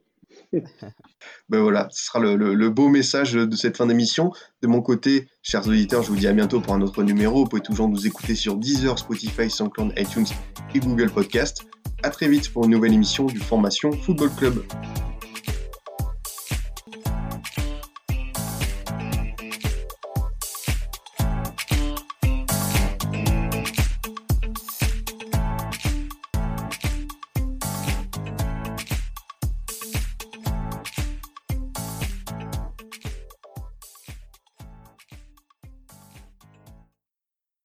ben 1.50 1.62
voilà, 1.62 1.88
ce 1.92 2.06
sera 2.06 2.20
le, 2.20 2.70
beau 2.70 2.90
message 2.90 3.34
de 3.34 3.56
cette 3.56 3.78
fin 3.78 3.86
d'émission. 3.86 4.32
De 4.62 4.68
mon 4.68 4.82
côté, 4.82 5.28
chers 5.42 5.68
auditeurs, 5.68 6.04
je 6.04 6.10
vous 6.10 6.18
dis 6.18 6.28
à 6.28 6.34
bientôt 6.34 6.60
pour 6.60 6.74
un 6.74 6.82
autre 6.82 7.04
numéro. 7.04 7.44
Vous 7.44 7.50
pouvez 7.50 7.62
toujours 7.62 7.90
nous 7.90 8.08
écouter 8.08 8.36
sur 8.36 8.56
Deezer, 8.58 8.98
Spotify, 8.98 9.50
SoundCloud, 9.50 9.94
iTunes 9.98 10.26
et 10.76 10.80
Google 10.80 11.10
Podcast. 11.10 11.66
À 12.04 12.10
très 12.10 12.28
vite 12.28 12.52
pour 12.52 12.66
une 12.66 12.72
nouvelle 12.72 12.94
émission 12.94 13.26
du 13.26 13.40
Formation 13.40 13.92
Football 13.92 14.30
Club. 14.38 14.64